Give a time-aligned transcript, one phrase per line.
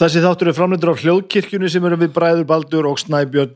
[0.00, 3.50] Þessi þáttur er framlendur á hljóðkirkjunni sem eru við Bræður Baldur og Snæbjörn.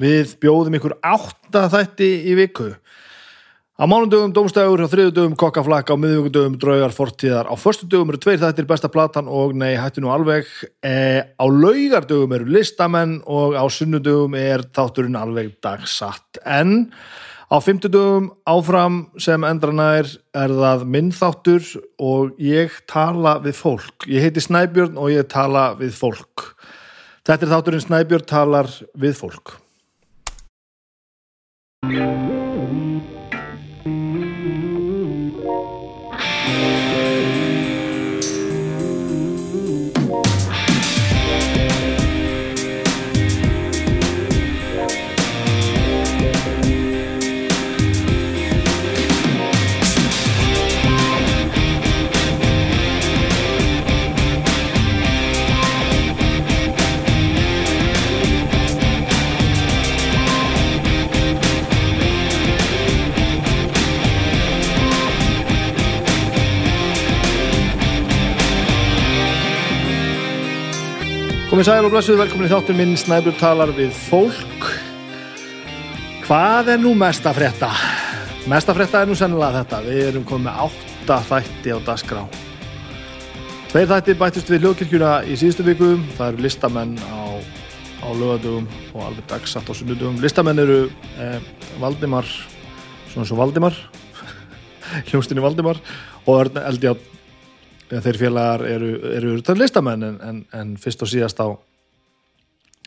[0.00, 2.70] Við bjóðum ykkur átta þætti í viku.
[3.76, 7.52] Á mánundögum dómstægur, á þriðudögum kokkaflakka, á miðvíkudögum draugar fortíðar.
[7.52, 10.48] Á förstudögum eru tveir þættir besta platan og nei, hættu nú alveg.
[10.80, 16.40] E, á laugardögum eru listamenn og á sunnudögum er þátturinn alveg dagsatt.
[16.48, 16.94] En
[17.50, 20.06] á fymtudögum áfram sem endranær
[20.38, 21.66] er það minn þáttur
[21.98, 24.06] og ég tala við fólk.
[24.06, 26.52] Ég heiti Snæbjörn og ég tala við fólk.
[27.26, 29.58] Þetta er þátturinn Snæbjörn talar við fólk.
[71.60, 74.62] Komið sæl og blessuð, velkomin í þáttur minn Snæbjörn talar við fólk.
[76.24, 77.68] Hvað er nú mest að frétta?
[78.48, 79.80] Mest að frétta er nú sennilega þetta.
[79.84, 82.22] Við erum komið með átta þætti á dagskrá.
[83.74, 85.90] Tveir þætti bættist við hljóðkirkjuna í síðustu viku.
[86.16, 90.80] Það eru listamenn á, á lögadugum og alveg dagsatt á sunnudugum Listamenn eru
[91.20, 91.38] eh,
[91.76, 92.24] Valdimar
[93.12, 93.76] svona svo Valdimar
[95.12, 95.84] hljómsdynni Valdimar
[96.24, 97.19] og Eldjátt
[97.90, 101.48] þeir félagar eru, eru, listamenn en, en, en fyrst og síðast á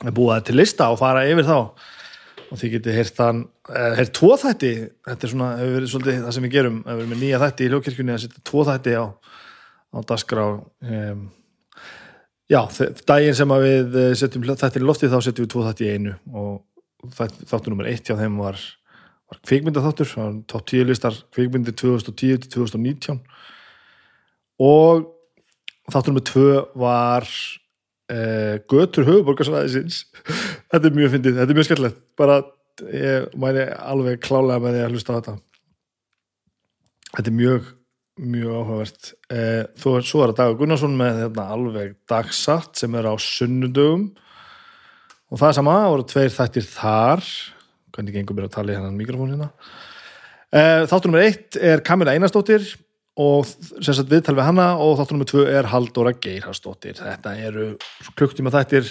[0.03, 1.57] er búið til lista og fara yfir þá.
[2.53, 3.45] Og því getið heyrt þann
[3.97, 4.73] heyrt tvo þætti,
[5.07, 7.63] þetta er svona hefur verið svolítið það sem við gerum, hefur verið með nýja þætti
[7.63, 9.05] í hljókirkjunni að setja tvo þætti á
[9.93, 11.23] á dasgrá um,
[12.49, 12.61] já,
[13.07, 16.15] daginn sem að við setjum þættin í lofti þá setjum við tvo þætti í einu.
[16.33, 18.59] Og þáttu nummer eitt hjá þeim var,
[19.29, 20.13] var kvikmyndaþáttur,
[20.49, 23.21] top 10 listar kvikmyndi 2010-2019
[24.63, 25.05] og
[25.91, 30.03] þáttur með tvö var uh, Götur höfuborgarsvæðisins
[30.73, 32.01] þetta er mjög fyndið, þetta er mjög skemmtilegt.
[32.19, 32.41] Bara,
[32.89, 35.37] ég mæni alveg klálega með því að hlusta á þetta.
[37.13, 37.71] Þetta er mjög
[38.33, 39.13] mjög áhugavert.
[39.33, 44.11] Uh, þú er svo að Dagur Gunnarsson með hérna, alveg dagsatt sem er á sunnudögum.
[45.33, 47.31] Og það er sama, það voru tveir þættir þar.
[47.93, 49.49] Hvernig gengur mér að tala í hennan mikrofón hérna?
[50.53, 52.65] Uh, þáttur nummer eitt er Kamila Einarstóttir
[53.19, 57.67] og sérstaklega viðtal við hanna og þáttur nummið tvö er Haldóra Geirharsdóttir þetta eru
[58.17, 58.89] klukktíma þættir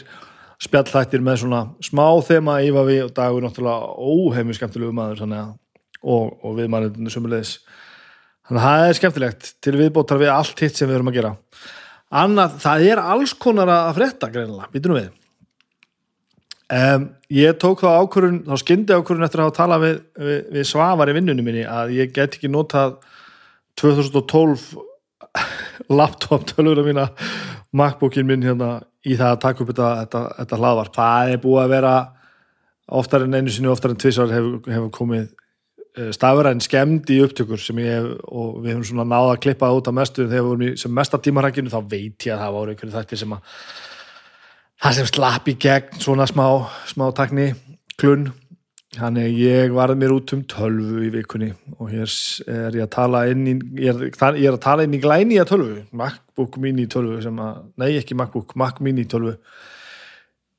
[0.62, 5.55] spjallþættir með svona smá þema ífa við og dagur náttúrulega óheimur skemmtilegu maður að,
[6.03, 7.56] og, og við manninu sumulegis
[8.47, 11.32] þannig að það er skemmtilegt til viðbóttar við allt hitt sem við erum að gera.
[12.22, 15.11] Annað, það er alls konar að frétta greinilega, býtum við.
[16.72, 21.11] Um, ég tók þá ákvörun þá skyndi ákvörun eftir að talað við, við, við svavar
[21.11, 22.94] í vinnunum minni að ég get ekki notað
[23.81, 24.75] 2012
[25.88, 27.06] laptop tölvuna mína
[27.72, 30.97] Macbookin minn hérna í það að taka upp þetta, þetta, þetta hlaðvarp.
[30.97, 31.93] Það er búið að vera
[32.93, 37.62] oftar en einu sinni, oftar en tvissar hefur, hefur komið eh, stafræn skemd í upptökur
[37.62, 40.27] sem ég hef og við hefum svona náða að klippa út af mestu.
[40.27, 43.22] Þegar við vorum í sem mesta tímarhækinu þá veit ég að það voru einhverju þættir
[43.22, 43.59] sem að
[44.82, 46.47] það sem slapp í gegn svona smá,
[46.91, 47.53] smá takni
[48.00, 48.28] klunn
[48.92, 51.47] Þannig ég varð mér út um tölvu í vikunni
[51.78, 52.10] og hér
[52.53, 54.03] er ég að tala inn í, ég er,
[54.36, 57.94] ég er að tala inn í glæni að tölvu, MacBook mini tölvu sem að, nei
[57.97, 59.38] ekki MacBook, Mac mini tölvu.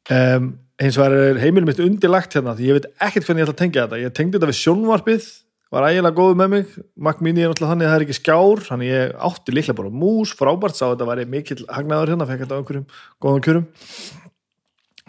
[0.09, 0.49] Um,
[0.81, 3.53] eins og það er heimilum mitt undirlagt hérna því ég veit ekkert hvernig ég ætla
[3.53, 4.01] að tengja þetta.
[4.01, 5.29] Ég tengdi þetta við sjónvarpið,
[5.73, 6.73] var ægilega góð með mig,
[7.05, 9.93] Mac mini er náttúrulega þannig að það er ekki skjár, þannig ég átti líklega bara
[10.01, 12.89] mús, frábært sá þetta væri mikill hagnaður hérna, fekk þetta á einhverjum
[13.22, 13.69] góðan kjörum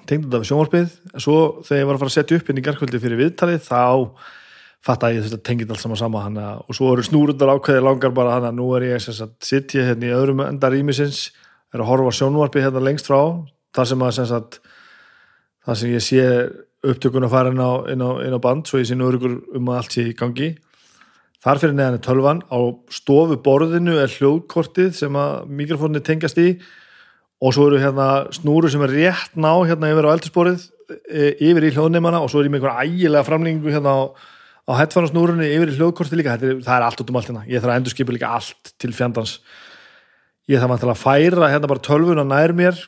[0.09, 0.97] tengdi þetta við sjónvarpið.
[1.22, 3.82] Svo þegar ég var að fara að setja upp inn í gerðkvöldi fyrir viðtalið þá
[4.84, 7.84] fatt að ég þess að tengið allt saman sama hana, og svo eru snúrundar ákveði
[7.87, 11.31] langar bara hana, nú er ég að sittja hérna í öðrum endar ímisins,
[11.73, 13.23] er að horfa sjónvarpið hérna lengst frá,
[13.75, 14.58] þar sem að sagt,
[15.64, 16.26] þar sem ég sé
[16.84, 19.38] upptökun að fara inn á, inn á, inn á band svo ég sé nú örugur
[19.56, 20.52] um að allt sé í gangi.
[21.44, 22.58] Þar fyrir neðan er tölvan á
[22.93, 26.49] stofuborðinu er hljóðkortið sem að mikrofónið tengast í
[27.44, 30.62] og svo eru hérna snúru sem er rétt ná hérna yfir á eldursporið
[31.12, 34.00] e, yfir í hljóðneimana og svo er ég með einhver ægilega framlengu hérna á,
[34.64, 37.44] á headphone-snúrunni yfir í hljóðkorti líka, er, það er allt út um allt hérna.
[37.50, 39.37] Ég þarf að endur skipa líka allt til fjandans.
[40.49, 42.81] Ég þarf að færa hérna bara tölvuna nær mér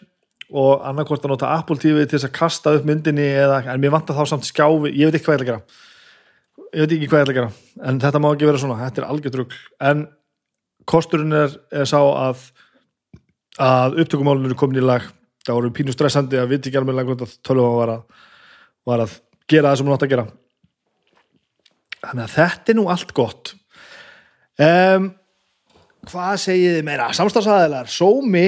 [0.46, 3.92] og annarkort að nota Apple TV til þess að kasta upp myndinni eða, en mér
[3.92, 4.92] vantar þá samt skjáfi.
[4.94, 5.80] Ég veit ekki hvað ég ætla að gera.
[6.66, 7.56] Ég veit ekki hvað ég ætla að gera.
[7.90, 9.58] En þetta má ekki vera svona, þetta er algjörðrugl
[9.90, 10.04] en
[10.86, 12.46] kosturinn er, er sá að
[13.62, 15.04] að upptökumálun eru komin í lag.
[15.46, 17.92] Það voru pínu stressandi að viti ekki alveg hvort að tölva var
[18.86, 19.18] var að
[19.50, 20.26] gera það sem hún átt að gera.
[22.06, 23.52] Þannig að þetta er nú allt gott.
[24.62, 25.10] Um,
[26.06, 27.10] hvað segið þið meira?
[27.18, 28.46] Samstagsæðilar, sómi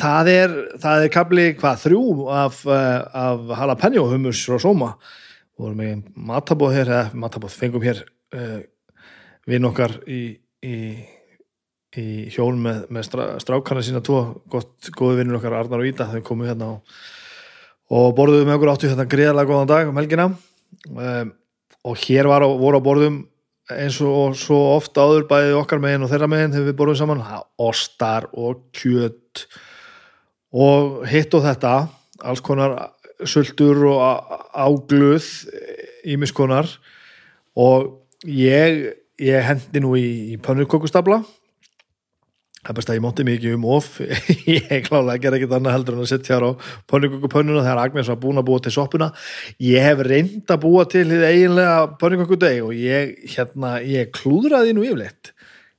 [0.00, 4.94] það er, það er kapli hvað þrjú af, uh, af jalapeno hummus frá sóma.
[5.60, 8.02] Vorum við matabóð hér eða matabóð, fengum hér
[8.36, 8.60] uh,
[9.50, 10.22] vinn okkar í,
[10.64, 10.76] í,
[11.98, 14.20] í hjól með, með strá, strákarna sína tvo,
[14.52, 17.00] gott, góði vinnur okkar Arnar og Íta, þau komu hérna og,
[17.90, 20.28] og borðuðu með okkur áttu þetta greiðalega góðan dag um helgina.
[20.94, 21.32] Um,
[21.88, 23.18] og hér var, voru á borðum
[23.70, 27.24] eins og svo ofta áður bæði okkar meginn og þeirra meginn þegar við borðum saman
[27.62, 29.44] ostar og kjöt
[30.50, 31.74] og hitt og þetta
[32.26, 32.76] alls konar
[33.28, 35.26] sultur og ágluð
[36.08, 36.68] ímiskonar
[37.58, 37.90] og
[38.26, 38.82] ég,
[39.20, 41.20] ég hendi nú í, í pannurkokkustabla
[42.60, 43.88] það er best að ég mótti mikið um of.
[44.50, 46.50] Ég klálega ger ekkert annað heldur en að setja hér á
[46.92, 49.08] pannurkokkupönnuna þegar Agnes var búin að búa til soppuna.
[49.64, 54.84] Ég hef reynd að búa til því eiginlega pannurkokkudeg og ég, hérna, ég klúðraði nú
[54.84, 55.32] yfirleitt.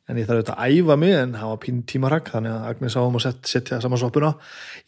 [0.10, 3.20] En ég þarf auðvitað að æfa mig en hafa pín tímarak þannig að Agnes áum
[3.20, 4.34] að set, setja saman soppuna.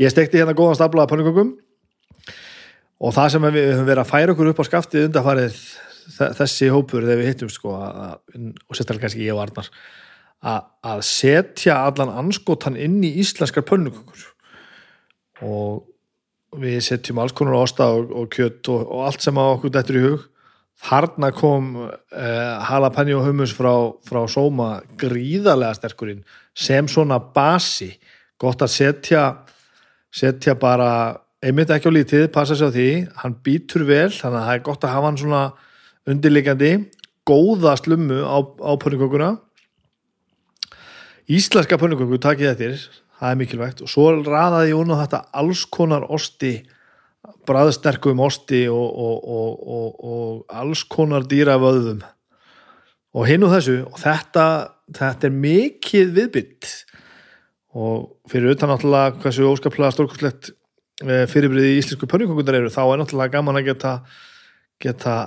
[0.02, 1.54] Ég stekti hérna góðan stapla af pönnukökum
[3.04, 5.62] og það sem við höfum verið að færa okkur upp á skaftið undarfarið
[6.42, 9.70] þessi hópur þegar við hittum sko og sérstaklega kannski ég og Arnar
[10.44, 14.28] að, setja allan anskotan inn í íslenskar pönnukökur.
[15.44, 19.74] Og við setjum alls konar ásta og, og kjött og, og allt sem á okkur
[19.74, 20.28] dættur í hug.
[20.84, 23.72] Harna kom uh, jalapeno hummus frá,
[24.04, 26.24] frá Soma gríðarlega sterkurinn
[26.54, 27.94] sem svona basi.
[28.42, 29.24] Gott að setja
[30.14, 30.90] setja bara
[31.44, 32.90] einmitt ekki á lítið, passa sér á því.
[33.24, 35.44] Hann býtur vel, þannig að það er gott að hafa hann svona
[36.10, 36.72] undirleikandi
[37.28, 39.32] góða slummu á, á pönnukökuna
[41.32, 42.80] Íslenska pönnuköku takk ég eftir,
[43.20, 43.84] það er mikilvægt.
[43.86, 46.58] Og svo raðaði ég unna þetta alls konar osti
[47.48, 52.02] bræðsterkum osti og, og, og, og alls konar dýravöðum.
[53.14, 54.48] Og hinn og þessu og þetta,
[54.98, 56.74] þetta er mikið viðbytt.
[57.80, 60.52] Og fyrir utan náttúrulega hversu óskaplega stórkurslegt
[61.06, 63.96] eh, fyrirbriði í íslensku pörningokundar eru þá er náttúrulega gaman að geta
[64.84, 65.18] geta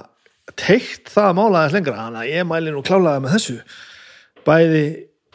[0.54, 1.98] teikt það að mála þess lengra.
[2.04, 3.56] Þannig að ég mæli nú klálaði með þessu.
[4.46, 4.84] Bæði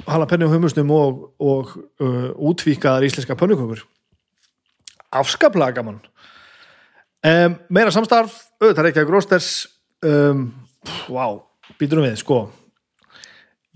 [0.08, 3.84] halapenni og humusnum og, og uh, útvíkaðar íslenska pönnukökur.
[5.12, 6.00] Afskaplega gaman.
[7.22, 9.50] Um, meira samstarf auðvitað ekki að grósters
[10.06, 10.48] um,
[11.12, 11.42] wow,
[11.78, 12.44] býturum við sko.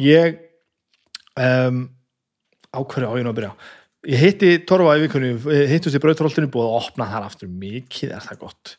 [0.02, 0.40] Ég
[1.38, 1.86] um,
[2.74, 3.56] ákverju á ég nú að byrja?
[4.06, 5.34] Ég hitti Torfa í vikunni
[5.70, 8.76] hittust í brautróltinu búið að opna þar aftur mikið er það gott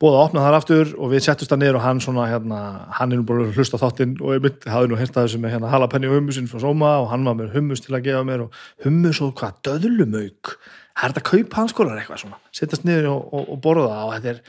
[0.00, 2.60] búið að opna þar aftur og við settust það niður og hann svona hérna,
[2.96, 5.54] hann er nú búin að hlusta þáttinn og ég myndi, hafði nú hérstað þessu með
[5.54, 8.46] hérna halapenni og hummusinn frá Soma og hann var með hummus til að gefa mér
[8.46, 10.54] og hummus og hvað, döðlumauk?
[10.96, 12.40] Það er þetta kaupanskólar eitthvað svona.
[12.56, 14.40] Sittast niður og, og, og borða og þetta er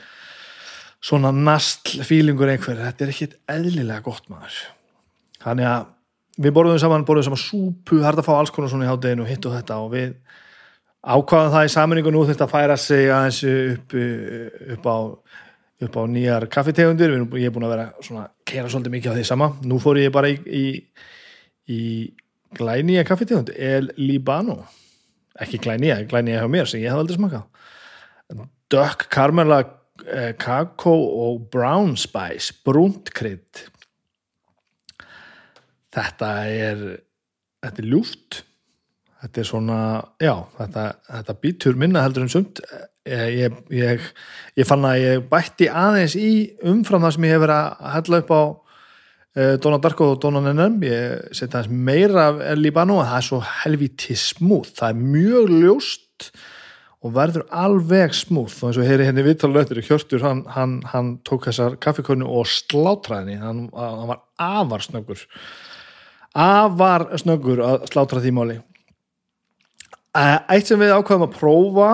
[1.02, 4.56] svona nastl fílingur einhver, þetta er ekkit eðlilega gott maður.
[5.42, 5.88] Þannig að
[6.42, 9.26] við borðum saman, borðum saman súpu það er að fá alls konar svona í hátteginu
[9.26, 10.14] og hitt og þetta og við
[11.02, 13.96] ákvaðum það í saminningu nú þetta að færa sig aðeins upp,
[14.76, 14.98] upp á
[15.82, 17.16] upp á nýjar kaffitegundir.
[17.42, 19.48] Ég er búin að vera svona kera svolítið mikið á því sama.
[19.66, 20.66] Nú fór ég bara í í,
[21.66, 21.82] í
[22.54, 24.60] glænýja kaffetegund El Libano.
[25.42, 27.48] Ekki glænýja, glænýja hjá mér sem ég hef aldrei smakað
[28.72, 29.60] dökk karmela
[30.06, 30.94] eh, kakó
[31.26, 33.66] og brown spice brúnt krydd.
[35.92, 36.84] Þetta er
[37.62, 38.42] þetta er ljúft
[39.22, 39.78] þetta er svona,
[40.22, 42.62] já þetta, þetta býtur minna heldur en sumt.
[43.02, 44.02] Ég, ég,
[44.58, 46.32] ég fann að ég bætti aðeins í
[46.70, 50.42] umfram það sem ég hef verið að hella upp á uh, Donna Darko og Donna
[50.44, 54.94] Nennem ég setja aðeins meira af El Libano og það er svo helviti smúð það
[54.94, 56.30] er mjög ljóst
[57.02, 61.50] og verður alveg smúð og eins og heyri henni viðtalauður Hjörtur, hann, hann, hann tók
[61.50, 65.26] þessar kaffikonu og slátræðinni hann, hann var afar snöggur.
[66.38, 68.62] Afar snöggur að slátra því máli
[70.12, 71.90] eitt sem við ákvaðum að prófa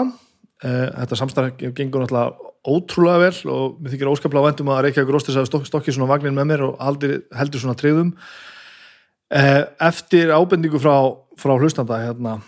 [0.59, 5.63] þetta samstarf gengur náttúrulega ótrúlega vel og mér þykir óskaplega vendum að Reykjavík Róstis hafi
[5.69, 8.13] stokkið svona vagnin með mér og heldur, heldur svona triðum
[9.31, 10.97] eftir ábendingu frá,
[11.39, 12.39] frá hlustanda hérna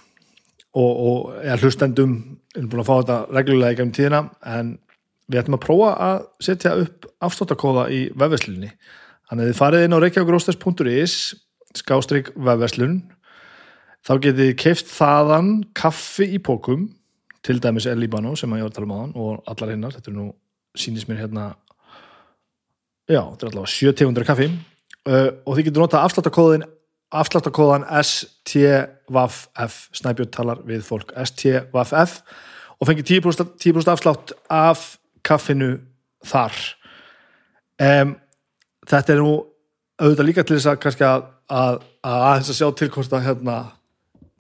[0.75, 2.17] og, og ja, hlustendum
[2.57, 4.23] er búin að fá þetta reglulega í gæmum tíðina
[4.57, 4.75] en
[5.31, 8.73] við ætlum að prófa að setja upp afstáttakóða í vefverslinni
[9.31, 11.17] þannig að þið farið inn á reykjavíkrósters.is
[11.79, 12.97] skástrygg vefverslun
[14.07, 16.89] þá getið þið keift þaðan kaffi í pókum
[17.45, 20.13] til dæmis El Libano sem ég var að tala um hann og allar hinnar, þetta
[20.13, 20.27] er nú
[20.79, 21.47] sínist mér hérna
[23.11, 24.51] já, þetta er allavega 700 kaffi.
[25.09, 26.67] Uh, og þið getur notað afsláttakóðin
[27.11, 29.39] afsláttakóðan STVF
[29.97, 32.21] Snæbjörn talar við fólk STVF
[32.81, 34.85] og fengi 10%, 10 afslátt af
[35.27, 35.81] kaffinu
[36.25, 36.55] þar.
[37.81, 38.15] Um,
[38.87, 39.33] þetta er nú
[40.01, 43.57] auðvitað líka til þess að kannski að að, að að sjá til hvort að hérna,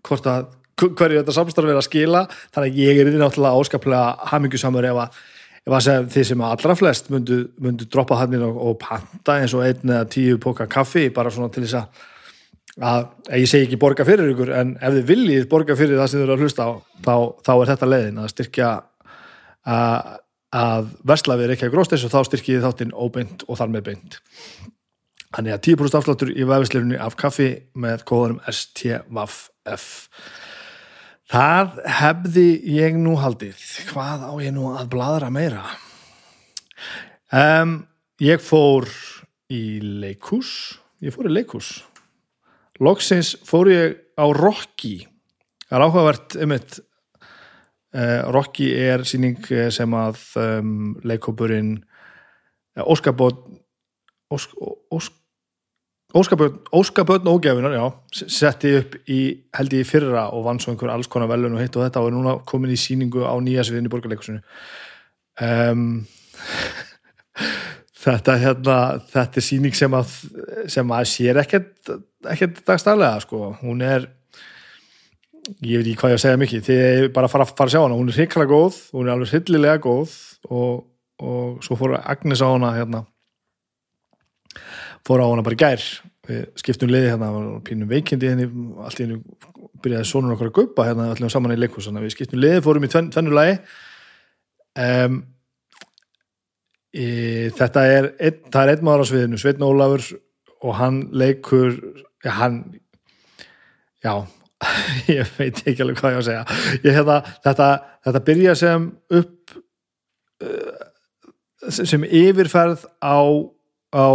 [0.07, 0.49] hvort að
[0.81, 2.25] hverju þetta samstarf er að skila.
[2.55, 5.19] Þannig að ég er því náttúrulega áskaplega hamingusamur ef að,
[5.67, 9.57] ef að segja því sem allra flest myndu, myndu droppa hann og, og panta eins
[9.57, 12.09] og einn eða tíu póka kaffi bara svona til þess að
[12.81, 16.21] að ég segi ekki borga fyrir ykkur en ef þið viljið borga fyrir það sem
[16.21, 16.71] þið eru að hlusta á
[17.05, 17.15] þá,
[17.45, 18.69] þá er þetta leiðin að styrkja
[19.75, 20.13] að,
[20.63, 24.21] að verslafið er ekki að grósta og þá styrkjið þáttinn óbeint og þar með beint
[25.31, 29.85] Þannig að 10% afsláttur í vefisleirunni af kaffi með kóðanum STVF.
[31.31, 33.61] Það hefði ég nú haldið.
[33.93, 35.63] Hvað á ég nú að bladra meira?
[37.31, 37.85] Um,
[38.19, 38.91] ég fór
[39.55, 40.81] í leikús.
[40.99, 41.77] Ég fór í leikús.
[42.83, 45.05] Loksins fór ég á Rocky.
[45.69, 46.83] Það er áhugavert um eitt.
[47.95, 49.39] Uh, Rocky er síning
[49.75, 51.77] sem að um, leikópurinn
[52.79, 53.49] Óskarbótt
[54.31, 54.53] Ósk,
[54.95, 55.15] ósk,
[56.11, 59.21] Óskabötn ógæfinar, já, setti upp í,
[59.55, 62.09] held ég fyrra og vann svo einhver alls konar velun og hitt og þetta og
[62.11, 64.41] er núna komin í síningu á nýja sviðin í borgarleikusinu
[65.47, 65.85] um,
[68.05, 68.79] þetta hérna
[69.13, 70.17] þetta er síning sem að
[70.75, 71.93] sem að sér ekkert
[72.33, 74.09] ekkert dagstæðlega, sko, hún er
[75.63, 77.77] ég veit ekki hvað ég að segja mikið þið er bara að fara, fara að
[77.77, 80.19] sjá hana, hún er hrikla góð hún er alveg hillilega góð
[80.51, 80.85] og,
[81.23, 83.05] og svo fór Agnes á hana hérna
[85.07, 85.85] fór á hana bara gær.
[86.29, 87.31] Við skiptum liði hérna,
[87.67, 88.47] pínum veikindi henni,
[88.85, 89.21] allt í henni
[89.81, 92.91] byrjaði sonur okkar að guppa hérna, allir saman í leikhús við skiptum liði, fórum í
[92.93, 93.57] tvenn, tvennu lagi.
[94.81, 95.23] Um,
[96.95, 97.07] í,
[97.57, 100.05] þetta er ein, það er einn maður á sviðinu, Sveitn Ólafur
[100.61, 101.73] og hann leikur
[102.23, 102.61] já, hann
[104.05, 104.13] já,
[105.17, 106.45] ég veit ekki alveg hvað ég á að segja.
[106.85, 107.71] Ég, hérna, þetta,
[108.07, 108.87] þetta byrja sem
[109.21, 109.57] upp
[110.45, 110.87] uh,
[111.71, 113.21] sem yfirferð á
[113.91, 114.07] á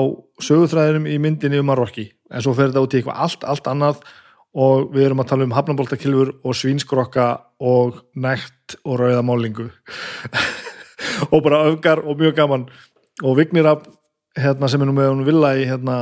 [0.43, 2.09] sögutræðinum í myndinni um Marokki.
[2.31, 4.01] En svo fer þetta út í eitthvað allt, allt annað
[4.55, 7.27] og við erum að tala um hafnaboltakilfur og svínskrokka
[7.63, 9.67] og nætt og rauðamálingu
[11.33, 12.69] og bara öfgar og mjög gaman.
[13.23, 13.67] Og Vignir
[14.35, 15.97] hérna, sem er nú með hún vilja í, hérna,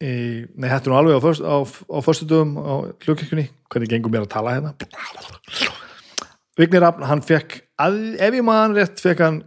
[0.00, 0.12] í
[0.56, 2.74] nei, hættu nú alveg á, först, á, á förstu dögum á
[3.04, 4.72] hljókirkunni, hvernig gengum mér að tala hérna?
[6.56, 9.42] Vignir hann fekk, ef ég maður rétt fekk hann,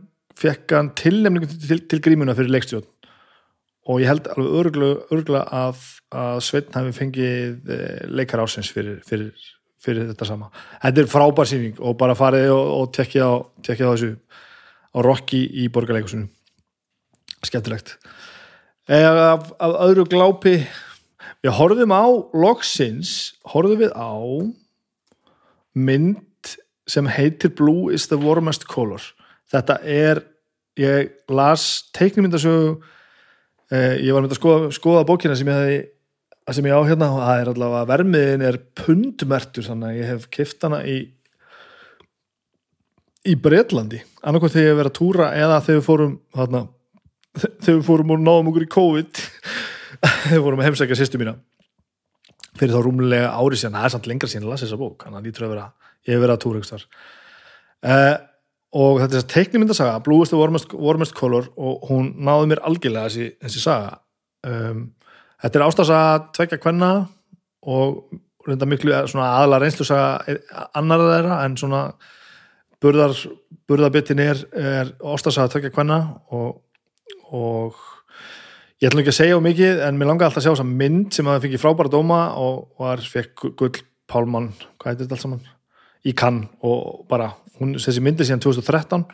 [0.69, 2.85] hann tilnefningu til, til, til grímuna fyrir leikstjórn
[3.87, 4.73] og ég held alveg
[5.15, 9.31] örgulega að, að Sveitn hafi fengið eh, leikar ásins fyrir, fyrir,
[9.83, 10.49] fyrir þetta sama.
[10.81, 14.11] Þetta er frábær síning og bara farið og, og tekja á, á þessu
[14.91, 16.27] á Rocky í borgarleikusunum.
[17.47, 17.95] Skemmtilegt.
[18.91, 20.57] Eða af, af öðru glápi
[21.43, 24.15] við horfum á loksins, horfum við á
[25.77, 26.51] mynd
[26.87, 29.03] sem heitir Blue is the warmest color.
[29.47, 30.23] Þetta er,
[30.79, 32.79] ég las teiknumyndasögu
[33.67, 35.79] Eh, ég var með að skoða, skoða bókina sem ég hefði
[36.55, 40.27] sem ég á hérna og það er allavega vermiðin er pundmertur þannig að ég hef
[40.31, 40.95] kift hana í
[43.27, 46.61] í Breitlandi annarkoð þegar ég verið að túra eða þegar við fórum þarna,
[47.41, 49.21] þegar við fórum og náðum okkur í COVID
[50.05, 51.35] þegar við fórum að heimsækja sýstu mína.
[52.57, 55.19] Fyrir þá rúmlega árið síðan það er samt lengra síðan að lasa þessa bók þannig
[55.19, 55.27] að
[56.07, 56.87] ég hef verið að túra ykkur
[57.83, 58.15] uh,
[58.75, 62.51] og þetta er þess að teiknumyndasaga Blue is the warmest, warmest color og hún náði
[62.51, 63.99] mér algjörlega þessi, þessi saga.
[64.47, 64.81] Um,
[65.43, 66.91] þetta er ástafsaga tvekja kvenna
[67.67, 70.37] og reynda miklu aðla reynslusaga
[70.77, 71.81] annar þeirra en svona
[72.83, 73.15] burðar,
[73.67, 75.99] burðarbittin er, er ástafsaga tvekja kvenna
[76.35, 76.61] og,
[77.31, 77.79] og
[78.81, 81.11] ég ætlum ekki að segja um mikið en mér langar alltaf að sjá þessa mynd
[81.15, 83.75] sem að það fengi frábæra dóma og var fekk gull
[84.07, 85.47] Pálmann, hvað heitir þetta alls saman?
[86.07, 89.05] Í kann og bara hún, þessi myndi síðan 2013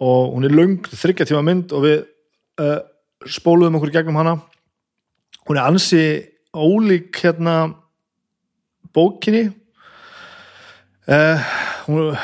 [0.00, 1.96] og hún er laung, þryggja tíma mynd og við
[2.62, 2.78] uh,
[3.28, 4.38] spóluðum okkur gegnum hana.
[5.48, 6.04] Hún er ansi
[6.56, 7.56] ólík hérna
[8.96, 9.50] bókinni.
[11.10, 11.50] Uh,
[11.88, 12.14] hún,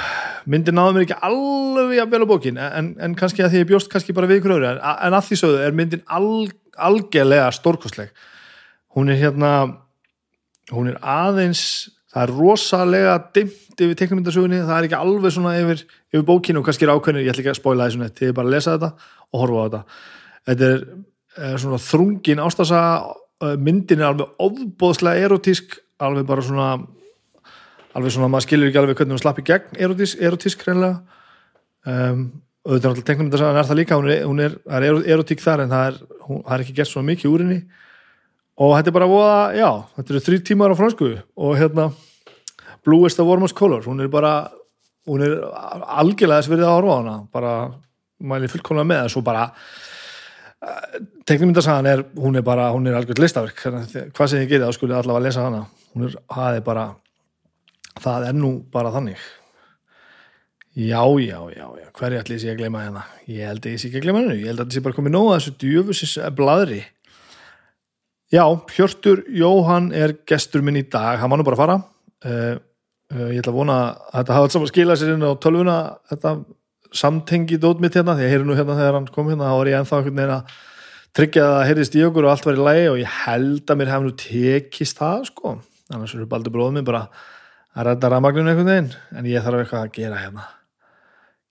[0.47, 3.90] myndi náðu mér ekki alveg að velja bókin en, en kannski að því ég bjóst
[3.90, 6.47] kannski bara við ykkur öðru en, en að því sögðu er myndin al,
[6.88, 8.12] algjörlega stórkostleg.
[8.95, 9.50] Hún er hérna
[10.71, 11.64] hún er aðeins
[12.16, 15.82] það er rosalega dimt yfir teknumyndasögunni, það er ekki alveg svona yfir,
[16.14, 18.37] yfir bókinu og kannski er ákveðinu, ég ætla ekki að spóila því svona, þið er
[18.38, 19.80] bara að lesa þetta og horfa á þetta.
[20.49, 20.87] Þetta er,
[21.50, 22.80] er svona þrungin ástasa,
[23.61, 25.76] myndin er alveg ofbóðslega erotísk.
[26.00, 26.70] Alveg bara svona
[27.96, 30.99] alveg svona, maður skilur ekki alveg hvernig hún slapp í gegn erotísk, erotísk reynilega
[31.88, 32.26] um,
[32.66, 35.73] þetta er alltaf teknumyndasagan er það líka, hún er, hún er, er erotík þar en
[35.73, 37.61] það er, hún, það er ekki gert svona mikið úr henni.
[38.56, 39.68] Og þetta er bara voða, já,
[39.99, 41.90] þetta eru þrý tímar á fransku og hérna
[42.87, 44.50] Blue is the warmest color, hún er bara
[45.07, 47.16] hún er algjörlega þess að horfa á hana.
[47.33, 47.52] Bara
[48.23, 49.02] mæli fullkomlega með.
[49.07, 49.47] Þessu bara
[51.26, 53.64] teknimyndasagan er, hún er bara hún er algjörð listaverk,
[54.16, 56.87] hvað sem ég geti þá skulle allavega lesa hana, hún er, það er bara
[58.02, 59.26] það er nú bara þannig.
[60.76, 61.87] Já, já, já, já.
[61.97, 63.07] Hverju ætli ég sé að gleyma hérna?
[63.33, 64.97] Ég held að ég sé ekki að gleyma hennu, ég held að þetta sé bara
[64.99, 66.83] komið nóga þessu djöfusis bladri
[68.33, 71.76] já, Hjörtur Jóhann er gestur minn í dag, hann var nú bara að fara.
[72.26, 72.57] Uh,
[73.14, 75.76] ég ætla að vona að þetta hafa saman skilað sér inn á tölvuna
[76.10, 76.32] þetta
[76.96, 79.78] samtengi dót mitt hérna, því heyri nú hérna þegar hann kom hérna, þá var ég
[79.80, 80.56] ennþá einhvern veginn að
[81.16, 83.80] tryggja að það heyrðist í okkur og allt var í lægi og ég held að
[83.80, 85.54] mér hef nú tekist það sko,
[85.92, 87.06] annars eru baldur bróðum minn bara
[87.76, 90.50] að redda ramagninu einhvern veginn en ég þarf eitthvað að gera hérna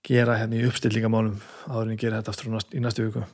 [0.06, 3.26] gera hérna í uppstillingamálum áður en ég gera þetta aftur í næstu viku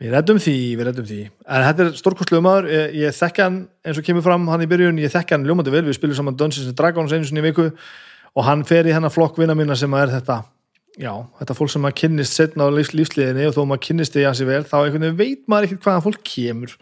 [0.00, 1.18] við reddum því, við reddum því.
[1.44, 2.70] En þetta er stórkostluðu maður.
[2.72, 5.02] Ég, ég þekka hann eins og kemur fram hann í byrjun.
[5.02, 7.68] Ég þekka hann ljómandi vel, við spilum saman Dungeons and Dragons einu sinni í viku.
[8.34, 10.42] Og hann fer í hennar flokk vinna mína sem er þetta
[11.00, 14.24] já, þetta fólk sem maður kynnist setna á lífs, lífsliðinni og þó maður kynnist því
[14.36, 16.76] sé vel þá einhvern veginn veit maður ekkert hvaðan fólk kemur.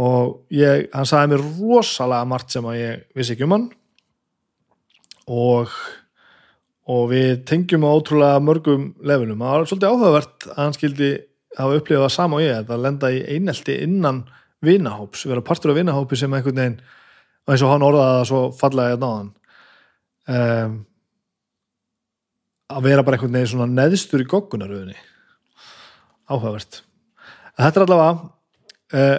[0.00, 3.66] Og ég, hann sagði mér rosalega margt sem að ég vissi ekki um hann.
[5.30, 5.74] Og
[6.90, 9.42] og við tengjum á ótrúlega mörgum levelum.
[9.42, 11.10] Það var svolítið áhugavert að hann skildi
[11.58, 14.24] hafa upplifað sama og ég að lenda í einelti innan
[14.64, 16.80] vinahóps, vera partur af vinahópi sem einhvern veginn,
[17.48, 19.30] eins og hann orðaði það svo fallega í náðan
[20.30, 20.76] um,
[22.70, 24.98] að vera bara einhvern veginn svona neðstur í goggunaröðunni
[26.30, 26.82] áhugavert.
[27.58, 29.18] Þetta er allavega uh,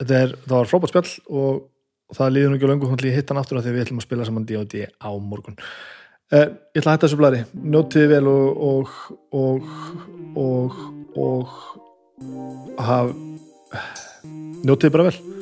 [0.00, 1.64] þetta er, það var frábært spjall og,
[2.10, 3.74] og það líður nú ekki á löngu hún til að hitta hann aftur af því
[3.74, 5.58] við ætlum að spila saman D&D á morgun.
[6.30, 7.42] Uh, ég ætla að hætta þessu blæri
[7.74, 8.96] njótiði vel og og
[9.34, 9.70] og
[10.38, 10.80] og,
[11.16, 11.48] og
[12.78, 13.12] haf
[14.64, 15.39] njótiði bara vel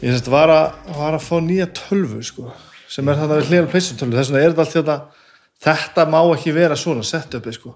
[0.00, 2.50] Ég sérst var að, var að fá nýja tölvu sko,
[2.90, 5.00] sem er þetta við hlera pleysutölvu, þess vegna er þetta allt þetta
[5.60, 7.74] þetta má ekki vera svona sett uppi sko.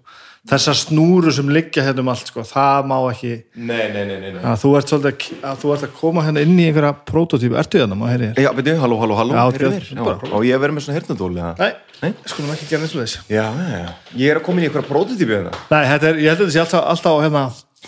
[0.49, 4.31] þessar snúru sem liggja hérna um allt, sko, það má ekki Nei, nei, nei, nei,
[4.35, 4.41] nei.
[4.45, 7.57] að þú ert svolítið að, að þú ert að koma hérna inn í einhverja prototípu,
[7.61, 8.41] ertu hérna, má heyri þér?
[8.45, 9.37] Já, veitu, halló, halló, halló.
[9.37, 10.35] Já, heyrðu þetta- þér?
[10.37, 11.47] Og ég verið með svona hirtnadól, já.
[11.61, 11.71] Nei,
[12.03, 12.13] Nei?
[12.29, 13.89] skulum ekki gera eins og þess Já, já, já.
[14.21, 15.53] Ég er að koma inn í eitthvað prototípi hérna.
[15.71, 17.45] Nei, þetta er, ég held að þetta sé alltaf, alltaf á hérna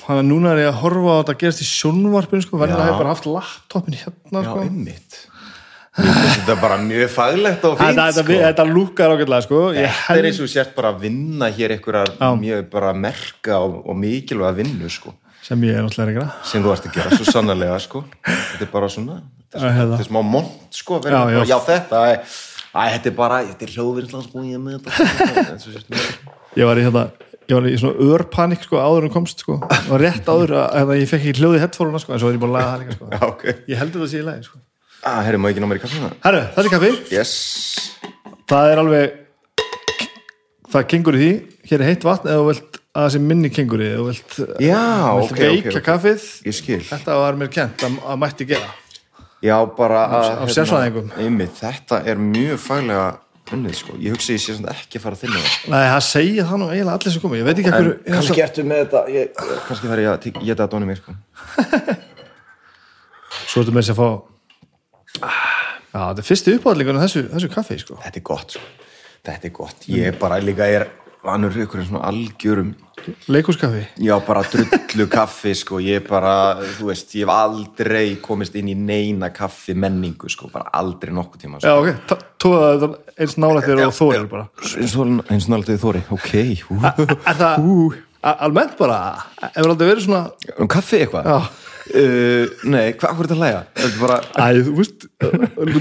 [0.07, 2.83] hann að núna er ég að horfa á þetta gerist í sjónvarpinu sko, verður Já.
[2.83, 4.61] að hafa bara haft laptopin hérna Já, sko.
[4.67, 5.19] einmitt.
[5.97, 8.35] Þetta er bara mjög faglegt og fínt, þetta, sko.
[8.45, 9.61] þetta, lúkar ágætlega sko.
[9.73, 12.27] ég Þetta er held, eins og sért bara að vinna hér einhverjar Já.
[12.37, 15.15] mjög bara merka og, og mikilvæga vinnu, sko.
[15.47, 18.05] sem ég er náttúrulega ekki að Sem þú ert að gera, svo sannarlega, sko.
[18.27, 19.97] Þetta er bara svona, þetta er, Já, hérna.
[19.97, 21.01] þetta er smá mont, sko.
[21.01, 21.39] Já, já.
[21.39, 21.45] já.
[21.55, 22.13] já, þetta, æ,
[22.77, 24.91] æ, þetta er bara, þetta er hljóðvinnslan, sko, ég er með þetta.
[25.55, 26.37] eins og sért með þetta.
[26.61, 27.07] ég var í hérna
[27.47, 29.59] ég var í svona örpanik sko, áður en komst sko.
[29.63, 32.43] og rétt áður að, að ég fekk ekki hljóði headphone sko, en svo er ég
[32.43, 33.11] búin að laga það líka sko.
[33.15, 33.45] Já, ok.
[33.73, 34.63] ég held þetta sé í lagi sko.
[35.07, 36.09] Ah, herri, má ég ekki ná mér í kaffina?
[36.25, 37.35] herru, þetta er kaffi Yes.
[38.51, 39.21] það er alveg
[40.73, 41.31] það kengur í því
[41.71, 44.35] hér er heitt vatn eða þú vilt að það sé minni kengur í þú vilt,
[44.65, 44.81] Já,
[45.21, 45.85] vilt ok, veika ok, ok.
[45.87, 46.81] kaffið Ég skil.
[46.89, 48.73] þetta var mér kent að, að mætti gera
[49.45, 50.47] Já, bara að...
[50.57, 51.11] sérfræðingum.
[51.21, 53.05] Einmitt, þetta er mjög faglega
[53.55, 53.95] unnið, sko.
[54.03, 55.55] Ég hugsi ég sé svona ekki að fara að það.
[55.73, 58.65] Nei, það segja það nú eiginlega allir sem komið ég veit ekki En kannski ertu
[58.67, 61.15] með þetta, ég, kannski þarf ég að tek- geta þetta onni mér, sko.
[63.51, 64.09] Svo ertu með þess að fá
[65.97, 68.65] Já, þetta er fyrsti uppáðlingun þessu, þessu kaffi, sko Þetta er gott, sko.
[69.27, 69.87] Þetta er gott.
[69.91, 70.85] Ég bara líka er
[71.25, 72.75] vanur ykkur svona algjörum,
[73.31, 75.79] Leikúskaffi já, bara drullu kaffi, sko.
[75.85, 80.49] Ég bara, þú veist, ég hef aldrei komist inn í neina kaffi menningu, sko.
[80.51, 81.85] Bara aldrei nokkuð tíma, Já, sko.
[81.85, 82.89] ok, Ta- tóða þetta
[83.21, 84.49] eins nálægt þér og þórir bara
[84.81, 86.35] Eins og eins og náttúrulega þóri, ok.
[87.31, 87.69] Er það
[88.43, 88.99] almennt bara
[89.55, 90.25] Hefur aldrei verið svona
[90.59, 91.31] Um kaffi eitthvað?
[91.31, 91.39] Já.
[91.87, 93.59] Uh, nei, hvað hvað er þetta að hlæja?
[93.79, 95.05] Þetta bara, Æ, þú veist,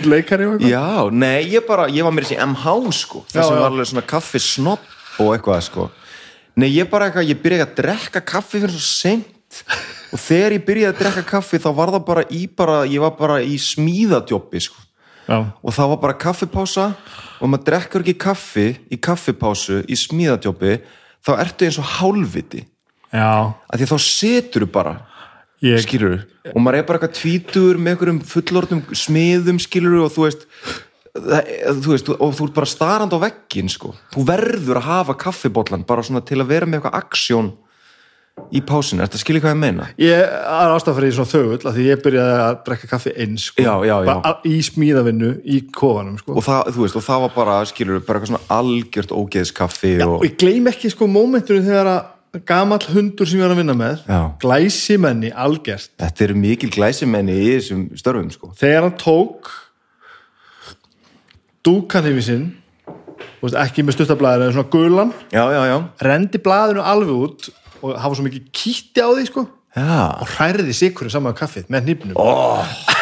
[0.06, 3.24] leikari og eitthvað já, nei, ég bara, ég var mér þessi MH, sko.
[3.32, 3.62] Það Já, sem já.
[3.63, 5.89] var alveg svona kaffi snopp og eitthvað, sko.
[6.56, 9.63] Nei, ég bara eitthvað, ég byrjaði að drekka kaffi fyrir svo seint
[10.15, 13.15] og þegar ég byrjaði að drekka kaffi þá var það bara í bara, ég var
[13.19, 14.82] bara í smíðadjópi, sko.
[15.25, 16.84] Já, Og það var bara kaffipása
[17.41, 20.75] og maður drekkur ekki kaffi í kaffipásu í smíðadjópi
[21.25, 22.62] þá ertu eins og hálfviti.
[23.12, 24.95] já Af því þá setur bara
[25.63, 30.28] Ég- skilur og maður er bara eitthvað tvítur með einhverjum fullorðnum smiðum skilur og þú
[30.28, 30.45] veist
[31.15, 35.86] þú veist, og þú ert bara starand á veggin sko, þú verður að hafa kaffibóllan
[35.88, 37.54] bara svona til að vera með eitthvað aksjón
[38.51, 39.86] í pásinu, ertu að skilja hvað ég meina?
[40.01, 43.45] Ég er ástæð fyrir því svona þögull að því ég byrjaði að drekka kaffi eins
[43.49, 43.63] sko.
[43.63, 44.10] Já, já, já.
[44.10, 46.36] Bara í smíðavinnu í kofanum sko.
[46.36, 50.17] og það, þú veist, og það var bara, skilur bara eitthvað svona algjört ógeðskaffi og
[50.17, 53.75] og, ég gleym ekki sko mómentunum þegar að gamall hundur sem ég var að vinna
[53.80, 54.01] með
[54.43, 58.51] glæsimenni algjört þetta eru mikil glæsimenni í þessum störfum sko.
[58.60, 59.54] þegar hann tók
[61.65, 62.45] dúkan yfir sinn
[63.39, 65.13] þú veist, ekki með stuttablaðir en svona gulan.
[65.34, 67.51] Já, já, já, rendi blaðinu alveg út
[67.82, 69.45] og hafa svo mikið kýtti á því sko.
[69.75, 72.15] Og hræriði sikurinn saman á kaffið með hnýpnum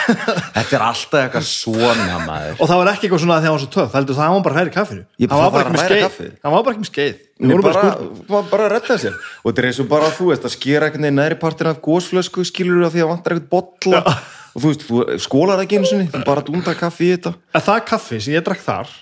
[0.03, 2.55] þetta er alltaf eitthvað svona maður.
[2.57, 4.45] Og það var ekki eitthvað svona að að hann var svo heldur það að hann
[4.47, 5.03] bara hræri kaffinu.
[5.19, 7.19] Hann var það bara var ekki með að skeið.
[7.43, 9.19] hann var bara að redda sér.
[9.43, 12.47] Og þetta er eins og bara þú veist að skera veginn næri partin af gósflösku
[12.49, 14.03] skilur af því að vantar eitthvað botla
[14.53, 17.33] og þú veist, þú skólar ekki eins og þú bara dundar kaffi í þetta.
[17.53, 18.93] Að það kaffi sem ég drakk þar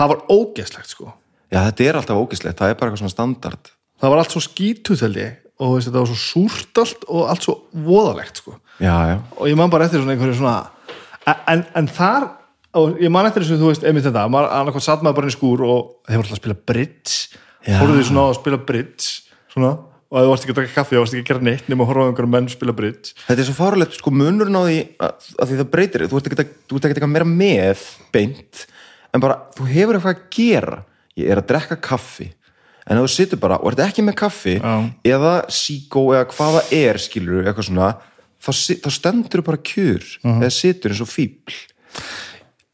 [0.00, 1.12] það var ógeðslegt sko.
[1.50, 3.70] Já, þetta er alltaf ógislegt, það er bara eitthvað svona standard.
[4.00, 7.24] Það var allt svo skítuð held ég og veist, þetta var svo súrt allt og
[7.28, 8.54] allt svo voðalegt sko.
[8.80, 12.30] Já, já, og ég man bara eftir svona einhverju svona en, en þar
[12.80, 15.34] og ég man eftir þessu, þú veist, einmitt þetta maður annarkvæmt satt maður bara inn
[15.34, 17.18] í skúr og þeir voru alltaf að spila bridge.
[17.60, 17.76] Já.
[17.76, 19.08] horfðu því svona að spila bridge
[19.52, 19.74] svona,
[20.10, 21.84] og að þú varst ekki að draka kaffi og varst ekki að gera neitt nema
[21.84, 24.78] að horfa á einhverjum menn spila bridge þetta er svo fárulegt sko munurinn á því
[25.06, 28.66] að, að því það breytir þú ert ekki að, þú að meira með beint,
[29.14, 30.80] en bara þú hefur eitthvað að gera,
[31.20, 32.28] ég er að drekka kaffi
[32.90, 34.74] en þú situr bara og ert ekki með kaffi Já.
[35.14, 37.92] eða síkó eða hvaða er skilur eitthvað svona
[38.40, 38.50] þá,
[38.90, 40.42] stendur bara kjur Mhm.
[40.42, 41.54] eða situr eins og fíbl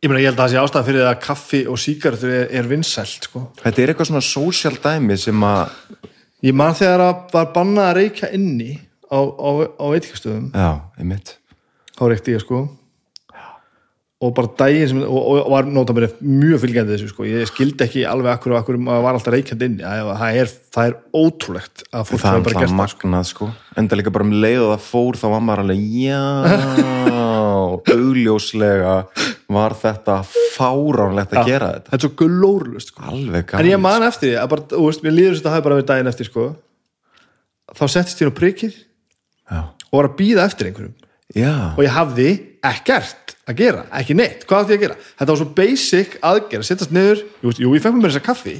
[0.00, 2.68] ég meina ég held að það sé ástæða fyrir að kaffi og sígarettur er, er
[2.70, 3.46] vinsælt sko.
[3.60, 5.70] þetta er eitthvað svona social dæmi sem að
[6.44, 8.72] ég man þegar að var bannað að reykja inni
[9.08, 11.36] á, á, á veitikastöðum já, einmitt.
[11.96, 12.66] Þá reykti ég sko
[14.16, 17.26] og bara daginn sem og, og var nota mér mjög fylgjandi þessu sko.
[17.28, 19.84] Ég skildi ekki alveg akkur og akkur maður var alltaf reykjandi inni.
[19.84, 23.48] Það, það, er, ótrúlegt að fólk það er bara gert það magnað sko.
[23.76, 26.22] Enda líka bara um leið og það fór þá var maður alveg já
[27.96, 28.94] augljóslega
[29.52, 30.16] var þetta
[30.56, 31.92] fáránlegt að gera þetta.
[31.92, 33.12] Þetta er svo glórlust sko.
[33.60, 35.78] en ég man eftir því bara, þú veist, mér líður þess að það hafi bara
[35.78, 36.46] verið daginn eftir sko.
[37.76, 39.60] Þá settist ég á prikið já.
[39.60, 40.96] og var að býða eftir einhverjum.
[41.36, 42.30] Já, og ég hafði
[42.64, 44.96] ekkert að gera, ekki neitt, hvað átti ég að gera?
[45.18, 47.18] Þetta var svo basic aðgerð, að setjast niður.
[47.44, 48.56] Jú, jú ég fekk mér þess að kaffi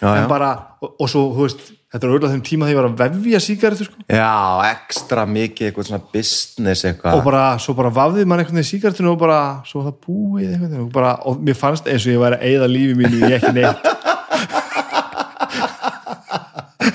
[0.00, 0.28] Já, en já.
[0.30, 0.48] bara,
[0.80, 3.40] og, og svo, þú veist þetta er auðvitað þeim tíma þegar ég var að vefja
[3.44, 3.98] sígarettur sko.
[4.08, 4.32] já,
[4.70, 9.10] ekstra mikið eitthvað svona business og eitthvað bara, svo bara vafði mann einhvern veginn sígarettinu
[9.12, 12.22] og bara, svo var það búið veginn og, bara, og mér fannst eins og ég
[12.22, 13.92] væri að eyða lífi mínu í ekki neitt En
[16.80, 16.88] þú- en-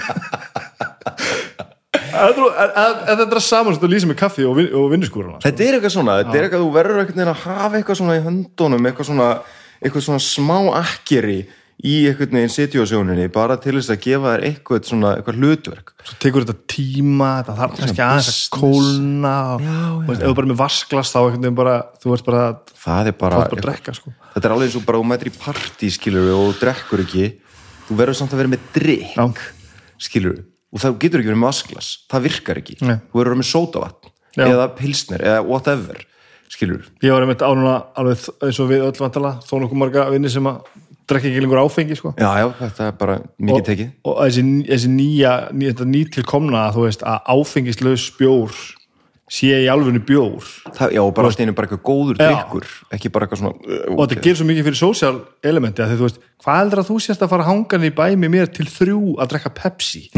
[1.94, 5.44] en- en þetta er saman sem þú lýsir með kaffi og, vin, og vinnuskúruna sko.
[5.48, 8.18] þetta er eitthvað svona, þetta er eitthvað þú verður einhvern veginn að hafa eitthvað svona
[8.18, 9.30] í höndunum eitthvað svona,
[9.82, 11.40] eitthvað svona smá akkeri
[11.84, 15.92] í einhvern veginn sitjósjóninni bara til þess að gefa þér eitthvað svona, eitthvað hlutverk.
[16.08, 20.52] Svo tekur þetta tíma, þetta þarf kannski aðeins að kólna og, og ef þú bara
[20.54, 22.46] með vasklas þá einhvern veginn bara, þú ert bara
[22.86, 24.16] það er bara, bara drekka sko.
[24.38, 27.32] þetta er alveg eins og bara þú mætir í partí skilur og drekkur ekki.
[27.86, 29.44] Þú verður samt að vera með drikk
[30.02, 30.44] skilur
[30.76, 32.98] og það getur ekki verið með vasklas það virkar ekki, Nei.
[33.10, 34.46] þú verður að með sótavatn Já.
[34.50, 36.02] eða pilsner eða whatever
[36.52, 40.32] skilur, ég var einmitt ánuna alveg eins og við öll vantala þó nokkuð marga vinni
[40.32, 40.60] sem að
[41.06, 42.14] drekka ekki lengur áfengi sko.
[42.18, 46.88] já já, þetta er bara mikið tekið og þessi, þessi nýja ný, þetta nýtilkomna þú
[46.88, 48.56] veist að áfengislaus bjór
[49.26, 50.46] sé í alvegni bjór.
[50.76, 54.02] Það, já, og bara allt einu bara eitthvað góður drikkur ekki bara eitthvað svona og
[54.04, 55.16] þetta gerir svo mikið fyrir social
[55.50, 58.34] elementi að þú veist, hvað heldur að þú sést að fara hangan í bæ með
[58.36, 60.04] mér til þrjú að drekka Pepsi?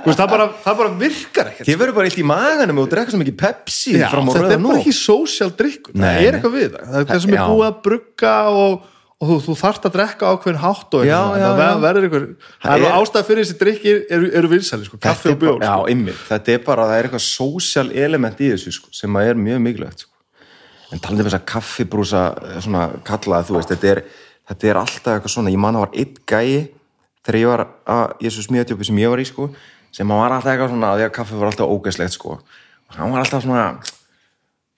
[0.00, 3.12] Veist, það bara, það bara virkar ekkert þið verður bara eitt í maganum og drekka
[3.12, 6.68] svo mikið Pepsi Já, þetta er bara nótt ekki social drikkur, það er eitthvað við
[6.76, 6.86] það.
[6.86, 7.44] Það er það sem er Já.
[7.50, 8.86] búið að brugga og,
[9.20, 12.22] og þú, þú þarft að drekka ákveðin hátt og það verður eitthvað
[12.64, 15.58] það er er- ástæð fyrir þessi drikkir eru, eru vinsæli, sko, kaffi og er bjór
[15.60, 16.14] bara, sko.
[16.30, 19.60] þetta er bara, það er eitthvað social element í þessu sko, sem að er mjög
[19.66, 20.10] mikilvægt sko.
[20.90, 24.02] en talandi um þess að kaffibrúsa eh, svona kallað, þú veist, þetta er
[24.50, 26.56] þetta er alltaf eitthvað svona, ég man að var einn gæi
[27.20, 29.50] þegar ég var að, ég svo smíðatjópi sem ég var í, sko,
[29.94, 33.12] sem að var alltaf eitthvað svona, því að kaffi var alltaf ógæslegt, sko og hann
[33.12, 33.66] var alltaf svona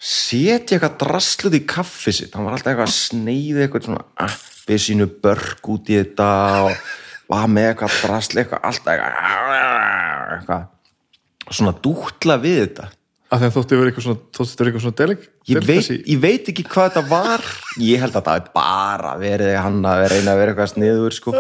[0.03, 4.79] setja eitthvað drasluð í kaffi sitt, hann var alltaf eitthvað að sneiði eitthvað svona appi
[4.83, 6.31] sínu börk út í þetta
[6.67, 6.89] og
[7.31, 12.89] var með eitthvað drasli eitthvað alltaf eitthvað, eitthvað svona dútla við þetta.
[13.33, 16.65] Að þótti verið eitthvað svona þótti verið eitthvað svona delik ég veit, ég veit ekki
[16.69, 17.47] hvað þetta var.
[17.81, 21.37] Ég held að það er bara verið hann að reyna að vera eitthvað sniður sko.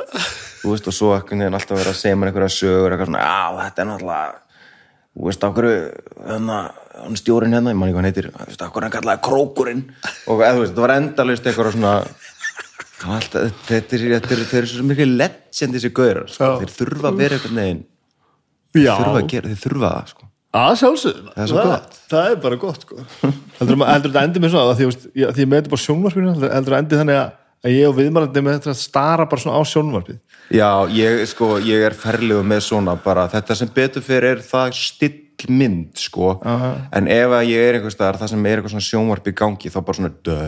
[0.62, 3.58] þú veist og svo ekkert alltaf verið að segja mér einhverja sögur eitthvað svona, já
[3.58, 4.40] þetta er náttúrulega
[5.12, 5.76] þú veist, af hverju
[6.30, 6.58] hérna,
[7.02, 8.28] hann stjórin hérna, ég man ekki hvað hann heitir.
[8.32, 9.82] Þú veist, hverju hann kallaði krókurinn.
[10.30, 11.94] Og eða, þú veist, það var endalaust eitthvað svona
[13.02, 16.50] alltaf, þetta er, þetta er, þeir eru svo mikið legend þessi gaurar, sko.
[16.62, 17.80] Þeir þurfa að vera eitthvað neginn,
[18.78, 20.28] Já, þurfa að gera, þeir þurfa það, sko.
[20.52, 21.94] Að sjálfsögum Það er gott.
[22.12, 22.96] Það er bara gott sko.
[23.58, 26.50] heldur, þetta endi með svona að því, ég- því ég með þetta bara sjónvarpinu heldur,
[26.52, 27.30] þetta endi þannig að,
[27.64, 30.18] að ég og viðmælandi með þetta stara bara svona á sjónvarpið.
[30.52, 34.76] Já, ég, sko, ég er ferlegu með svona bara, þetta sem betur fyrir er það
[34.76, 35.14] still
[35.50, 36.74] mynd, sko Aha.
[36.98, 39.72] en ef að ég er einhvers staðar, það sem er eitthvað svona sjónvarp í gangi,
[39.72, 40.38] þá bara svona dö,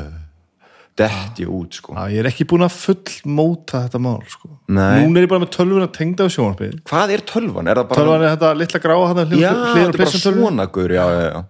[1.00, 4.52] dett ég út, sko Já, ég er ekki búin að fullmóta þetta mál sko.
[4.68, 5.00] Nei.
[5.02, 7.72] Núna er ég bara með tölvuna tengda á sjónvarpið Hvað er tölvan?
[7.72, 11.44] Er bara Tölvan er þetta litla gráa hann Já, hliðar þetta er bara svona já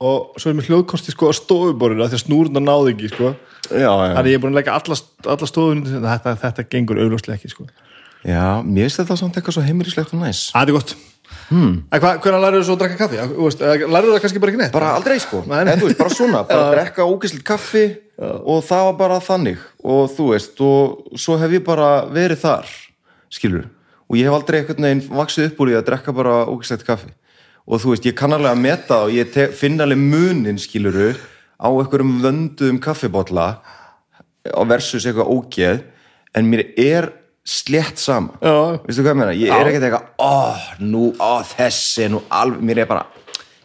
[0.00, 3.34] og svo er mér hljóðkosti sko á stofuborinu af því að snúruna náði ekki sko.
[3.68, 4.96] Þannig ég er búin að leggja alla,
[5.34, 7.66] alla stofun þetta, þetta gengur augljóslega ekki sko.
[8.24, 10.96] já, mér finnst þetta samt eitthvað svo heimilislegt og næs Það er gott
[11.50, 11.72] hmm.
[11.92, 13.18] hva, Hvernig lærðu þú svo að drekka kaffi?
[13.30, 14.72] Þú veist, eða Lærðu það kannski bara ekki neitt?
[14.74, 17.84] Bara aldrei, sko, en þú veist, bara svona bara að drekka ógæslega kaffi
[18.20, 19.62] og það var bara þannig.
[19.82, 22.74] Og þú veist, og svo hef ég bara verið þar
[23.32, 23.68] skilur,
[24.10, 27.12] og ég hef aldrei einhvern veginn vaksið upp úr því að drekka bara ógæslegt kaffi.
[27.70, 30.58] Og þú veist, ég kann alveg að meta það og ég te- finn alveg munin,
[30.58, 31.12] skiluru
[31.60, 33.48] á einhverjum vönduðum kaffibotla
[34.50, 35.82] á versus eitthvað ógeð.
[36.34, 37.10] En mér er
[37.46, 38.36] slétt sama
[38.84, 40.34] veistu hvað ég meina, ég er ekkert eitthvað ó,
[40.84, 43.06] nú, ó, þessi, nú alveg mér er bara,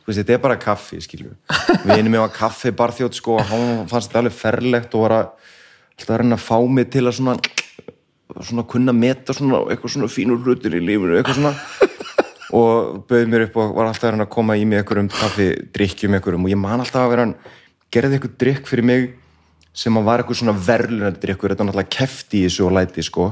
[0.06, 1.34] veist, þetta er bara kaffi skilju,
[1.86, 5.52] við erum með kaffi barþjótt sko, hann fannst þetta alveg ferlegt og var að,
[5.98, 7.38] alltaf að reyna að fá mig til að svona
[8.44, 11.54] svona kunna meta svona, eitthvað svona fínur hlutir í lífinu, eitthvað svona.
[12.56, 15.48] Og bauð mér upp og var alltaf að reyna að koma í mig einhverjum kaffi,
[15.76, 16.46] drikkjum einhverjum.
[16.46, 17.34] Og ég man alltaf að vera hann
[17.92, 19.08] gerði eitthvað drikk fyrir mig
[19.76, 23.04] sem að var eitthvað svona verðlunandi drikkur, þetta var náttúrulega kefti í þessu og læti
[23.04, 23.26] sko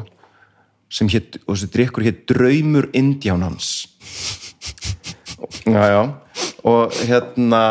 [0.93, 3.71] sem hétt, og þessi drikkur hétt Draumur Indjánans.
[5.65, 6.01] Já, já.
[6.63, 7.63] Og hérna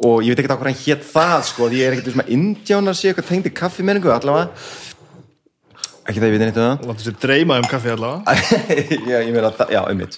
[0.00, 2.30] og ég veit ekki hvað hann hétt það sko, því ég er ekkert sem að
[2.36, 4.48] Indjánar sé eitthvað tengdi kaffi menningu allavega.
[6.08, 6.86] Ekki það ég veit neitt um það.
[6.88, 8.38] Láttu sér dreyma um kaffi allavega.
[9.10, 10.16] Já, ég meina það, já, einmitt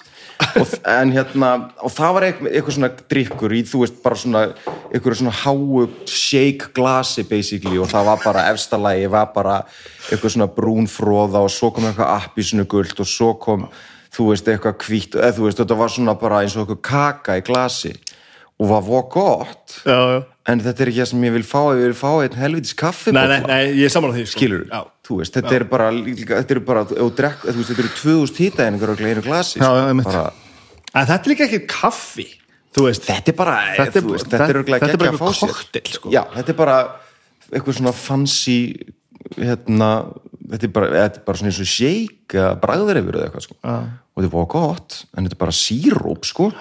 [0.59, 1.51] og, en hérna,
[1.83, 4.43] og það var eitthvað, svona drikkur í, þú veist, bara svona
[4.91, 9.61] eitthvað svona háu shake glasi basically og það var bara efstalagi var bara
[10.09, 13.69] eitthvað svona brúnfróða og svo kom eitthvað appisinu gult og svo kom,
[14.13, 17.39] þú veist, eitthvað hvítt eða þú veist, þetta var svona bara eins og eitthvað kaka
[17.39, 17.95] í glasi.
[18.61, 19.81] Og var voru gott.
[19.81, 22.35] Já, já en þetta er ekki það sem ég vil fá, ég vil fá einn
[22.35, 24.39] helvitis kaffi Nei, nei, nei, ég er saman á því sko.
[24.39, 27.93] skilur, Já, þú veist, þetta er bara þetta er bara, drekk, þú veist, þetta eru
[28.01, 29.75] 2000 hýtaðingar og einu glasi Já, sko.
[29.79, 30.25] já, bara,
[30.93, 32.27] En þetta er líka ekki kaffi
[32.73, 33.03] Þú veist.
[33.05, 36.09] Þetta er bara, Þetta er- veist, þetta- er þetta er bara að eitthvað cocktail, sko.
[36.09, 36.77] já, þetta er bara
[37.53, 38.57] eitthvað svona fancy
[39.37, 39.89] hérna,
[40.49, 43.45] þetta er bara, þetta er bara svona eins og shake eða bragður yfir eða eitthvað
[43.45, 43.55] sko.
[43.63, 46.51] og þetta er bara gott, en þetta er bara síróp sko,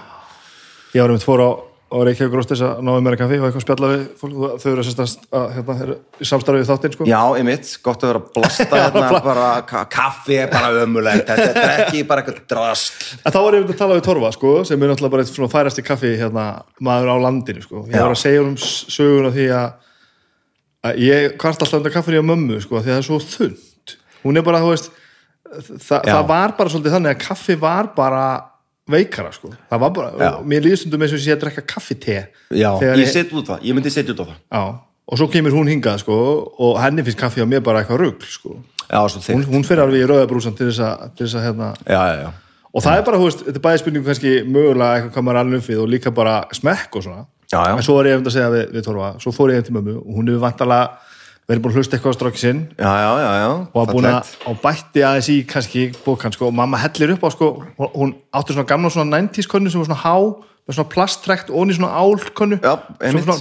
[0.92, 1.50] Ég var um tvo á,
[1.92, 4.36] á Reykjavík Róstis að náðu að kaffi og eitthvað spjalla við fólk.
[4.38, 5.96] Og þau eru sérst að hérna,
[6.30, 7.08] samstarfið þáttinn sko.
[7.10, 7.72] já, einmitt.
[7.84, 12.04] Gott að vera að blasta hérna bara, ka kaffi er bara ömulegt þetta er ekki
[12.08, 14.92] bara eitthvað drast En þá var ég um að tala við Torfa sko, sem er
[14.92, 16.46] náttúrulega bara eitt svona færasti kaffi hérna,
[16.80, 17.84] maður á landinu sko.
[17.92, 19.68] Ég var að segja um sögun af því að,
[20.88, 23.96] að ég kvart alltaf undan kaffinu á mömmu sko, því að það er svo þund.
[24.22, 24.90] Hún er bara, þú veist,
[25.82, 28.24] þa það var bara svolítið þannig að kaffi var bara
[28.90, 29.52] veikara sko.
[29.70, 32.16] Það var bara, mér líður stundum eins og ég sé að drekka kaffite.
[32.98, 34.62] ég set út það, ég myndi setja út á það Já.
[35.12, 36.14] Og svo kemur hún hingað sko,
[36.62, 38.56] og henni finnst kaffi á mér bara eitthvað rugl sko.
[38.88, 41.68] já, svo Hún, hún fyrir alveg í rauðabrúsan til þess að, til þess að hérna,
[41.86, 42.30] já, já,
[42.72, 45.36] og það er bara, þú veist, þetta er bæði spurning kannski mögulega eitthvað hvað maður
[45.36, 47.24] er alveg uppið og líka bara smekk og svona,
[47.76, 49.74] en svo var ég eftir að segja við, við Torfa, svo fór ég heim til
[49.76, 50.44] mömmu og hún hefur
[51.52, 52.60] vantalega verið búin að hlusta eitthvað á stráki sinn.
[52.78, 56.48] Já, já, já, já, og var búin að, og bætti aðeins í kannski bókan, sko,
[56.48, 57.50] og mamma hellir upp á sko,
[57.96, 60.16] hún átti svona gamla svona 90s könnu sem var svona há,
[60.66, 63.36] með svona plasttrekt og í svona álkönnu Já, svona,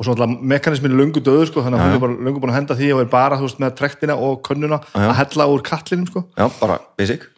[0.00, 2.54] og svo alltaf mekanismin er löngu döður sko, þannig að hún er bara löngu búin
[2.54, 6.08] að henda því og er bara, veist, með trektina og könnuna að hella úr kallinum,
[6.08, 6.24] sko.
[6.38, 7.28] Já, bara basic.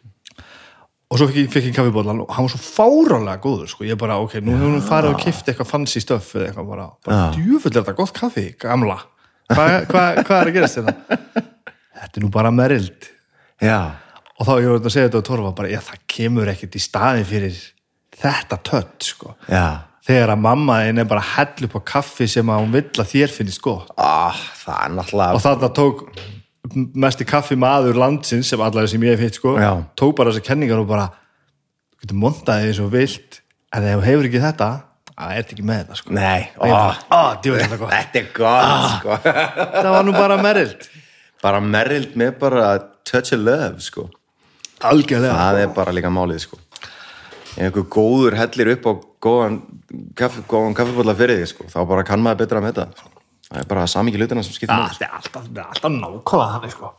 [1.13, 3.83] Og svo fikk ég, kaffibólan og hann var svo fárálega góður sko.
[3.85, 6.87] ég bara, ok, nú hefur hún farið og kifti eitthvað fancy stöff eða eitthvað bara,
[7.05, 8.97] bara djúfull er þetta gott kaffi, gamla
[9.51, 11.19] hvað hva, hva er að gerast þetta
[12.03, 13.07] þetta er nú bara merild.
[13.63, 13.79] Já,
[14.37, 16.83] og þá ég var að segja þetta á torfa bara, já, það kemur ekkert í
[16.83, 17.57] staðin fyrir
[18.23, 19.33] þetta tött, sko.
[19.47, 19.65] Já.
[20.03, 22.89] Þegar að mamma einn er bara að hella upp á kaffi sem að hún vill
[22.99, 23.93] að þér finnist gott.
[23.95, 26.01] Ah, það er náttúrulega og þarna tók
[26.73, 29.71] mesti kaffi maður landsins sem allar sem ég hef hitt sko, Já.
[29.99, 31.07] tók bara þessar kenningar og bara
[31.93, 33.39] þú getur montaði eins og vilt
[33.75, 34.69] en ef þú hefur ekki þetta
[35.13, 36.15] það er ekki með þetta sko?
[36.17, 37.93] Nei, og ég ó, bara, ah, djú, þetta er gott.
[37.93, 39.17] þetta er gott sko.
[39.77, 40.89] það var nú bara merild
[41.43, 42.67] bara merrild með bara
[43.03, 44.09] touch of love sko.
[44.83, 45.39] algjörlega.
[45.39, 46.61] Það er bara líka málið sko.
[47.57, 49.59] einhver góður hellir upp á góðan,
[50.17, 53.11] kaffi, góðan kaffibólla fyrir þig sko, þá bara kann maður betra með þetta
[53.53, 56.53] það er bara sami ekki hlutina sem skiptir það er alltaf, það er alltaf nákvæmlega
[56.55, 56.89] þannig sko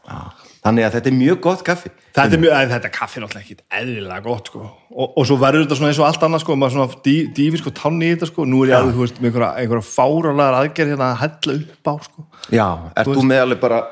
[0.64, 1.90] þannig að þetta er mjög gott kaffi.
[2.14, 4.62] Þetta er mjög, en þetta kaffi er náttúrulega ekkit eðlilega gott sko.
[4.94, 7.62] og, og svo verður þetta svona eins og allt annað sko, maður svona dý, dýfir
[7.62, 10.58] sko tanni í þetta sko, nú er ég alveg, þú veist, með einhverja, einhverja fáralegar
[10.60, 12.26] aðgerð hérna að hella upp á sko.
[12.48, 13.82] já, ert þú með alveg bara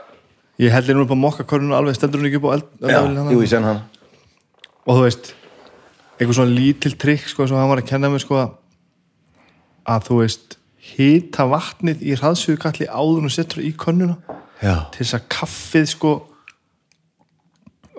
[0.62, 2.98] ég hellir nú upp á mokkakörnuna alveg, stendur hún ekki upp á eld, já,
[3.34, 3.84] jú, ég sen hana.
[4.86, 5.32] Og þú veist,
[6.16, 8.40] einhver svona lítil trikk sko, sem hann var að kenna mér sko
[9.92, 10.58] að þú veist
[10.92, 14.16] hita vatnið í hraðsugukalli áður og setur í könnuna
[14.62, 16.12] já, til þess að kaffið sko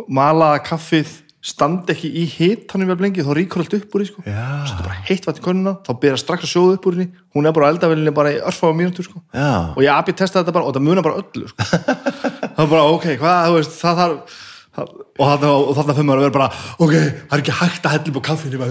[0.07, 4.21] malaða kaffið standi ekki í hitanum vel lengi, þá ríkur allt upp úr því sko.
[4.23, 7.49] Setur bara heitt vatn í könnuna þá byrja strax að sjóða upp úr því hún
[7.49, 9.19] er bara á eldavélinni bara í örfáum mínútur sko.
[9.35, 11.67] já, og ég abi testa þetta bara og það munar bara öllu sko.
[12.55, 14.39] það er bara ok, hvað, þú veist það þarf
[14.73, 16.47] og þarna, þarna fyrir maður að vera bara
[16.79, 18.61] ok, það er ekki hægt að hella upp á kaffinu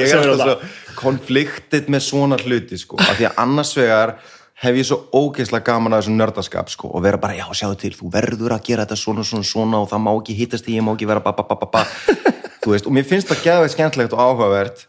[0.00, 4.16] ég er alltaf konfliktið með svona hluti sko, af því að annars vegar
[4.62, 7.92] hef ég svo ógeðslega gaman að þessum nördaskap sko, og vera bara, já, sjáðu til,
[7.98, 10.84] þú verður að gera þetta svona, svona, svona og það má ekki hittast í, ég
[10.86, 11.82] má ekki vera ba, ba, ba, ba, ba.
[12.64, 14.86] þú veist, og mér finnst það geðveitt skemmtilegt og áhugavert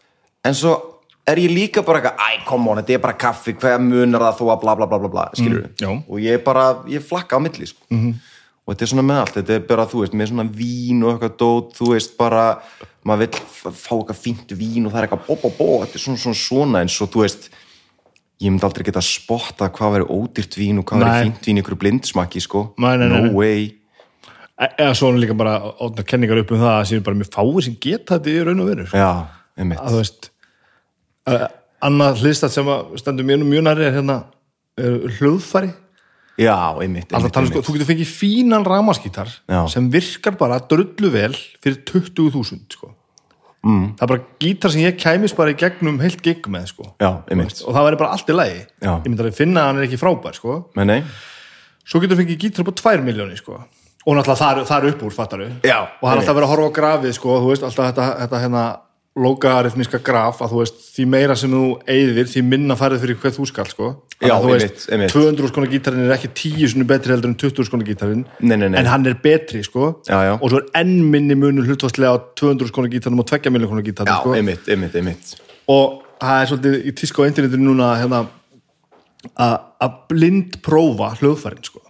[0.48, 0.72] en svo
[1.28, 4.38] er ég líka bara eitthvað, æ, come on, þetta er bara kaffi hvað munar það
[4.40, 5.90] þó að bla, bla, bla, bla, bla skilur Mm, já.
[6.08, 7.84] og ég bara, ég flakka á milli sko.
[7.92, 8.14] -hmm.
[8.64, 11.12] og þetta er svona með allt, þetta er bara, þú veist með svona vín og
[11.12, 12.58] eitthvað dót, þú veist bara,
[13.04, 15.94] maður vill f- fá eitthvað fínt vín og það er eitthvað bó, bó, bó þetta
[15.94, 17.50] er svona, svona, svona, eins og þú veist
[18.38, 21.60] ég myndi aldrei geta að spotta hvað veri ódýrt vín og hvað veri fínt vín
[21.62, 23.32] ykkur blindsmakki, sko Nei, nei, no nei.
[23.34, 23.66] way
[24.58, 27.28] E- eða svo er líka bara ótna kenningar upp um það að séu bara mjög
[27.34, 28.98] fáir sem geta þetta í raun og veru sko.
[28.98, 29.10] já,
[29.58, 30.30] að þú veist
[31.30, 31.44] uh,
[31.86, 34.16] annað hliðstætt sem að stendur mér nú mjög næri er hérna
[34.78, 35.70] er hljóðfæri
[36.38, 37.66] já, einmitt, einmitt, tala, sko, einmitt.
[37.68, 39.30] þú getur fengið fínan ramaskítar
[39.70, 42.90] sem virkar bara drullu vel fyrir 20.000 sko.
[43.66, 43.86] Mm.
[43.98, 46.92] það er bara gítar sem ég kæmis bara í gegnum heilt gig með sko.
[47.00, 48.92] já, og það væri bara allt í lagi Já.
[48.92, 50.60] ég myndi alveg finna að hann er ekki frábær sko.
[51.88, 53.62] svo getur þú fengið gítar upp á 2 miljóni sko.
[54.06, 56.48] og náttúrulega það er, það er upp úr fattaru Já, og það er alltaf verið
[56.48, 58.66] að horfa á grafið sko, þú veist, alltaf þetta, þetta hérna
[59.18, 61.62] logarithmiska graf að þú veist, því meira sem þú
[61.94, 63.90] eyðir, því minna farið fyrir hvað þú skal sko.
[64.18, 65.12] Já, þú einmitt, einmitt.
[65.14, 68.66] 200 skona gítarinn er ekki 10 svona betri heldur en 20 skona gítarinn Nei, nei,
[68.66, 68.78] nei.
[68.80, 69.92] en hann er betri sko.
[70.08, 70.32] Já, já.
[70.34, 73.84] og svo er enn minni munur hlutvarslega á 200 skona gítarinn og 2 miljón skona
[73.84, 74.34] já, gítarinn sko.
[74.34, 75.36] einmitt, einmitt, einmitt
[75.70, 78.24] og það er svolítið í tísku á internetinu núna hérna,
[79.38, 81.84] að blind prófa hljóðfærin sko.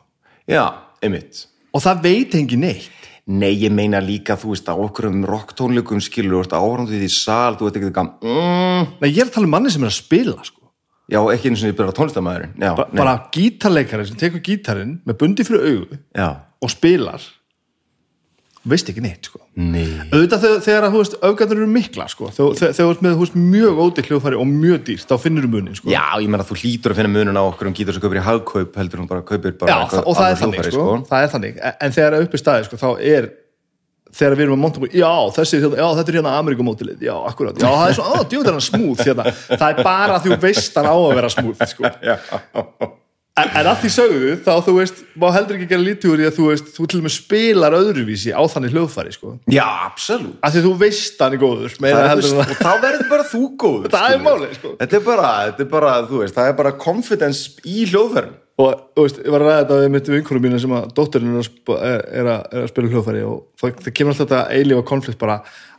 [0.50, 0.66] já,
[1.00, 2.97] einmitt og það veit engin neitt
[3.28, 7.10] Nei, ég meina líka, þú veist, á okkur um rocktónleikum skilur, þú ert áhranduð í
[7.12, 9.90] sal, þú ert ekki eitthvað, mm, Nei, ég er að tala um manni sem er
[9.90, 10.70] að spila sko.
[11.12, 15.44] já, ekki einu sinni bara tónlistamæðurinn, já, ba bara gítarleikari sem tekur gítarinn með bundi
[15.44, 16.28] fyrir augu já,
[16.60, 17.20] og spilar
[18.72, 19.40] veist ekki neitt sko.
[19.58, 22.30] nei, auðvitað þegar, þegar að, öfgæður eru mikla sko.
[22.36, 25.78] þegar þú ert með veist, mjög ódýr hljóðfæri og mjög dýrt, þá finnur þú munin
[25.78, 25.90] sko.
[25.92, 28.24] já, ég meina, þú hlýtur að finna munun á okkur um gítar sem kaupir í
[28.28, 30.88] hagkaup, heldur hún bara kaupir bara Já, og það er þannig sko.
[31.10, 33.30] það er þannig, En- þegar uppi staði sko, þá er
[34.18, 37.14] þegar við erum að monta já, þessi, er hérna- já, þetta er hérna Amerikumótilið já,
[37.28, 39.26] akkurat, já, það er svo, á, djúð er hann smúð hérna.
[39.52, 41.92] það er bara að þú veist hann á að vera smúð sko.
[43.42, 46.26] en, en að því sögðu, þá þú veist má heldur ekki gera lítið úr því
[46.30, 49.34] að þú veist þú til og með spilar öðruvísi á þannig hljóðfæri sko.
[49.52, 52.72] Já, absolutt að því þú veist hann er góður meira Það heldur en og þá
[52.84, 54.74] verður bara þú góður Það er málið, sko.
[54.82, 58.72] Þetta er bara, þetta er bara, þú veist, það er bara confidence í hljóðferðin og
[58.98, 61.38] þú veist, ég var að ræða þetta við mitt vinkunum mína sem að dótturinn er
[61.38, 65.36] að, sp- að, að spila hljóðfæri og það, það kemur alltaf þetta eilífa konflikt bara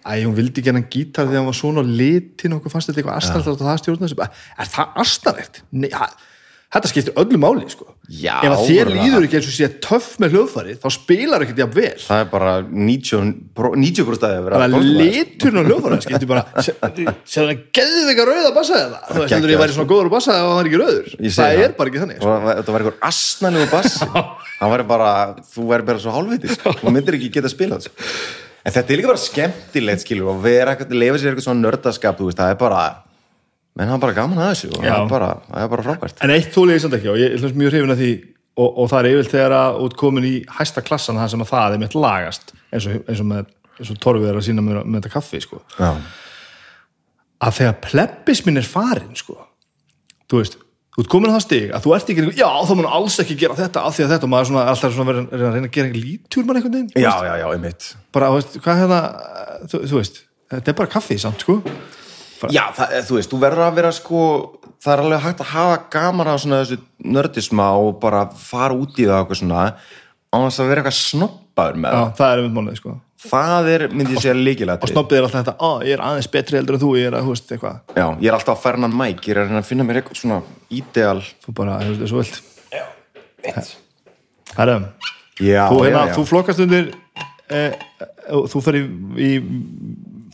[0.07, 2.87] að hún vildi ekki hennan gítar því að hann var svona litin og okkur fannst
[2.93, 5.59] þetta eitthvað astarlegt og það stjórna þessu Bara, er það astarlegt?
[5.75, 6.07] Nei, ha,
[6.69, 7.85] þetta skiptir öllu máli sko.
[8.09, 11.59] Já, ef að þér líður ekki eins og sé töff með hljóðfæri þá spilar ekkert
[11.61, 15.99] jafn vel Það er bara 90%, pro- 90 stæði að vera bara liturinn á hljóðfæri
[16.05, 19.91] skiptir bara sér hann geðið eitthvað rauða bassa eða þú veist heldur ég væri svona
[19.93, 21.63] góður á bassa ef hann var ekki rauður það það.
[21.65, 22.29] er bara ekki þannig sko.
[22.33, 24.09] Og Þetta var einhver asnalegu bassi
[24.59, 25.11] Það var bara,
[25.53, 26.73] þú væri bara svo hálfviti sko.
[26.81, 28.09] Þú myndir ekki geta spilað sko.
[28.67, 32.19] En þetta er líka bara skemmtilegt skilur og vera eitthvað, lefa sér eitthvað svona nördaskap
[33.79, 36.25] menn það er bara gaman að þessu og það er bara, það er bara frábært
[36.25, 38.11] En eitt þúli ég samt ekki og ég er mjög hrifin að því
[38.59, 41.51] og, og það er yfirlt þegar að út komin í hæsta klassan það sem að
[41.53, 44.65] það er mitt lagast eins og, eins og, með, eins og torfið er að sína
[44.65, 45.61] með, með þetta kaffi sko.
[45.79, 45.91] Já,
[47.45, 49.37] að þegar plebbismin er farin sko.
[50.29, 50.57] þú veist,
[50.95, 53.37] þú ert komin á það stig að þú ert ekki, já þá mun alls ekki
[53.39, 55.69] gera þetta af því að þetta og maður er svona, alltaf svona verið að reyna
[55.69, 58.81] að gera ekki lítur mann einhvern veginn já, já, já, einmitt bara, þú veist, hvað
[58.83, 58.99] hérna
[59.71, 60.21] þú, þú veist,
[60.51, 61.57] þetta er bara kaffi samt sko.
[62.55, 64.21] Já, það, þú veist, þú verður að vera sko
[64.79, 66.79] það er alveg hægt að hafa gaman að svona þessu
[67.17, 69.67] nördisma og bara fara út í það og eitthvað svona
[70.29, 72.15] á þess að vera eitthvað snoppaður með já, það.
[72.19, 72.95] það er einmitt málið sko.
[73.25, 76.31] það er, myndi ég segja, og líkilætri snobbið er alltaf þetta, ó, ég er aðeins
[76.31, 77.81] betri heldur en þú, ég er að, þú veist, eitthvað.
[77.97, 80.21] Já, ég er alltaf að ferna mæk, ég er að reyna að finna mér eitthvað
[80.21, 80.39] svona
[80.79, 81.19] ídeal.
[81.43, 83.75] Þú bara, þú veist, svo vilt.
[84.55, 84.77] Herra,
[85.39, 86.15] Já, þú, hérna, já, já.
[86.17, 86.87] þú flokkast undir
[87.55, 87.75] eh,
[88.51, 88.81] þú fer í,
[89.15, 89.29] í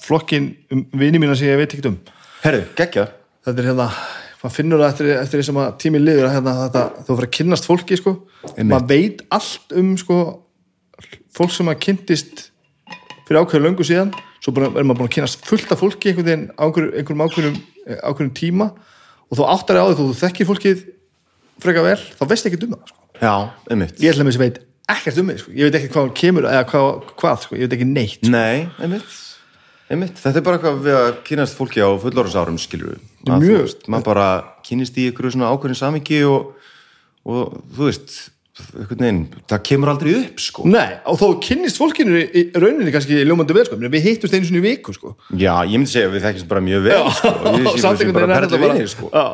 [0.02, 1.98] flokkin um vini mína sem ég veit ekki um.
[2.44, 3.08] Herru, geggja.
[3.46, 3.88] Þetta er hérna,
[4.42, 7.30] maður finnur það eftir, eftir því sem að tími liður að hérna, þetta, þú fyrir
[7.30, 8.14] að kynnast fólki sko,
[8.58, 10.18] maður veit allt um sko,
[11.36, 12.44] fólk sem að kynntist
[13.26, 14.12] fyrir ákveður löngu síðan.
[14.44, 17.56] Svo er maður búin að kynnast fullt af fólki einhvern veginn á einhver- einhverjum ákveðnum,
[18.06, 18.68] ákveðnum tíma.
[19.32, 20.84] Og þú áttar á því þú þekkir fólkið
[21.66, 23.02] freka vel, þá veist ekki um það sko.
[23.22, 23.34] Já,
[23.72, 23.96] einmitt.
[24.04, 24.60] Ég ætla með þess að veit
[24.94, 25.52] ekkert um mig sko.
[25.56, 27.56] ég veit ekki hvað kemur eða hvað, hvað sko.
[27.58, 29.16] ég veit ekki neitt Nei, einmitt
[29.86, 33.02] Einmitt, þetta er bara eitthvað við að kynast fólki á fullorðsárum skilur við
[33.44, 34.28] mjög- maður bara
[34.66, 36.56] kynist í ykkur svona ákveðin samingi og,
[37.26, 38.16] og þú veist
[38.88, 40.64] veginn, það kemur aldrei upp sko.
[40.72, 44.48] Nei, og þó kynnist fólkinu í í rauninni kannski ljómandi vel, sko, við hittust einu
[44.48, 45.12] svona í viku, sko.
[45.36, 48.38] Já, ég myndi segja að við þekkjumst bara mjög vel sko, og við séum bara
[48.40, 49.10] er bara vinir sko.
[49.12, 49.26] Já.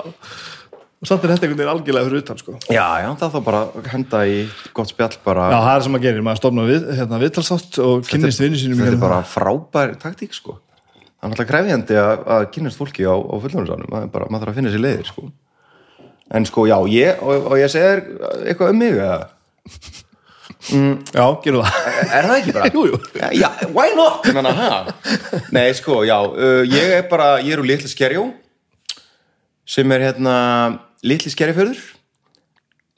[1.02, 2.56] Og samt er þetta einhvern veginn algjörlega fyrir utan, sko.
[2.70, 4.36] Já, já, það þá bara henda í
[4.78, 8.04] gott spjall bara Já, það er sem að gerir, maður stofna við, hérna, viðtalsátt og
[8.10, 8.78] kynnist vinnu sínum.
[8.78, 9.06] Þetta er hérna.
[9.08, 10.60] bara frábær taktík sko
[11.22, 14.60] Það er alltaf krefjandi að, að kynast fólki á, á er bara, maður þarf að
[14.62, 15.28] finna sér leiðir sko
[16.32, 18.06] En sko, já, ég, og, og ég segir
[18.46, 19.20] eitthvað um mig eða
[20.70, 21.86] Já, gerum það.
[22.06, 22.70] Er það ekki bara?
[22.76, 23.00] Jú, jú.
[23.40, 24.28] Já, why not?
[24.36, 24.80] Menna, ha?
[25.56, 28.28] Nei, sko, já, uh, ég er bara, ég er úr Litli Skerjó
[29.66, 30.36] sem er hérna
[31.06, 31.82] Litli Skerjafjörður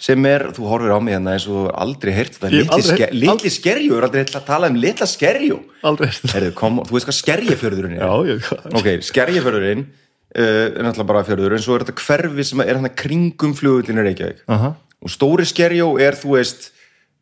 [0.03, 3.11] sem er, þú horfir á mig hérna eins og aldrei heyrt hef Litli, aldrei sker,
[3.15, 6.09] litli Skerjó er aldrei að tala um Litla Skerjó Aldrei.
[6.33, 8.03] Herðu, kom, þú veist hvað Skerjafjörðurinn er?
[8.03, 8.63] Já.
[8.73, 9.85] Ok, Skerjafjörðurinn
[10.33, 14.05] uh, er náttúrulega bara fjörður en svo er þetta hverfi sem er hérna kringum flugullinu
[14.05, 14.73] Reykjavík Aha.
[15.03, 16.69] og stóri skerjó er þú veist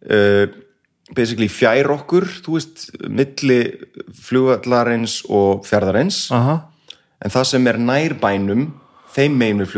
[0.08, 0.48] uh,
[1.16, 3.62] basically fjær okkur þú veist, milli
[4.24, 6.62] flugvallarins og fjardarins Aha.
[7.22, 8.70] en það sem er nærbænum
[9.12, 9.74] þeim megin við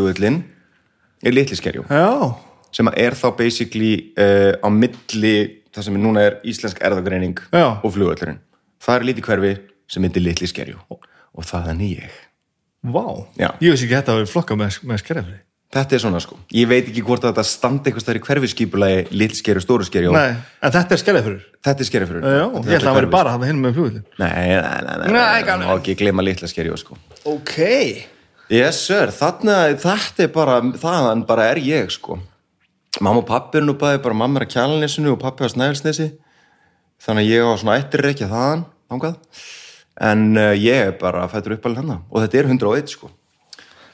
[1.23, 2.35] er skerjó Já.
[2.73, 5.35] sem er þá basically uh, á milli
[5.73, 7.79] það sem núna er íslensk erðagreining Já.
[7.83, 8.39] og flugvallurinn
[8.83, 9.55] það er lítið hverfi
[9.87, 12.21] sem myndir litli skerjó og það er ég
[12.83, 13.03] Vá.
[13.39, 13.53] Já.
[13.63, 15.35] Ég veist ekki að þetta að við flokka með, með skerefri.
[15.73, 19.05] Þetta er svona sko, ég veit ekki hvort að þetta standi eitthvað stær í hverfiskipulagi,
[19.17, 21.37] litl skeri og stóru skeri og Nei, en þetta er skerefri.
[21.65, 24.03] þetta er skeri fyrir Já, ég ætla að vera bara hann hinn með flugvillin.
[24.19, 25.63] Nei, nei, nei, nei, Nei, nei, gaman.
[25.65, 26.99] nei, ekki gleyma litla skeri sko.
[27.31, 27.55] Ok.
[28.53, 32.19] Yes sir, þarna, þetta er bara þaðan bara er ég sko.
[33.01, 36.11] Mamma og pappi er nú bæði bara mamma er að kjálnesinu og pappi á snæfilsnesi
[37.01, 38.61] þannig að ég á svona eittir ekki þaðan
[38.93, 39.41] þangað.
[40.05, 43.09] En uh, ég er bara fættur upp alveg hana og þetta er 101 sko.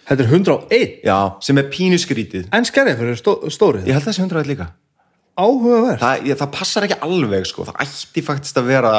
[0.10, 0.94] Þetta er 101.
[1.08, 3.88] Já, sem er pínuskrítið En skerefri er stó, stórið.
[3.88, 4.72] Ég held það sé 101 líka.
[5.40, 6.04] Áhugaverð.
[6.04, 8.94] það, það passar ekki alveg sko, það ætti faktist að vera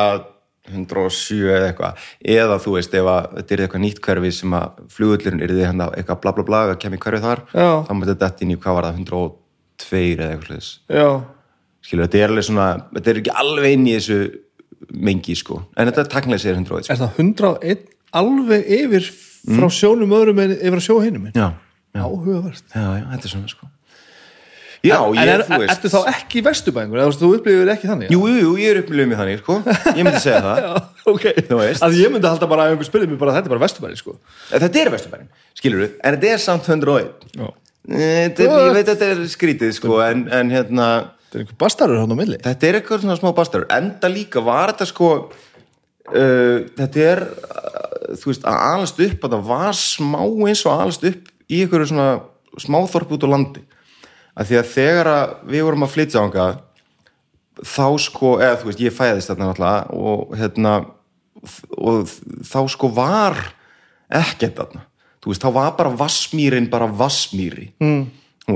[0.68, 4.82] 107 eða eitthvað eða þú veist ef að þetta er eitthvað nýtt hverfi sem að
[4.92, 7.68] flugullurinn er því hérna eitthvað bla bla bla að kemur hverfi þar Já.
[7.88, 11.24] þá mútti þetta inn í hvað var það 102 eða eitthvað
[11.80, 14.20] skilur þetta er alveg svona þetta er ekki alveg inn í þessu
[15.08, 16.92] mengi sko en þetta er taknilega sér 101 sko.
[16.92, 17.84] Er það 101
[18.20, 19.10] alveg yfir
[19.56, 21.32] frá sjónum öðrum en yfir að sjó minn?
[21.34, 21.48] já,
[21.96, 22.62] já, Áhugaverð.
[22.74, 23.70] já, já, þetta er svona sko
[24.86, 27.00] já, En ég, er, þú veist ertu þá ekki vesturbængur?
[27.02, 28.12] Eða þú upplifir ekki þannig?
[28.14, 29.58] jú, jú, jú, ég er upplifið með þannig sko
[29.98, 30.70] ég myndi segja það Já,
[31.12, 31.26] ok.
[31.50, 31.84] Þú veist.
[31.86, 34.16] Að ég myndi halda bara að einhver spyrði mig bara þetta er bara vesturbæri, sko.
[34.54, 35.28] þetta er vesturbærin,
[35.60, 37.10] skilur við en þetta er samt 101
[37.40, 37.48] Já.
[37.90, 40.88] Eh, Þetta, ég veit að þetta er skrítið sko, en, en hérna
[41.30, 42.36] Það er einhver bastarur hann á milli.
[42.42, 45.08] þetta er eitthvað svona smá bastar enda líka var þetta sko
[46.10, 50.72] uh, þetta er uh, þú veist, að alast upp að það var smá eins og
[50.74, 52.08] alast upp í einhverju svona
[52.60, 53.62] smáþorp út á landi
[54.34, 56.48] að því að þegar að við vorum að flytja ánga
[57.66, 60.74] þá sko, eða þú veist, ég fæðist þarna náttúrulega og hérna
[61.80, 62.08] og
[62.46, 63.36] þá sko var
[64.10, 64.84] ekkert þarna,
[65.22, 68.00] þú veist, þá var bara vassmýrin bara vassmýri mm.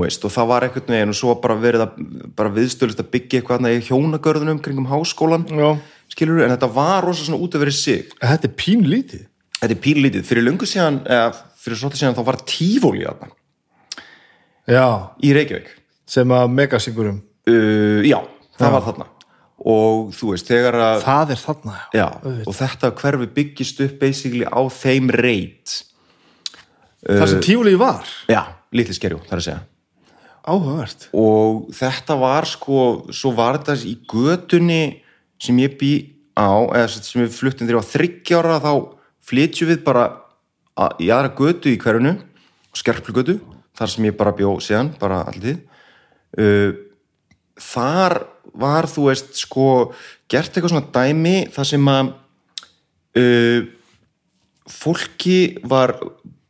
[0.01, 2.01] veist, og það var einhvern veginn og svo bara verið að
[2.37, 5.69] bara viðstölist að byggja eitthvað þarna í hjónagörðunum kringum háskólan Já.
[6.11, 9.25] skilur en þetta var rosa svona út af verið sig Þetta er pínlítið.
[9.61, 13.33] þetta er pínlítið, fyrir löngu síðan eða fyrir svolítið síðan þá var tífóli þarna
[14.67, 14.85] Já.
[15.23, 15.67] í Reykjavík
[16.09, 17.19] Sem að megasigurum.
[17.49, 18.19] uh, já,
[18.59, 19.07] það var þarna
[19.65, 21.99] og þú veist, þegar að Það er þarna, já.
[22.01, 22.07] já,
[22.45, 25.75] og þetta hverfi byggist upp basically á þeim reit
[27.05, 28.03] Það sem tífulegi var.
[28.29, 28.41] já,
[28.75, 29.61] litli skerjú, það er að segja
[30.45, 31.07] Áhugavert.
[31.17, 32.81] og þetta var sko
[33.15, 34.81] svo var þetta í götunni
[35.41, 35.93] sem ég bý
[36.37, 38.71] á eða sem við fluttum ég var þryggjára þá
[39.25, 40.05] flytjum við bara
[41.01, 42.17] í aðra götu í hverjunu
[42.75, 43.39] skerplugötu,
[43.75, 45.61] þar sem ég bara bjó síðan, bara alltið
[46.39, 46.75] uh,
[47.59, 48.19] þar
[48.55, 49.67] var þú veist sko
[50.31, 52.11] gert eitthvað svona dæmi þar sem að
[53.19, 53.67] uh,
[54.65, 55.95] fólki var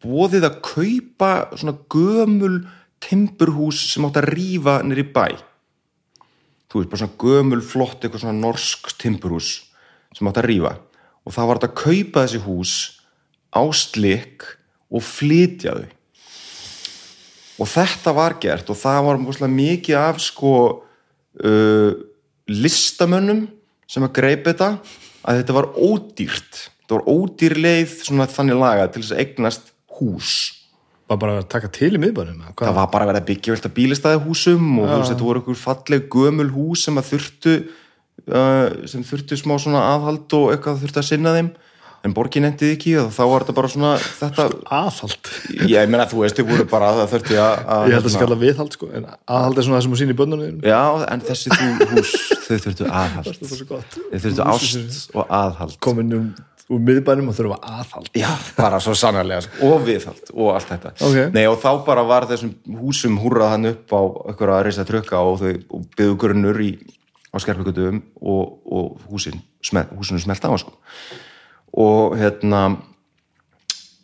[0.06, 2.60] bóðið að kaupa svona gömul
[3.04, 5.36] timburhús sem átt að rífa nýri bæ.
[6.70, 9.52] Þú veist, bara svona gömul flott eitthvað svona norsk timburhús
[10.16, 10.76] sem átt að rífa.
[11.26, 12.74] Og það var að kaupa þessi hús
[13.50, 14.46] á slik
[14.94, 15.92] og flytja þau
[17.56, 20.56] og þetta var gert og það var mjög mikið af sko
[21.44, 21.92] uh,
[22.52, 23.46] listamönnum
[23.90, 24.70] sem að greipa þetta
[25.26, 26.60] að þetta var ódýrt.
[26.82, 30.34] Þetta var ódýr leið svona þannig laga til þess að eignast hús.
[31.06, 33.70] Var bara að taka til í miðbænum það var bara að vera að byggja velta
[33.74, 39.04] bílistæði húsum og veist, þetta voru einhver falleg gömul hús sem að þurftu uh, sem
[39.06, 41.52] þurftu smá svona aðhald og eitthvað þurftu að sinna þeim
[42.06, 44.44] en borgin endið ekki og þá var þetta bara svona þetta,
[44.78, 45.30] Aðhald.
[45.72, 48.06] Ég meina þú veist, þau voru bara að það þurfti að, að Ég held að
[48.06, 50.82] það skalla viðhald sko en aðhald er svona það sem að sína í bönnunum já,
[51.12, 52.12] en þessi þú, hús
[52.46, 53.92] þau þurftu aðhald Það er svo gott.
[53.96, 55.76] Þau þurftu ást og aðhald.
[55.86, 56.28] Komin um,
[56.66, 58.10] úr miðbænum og þurfa aðhald.
[58.18, 59.54] Já, bara svo sannarlega sko.
[59.70, 60.90] og viðhald og allt þetta.
[61.06, 61.18] Ok.
[61.34, 62.52] Nei, og þá bara var þessum
[62.82, 64.02] húsum húrrað hann upp á
[64.32, 66.16] einhverja að reysa trökka og þau og byggðu
[71.76, 72.62] og, hérna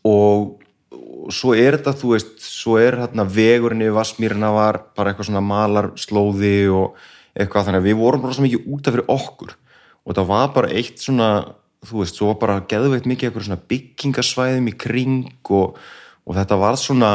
[0.07, 0.57] og,
[1.31, 5.43] svo er þetta þú veist, svo er hérna vegurinn yfir Vassmýrina var bara eitthvað svona
[5.45, 6.97] malarslóði og
[7.37, 9.53] eitthvað þannig að við vorum svo mikið útaf fyrir okkur
[10.01, 11.27] og þetta var bara eitt svona
[11.87, 15.77] þú veist, svo var bara geðveikt mikið eitthvað svona byggingasvæðum í kring og,
[16.25, 17.11] og þetta var svona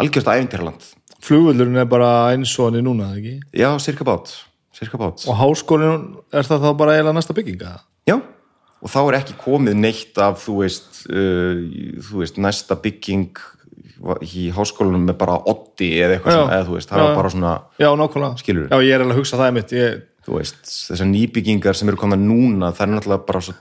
[0.00, 0.88] algjörst æfintýraland
[1.20, 3.34] Flugvöldurinn er bara eins og hann er núna, ekki?
[3.52, 4.30] já, cirka bát,
[4.76, 7.74] cirka bát Og háskólinn, er það þá bara eiginlega næsta bygginga?
[8.08, 8.16] já,
[8.80, 11.64] og þá er ekki komið neitt af þú veist, uh,
[12.06, 13.42] þú veist næsta bygging
[14.24, 16.38] í háskólanum með bara oddi eða eitthvað Já.
[16.38, 17.04] svona, eða þú veist, það Já.
[17.04, 18.70] var bara svona Já, nákvæmlega Skilurðu?
[18.70, 22.00] Já, ég er alveg að hugsa það mitt ég, þú veist, þessar nýbyggingar sem eru
[22.00, 23.56] komna núna, það er náttúrulega bara svo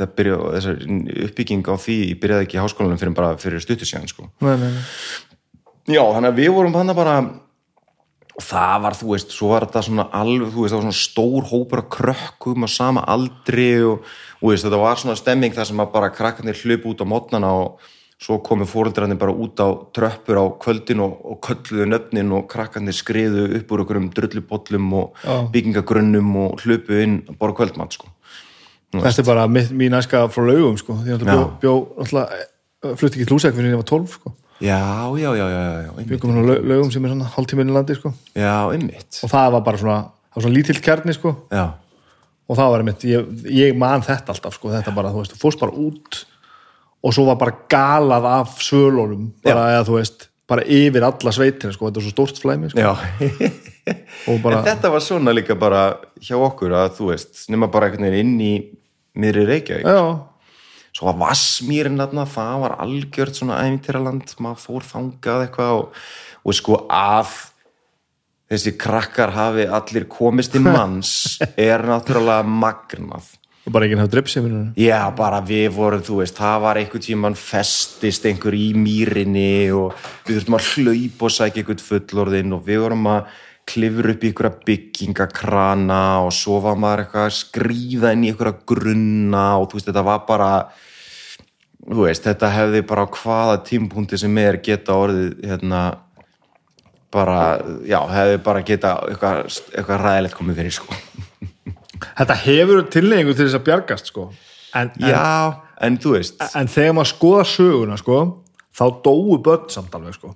[0.00, 0.80] það byrja, þessar
[1.28, 4.30] uppbygging á því byrjaði ekki í háskólanum fyrir bara fyrir stuttu síðan, sko.
[4.40, 4.82] nei, nei, nei.
[5.90, 7.14] Já, þannig að við vorum þannig bara
[8.40, 11.00] og það var, þú veist, svo var þetta svona alveg, þú veist, það var svona
[11.00, 14.06] stór hópur af krökkum á sama aldri og,
[14.42, 17.50] og veist, þetta var svona stemming þar sem að bara krakkarnir hlupu út á mótnana
[17.52, 17.80] og
[18.20, 22.92] svo komu fóreldrarnir bara út á tröppur á kvöldin og, og kölluðu nöfnin og krakkarnir
[22.92, 25.36] skriðu upp úr okkur um drullubollum og Já.
[25.52, 28.08] byggingagrunnum og hlupu inn að bara kvöldmatt, sko.
[28.92, 30.96] Þetta er bara mín æska frá laugum sko.
[31.00, 32.32] Því að bjó, bjó alltaf,
[32.98, 34.32] flutti ekki tlúsæk fyrir ég var 12 sko.
[34.60, 34.80] Já,
[35.16, 38.12] já, já, já, Byggum hann á lau- laugum sem er svona hálftíminni landi sko.
[38.36, 41.32] já, einmitt, og það var bara svona, það var svona lítill kjarni sko.
[41.48, 41.64] já,
[42.50, 44.72] og það var einmitt, ég, ég man þetta alltaf sko.
[44.74, 46.24] þetta bara, þú veist, þú fórst bara út
[47.00, 51.70] og svo var bara galað af svölunum, bara eða þú veist bara yfir alla sveitina,
[51.76, 52.82] sko, þetta er svo stórt flæmi sko.
[54.42, 55.84] bara, En þetta var svona líka bara
[56.18, 58.52] hjá okkur að þú veist, nema bara einhvern veginn inn í
[59.20, 59.86] miðri Reykjavík.
[60.90, 66.02] Svo var Vassmýrin þarna, það var algjört svona æfintýraland, maður fór þangað eitthvað og,
[66.42, 67.36] og sko að
[68.50, 71.38] þessi krakkar hafi allir komist í manns
[71.70, 73.28] er náttúrulega magnað.
[73.66, 77.38] og bara ekki hafa dripsefinu Já, bara við vorum, þú veist, það var einhvern tímann
[77.38, 79.94] festist einhver í mýrinni og
[80.26, 83.38] við þurftum að hlaupa og sækja einhvern fullorðinn og við vorum að
[83.70, 88.56] klifra upp í einhverja byggingakrana og svo var maður eitthvað að skrýða inn í einhverja
[88.66, 90.50] grunna og þú veist, þetta var bara,
[91.86, 95.84] þú veist, þetta hefði bara hvaða tímpúnti sem er geta orðið, hérna,
[97.12, 97.38] bara,
[97.88, 99.40] já, hefði bara geta eitthvað,
[99.74, 100.98] eitthvað ræðilegt komið fyrir, sko.
[102.20, 104.28] þetta hefur tilneyingu til þess að bjargast sko.
[104.74, 105.26] en, en, Já,
[105.82, 108.20] en þú veist, en þegar maður skoða söguna sko,
[108.76, 110.34] þá dóu börn samt alveg sko.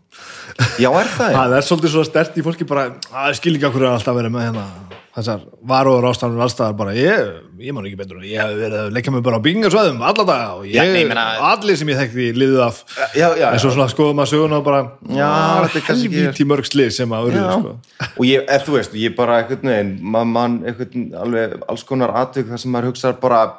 [0.82, 3.86] já, er það, það er svolítið svo stert í fólki bara að skil ekki okkur
[3.88, 4.66] að alltaf verið með hérna
[5.14, 7.28] þessar varóður ástæðanum allstaðar bara ég,
[7.62, 10.48] ég man ekki betur ég hef verið að leggja mig bara á byggingarsvæðum alla daga
[10.56, 12.80] og ég, Já, meina- allir sem ég þekkti liðið af
[13.14, 14.80] Já, já, en svo svona skoðum maður söguna og bara
[15.14, 17.46] Já, "Ah, helvíti mörg slið sem að Já.
[17.54, 17.76] sko.
[18.18, 19.94] og ég, eða, þú veist, ég bara einhvern veginn,
[20.34, 23.54] mann einhvern alveg alls konar atvik þar sem maður hugsaðar bara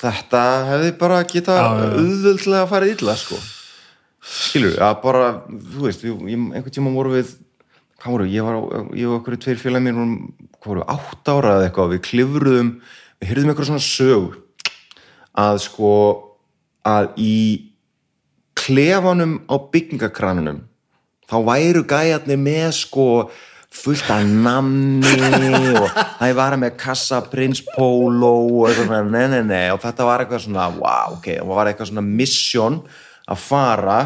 [0.00, 1.98] þetta hefði bara geta Já, já, já.
[1.98, 3.42] auðvöldlega að fara illa sko
[4.20, 7.32] skilur, að bara, þú veist ég, einhvern tíma voru við
[8.00, 11.54] hvað voru, ég var, á- ég og okkur tveir félag mér hvað voru, átt ára
[11.58, 12.70] eða eitthvað við klifruðum,
[13.20, 14.38] við hyrðum eitthvað svona sög
[15.40, 15.92] að sko
[16.88, 17.34] að í
[18.60, 20.62] klefanum á byggingakranunum
[21.30, 23.06] þá væru gæjarnir með sko
[23.70, 25.12] fullt af namni
[25.78, 30.08] og það var með kassa prins polo og eitthvað svona, nei, nei, nei og þetta
[30.08, 32.80] var eitthvað svona, wow, ok það var eitthvað svona mission
[33.30, 33.98] að fara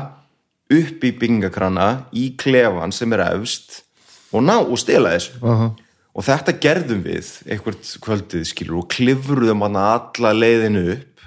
[0.75, 3.83] upp í byggingakrana í klefan sem er efst
[4.35, 5.39] og ná og stela þessu.
[5.43, 5.71] Aha.
[6.15, 11.25] og þetta gerðum við einhvert kvöldið skilur og klifruðum hann alla leiðinu upp.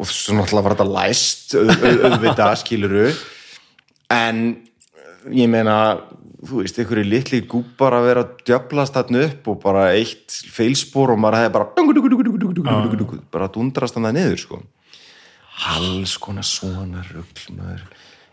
[0.00, 3.06] Og svo náttúrulega var þetta læst au- au- auðvitað skiluru
[4.10, 4.40] en
[5.30, 5.76] ég meina
[6.46, 11.12] þú veist, einhverju litli gúpar að vera að djöflast þarna upp og bara eitt feilspor
[11.12, 11.66] og maður hefði bara
[13.34, 14.60] bara dundrast hann það niður sko
[15.74, 17.84] alls konar svona rugl maður.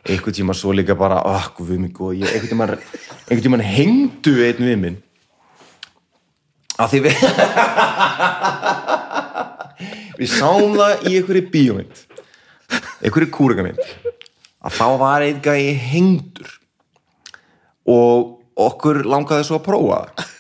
[0.08, 4.38] Einhvern tíma svo líka bara oh, guð mig góð, ég, einhvern tíma einhvern tíma hengdu
[4.46, 5.00] einn við minn.
[6.78, 7.16] Að því við
[10.18, 12.04] við sáum það í einhverju bíómynd
[13.02, 16.50] einhverju kúrgamynd að þá var gæi hengdur
[17.88, 18.34] og
[18.68, 20.34] okkur langaði svo að prófa það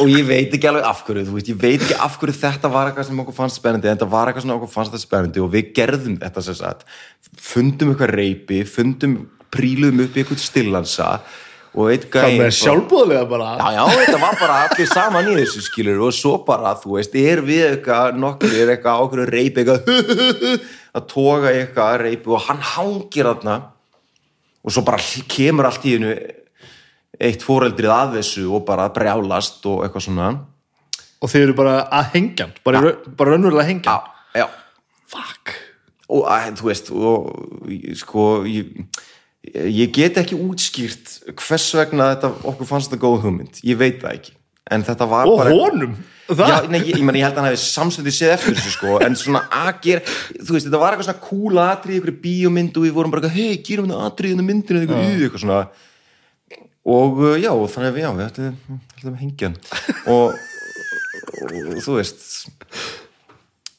[0.00, 2.90] og ég veit ekki alveg af hverju veist, ég veit ekki af hverju þetta var
[2.90, 5.50] eitthvað sem okkur fannst spennandi, en þetta var eitthvað sem okkur fannst þetta spennandi og
[5.54, 6.84] við gerðum þetta sem sagt.
[7.40, 9.16] Fundum eitthvað reypi, fundum
[9.54, 11.10] príluðum upp í eitthvað stillansa
[11.74, 15.64] og eitt Það með sjálfbúðlega bara Já, já, þetta var bara allir saman í þessu
[15.66, 20.40] skilur og svo bara, þú veist, er við eitthvað nokkur, er eitthvað ákveður reypi eitthvað
[20.98, 23.58] að toga eitthvað reypi og hann hangir þarna
[24.64, 25.02] og svo bara
[25.34, 26.14] kemur allt í hennu
[27.24, 30.28] eitt fóreldrið að þessu og bara brjálast og eitthvað svona.
[31.24, 32.94] Og þeir eru bara að hengja bara, ja.
[33.16, 34.46] bara raunverulega hengja Já, já,
[35.14, 35.54] fuck.
[36.12, 37.28] Og að, þú veist og
[37.96, 38.72] sko ég,
[39.54, 43.62] ég get ekki útskýrt hvers vegna þetta, okkur fannst þetta góð hugmynd.
[43.64, 44.34] Ég veit það ekki,
[44.76, 45.96] en þetta var og honum?
[46.24, 48.94] Já, nei, ég, ég, meni, ég held að hann hefði samstundið séð eftir þessu sko,
[49.04, 52.86] en svona að gera þú veist, þetta var eitthvað svona cool atrið ykkur bíómynd og
[52.86, 55.18] við vorum bara, hei, gerum þetta atrið inn á myndinu eitthvað, ja.
[55.18, 55.58] eitthvað svona
[56.84, 58.78] og uh, já, þannig að já, við ætlum,
[59.08, 59.58] að hengja hann.
[60.12, 60.36] Og,
[61.40, 62.28] og, þú veist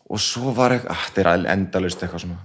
[0.05, 2.43] og svo var eitthvað, ah, þetta er endalust eitthvað svona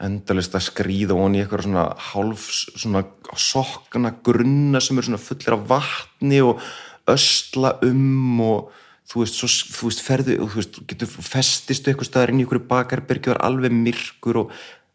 [0.00, 3.02] endalust að skríða von í eitthvað svona hálf svona
[3.36, 6.62] sokkana grunna sem eru svona fullir af vatni og
[7.10, 8.70] ösla um og
[9.10, 12.44] þú veist, svo, þú veist, ferðu og þú veist, getur festistu eitthvað staðar inn í
[12.46, 14.52] einhverju bakarbyrgi og er alveg myrkur og,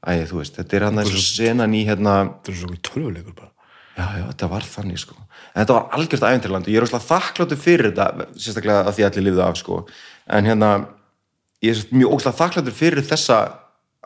[0.08, 3.52] æ, þú veist, þetta er hann að senan í hérna, þetta er svo tölvuleikur bara
[3.96, 7.10] já, já, þetta var þannig sko, en þetta var algjört æventurland og ég er óslega
[7.10, 9.80] þakkláttur fyrir þetta sérstaklega að því allir lifðu af sko
[10.38, 10.72] en hérna,
[11.66, 13.40] ég er mjög óslega þakkláttur fyrir þessa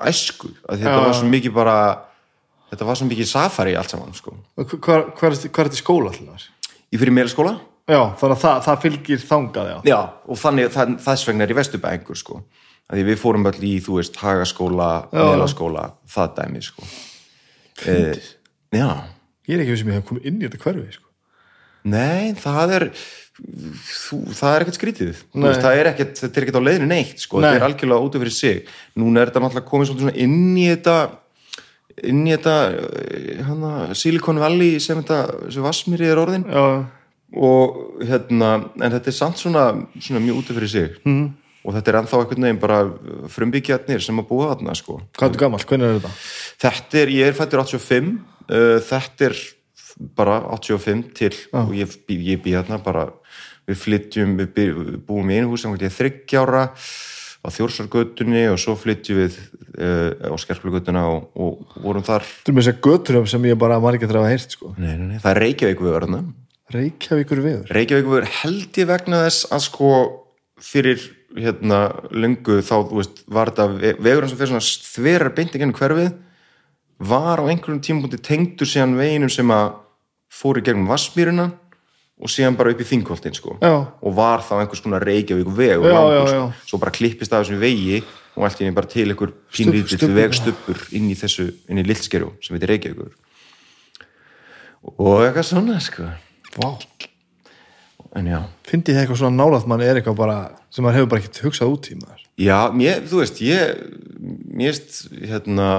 [0.10, 1.02] æsku, að þetta Já.
[1.08, 1.80] var svo mikið bara
[2.70, 6.48] þetta var svo mikið safari allt saman sko hvað hva er þetta í skóla alltaf?
[6.90, 7.58] ég fyrir meira skóla
[7.90, 9.78] Já, þannig að það, það fylgir þangað, já.
[9.90, 12.42] Já, og þannig, það, þess vegna er í vesturbæðingur sko.
[12.90, 15.24] því við fórum öll í, þú veist, hagaskóla, Já.
[15.32, 16.86] melaskóla það dæmi, sko
[17.90, 17.96] e,
[18.78, 18.90] Já,
[19.50, 21.08] Ég er ekki við sem ég hef komið inn í þetta hverfi, sko.
[21.90, 22.86] nei, það er
[23.40, 27.24] þú, það er ekkert skrítið veist, það er ekkert, þetta er ekkert á leiðinu neitt
[27.24, 27.40] sko.
[27.40, 27.48] Nei.
[27.48, 30.68] þetta er algjörlega út af fyrir sig núna er þetta náttúrulega komið svona inn í
[30.70, 30.96] þetta
[32.10, 36.66] inn í þetta eh, hana, Silicon Valley sem þetta, sem Vassmýri er orðin Já,
[37.40, 39.70] og hérna, en þetta er samt svona,
[40.02, 41.26] svona mjög út af fyrir sig mm.
[41.64, 42.82] og þetta er ennþá einhvern veginn bara
[43.36, 45.00] frumbyggjarnir sem að búa þarna sko.
[45.14, 45.70] hvað er þetta gamalt?
[45.70, 46.14] Hvernig er þetta?
[46.66, 48.14] þetta er, ég er fættur 85
[48.50, 49.40] uh, þetta er
[50.16, 53.08] bara 85 til og ég, ég bý þarna bara,
[53.68, 56.66] við flytjum við, bý, við búum í einu hús sem ég er þryggjára
[57.40, 59.40] á Þjórsargötunni og svo flytjum við
[59.80, 63.96] uh, á Skerplugötuna og, og vorum þar með þess að göturum sem ég bara var
[63.96, 64.74] ekki að heyrt, sko.
[64.78, 66.24] nei, nei, nei, það er Reykjavík við verðna
[66.70, 67.70] Reykjavíkur viður.
[67.74, 69.92] Reykjavík verður held ég vegna þess að sko
[70.62, 71.80] fyrir hérna
[72.14, 76.12] löngu þá, þú veist, var þetta ve- vegurinn sem fyrir svona þverar beinti gennum hverfið
[77.00, 79.74] var á einhverjum tímapunkti tengdur síðan veginum sem að
[80.30, 81.48] fór í gegnum Vassmýruna
[82.20, 83.72] og síðan bara upp í Þingholtin sko Já.
[83.88, 86.68] og var þá einhvers konar Reykjavík vegur Já, langur, sko.
[86.68, 88.02] svo bara klippist af þessum vegi
[88.36, 91.88] og allt í henni bara til einhver pínlítill stubbur, vegstubbur inn í þessu, inn í
[91.88, 93.16] Lillskerjó sem heitir Reykjavíkur
[94.96, 96.10] og eitthvað svona sko
[96.60, 96.70] Vá.
[98.20, 98.40] en já
[98.70, 100.40] Fyndi þið eitthvað svona nálaðt mann er eitthvað bara
[100.70, 102.26] sem maður hefur bara ekkert hugsað út í maður.
[102.40, 103.80] Já, mér, þú veist, ég
[104.54, 105.70] mér veist, hérna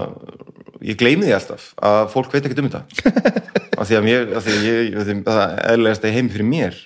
[0.86, 2.84] ég gleymi því alltaf að fólk veit ekkert um þetta
[3.80, 6.16] af því að mér, af því að ég af því að það er eðlilegast að
[6.18, 6.78] heimi fyrir mér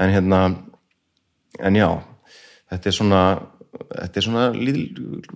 [0.00, 0.42] en hérna
[1.60, 1.88] en já,
[2.70, 3.22] þetta er svona
[3.80, 4.44] þetta er svona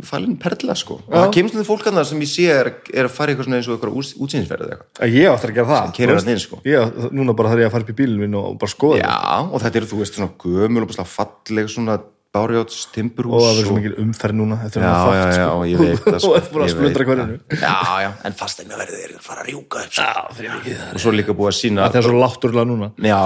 [0.06, 3.08] falin perla sko, og það kemur svona fólk að það sem ég sé er, er
[3.08, 5.68] að fara eitthvað svona eins og eitthvað útsýnsferð eða eitthvað, Að Ég áttur að gera
[5.70, 5.92] það.
[6.10, 6.30] veist.
[6.32, 6.58] inn, sko.
[6.66, 9.14] Ég, núna bara þarf ég að fara upp í minn og bara skoða já,
[9.46, 11.96] og þetta eru þú veist svona gömul og bara falleg svona
[12.34, 15.66] bárjáts og timburhús það verður svo mikil umferð núna þetta er Já, já, já, sko.
[15.70, 17.32] ég veit það sko, og þetta er bara að splundra það.
[17.60, 17.74] Já,
[18.04, 20.08] já, en fastegna er að fara að rjúka upp sko.
[20.42, 22.88] það og svo er líka búið að sína það er svo látturlega núna.
[23.06, 23.20] Já,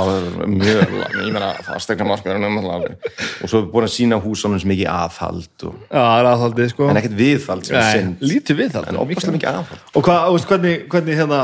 [0.53, 5.67] mjög, ég meina fastegna markaðurinn og svo er búið að sína húsunum sem ekki aðhald
[5.71, 6.89] og, já, það er aðhaldið sko.
[6.93, 9.83] En ekkert viðhald sem er Nei, synd lítið við það en opaslega mikið aðhald.
[9.97, 11.41] og hvað, veist, hvernig, hvernig hérna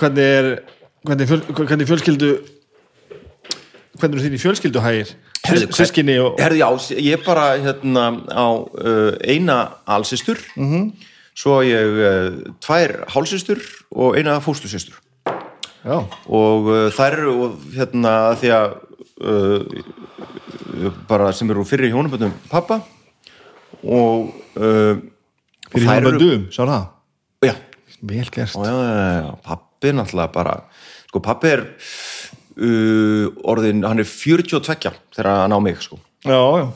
[0.00, 0.50] hvernig er
[1.08, 2.32] hvernig, fjöl, hvernig fjölskyldu
[4.00, 7.46] hvernig eru þín í fjölskyldu hægir Herðu, hvern- sískinni og Herðu, já, ég er bara
[7.58, 10.92] hérna á uh, eina alsistur -hmm.
[11.34, 13.58] svo ég uh, tvær hálsistur
[13.90, 14.94] og eina fóstusistur
[15.84, 18.68] já, og uh, þær og, hérna því að
[19.20, 19.60] uh,
[21.08, 22.80] bara sem eru fyrir hjónaböndum pappa
[23.82, 24.96] og uh,
[25.74, 26.86] fyrir dögum, sá það?
[27.42, 27.54] Já,
[28.02, 28.54] vel gert.
[28.54, 30.56] Já, já, já, já, pappi er náttúrulega bara
[31.08, 31.66] sko pappi er
[32.56, 36.66] uh, orðin, hann er 42 þegar hann á mig sko já, já,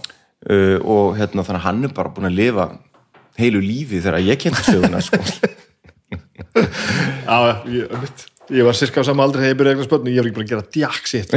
[0.50, 2.66] uh, og hérna þannig að hann er bara búin að lifa
[3.40, 5.20] heilu lífi þegar ég kemur söguna sko.
[7.26, 8.26] já ég, einmitt.
[8.54, 10.46] ég var sirka á sama aldrei þegar ég byrjaði eitthvað spönnu ég var ekki bara
[10.46, 11.30] að gera djaks sitt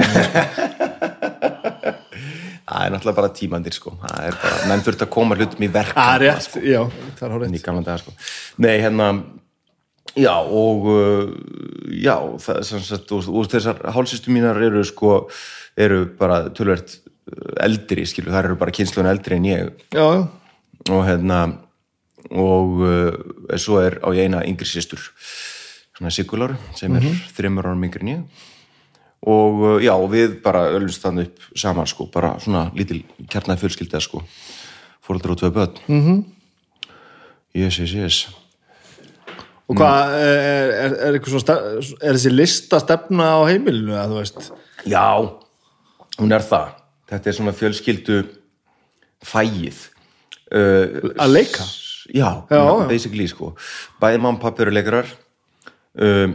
[2.70, 3.96] það er náttúrulega bara tímandir sko.
[4.04, 6.82] það er bara, menn þurft að koma hlutum í verk að rétt, já,
[7.20, 8.12] það er daga sko.
[8.62, 9.06] nei hérna
[10.16, 11.30] já og uh,
[11.92, 15.30] já það, sagt, og, og þessar hálsistu mínar eru sko
[15.78, 16.98] eru bara tölvert
[17.62, 19.84] eldri skilu, það eru bara kynslun eldri en ég.
[19.94, 20.06] Já,
[20.90, 21.40] og hérna
[22.30, 25.02] og uh, svo er á ég eina yngri sýstur
[25.98, 27.06] svona Sigular sem er
[27.36, 28.48] þreymur árum yngri en ég.
[29.30, 33.66] Og uh, já, og við bara öllumst þannig upp saman sko, bara svona lítil kjarnaði
[33.66, 34.24] fjölskylda sko.
[35.06, 35.80] Fóröldur og tvö börn.
[35.88, 36.24] Mm -hmm.
[37.54, 38.49] yes, yes, yes
[39.70, 44.52] og hvað er, er, er, er þessi lista stefna á heimilinu að þú veist
[44.90, 45.06] Já,
[46.18, 46.76] hún er það.
[47.10, 48.20] Þetta er svona fjölskyldu
[49.26, 49.80] fægið.
[50.50, 51.66] Uh, Að leika?
[52.10, 52.88] Já, Já, já.
[52.90, 53.52] basically sko.
[54.02, 55.10] Bæði mamma og pappi eru leikarar
[55.94, 56.34] um,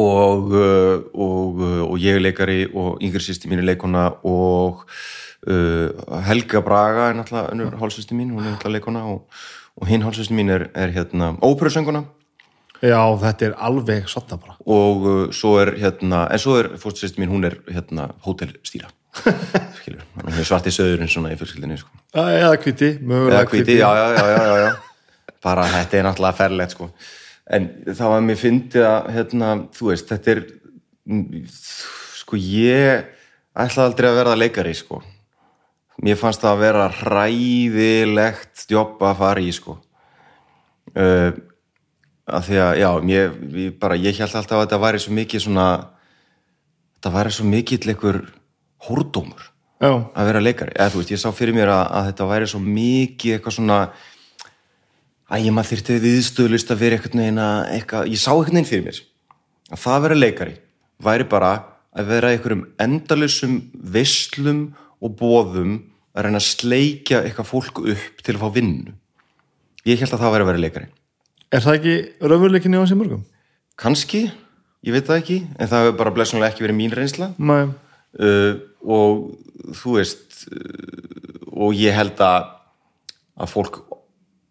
[0.00, 4.86] og, uh, og, uh, og ég er leikari og yngri sýsti mín er leikona og
[5.50, 9.28] uh, Helga Braga er náttúrulega önnur hálsýsti mín, hún er náttúrulega leikona og,
[9.80, 12.04] og hinn hálsýsti mín er, er hérna óperusönguna.
[12.84, 14.56] Já, þetta er alveg sotta bara.
[14.66, 18.90] Og uh, svo er hérna, en svo er fórstsýsti mín, hún er hérna hótelstýra.
[19.84, 21.90] Hún er svarti söðurinn svona í fjölskyldinni sko.
[22.18, 24.70] eða kviti, mögulega hvíti, já, já, já, já,
[25.44, 26.88] bara þetta er náttúrulega ferlegt sko.
[27.46, 30.42] En þá að mér fyndi að hérna, þú veist, þetta er
[32.24, 33.04] sko ég
[33.54, 35.02] ætla aldrei að verða leikari sko
[36.02, 39.78] mér fannst það að vera hræðilegt jobb að fara í sko.
[40.94, 41.30] Uh,
[42.24, 45.44] að því að, já, mér, ég bara ég held alltaf að þetta væri svo mikið
[45.44, 45.66] svona
[46.94, 48.20] þetta væri svo mikill einhver
[48.86, 49.42] hórdómur
[49.82, 52.48] já, að vera leikari, eða þú veist, ég sá fyrir mér að, að þetta væri
[52.48, 53.78] svo mikið eitthvað svona
[55.34, 58.86] að ég maður þyrfti viðstöðlust að vera eitthvað neina eitthvað, ég sá eitthvað neina fyrir
[58.88, 59.02] mér
[59.74, 60.56] að það að vera leikari
[61.04, 61.52] væri bara
[61.94, 64.64] að vera einhverjum endalusum veislum
[65.04, 65.78] og bóðum
[66.14, 68.94] að reyna að sleikja eitthvað fólk upp til að fá vinnu
[69.84, 70.90] ég held að það væri að vera leikari
[71.54, 73.24] er það ekki raunveruleikinni á þessi mörgum?
[73.80, 74.26] kannski,
[74.86, 77.64] ég veit það ekki en það hefur bara blessunlega ekki verið mín reynsla Nei,
[78.20, 78.52] uh,
[78.84, 82.52] og þú veist uh, og ég held að
[83.34, 83.80] að fólk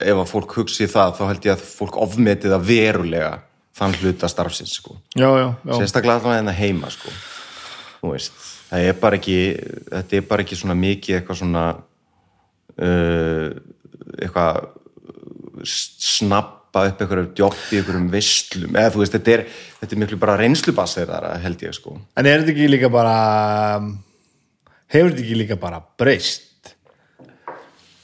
[0.03, 3.33] ef að fólk hugsi það þá held ég að fólk ofmetið að verulega
[3.73, 4.97] þann hluta starfsins sko.
[5.15, 7.13] já, já, já sérstaklega allavega hérna heima sko.
[8.01, 9.37] þú veist það er bara ekki
[9.93, 11.65] þetta er bara ekki svona mikið eitthvað svona
[12.81, 13.49] uh,
[14.17, 14.63] eitthvað
[15.69, 19.43] snappa upp einhverjum djótt í einhverjum visslum eða þú veist, þetta er,
[19.81, 21.93] þetta er miklu bara reynslubaseirara held ég sko.
[22.17, 23.13] En er þetta ekki líka bara
[24.89, 26.73] hefur þetta ekki líka bara breyst?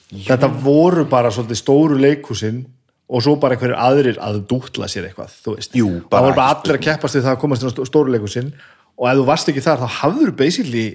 [0.09, 2.61] Þetta voru bara svolítið stóru leikhúsin
[3.09, 5.73] og svo bara einhverjir aðrir að dútla sér eitthvað, þú veist.
[5.77, 8.51] Jú, það voru bara allir að keppast við það að komast stó- stóru leikhúsin
[8.99, 10.87] og ef þú varst ekki þar þá hafður basically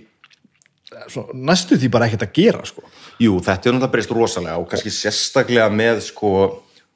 [1.09, 2.85] svo, næstu því bara ekkert að gera sko.
[3.23, 6.35] Jú, þetta er náttúrulega breyst rosalega og kannski sérstaklega með sko,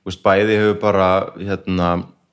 [0.03, 1.89] þú veist, bæði hefur bara hérna,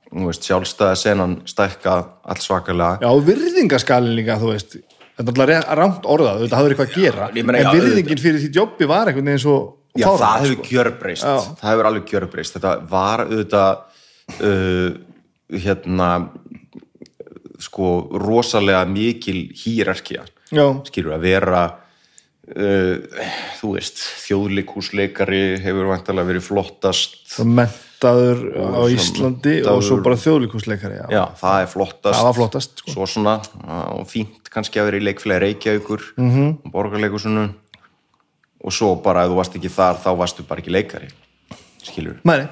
[0.09, 1.95] þú veist, sjálfstæða senan stækka
[2.25, 4.77] alls svakalega já, og virðingaskalin líka, þú veist
[5.15, 8.23] þetta er alltaf rámt orðað, þetta hafður eitthvað að gera ég meina, en já, virðingin
[8.25, 9.57] fyrir því jobbi var einhvern veginn svo
[9.95, 10.69] Já, fáránleg, það hefur sko.
[10.73, 11.35] gjörbreyst Já.
[11.61, 13.77] það hefur alveg gjörbreyst þetta var auðvitað
[14.43, 14.89] uh,
[15.63, 16.09] hérna
[17.65, 20.25] sko rosalega mikil hýrarkja
[20.87, 21.63] skilur að vera
[22.53, 23.25] uh,
[23.59, 30.19] þú veist, þjóðleikúsleikari hefur vantarlega verið flottast svo mentaður á Íslandi menntaður- og svo bara
[30.21, 31.05] þjóðlíkusleikari já.
[31.09, 32.93] Já, það er flottast Það flottast, sko.
[32.93, 33.37] Svo svona,
[33.95, 36.31] og fínt kannski að vera í leikfélagi Reykjavíkur mm.
[36.31, 36.71] -hmm.
[36.71, 37.47] borgarleikusinu
[38.65, 41.09] og svo bara ef þú varst ekki þar þá varstu bara ekki leikari
[41.83, 42.47] skilur Mæni.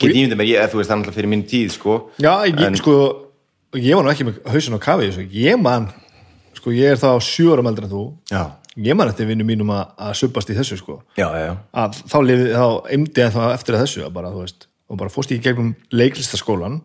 [0.00, 2.32] Get ég myndi mér, ég, þú veist það er alltaf fyrir mín tíð sko já,
[2.48, 3.29] ég, En- sko
[3.78, 5.26] ég var nú ekki með hausin á kafi þessu.
[5.34, 5.90] ég man,
[6.56, 8.02] sko ég er þá sjö ára meldur en þú
[8.32, 8.42] Já,
[8.76, 12.18] ég man eftir vinnu mínum að, að suppast í þessu sko já, já, að þá
[12.26, 12.66] lifið, þá
[12.96, 15.72] eimdi ég þá eftir þessu að bara, þú veist, og bara fórst ég í gegnum
[15.94, 16.80] leiklistaskólan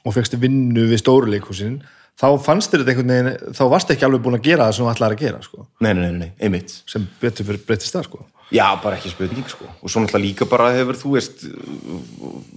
[0.00, 1.80] og fegst vinnu við stóru leikhúsin
[2.20, 4.84] þá fannst þér þetta einhvern veginn þá varst ekki alveg búin að gera það sem
[4.86, 5.66] þú ætlaðir að gera sko.
[5.80, 8.24] nei, nei, nei, nei, einmitt sem betur fyrir breytist það sko.
[8.50, 9.68] Já, bara ekki spurning sko.
[9.78, 11.44] Og svo náttúrulega líka bara hefur þú veist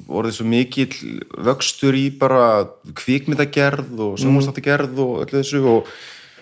[0.09, 0.95] orðið svo mikill
[1.45, 2.65] vöxtur í bara
[2.97, 5.91] kvikmyndagerð og sjónvarstáttagerð og öllu þessu og,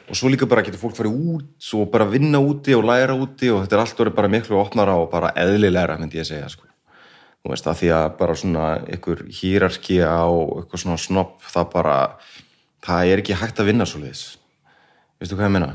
[0.08, 3.52] og svo líka bara getur fólk farið út og bara vinna úti og læra úti
[3.52, 6.70] og þetta er allt orðið bara miklu opnara og bara eðlilegra myndi ég segja sko.
[7.42, 11.98] Þú veist að því að bara svona einhver hýrarki á eitthvað svona snopp það bara,
[12.88, 14.30] það er ekki hægt að vinna svo leiðis
[15.22, 15.74] veistu hvað ég meina?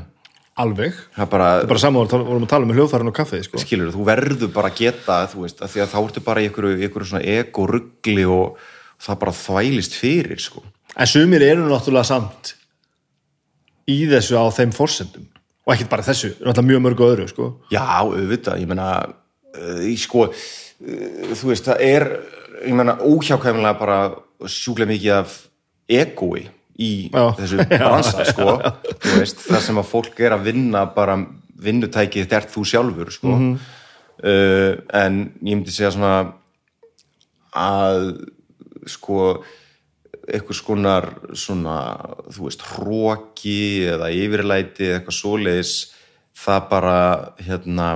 [0.61, 3.61] Alveg, það er bara, bara saman við vorum að tala um hljóðfærin og kaffið sko.
[3.61, 6.79] skilur, þú verður bara að geta þú veist, að að þá ertu bara í einhverju,
[6.81, 8.61] einhverju svona ego-ruggli og
[9.05, 10.63] það bara þvælist fyrir, sko
[10.97, 12.53] en sumir eru náttúrulega samt
[13.87, 15.27] í þessu á þeim forsendum
[15.67, 17.49] og ekkert bara þessu, náttúrulega mjög mörgu öðru sko.
[17.73, 22.09] já, auðvitað, ég meina uh, í sko uh, þú veist, það er
[22.65, 23.99] ég meina, óhjákvæmlega bara
[24.49, 25.37] sjúklega mikið af
[25.87, 26.47] egoi
[26.77, 27.23] í Já.
[27.39, 28.55] þessu bransa, sko
[29.01, 31.19] þú veist, það sem að fólk er að vinna bara
[31.57, 36.33] vinnutækið þetta ert þú sjálfur, sko uh, en ég myndi segja svona
[37.57, 38.11] að
[38.87, 39.21] sko
[40.27, 41.05] eitthvað skonar
[41.37, 41.77] svona,
[42.35, 45.73] þú veist, hróki eða yfirlæti eða eitthvað svoleiðis
[46.37, 46.99] það bara,
[47.39, 47.87] hérna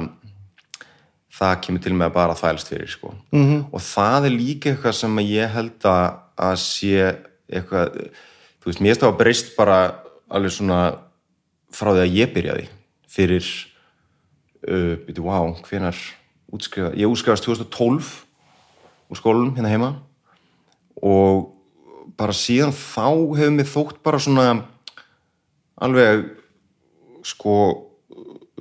[1.42, 3.14] það kemur til með að bara þvælst fyrir sko.
[3.32, 3.62] -hmm.
[3.72, 7.16] og það er líka eitthvað sem ég held að sé
[7.52, 8.12] eitthvað,
[8.62, 9.80] þú veist, mér stafa breyst bara
[10.32, 10.82] alveg svona
[11.74, 12.68] frá því að ég byrjaði
[13.12, 13.48] fyrir
[14.68, 15.98] uh, byrju, wow, hvenar
[16.52, 18.12] útskrifa, ég útskrifast 2012
[19.12, 19.92] úr skólanum hérna heima
[21.02, 21.58] og
[22.20, 23.08] bara síðan þá
[23.40, 24.48] hefur mér þótt bara svona
[25.82, 26.28] alveg
[27.26, 27.56] sko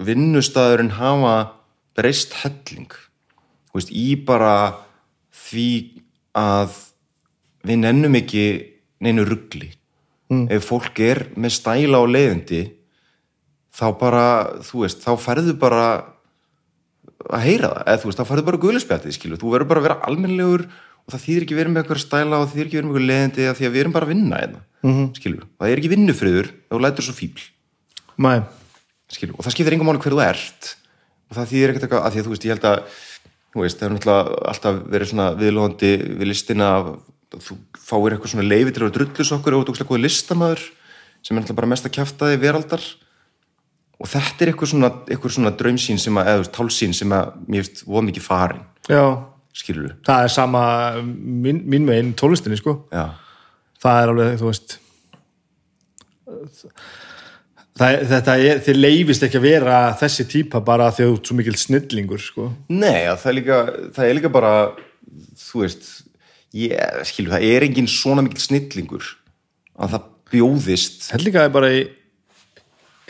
[0.01, 1.35] vinnustæðurinn hafa
[1.99, 2.89] breyst helling.
[3.75, 4.81] Veist, í bara
[5.35, 5.69] því
[6.37, 6.79] að
[7.67, 8.45] við nennum ekki
[9.05, 9.75] neinu ruggli
[10.31, 12.63] ef fólk er með stæla og leiðindi
[13.75, 14.25] þá bara,
[14.67, 15.87] þú veist, þá ferðu bara
[17.31, 19.87] að heyra það, eða þú veist, þá farið bara guðlisspjaldið, skilur, þú verður bara að
[19.89, 22.97] vera almennilegur og það þýðir ekki verið með eitthvað stæla og þýðir ekki verið með
[22.97, 25.09] eitthvað leiðindi að því að við erum bara að vinna einna, mm -hmm.
[25.19, 27.45] skilur, það er ekki vinnufriður þú lætur svo fíbl,
[28.21, 28.43] Mæ,
[29.09, 30.77] skilur, og það skiptir engum máli hver þú ert.
[31.31, 32.79] Og það þýðir ekkert eitthvað að því að þú veist, ég held að
[33.55, 36.91] veist, það er náttúrulega alltaf verið svona viðlóðandi við listina að
[37.39, 40.65] þú fáir eitthvað svona leifi til að drullus okkur og þú veist eitthvað listamaður
[41.23, 42.85] sem er náttúrulega bara mest að kjafta þig veraldar.
[44.01, 47.35] Og þetta er eitthvað svona, eitthvað svona draumsýn sem að, eða þú tálsýn sem að
[47.53, 49.03] mér veist, voða mikið farin, já,
[49.61, 50.63] skilur það er sama
[51.05, 52.79] mín, mín megin tónlistinni sko.
[52.95, 53.11] Já,
[53.85, 54.79] það er alveg, þú veist
[57.77, 61.17] það, er- þetta er, þið leifist ekki að vera þessi típa bara því að þú
[61.19, 62.49] ert svo mikil snillingur sko.
[62.73, 63.59] Nei, að það er líka,
[63.97, 64.53] það er líka bara,
[65.45, 65.91] þú veist,
[66.57, 69.13] ég, skilur, það er engin svona mikil snillingur
[69.81, 71.05] að það bjóðist.
[71.09, 71.85] þetta líka er bara í,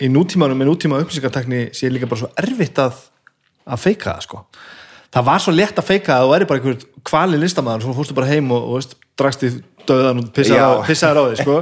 [0.00, 3.06] í nútímanum með nútíma upplýsingartakni sé líka bara svo erfitt að
[3.70, 4.44] að feika það sko
[5.10, 8.16] það var svo létt að feika það og væri bara einhver kvali listamæður svo fórstu
[8.16, 9.50] bara heim og, og drakst í
[9.88, 11.58] döðan og pissaði pissaðir á því sko.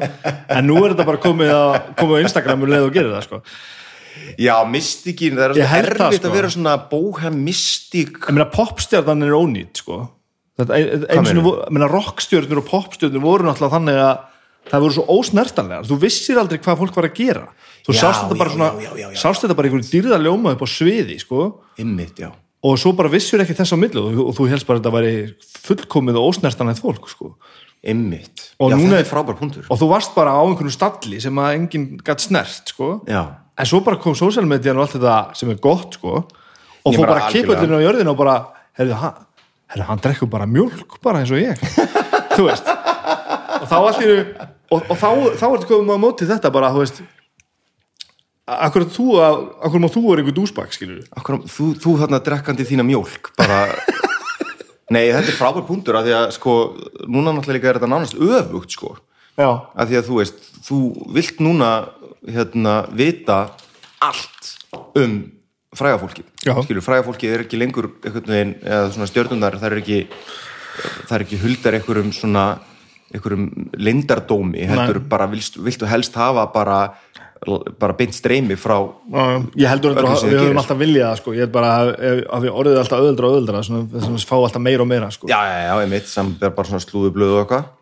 [0.57, 1.65] en nú er þetta bara komið á,
[1.99, 3.41] komið á Instagram og leið og gerir það sko.
[4.39, 6.29] Já, mystikinn, það er held það, erfitt sko.
[6.29, 8.19] að vera svona bóhem mystik.
[8.21, 10.01] ég meina popstjarnan er ónýtt sko.
[10.59, 14.17] Ég meina rockstjörnur og popstjörnur voru náttúrulega þannig að
[14.69, 17.47] það voru svo ósnertanlegar þú vissir aldrei hvað fólk var að gera
[17.87, 20.65] þú Já, sást þetta bara svona já, já, sást þetta bara einhverju dýrða ljóma upp
[20.65, 21.45] á sviði sko.
[21.81, 22.29] Einmitt, já.
[22.63, 24.95] og svo bara vissur ekki þess á millu og, og þú helst bara að þetta
[24.99, 25.15] væri
[25.69, 27.31] fullkomið og ósnertanlegt fólk sko.
[27.87, 28.49] Einmitt.
[28.59, 29.65] Og já, þetta er- frábær punktur.
[29.71, 32.91] og þú varst bara á einhverju stalli sem að enginn gætt snert sko.
[33.09, 36.27] En svo bara kom sósíalmedian og allt þetta sem er gott sko.
[36.85, 38.37] og fór bara bara kipullinu á jörðinu og bara
[38.79, 39.25] herrðu, hann,
[39.73, 41.61] herrðu, hann drekkur bara mjólk bara eins og ég.
[42.37, 42.69] Þú veist.
[43.59, 44.19] Og þá einu
[44.71, 45.09] og, og þá,
[45.41, 47.01] þá ertu komið á móti þetta bara þú veist
[48.49, 52.65] akkur, þú, að- akkur má þú er einhver dúsbak skilur Akkur, þú, þú þarna drekkandi
[52.69, 53.59] þína mjólk, bara...
[54.95, 56.53] Nei, þetta er frábær punktur af því að, sko,
[57.13, 58.95] núna náttúrulega er þetta nánast öfugt, sko.
[59.37, 60.79] já, af því að þú veist, þú
[61.19, 61.69] vilt núna
[62.25, 63.41] hérna vita
[64.05, 64.55] allt
[64.97, 65.19] um
[65.77, 70.01] frægafólki skilur, frægafólki er ekki lengur veginn, eða svona stjörnundar það er ekki,
[71.09, 72.47] það er ekki huldar einhverjum svona,
[73.13, 76.81] einhverjum lindardómi, heldur bara vilst, viltu helst hafa bara
[77.79, 79.25] bara beint streymi frá já,
[79.63, 81.35] ég heldur að við höfum alltaf viljað sko.
[81.37, 84.65] ég er bara að, að við orðið alltaf öðuldra og öðuldra svona, svona fá alltaf
[84.65, 85.29] meira og meira sko.
[85.31, 87.75] já, já, já, einmitt, sem er bara svona slúðu blöðu og eitthvað.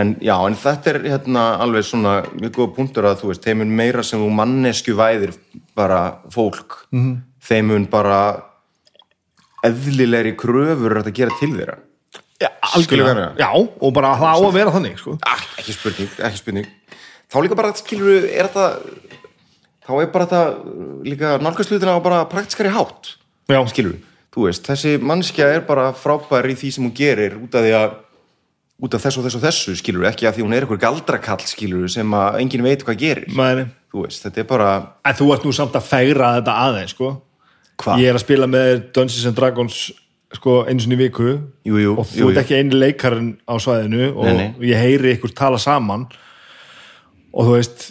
[0.00, 3.64] En já, en þetta er hérna alveg svona mjög góða punktur að þú veist, þeim
[3.64, 5.32] mun meira sem þú mannesku væðir
[5.76, 7.16] bara fólk Mhm.
[7.42, 8.42] þeim mun bara
[9.64, 11.78] eðlilegri kröfur að gera til þeirra.
[12.80, 15.18] Skilur algjörlega, já, og bara það á að vera þannig sko.
[15.26, 16.66] ah, ekki spurning, ekki spurning.
[17.30, 18.80] Þá líka bara, skilur er þetta
[19.86, 23.16] þá er bara þetta líka nálgastlutina á bara praktiskari hátt.
[23.48, 23.98] Já, skilur
[24.32, 27.72] þú veist, þessi mannskja er bara frábær í því sem hún gerir út af því
[27.76, 27.94] að
[28.80, 31.42] út af þessu og þessu og þessu, skilur ekki að því hún er einhver galdrakall,
[31.48, 33.32] skilur sem að enginn veit hvað gerir.
[33.36, 34.70] Mæni þú veist, þetta er bara
[35.04, 37.10] En þú ert nú samt að fegra þetta aðeins sko.
[37.98, 39.78] Ég er að spila með Dungeons and Dragons
[40.36, 41.30] sko, einu sinni í viku.
[41.66, 44.68] Jú, jú, og þú jú, ert ekki eini leikarinn á svæðinu og Nei, nei.
[44.70, 46.04] ég heyri ykkur tala saman.
[47.32, 47.88] Og þú veist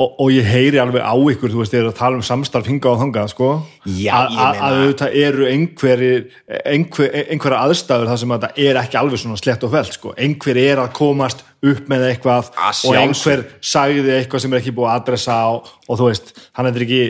[0.00, 2.66] og, og ég heyri alveg á ykkur þú veist, ég er að tala um samstarf
[2.66, 3.50] hinga og þangað sko,
[3.86, 6.24] að að- að auðvitað eru einhverjir
[6.64, 10.14] einhver, einhverja aðstæður þar sem þetta er ekki alveg svona slett og felt sko.
[10.18, 14.74] einhver er að komast upp með eitthvað Að og einhver sagði eitthvað sem er ekki
[14.74, 17.02] búið að adressa á og þú veist, hann er ekki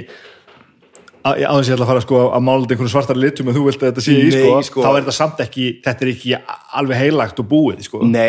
[1.23, 3.55] að á þess að ég ætla að fara sko að mála einhvern svartar litum en
[3.55, 4.83] þú vilt að þetta sé í sko, sko.
[4.83, 6.33] þá er þetta samt ekki, þetta er ekki
[6.75, 8.03] alveg heilagt og búið sko.
[8.03, 8.27] Nei,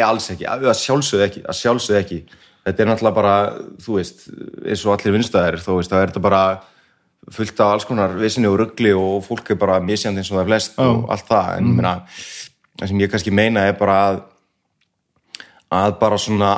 [2.63, 3.35] þetta er náttúrulega bara
[3.83, 4.27] þú veist,
[4.63, 6.43] eins og allir vinstæðir þú veist, það er þetta bara
[7.33, 10.43] fullt af alls konar vissinni og ruggli og fólk er bara misjandi eins og það
[10.43, 11.75] er flest og allt það, en mm.
[11.79, 11.93] meina,
[12.79, 14.21] það sem ég kannski meina er bara að
[15.73, 16.53] að bara svona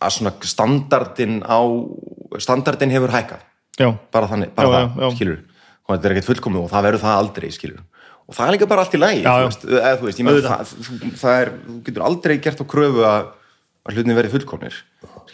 [0.00, 1.60] að svona standardin á
[2.40, 3.42] standardin hefur hækkað.
[4.12, 5.16] Bara þannig, bara Já, það, já, já.
[5.16, 5.40] skilur
[5.90, 7.80] og þetta er ekkert fullkomið og það verður það aldrei, skilur
[8.30, 9.34] og það er líka bara allt í Já,
[9.98, 10.10] þú
[10.70, 13.30] þú þú, getur aldrei gert á kröfu að,
[13.90, 14.80] hlutin verði fullkomnir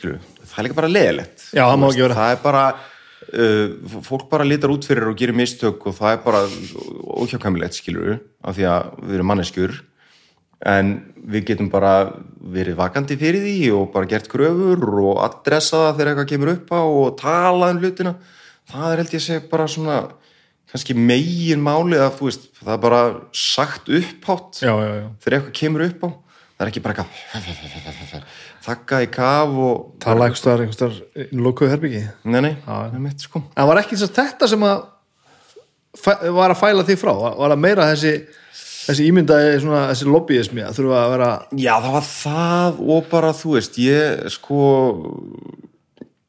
[0.06, 2.18] skilur, það er líka bara leðilegt Já, það má ekki vera.
[2.20, 2.62] það er bara
[3.26, 6.42] uh, fólk bara lítar út fyrir og gerir mistök og það er bara
[7.16, 9.76] óhjákvæmilegt, skilur af því að við erum manneskjur.
[10.66, 10.92] En
[11.28, 11.92] við getum bara
[12.40, 16.70] verið vakandi fyrir því og bara gert kröfur og adressa það þegar eitthvað kemur upp
[16.72, 18.14] á og tala um hlutina.
[18.66, 19.98] Það er held ég að segja bara svona
[20.72, 23.02] kannski megin máli að þú veist það er bara
[23.36, 25.06] sagt upphátt já, já, já.
[25.22, 26.08] þegar eitthvað kemur upp á.
[26.56, 28.24] Það er ekki bara eitthvað
[28.66, 32.96] þakka í kaf og tala einhver staðar, einhver staðar í lokuðu herbyggi nei, nei, það
[32.98, 33.42] er mitt sko.
[33.54, 34.84] En var ekki þetta sem að
[36.36, 37.12] var að fæla því frá?
[37.38, 38.16] Var að meira þessi
[38.86, 43.32] þessi ímyndaði svona, þessi lobbyismi að þurfa að vera Já, það var það og bara,
[43.36, 44.60] þú veist, ég sko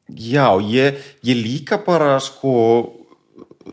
[0.08, 2.54] já, ég, ég líka bara sko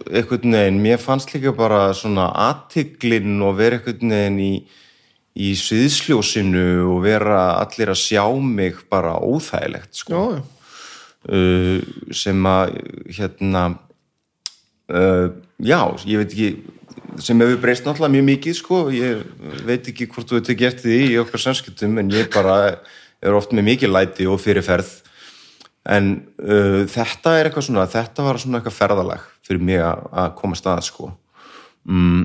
[0.06, 4.52] einhvern veginn, mér fannst líka bara svona aðtiglinn og vera einhvern veginn í,
[5.36, 10.14] í sviðsljósinu og vera allir að sjá mig bara óþægilegt sko.
[10.14, 10.44] Já, já,
[11.36, 12.78] uh, sem að
[13.18, 13.66] hérna
[14.92, 15.28] uh,
[15.60, 16.52] já, ég veit ekki
[17.24, 19.24] sem hefur breyst náttúrulega mjög mikið sko, ég
[19.68, 22.58] veit ekki hvort þú hefur gert því í okkar samskiptum en ég bara
[23.24, 24.90] er oft með mikið læti og fyrirferð.
[25.86, 30.58] En uh, þetta er eitthvað svona þetta var svona eitthvað ferðalag fyrir mig að, koma
[30.58, 31.12] stað sko.
[31.86, 32.24] Mm,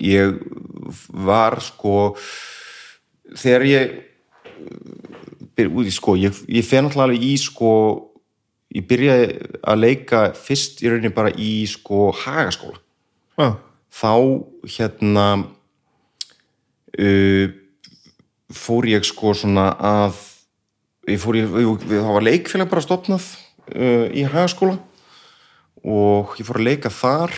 [0.00, 0.40] ég
[1.08, 2.14] var sko
[3.34, 3.94] þegar ég
[5.94, 7.70] sko ég, ég fer náttúrulega alveg í sko
[8.74, 9.26] ég byrjaði
[9.62, 12.80] að leika fyrst í rauninni bara í sko hagaskóla.
[13.38, 13.54] Já,
[13.94, 14.12] þá
[14.76, 15.26] hérna
[16.98, 17.46] uh,
[18.54, 20.18] fór ég sko svona að
[21.10, 21.54] ég fór ég,
[21.86, 23.28] það var leikfélag bara stopnað
[23.74, 24.78] uh, í hagaskóla
[25.84, 27.34] og ég fór að leika þar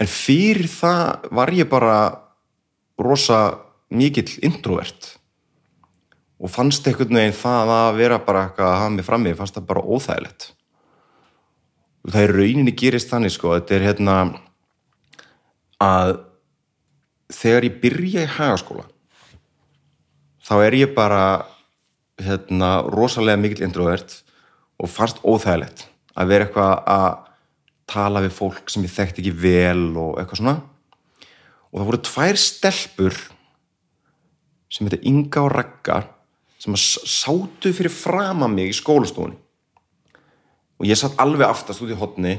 [0.00, 1.98] en fyrir það var ég bara
[2.98, 3.40] rosa
[3.94, 5.14] mikill introvert.
[6.42, 9.84] Og fannst einhvern veginn það að vera bara að hafa mig frammi, fannst það bara
[9.86, 10.48] óþægilegt.
[12.04, 14.16] Og það er rauninni gerist þannig sko, þetta er hérna
[15.80, 16.16] að
[17.32, 18.84] þegar ég byrja í hagaskóla
[20.44, 21.22] þá er ég bara
[22.20, 24.20] hérna rosalega mikill introvert
[24.78, 27.08] og fannst óþægilegt að vera eitthvað að
[27.90, 30.56] tala við fólk sem ég þekkti ekki vel og eitthvað svona.
[31.70, 33.20] Og það voru tvær stelpur
[34.72, 36.00] sem þetta Inga og Ragga
[36.62, 39.36] sem að sátu fyrir frama mig í skólastofunni.
[40.80, 42.34] Og ég satt alveg aftast út í hotni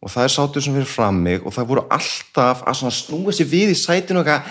[0.00, 3.48] og það er sátu sem fyrir fram mig og það voru alltaf að snúa sér
[3.50, 4.46] við í sætinu eitthvað,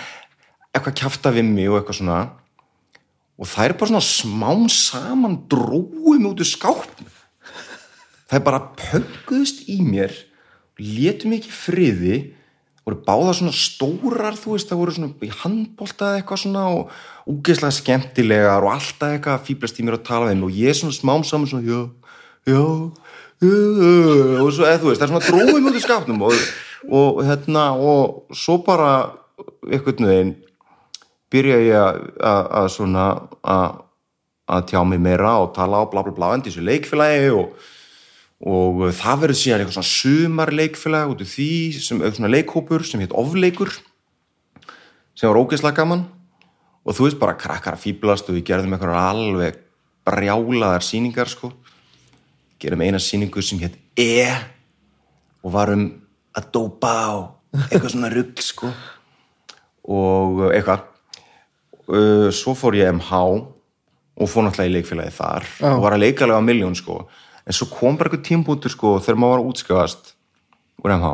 [0.74, 2.20] eitthvað kjafta við mig og eitthvað svona.
[3.40, 7.19] Og það er bara svona smám saman dróum út úr skápnum
[8.30, 10.14] það bara pönguðust í mér
[10.80, 12.18] og mig ekki friði
[12.86, 16.94] voru báða svona stórar þú veist, það voru svona í handbolta eða eitthvað svona og
[17.30, 20.96] úgeðslega skemmtilegar og alltaf eitthvað að fýblast í mér að tala þeim og ég svona
[20.96, 21.80] smám saman svona já,
[22.48, 23.10] já, já
[24.40, 26.46] og svo, eða þú veist, það er svona dróðum út í skapnum og,
[26.88, 28.94] og hérna og svo bara
[29.68, 30.32] einhvern veginn
[31.30, 33.06] byrja ég að, svona
[33.44, 33.76] að,
[34.72, 37.54] tjá mig meira og tala á bla bla bla endi þessu leikfélagi og
[38.40, 43.02] og það verður síðan eitthvað svona sumarleikfélag út af því sem auðvitað svona leikhópur sem
[43.02, 43.74] heit ofleikur
[45.12, 46.06] sem var ógeðslega gaman.
[46.80, 49.60] Og þú veist bara krakkar að fýblast og við gerðum eitthvað alveg
[50.08, 51.52] brjálaðar sýningar sko.
[52.60, 54.24] Gerum eina sýningu sem hétt E
[55.44, 55.84] og varum
[56.36, 57.12] að dópa á
[57.68, 58.72] eitthvað svona rugg sko.
[59.84, 60.88] Og uh, eitthvað.
[61.90, 63.20] Uh, svo fór ég MH
[64.20, 65.70] og fór náttúrulega í leikfélagi þar Já.
[65.72, 67.00] og var að leika alveg á miljón sko
[67.50, 70.14] en svo kom bara eitthvað tímpúntur sko þegar maður var að útskjáðast
[70.84, 71.10] úr MH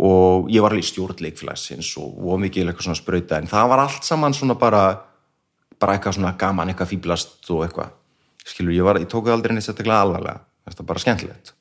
[0.00, 3.70] og ég var alveg í stjórn leikfélagsins og var mikið eitthvað svona sprauta en það
[3.74, 4.84] var allt saman svona bara
[5.80, 7.94] bara eitthvað svona gaman, eitthvað fýblast og eitthvað.
[8.44, 11.54] Skilur, ég, var, ég tók aldrei neitt sérstaklega alvarlega, þetta er bara skemmtilegt.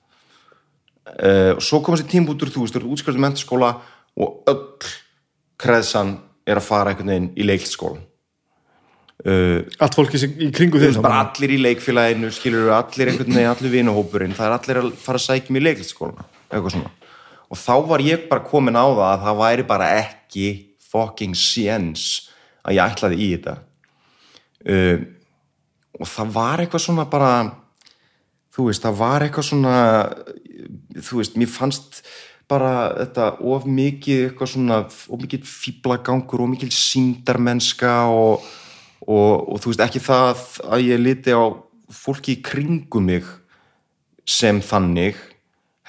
[1.09, 3.69] Uh, og svo kom þessi tímpútur þú veist, þú ert útskjáðast mentaskóla
[4.19, 4.91] og öll
[5.59, 8.03] kreðsan er að fara einhvern veginn í leikskólan
[9.25, 13.51] uh, allt fólki sem í kringu veist bara allir í leikfélaginu skilur allir einhvern veginn,
[13.51, 16.95] allir vinahópurinn það er allir að fara að sækja mig í leikskólan eitthvað svona.
[17.49, 20.49] Og þá var ég bara komin á það að það væri bara ekki
[20.89, 22.05] fucking séns
[22.65, 23.55] að ég ætlaði í þetta.
[24.59, 24.97] Uh,
[25.99, 27.33] og það var eitthvað svona bara
[28.55, 29.75] þú veist, það var eitthvað svona
[30.99, 32.01] þú veist, mér fannst
[32.49, 38.45] bara þetta of mikið eitthvað svona, of mikið fýblagangur of mikið síndarmennska og,
[39.05, 41.43] og, og þú veist, ekki það að ég liti á
[41.89, 43.29] fólki í kringum mig
[44.29, 45.17] sem þannig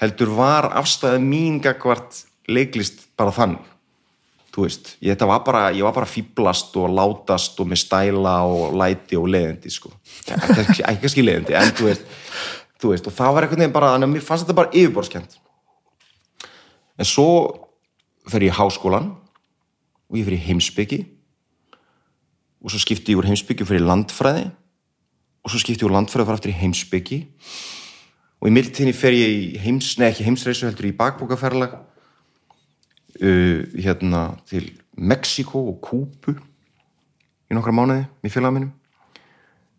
[0.01, 3.67] heldur var afstæðið mín gagvart leiklist bara þannig.
[4.51, 8.73] Þú veist, ég, var bara, ég var bara fýblast og látast og með stæla og
[8.75, 9.93] læti og leiðindi sko.
[10.27, 12.09] Ekki, kannski leiðindi, en þú veist
[12.81, 15.37] þú veist, og það var einhvern veginn bara, að mér fannst þetta bara yfirborskjönd
[17.01, 17.27] en svo
[18.29, 19.11] fer ég í háskólan
[20.09, 21.01] og ég fer í heimsbyggi
[22.61, 24.49] og svo skipti ég úr heimsbyggi í landfræði.
[25.41, 27.21] Og svo skipti ég úr landfræði og fer aftur í heimsbyggi
[28.41, 31.75] og í mildtíðinni fer ég í heims, neða ekki heimsreisu heldur í bakbókaferlag
[33.21, 38.71] uh, hérna til Mexiko og Kúpu í nokkra mánuði með félaga mínum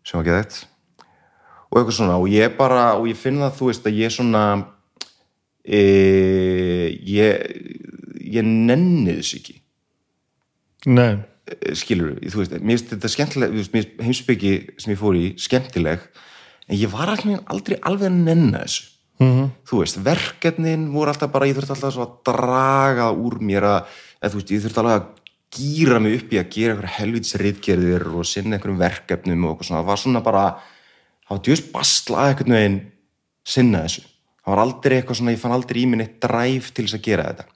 [0.03, 0.61] sem var geðætt
[1.73, 4.43] og eitthvað svona og ég bara, og ég finn það þú veist að ég svona
[5.65, 5.79] e,
[7.01, 7.29] ég
[8.33, 9.55] ég nenni þess ekki.
[10.93, 11.23] Nei,
[11.75, 16.05] skilur, þú veist, mér finnst þetta skemmtileg mér finnst heimsbyggi sem ég fór í skemmtileg,
[16.69, 18.89] en ég var alltaf aldrei alveg að nenna þessu.
[19.23, 19.49] -hmm.
[19.67, 23.91] þú veist, verkefnin voru alltaf bara, ég þurfti alltaf að draga úr mér að,
[24.23, 25.09] þú veist, ég þurfti alveg að
[25.53, 29.67] gýra mig upp í að gera einhverja helvits riðgerðir og sinna einhverjum verkefnum og eitthvað
[29.67, 30.45] svona, það var svona bara
[31.27, 32.79] það var djúst basla einhvern veginn
[33.45, 34.01] sinna þessu,
[34.41, 37.05] það var aldrei eitthvað svona, ég fann aldrei í minn eitt dræf til þess að
[37.05, 37.49] gera þetta.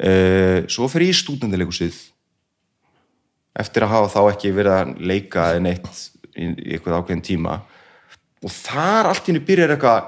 [0.00, 1.96] Uh, svo fyrir ég í stúdendileikusið
[3.60, 5.90] eftir að hafa þá ekki verið að leika eða neitt
[6.34, 7.58] í, eitthvað ákveðin tíma
[8.40, 9.98] og þar allt í hennu byrjar eitthvað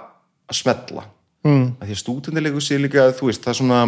[0.52, 1.04] að smetla
[1.46, 1.66] mm.
[1.78, 3.82] að því að stúdendileikusið líka, þú veist, það er svona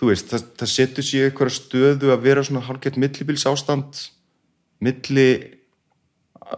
[0.00, 4.04] þú veist, það, það setur sér eitthvað stöðu að vera svona hálfgett millibils ástand
[4.80, 5.28] milli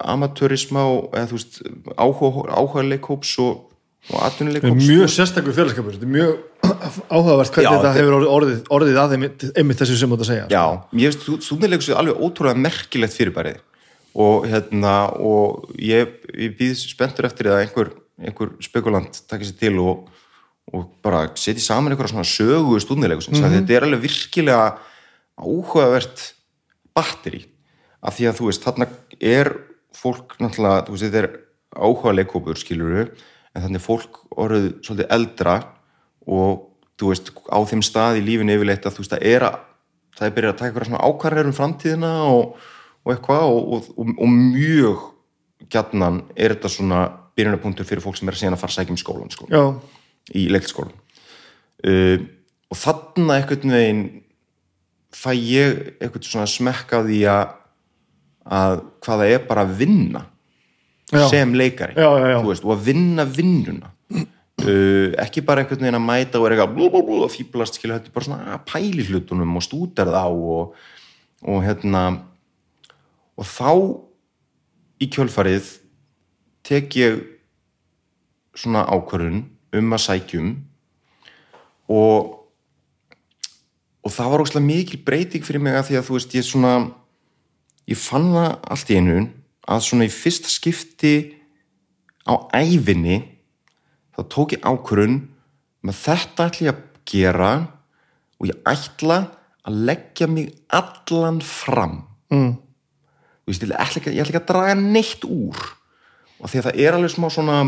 [0.01, 1.61] amatörisma og eða veist,
[1.99, 3.69] áhuga, áhuga leikhóps og,
[4.59, 5.95] er mjög sérstakur félagskapur.
[5.95, 6.33] Þetta er mjög
[7.17, 9.45] áhugavert hvernig Já, þetta hefur orðið, orðið, orðið að einmitt,
[9.79, 10.47] þessu sem þú ert að segja.
[10.51, 13.61] Já, mér finnst stúdendileikusið alveg ótrúlega merkilegt fyrirbærið
[14.23, 19.79] og hérna og ég, ég býð spenntur eftir að einhver, einhver spekulant takir sér til
[19.81, 20.11] og,
[20.75, 24.67] og bara setji saman einhverja svona sögu stúdendileikusins mm þetta er alveg virkilega
[25.41, 26.27] áhugavert
[26.93, 27.47] batteri
[28.03, 28.89] af því að þú veist, þarna
[29.23, 29.53] er
[29.97, 31.31] fólk náttúrulega, þú veist, þetta er
[31.73, 32.97] áhuga leikhópur, skilur
[33.53, 35.57] en þannig fólk orðið svolítið eldra
[36.27, 36.69] og
[37.01, 39.61] þú veist, á þeim stað í lífinu yfirleitt að þú veist, það er að
[40.13, 42.69] það er byrjað að taka eitthvað svona ákvarðar um framtíðina og,
[43.03, 45.07] og eitthvað og, og, og, mjög
[45.73, 47.01] gjarnan er þetta svona
[47.39, 49.49] byrjunapunktur fyrir fólk sem er að síðan að fara að sækja um skólan sko.
[49.49, 49.63] Já,
[50.37, 50.93] í leikskólan
[51.89, 52.27] uh,
[52.73, 54.05] og þarna einhvern veginn
[55.13, 57.57] fæ ég einhvern svona smekk á því að,
[58.61, 60.27] að hvað það er bara að vinna
[61.13, 61.27] Já.
[61.29, 61.95] sem leikari.
[61.97, 63.93] Já, Veist, og að vinna vinnuna.
[64.63, 67.79] Uh, ekki bara einhvern veginn að mæta og er eitthvað blú, blú, blú, og fýblast
[67.79, 70.77] skilja þetta bara svona að pæli hlutunum og stútar þá og,
[71.43, 72.03] og hérna
[73.35, 73.73] og þá
[75.03, 75.73] í kjölfarið
[76.69, 77.19] tek ég
[78.55, 79.43] svona ákvörðun
[79.81, 80.55] um að sækjum
[81.91, 82.39] og
[84.03, 86.73] og það var óslega mikil breyting fyrir mig að því að þú veist ég svona
[87.91, 89.19] ég fann það allt í einu
[89.71, 91.15] að svona í fyrsta skipti
[92.27, 93.21] á ævinni
[94.15, 95.21] þá tók ég ákvörðun
[95.83, 96.83] með þetta ætla ég að
[97.13, 97.53] gera
[98.39, 99.19] og ég ætla
[99.63, 102.03] að leggja mig allan fram
[102.33, 102.53] mm.
[103.47, 105.59] Veist, ég ætla ekki, ég ætla ekki að draga neitt úr
[106.43, 107.59] og því að það er alveg smá svona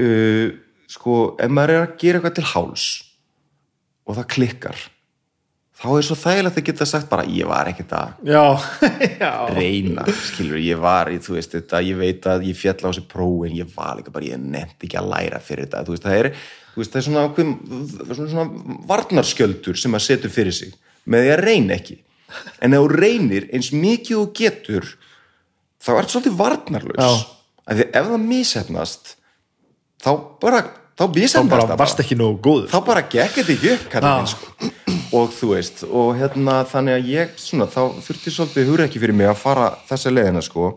[0.00, 0.48] uh,
[0.92, 2.86] sko, ef maður er að gera eitthvað til háls
[4.06, 4.84] og það klikkar
[5.76, 8.44] þá er svo þægilegt að geta sagt bara ég var ekkert að já,
[9.22, 9.32] já.
[9.52, 13.04] reyna, skilur, ég var í, þú veist, þetta, ég veit að ég fjall á þessi
[13.10, 16.20] prófin, ég var líka bara, ég nefndi ekki að læra fyrir þetta, þú veist, það
[16.22, 16.30] er
[16.76, 20.74] veist, það er svona, ákveðum, svona, svona varnarskjöldur sem að setur fyrir sig
[21.06, 21.98] með því að reyna ekki.
[22.64, 24.88] En ef þú reynir eins mikið og getur
[25.82, 27.22] þá ert svolítið varnarlaus.
[27.66, 29.14] Af því ef það misefnast
[30.02, 30.10] þá
[30.42, 30.62] bara,
[30.96, 31.04] þá
[31.50, 32.68] bara það varst ekki nógu góður.
[32.72, 34.70] Þá bara gekk þetta ekki upp minn, sko.
[35.18, 39.16] og þú veist og hérna þannig að ég svona þá þurfti svolítið hugur ekki fyrir
[39.16, 40.72] mig að fara þessa leiðina sko.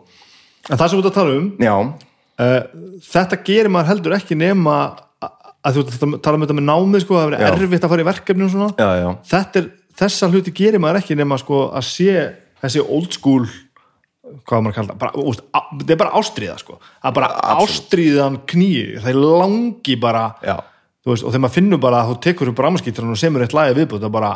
[0.68, 2.60] En það sem ert að tala um uh,
[3.08, 4.76] þetta gerir maður heldur ekki nema
[5.64, 8.46] að, þú tala um þetta með námið sko, það er erfitt að fara í verkefni
[8.46, 8.70] og svona.
[8.76, 9.72] Já, já, þetta er,
[10.04, 12.14] þessa hluti gerir maður ekki nema sko að sé
[12.60, 13.48] þessi old school
[14.47, 17.64] hvað maður að kalla það, bara, úst, þetta er bara ástríða sko, að bara Absolutt.
[17.64, 22.51] ástríðan knýi, það er langi bara veist, og þegar maður finnur bara að þú tekur
[22.51, 24.34] upp rámaskýtran og semur eitt lagi viðbútt það bara,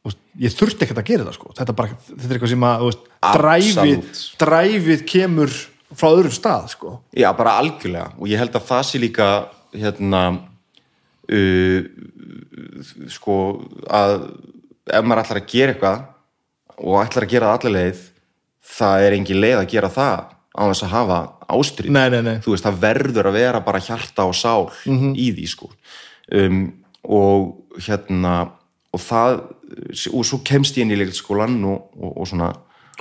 [0.00, 2.54] þú veist, ég þurfti ekkert að gera það sko, þetta, er bara, þetta er eitthvað
[2.54, 5.58] sem að veist, dræfið, dræfið kemur
[5.92, 6.94] frá öðrum stað sko.
[7.16, 8.12] Já, bara algjörlega.
[8.16, 9.28] Og ég held að það sé líka
[9.76, 10.22] hérna
[11.32, 11.90] uh,
[13.12, 13.36] sko
[13.92, 14.16] að
[14.92, 16.00] ef maður ætlar að gera eitthvað
[16.82, 18.00] og ætlar að gera það allir leið
[18.64, 21.18] það er engin leið að gera það á þess að hafa
[21.52, 25.14] ástrið nei, nei, nei, þú veist, það verður að vera bara hjarta og sál Mhm.
[25.16, 25.70] í því sko.
[26.32, 26.72] Um,
[27.04, 28.50] og hérna
[28.92, 29.40] og það,
[30.12, 32.52] og svo kemst ég inn í leikskólan og, og, og svona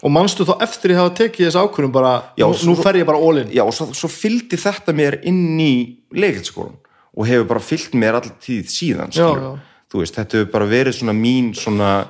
[0.01, 2.95] og manstu þá eftir ég hafa tekið þess ákvörðum bara, Já, nú, svo- nú fer
[2.95, 6.77] ég bara all-in já, og svo, svo fylgdi þetta mér inn í leikskólan
[7.13, 9.59] og hefur bara fylgt mér alltaf tíð síðan Já, já.
[9.91, 12.07] þú veist, þetta hefur bara verið svona mín svona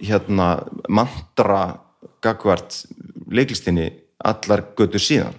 [0.00, 0.48] hérna
[0.88, 1.78] mantra
[2.24, 2.82] gagvart
[3.30, 5.36] leiklistinni allar götur síðan.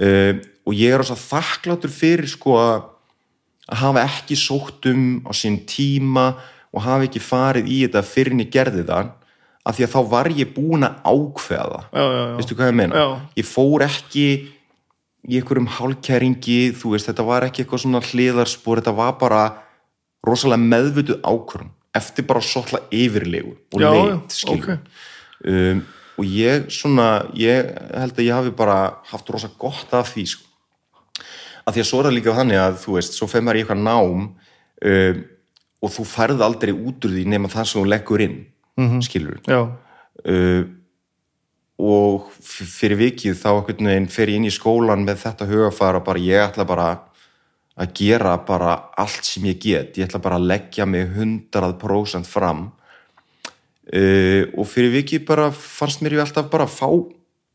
[0.00, 2.88] Uh, og ég er ós að þakkláttur fyrir sko að
[3.70, 6.32] að hafa ekki sótt um á sín tíma
[6.70, 9.10] og hafa ekki farið í þetta fyrir en ég gerði það
[9.60, 12.30] af því að þá var ég búin að ákveða já, já, já.
[12.38, 13.04] veistu hvað ég meina?
[13.38, 14.24] Ég fór ekki
[15.28, 19.42] í einhverjum hálkæringi þú veist, þetta var ekki eitthvað svona hliðarspor þetta var bara
[20.26, 24.90] rosalega meðvituð ákvörun eftir bara svolítið yfirlegu og Já, leit, já, skilur ok.
[25.46, 25.82] Um,
[26.20, 27.08] og ég svona
[27.38, 28.78] ég held að ég hafi bara
[29.10, 30.46] haft rosa gott af því sko.
[31.66, 33.62] að því að svo er það líka þannig að þú veist, svo fer maður í
[33.62, 34.26] eitthvað nám
[34.84, 35.22] um,
[35.80, 38.38] og þú færð aldrei út úr því nema það sem þú leggur inn
[38.76, 39.02] mm -hmm.
[39.02, 39.40] skilur
[40.24, 40.64] uh,
[41.80, 46.50] og f- fyrir vikið þá fer ég inn í skólan með þetta hugafara bara ég
[46.50, 46.98] ætla bara
[47.80, 52.72] að gera bara allt sem ég get ég ætla bara að leggja mig 100% fram
[53.94, 56.88] uh, og fyrir vikið bara fannst mér ég alltaf bara að fá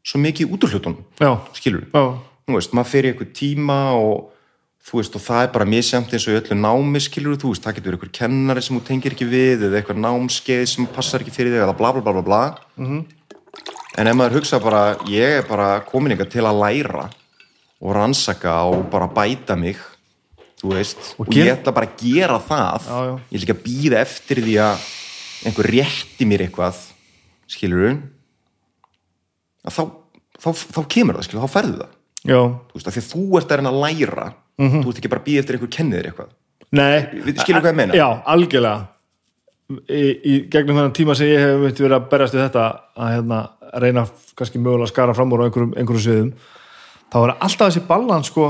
[0.06, 1.04] svo mikið út úr hlutunum
[1.58, 2.04] skilur já,
[2.46, 4.32] þú veist, maður í eitthvað tíma og
[4.86, 7.78] þú veist, og það er bara misjæmt eins og öllu námi skilur þú veist, það
[7.80, 11.34] getur verið eitthvað kennari sem þú tengir ekki við eða eitthvað námskeið sem passar ekki
[11.34, 12.42] fyrir þig eða bla bla bla bla bla.
[12.78, 13.06] Mhm.
[13.98, 17.06] en ef maður hugsa bara ég er bara komin eitthvað til að læra
[17.82, 19.78] og rannsaka og bara bæta mig
[20.62, 22.86] þú veist, og, ger- ég ætla bara að gera það.
[22.86, 23.16] Já, já.
[23.32, 24.86] ég ætla ekki að býða eftir því að
[25.44, 26.80] einhver rétti mér eitthvað
[27.52, 28.00] skilur
[29.66, 29.84] þá,
[30.40, 31.94] þá, þá kemur það, skilur, þá ferðu það.
[32.26, 32.40] Já.
[32.42, 35.22] Þú veist, af því að þú ert að reyna að læra þú ert ekki bara
[35.22, 36.36] að býða eftir einhver kennið þér eitthvað.
[36.76, 36.98] Nei,
[37.42, 37.98] skilur hvað ég meina?
[37.98, 38.92] Já, algjörlega.
[39.90, 42.66] Í, í gegnum þennan tíma sem ég hef verið að berjast við þetta
[43.02, 43.40] að hérna,
[43.82, 44.04] reyna
[44.38, 46.32] kannski mögulega að skara fram úr á einhverjum, einhverjum sviðum
[47.10, 48.50] þá er alltaf þessi balans sko,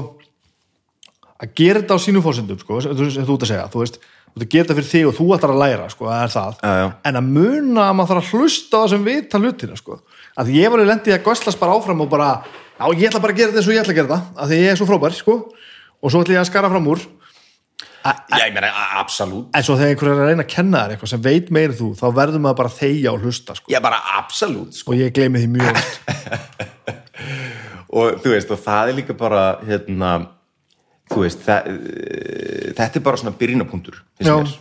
[1.40, 4.00] að gera þetta á sínum fórsendum sko, þú, sem þú ert að segja þú veist,
[4.36, 6.74] þú að gera þetta fyrir þig og þú ætlar að læra sko, er það, Já,
[6.82, 6.88] já.
[7.10, 10.00] en að muna að maður þarf að hlusta á það sem vita hlutina sko.
[10.38, 12.30] að ég var í lendið að göslast bara áfram og bara,
[12.76, 14.50] já ég ætla bara að gera þetta eins og ég ætla að gera þetta, að
[14.52, 15.38] því ég er svo frábær sko,
[16.04, 17.06] og svo ætla ég að skara fram úr
[18.06, 20.92] Já, ég meina, a- absolutt En svo þegar einhver er að reyna að kenna þér
[20.94, 23.72] eitthvað sem veit meira en þú, þá verður maður bara að þegja og hlusta sko.
[23.74, 24.92] Já, bara absolutt sko.
[24.94, 25.80] og ég gleymi því mjög
[27.98, 30.12] og þú veist, og það er líka bara hérna
[31.12, 34.54] þú veist, það, eh, þetta er bara svona byrjinapunktur finnst mér,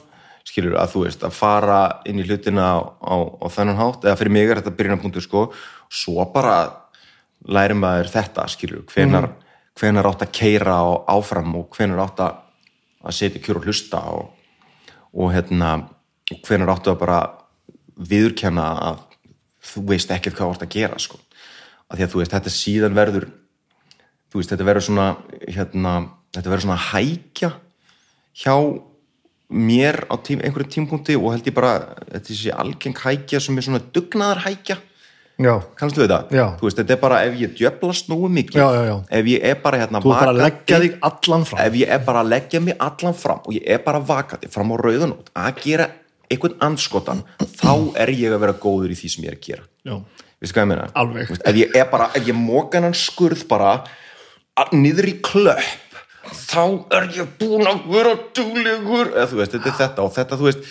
[0.44, 4.18] skilur að þú veist, að fara inn í hlutina á, á, á þennan hátt, eða
[4.20, 5.44] fyrir mig er þetta byrjinapunktur sko,
[5.88, 6.58] svo bara
[7.48, 9.30] læri maður þetta, skilur hvenar,
[9.78, 14.30] hvenar átt að keira og áfram og hvenar átt að setja kjör og hlusta og,
[15.12, 15.76] og hérna,
[16.44, 17.20] hvenar áttu að bara
[17.94, 19.02] viðurkenna að
[19.64, 21.18] þú veist ekkert hvað ert að gera sko.
[21.88, 23.26] að því að þú veist, þetta síðan verður
[24.32, 25.08] þú veist, þetta verður svona
[25.46, 25.92] hérna,
[26.34, 27.52] þetta verður svona hækja
[28.42, 28.54] hjá
[29.54, 31.74] mér á tím, einhverjum tímpunkti og held ég bara,
[32.10, 34.78] þetta þessi algeng hækja sem er svona dugnaðar hækja?
[35.38, 35.54] Já.
[36.60, 38.96] Þú veist, þetta er bara ef ég djöflast nógu mikið Já, já, já.
[39.18, 42.28] ef ég er bara hérna vakandi- leggja þig allan fram ef ég er bara að
[42.30, 45.88] leggja mig allan fram og ég er bara vakandi fram á rauðanót að gera
[46.30, 49.64] einhvern anskotan þá er ég að vera góður í því sem ég er að gera
[50.40, 50.86] veistu hvað ég meina?
[51.28, 53.74] Veist, ef ég er bara, ef ég móka hann skurð bara
[54.72, 55.83] niður í klöpp
[56.32, 56.64] þá
[56.98, 59.12] er ég búin að vera duglegur.
[59.14, 60.68] Eða þú veist, þetta er þetta og þetta þú veist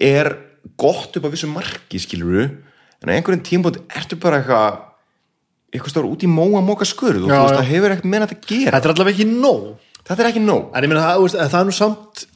[0.00, 0.32] er
[0.80, 4.80] gott upp á vissu marki skiluru en á einhverjum tímpúnt ertu bara eitthvað
[5.70, 8.10] eitthvað stór út í mó að móka skurð og Já, þú veist, það hefur ekkert
[8.10, 8.74] meina að gera.
[8.74, 9.70] Þetta er allavega ekki nóg.
[10.00, 10.66] Þetta er ekki nóg.
[10.74, 12.26] En ég meina það, þú veist, það er nú samt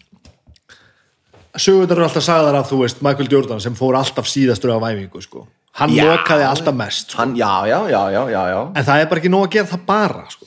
[1.54, 5.22] sögundar eru alltaf sagðar af þú veist Michael Jordan sem fór alltaf síðastur á væfingu
[5.22, 5.46] sko.
[5.78, 7.20] hann lokaði alltaf mest sko.
[7.20, 8.60] Hann, já, já, já, já, já, já.
[8.74, 10.46] En það er bara ekki nóg að gera það bara sko.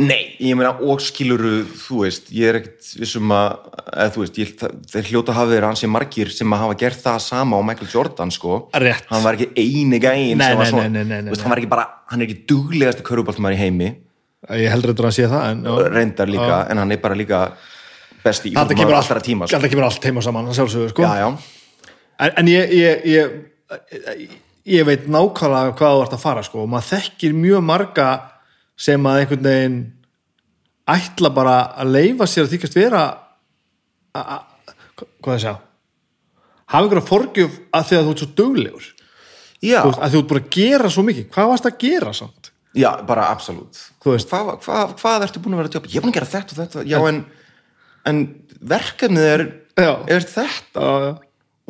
[0.00, 4.38] Nei, ég meina og skiluru, þú veist, ég er ekkert vissum að, eða þú veist,
[4.40, 7.62] ég, það, þeir hljóta hafa verið hansi margir sem að hafa gert það sama á
[7.68, 8.54] Michael Jordan, sko.
[8.80, 9.10] Rétt.
[9.10, 11.70] Hann var ekki eini gæin Nei, sem var svona, nei, nei, veist, hann var ekki
[11.74, 13.92] bara, hann er ekki duglegasti köruboltumar í heimi,
[14.62, 15.76] ég heldur að sé það en, já.
[15.92, 17.44] reyndar líka, en hann er bara líka
[18.24, 19.60] besti íþróttumar allt, allra tíma, sko.
[19.60, 21.04] alltaf kemur allt heima saman að sjálfsögðu sko.
[21.04, 24.36] Já, já, en, en ég, ég, ég,
[24.72, 26.64] ég veit nákvæmlega hvað þú ert að fara sko.
[26.64, 28.10] og maður þekkir mjög marga
[28.82, 29.76] sem að einhvern veginn
[30.92, 33.02] ætla bara að leifa sér að þykast vera
[34.18, 34.44] a- a-
[35.22, 35.52] hvað það sjá
[36.72, 38.30] hafa einhverja forgjöf að því að þú ert svo
[39.84, 41.26] Þú veist, að þú ert bara að gera svo mikið.
[41.30, 42.48] Hvað varst að gera samt?
[42.74, 43.78] Já, bara absolutt.
[44.02, 45.90] Hvað, hvað, hvað ertu búin að vera að tjópa?
[45.92, 47.20] Ég er búin að gera þetta og þetta, já, en,
[48.10, 48.22] en
[48.72, 49.44] verkefnið er,
[50.16, 50.86] er þetta.
[50.88, 51.12] Já, já.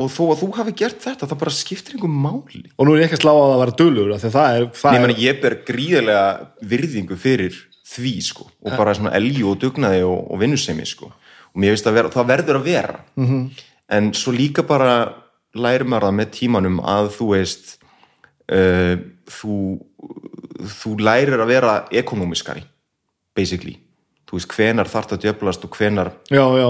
[0.01, 2.63] Og þó að þú hafi gert þetta, það bara skiptir einhver máli.
[2.77, 4.37] og nú er ég ekki að slá á það að vera duglegur af því að
[4.39, 6.29] það er, það Nei, er meni, ég ber gríðarlega
[6.73, 7.59] virðingu fyrir
[7.93, 8.47] því sko.
[8.65, 11.11] Og bara svona elju og dugnaði og, og vinnusemi sko.
[11.53, 13.01] Og mér finnst að vera, það verður að vera.
[13.17, 13.43] -hmm.
[13.93, 15.15] en svo líka bara
[15.55, 17.79] lærir maður það með tímanum að þú veist
[18.53, 18.97] uh,
[19.29, 19.57] þú
[20.63, 22.63] þú lærir að vera ekonomiskari
[23.35, 23.79] basically.
[24.29, 26.69] Þú veist hvenar það að djöflast og hvenar já, já,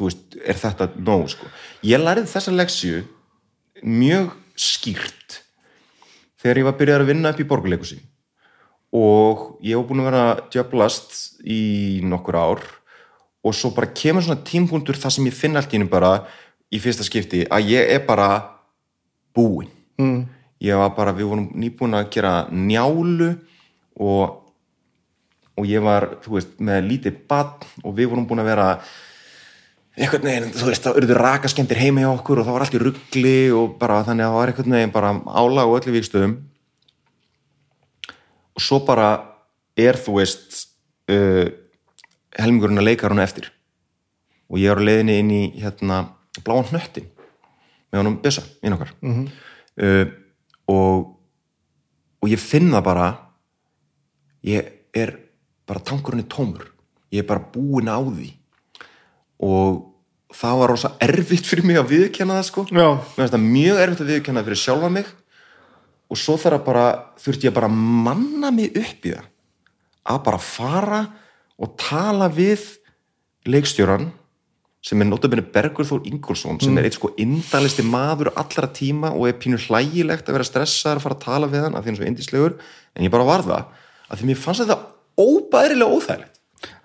[0.00, 1.48] þú veist, er þetta nóg sko.
[1.84, 3.02] ég lærið þessa leksju
[3.84, 5.40] mjög skýrt
[6.40, 8.00] þegar ég var byrjað að vinna upp í borgarleikusi
[8.96, 11.60] og ég var búin að vera að djöflast í
[12.08, 12.64] nokkur ár
[13.44, 16.24] og svo bara kemur svona tímpunktur þar sem ég finn allt í henni bara
[16.72, 18.30] í fyrsta skipti að ég er bara
[19.36, 19.68] búinn
[20.00, 20.20] mm.
[20.64, 23.34] ég var bara, við vorum nýbúin að gera njálu
[24.00, 24.38] og
[25.60, 28.68] og ég var, þú veist, með lítið badn og við vorum búin að vera
[30.00, 32.80] einhvern veginn, þú veist, það urðu rakaskemmtir heima hjá okkur og það var allt í
[32.80, 36.36] ruggli og bara þannig að það var einhvern veginn bara álag og öllu vikstöðum
[38.56, 39.08] og svo bara
[39.78, 40.64] er, þú veist
[41.12, 41.46] uh,
[42.38, 43.50] helmingurinn að leika hún eftir.
[44.50, 46.02] Og ég er á leiðinni inn í hérna,
[46.44, 47.06] bláan hnöttin
[47.90, 48.92] með honum Bissa, inn okkar.
[49.00, 49.28] -hmm.
[49.82, 50.06] uh,
[50.70, 51.16] og
[52.20, 53.06] og ég finn það bara
[54.44, 55.16] ég er
[55.66, 56.66] bara tankurinn er tómur.
[57.10, 58.34] Ég er bara búinn á því.
[59.40, 59.89] Og
[60.36, 62.66] það var rosa erfitt fyrir mig að viðkenna það sko.
[62.70, 62.88] Já.
[63.00, 65.10] mér finnst það mjög erfitt að viðkenna það fyrir sjálfa mig.
[66.10, 66.86] Og svo þarf bara
[67.22, 69.26] þurfti ég bara að manna mig upp í það.
[70.10, 71.02] Að bara fara
[71.60, 72.64] og tala við
[73.48, 74.10] leikstjóran
[74.84, 79.26] sem er notabene Bergur Þór Ingolson sem er eitt sko indalisti maður allra tíma og
[79.28, 81.98] er pínu hlægilegt að vera stressaður að fara að tala við hann af því hann
[81.98, 82.54] er svo indislegur
[82.96, 83.66] en ég bara var það
[84.08, 84.78] að því mér fannst þetta
[85.20, 86.29] óbærilega óþægilegt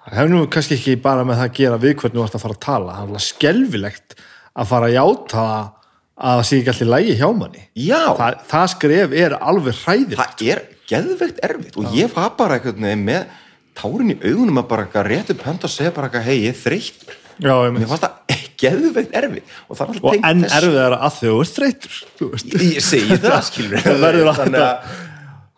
[0.05, 2.43] Það hefur nú kannski ekki bara með það að gera við hvernig þú ert að
[2.45, 2.93] fara að tala.
[2.93, 4.15] Það er alveg skelfilegt
[4.55, 5.45] að fara að játa
[6.15, 7.63] að það sé ekki allir lægi hjá manni.
[7.85, 10.21] Já, Það, það skref er alveg hræðilegt.
[10.21, 10.61] það er
[10.91, 13.25] geðveikt erfitt og ég var bara veginn með
[13.75, 16.53] tárin í augunum að bara eitthvað rétt upp hönd og segja bara eitthvað hei, ég
[16.53, 20.59] er þreytt Já, mér fannst það geðveikt erfitt og er Og enn þessu.
[20.61, 21.33] erfiðara að þau
[22.21, 22.53] þú veist.
[22.61, 23.49] ég segi það
[23.83, 24.93] Það verður alltaf-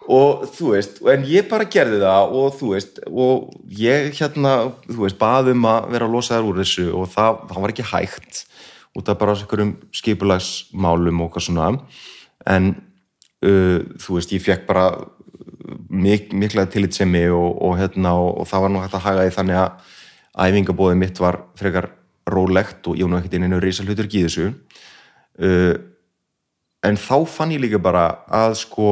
[0.08, 4.54] og þú veist, en ég bara gerði það og þú veist, og ég hérna,
[4.88, 7.88] þú veist, baðum að vera að losa þær úr þessu og það, það var ekki
[7.92, 8.40] hægt
[8.98, 11.68] út af bara einhverjum skipulagsmálum og hvað svona.
[12.48, 12.72] En
[13.44, 14.88] uh, þú veist, ég fekk bara
[15.92, 19.36] mik mikla tillitsemi og, og hérna, og, og það var nú hægt að haga því
[19.36, 19.94] þannig að
[20.48, 21.92] æfingabóðið mitt var frekar
[22.28, 24.54] rólegt og ég var nú ekkert inn einu rísa hlutur þessu.
[25.38, 25.76] Uh,
[26.88, 28.90] en þá fann ég líka bara að sko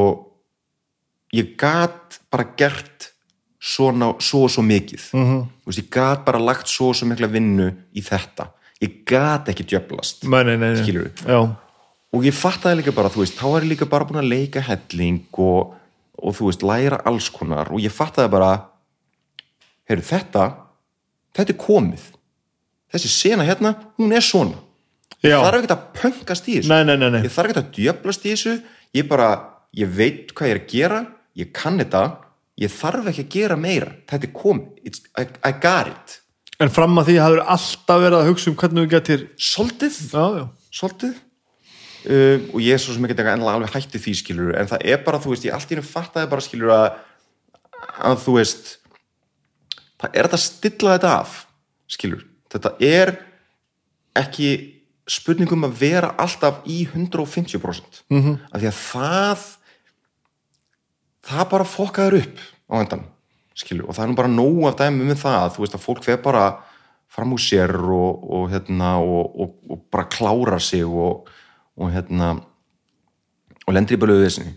[1.35, 3.11] ég gat bara gert
[3.59, 5.45] svona, svo og svo mikið mm -hmm.
[5.65, 8.49] veist, ég gat bara lagt svo og svo mikla vinnu í þetta
[8.81, 9.63] ég gat ekki
[10.59, 10.75] nei.
[10.83, 11.11] Skilurðu?
[11.27, 11.55] Já,
[12.13, 14.61] og ég fattaði líka bara, þú veist, þá er ég líka bara búin að leika
[14.61, 15.73] helling og,
[16.17, 18.69] og þú veist, læra alls konar og ég fattaði bara
[19.89, 20.45] heyrðu, þetta
[21.35, 22.05] þetta er komið
[22.95, 24.61] þessi sena hérna, hún er svona
[25.21, 25.35] já.
[25.35, 27.21] ég þarf ekki að pöngast í þessu Nei, nei, nei, nei.
[27.25, 28.55] ég þarf ekki að djöflast í þessu
[28.95, 29.29] ég bara,
[29.75, 31.01] ég veit hvað ég er að gera
[31.35, 32.03] ég kann þetta,
[32.61, 36.19] ég þarf ekki að gera meira, þetta er komið I, I got it.
[36.63, 40.25] En fram að því hafður alltaf verið að hugsa um hvernig þú getur svolítið, Já,
[40.39, 40.45] já,
[40.79, 41.15] svolítið
[42.05, 45.03] um, og ég er svo sem ekki ennilega alveg hætti því skilur en það er
[45.03, 46.87] bara, þú veist, ég allt í hennu fattaði bara skilur að,
[48.11, 48.71] að þú veist
[50.01, 51.35] það er þetta að stilla þetta af
[51.95, 53.13] skilur, þetta er
[54.15, 54.49] ekki
[55.11, 58.37] spurningum að vera alltaf í 150% mm -hmm.
[58.51, 59.45] af því að það
[61.25, 63.05] það bara fokkaður upp á endan
[63.55, 66.03] skilur, og það er nú bara nóg af dæmi með það, þú veist að fólk
[66.05, 66.45] veið bara
[67.15, 71.29] fram úr sér og, og hérna og, og, og bara klára sig og
[71.93, 72.33] hérna
[73.65, 74.53] og lendir í bæluðu þessinni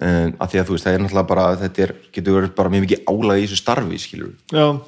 [0.00, 2.74] um, af því að þú veist, það er náttúrulega bara þetta er, getur verið bara
[2.74, 4.82] mjög mikið álæg í þessu starfi, skilur um,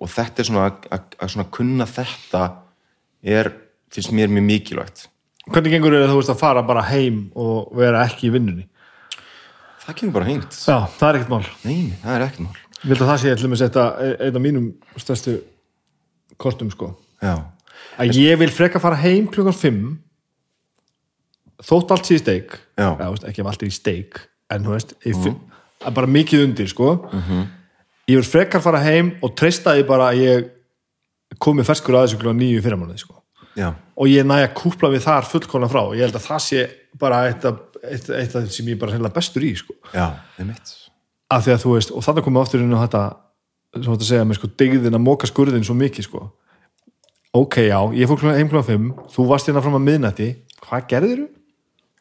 [0.00, 2.44] og þetta er svona að, svona kunna þetta
[3.24, 3.52] er,
[3.94, 5.08] finnst mér mjög mikilvægt.
[5.44, 8.66] Hvernig gengur þér að þú veist að fara bara heim og vera ekki í vinnunni?
[9.86, 11.48] Það kemur bara hengt Já, það er ekkert mál.
[11.64, 12.60] Nei, það er ekkert mál.
[12.84, 13.84] Ég vil að það sé eitthvað með þetta
[14.26, 14.70] einn af mínum
[15.00, 15.36] stærstu
[16.40, 16.90] kortum sko.
[17.24, 17.34] Já,
[18.00, 19.82] að ég vil freka fara heim klukkan 5
[21.64, 22.56] þótt allt sé í steik.
[22.78, 22.88] Já.
[22.98, 24.20] veist, ekki ef allt er í steik
[24.52, 25.94] en þú veist, mm -hmm.
[25.94, 27.08] bara mikið undir sko.
[27.12, 27.46] Mhm.
[28.06, 30.50] ég vil frekar fara heim og treysta því bara að ég
[31.38, 33.14] komi ferskur aðeins klukkan 9 fyrir mánuði sko.
[33.56, 35.94] Já, og ég næja að kúpla við þar fullkona frá.
[35.94, 37.54] Ég held að það sé bara eitt af,
[37.90, 39.76] eitt, eitt af þeim sem ég er bara sennilega bestur í sko.
[39.92, 40.06] já,
[40.38, 40.82] það er
[41.34, 43.02] af því að þú veist, og þannig komum við aftur inn á þetta
[43.74, 46.26] sem þú ætti að segja með sko, degðin að móka skurðin svo mikið sko.
[47.34, 50.28] Ok, já, ég fór heim klukkan 5 þú varst hérna fram að miðnætti.
[50.62, 51.30] Hvað gerðir þú?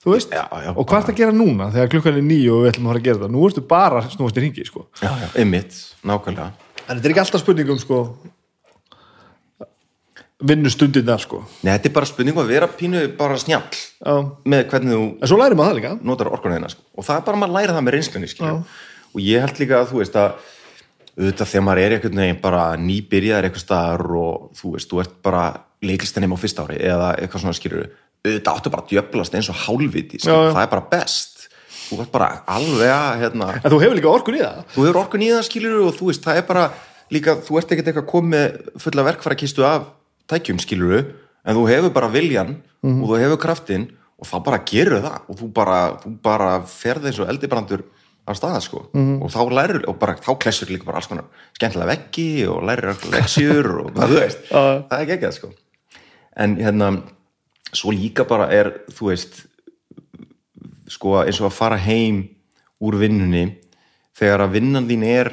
[0.03, 2.64] þú veist, Já, já, og hvað ert að gera núna þegar klukkan er nýju og
[2.65, 3.31] við ætlum að fara að gera þetta?
[3.34, 4.84] Nú ertu bara snúast í ringi sko.
[4.99, 6.49] Já, já, er mitt, nákvæmlega.
[6.84, 7.99] En þetta er ekki alltaf spurningum sko
[10.43, 11.43] vinnustundinnar sko.
[11.64, 14.15] Nei, þetta er bara spurning um að vera pínu bara snjall já.
[14.49, 15.93] með hvernig þú en svo lærir maður það líka.
[16.10, 16.84] notar orkunna þeina sko.
[16.97, 18.31] og það er bara að maður læra það með reynslunni
[19.14, 20.34] og ég held líka að þú veist að
[21.14, 25.15] auðvitað þegar maður er einhvern veginn bara nýbyrjaðar eitthvað staðar og þú veist, þú ert
[25.26, 25.43] bara
[25.84, 27.84] leiklistanum á fyrsta ári eða eitthvað svona skilur
[28.23, 30.34] auðvitað áttu bara að djöflast eins og hálfviti já.
[30.34, 31.31] það er bara best.
[31.84, 34.61] Þú ert bara alveg að hérna, en þú hefur líka orkun í það.
[34.73, 36.64] Þú hefur orkun í það skilur og þú veist, það er bara
[37.14, 39.91] líka, þú ert ekkert eitthvað komið fulla verkfæra kistu af
[40.32, 41.04] tækjum skilur
[41.44, 43.90] en þú hefur bara viljan og þú hefur kraftin
[44.20, 47.84] og þá bara gerur það og þú bara, þú bara ferði eins og eldibrandur
[48.24, 48.86] af staða sko.
[48.95, 51.26] Og þá lærir, og bara þá klessur líka bara alls konar
[51.58, 55.50] skemmtilega veggi og lærir leksjur og þú veist, það er ekki sko.
[56.40, 56.91] En hérna
[57.74, 59.44] svo líka bara er, þú veist
[60.94, 62.24] sko eins og að fara heim
[62.84, 63.45] úr vinnunni
[64.16, 65.32] þegar að vinnan þín er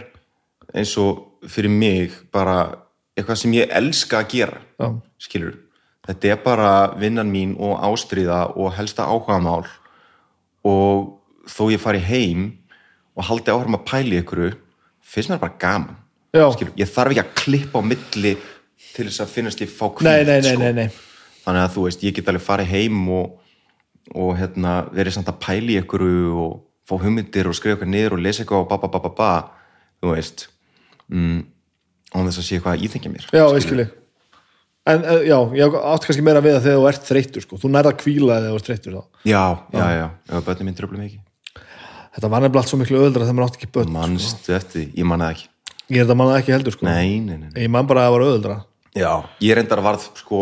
[0.74, 2.72] eins og fyrir mig bara
[3.20, 4.88] eitthvað sem ég elska að gera Já.
[5.20, 5.58] skilur
[6.10, 9.66] þetta er bara vinnan mín og ástríða og helsta áhugamál.
[10.66, 12.50] Og þó ég fari heim
[13.16, 14.56] og haldi áhrum að pæli ykkur
[15.00, 15.96] finnst mér bara gaman
[16.30, 18.34] skilur, ég þarf ekki að klippa á milli
[18.94, 20.68] til þess að finnast ég fá nei, sko.
[21.44, 23.32] þannig að þú veist, ég get alveg farið heim og,
[24.14, 28.22] og hérna, verið samt að pæli ykkur og fá hugmyndir og skrifa eitthvað niður og
[28.22, 29.32] lesa eitthvað og ba ba ba ba ba.
[30.00, 30.46] Þú veist.
[31.10, 31.42] Mm,
[32.14, 33.88] án þess að sé eitthvað að íþengja mér já, ég skilji.
[34.90, 37.58] En uh, já, ég átt kannski meira við að þegar þú ert þreyttur sko.
[37.60, 39.02] þú nærða að kvíla þegar þú ert þreyttur þá.
[39.28, 39.44] já,
[39.76, 41.20] já, já, já, börnum minn tröflum ekki.
[42.10, 45.06] Þetta var nefnilega allt svo miklu öðuldra þegar maður átt ekki börn mannstu eftir, ég
[45.06, 45.46] manna það ekki.
[45.90, 46.88] Ég er þetta manna ekki heldur sko.
[46.88, 48.56] nei, nei, nei, ég man bara að það var öðuldra
[48.96, 49.10] já,
[49.42, 50.40] ég reyndar varð sko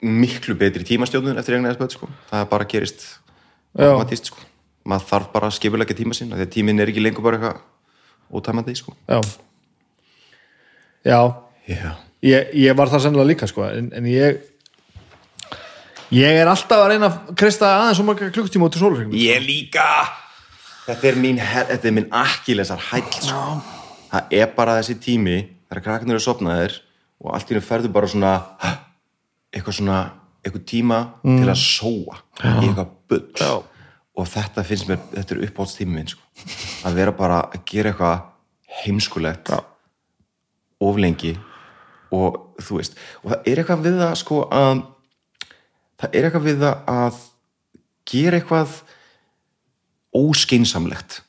[0.00, 2.08] miklu betri tímastjóðun eftir eignan eða sko.
[2.30, 3.04] það bara gerist
[3.76, 4.40] automatist, sko.
[4.84, 8.40] maður þarf bara að skipulega tíma sinna því að tíminn er ekki lengur bara eitthvað
[8.40, 8.94] ótæmandi sko.
[11.04, 11.20] Já
[11.68, 11.90] já,
[12.22, 13.66] ég, ég var það sennilega líka sko.
[13.68, 14.40] en, en ég
[16.10, 19.44] ég er alltaf að reyna að kristja aðeins svo marga klukktíma út í sólurringum Ég
[19.46, 19.86] líka
[20.90, 23.40] Þetta er mín, er mín akkilesar hæll sko.
[24.10, 25.36] Það er bara þessi tími
[25.68, 26.78] þegar krakkarnir eru sopnaðir
[27.20, 28.32] og allt í hennu ferðu bara svona
[29.54, 29.98] eitthvað svona,
[30.42, 33.52] eitthvað tíma til að sóa í eitthvað bull Já.
[34.18, 36.22] og þetta finnst mér, þetta er uppáhaldstími minn sko.
[36.88, 38.26] að vera bara að gera eitthvað
[38.82, 39.60] heimskulegt Já.
[40.80, 41.34] Of lengi
[42.10, 44.80] og þú veist, og það er eitthvað við það sko að
[46.00, 47.20] það er eitthvað við það að
[48.10, 48.78] gera eitthvað
[50.20, 51.20] óskeinsamlegt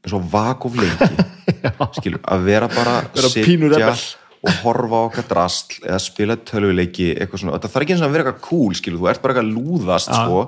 [0.00, 1.10] eins og vak of lengi
[1.98, 3.94] skilur, að vera bara Vera rebel.
[4.40, 8.08] og horfa á okkar drasl eða spila tölvuleiki eitthvað svona, þetta þarf ekki eins og
[8.08, 10.44] að vera eitthvað cool skilur, þú ert bara eitthvað að lúðast sko,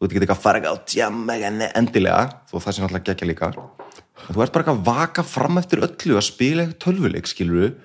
[0.00, 3.30] þú ert ekki að fara eitthvað á tjam eitthvað endilega, þó það sé náttúrulega gekkja
[3.30, 7.30] líka en þú ert bara eitthvað að vaka fram eftir öllu að spila eitthvað tölvuleik
[7.30, 7.76] skilur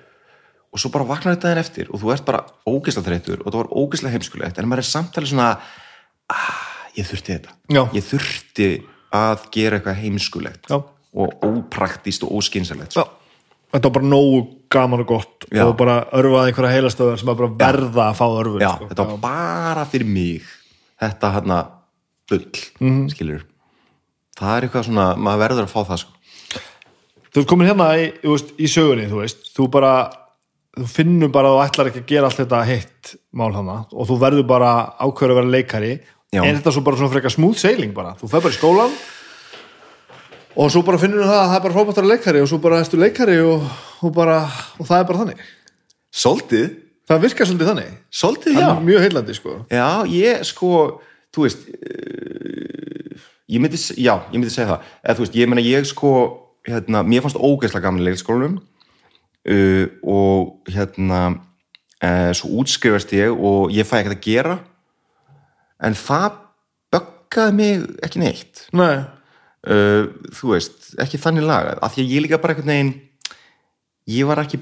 [0.72, 3.58] og svo bara vaknar þetta þenn eftir og þú ert bara ógeðslega þreytur og það
[3.60, 5.48] var ógeðslega heimskulegt en maður er samtalið svona
[6.32, 6.62] ah,
[6.96, 7.82] ég þurfti þetta Já.
[7.92, 8.68] ég þurfti
[9.12, 10.78] að gera eitthvað heimskulegt Já.
[10.80, 13.04] og ópraktíst og óskynsalegt Já.
[13.74, 14.40] þetta var bara nógu
[14.72, 15.66] gaman og gott Já.
[15.66, 18.90] og bara örfaði einhverja heilastöðar sem að bara verða að fá örfur já, sko.
[18.94, 20.48] þetta var bara fyrir mig
[21.02, 21.60] þetta hérna
[22.32, 22.48] bull
[22.80, 23.04] mm.
[23.12, 23.44] skilur
[24.40, 26.18] það er eitthvað svona, maður verður að fá það sko.
[27.28, 28.08] þú ert komin hérna í,
[28.56, 29.92] í sögunni þú veist, þú bara
[30.78, 34.08] þú finnur bara að þú ætlar ekki að gera allt þetta heitt mál hana og
[34.08, 34.70] þú verður bara
[35.00, 35.94] ákveður að vera leikari.
[36.32, 36.40] Já.
[36.46, 38.14] en þetta er svo bara svona frekar smooth sailing bara?
[38.16, 38.94] Þú fer bara í skólan
[40.56, 43.00] og svo bara finnur það að það er bara fótballtara leikari og svo bara erstu
[43.00, 43.66] leikari og,
[44.00, 44.38] og, bara,
[44.80, 45.42] og það er bara þannig.
[46.22, 46.66] Svolítið,
[47.08, 47.92] það virkar svolítið þannig.
[48.22, 48.70] Svolítið það já.
[48.72, 49.58] er mjög heillandi sko.
[49.72, 50.72] Já, ég sko,
[51.36, 54.90] þú veist uh, ég myndi, já, ég myndi segja það.
[55.04, 56.12] Eða þú veist, ég meina ég sko
[56.68, 58.60] hérna, mér fannst ógeðslega gaman leikskólanum
[59.48, 64.58] uh, og hérna uh, svo útskrifast ég og ég fæ ekkert að gera.
[65.82, 66.38] En það
[66.94, 68.66] böggaði mig ekki neitt.
[68.76, 69.04] Nei.
[69.66, 71.80] uh, þú veist, ekki þannig lagað.
[71.82, 72.94] Af því að ég líka bara einhvern veginn
[74.10, 74.58] ég var ekki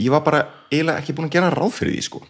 [0.00, 2.22] ég var bara eiginlega ekki búin að gera ráð fyrir því sko.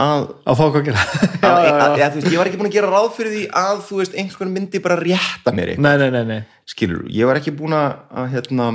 [0.00, 1.02] Að að fá hvað að gera.
[1.40, 4.14] Að, að, veist, ég var ekki búin að gera ráð fyrir því að þú veist,
[4.22, 6.38] einhvern myndi bara rétta mér Nei, nei, nei, nei.
[6.68, 8.70] skilur ég var ekki búin að hérna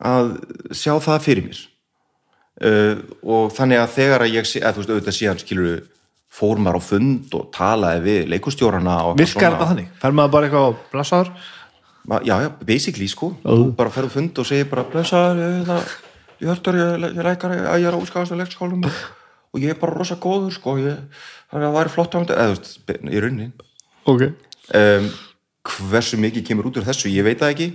[0.00, 0.34] að
[0.76, 1.62] sjá það fyrir mér.
[2.60, 5.78] Uh, og þannig að þegar að ég, að þú veist, auðvitað síðan skilur
[6.30, 9.88] fór maður á fund og talaði við eitthvað virkar þetta þannig?
[10.02, 11.32] fer maður bara eitthvað á blessaður?
[12.10, 13.32] Ma- já, já, basically sko.
[13.42, 15.40] Þú bara ferðu fund og segir bara blessaður,
[16.40, 18.86] ég, hörtur ég, ég leikar að ég er útskast að leikskólum.
[19.50, 21.00] Og, ég er bara rosa góður sko ég,
[21.50, 23.50] þannig að það væri flott á eða þú veist, í rauninni.
[24.08, 24.26] Ok,
[24.78, 25.10] um,
[25.90, 27.70] hversu mikið kemur út úr þessu ég veit það ekki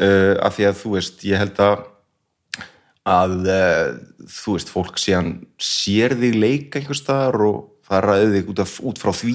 [0.00, 1.84] uh, af því að þú veist, ég held að
[3.04, 3.88] að uh,
[4.32, 8.74] þú veist, fólk síðan sér þig leika einhvers staðar og það ræði þig út, af,
[8.88, 9.34] út frá því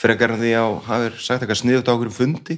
[0.00, 2.56] frekar því að hafið sagt eitthvað sniðut á okkur fundi.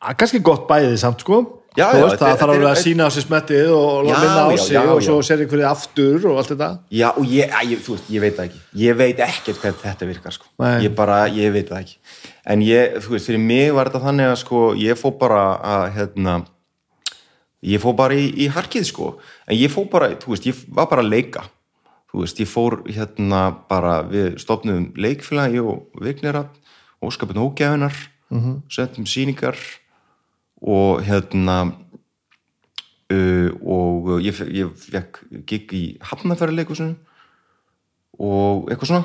[0.00, 1.40] Að kannski gott bæðið samt sko.
[1.76, 4.06] Já, já, veist, það er- þarf alveg þetta að er- sína á sér smettið og
[4.08, 6.68] minna á sig og svo sér einhverju aftur og allt þetta.
[6.90, 8.60] Já, og ég, að, ég, veist, ég veit það ekki.
[8.80, 10.48] Ég veit ekkert hvernig þetta virkar sko.
[10.82, 11.98] Ég bara, ég veit það ekki
[12.44, 15.86] en ég, þú veist, fyrir mig var þetta þannig að sko, ég fó bara að
[15.96, 16.36] hérna,
[17.62, 19.10] ég fó bara í, í harkið sko,
[19.46, 21.44] en ég fó bara þú veist, ég var bara að leika
[22.10, 26.48] þú veist, ég fór hérna bara við stopnum leikfélagi og viknira,
[27.02, 27.94] óskapin ógæfinar
[28.30, 28.62] mm -hmm.
[28.68, 29.56] settum sýningar
[30.62, 31.72] og hérna
[33.12, 36.94] uh, og ég, ég fekk gig í hafnafærileikusinu
[38.18, 39.04] og eitthvað svona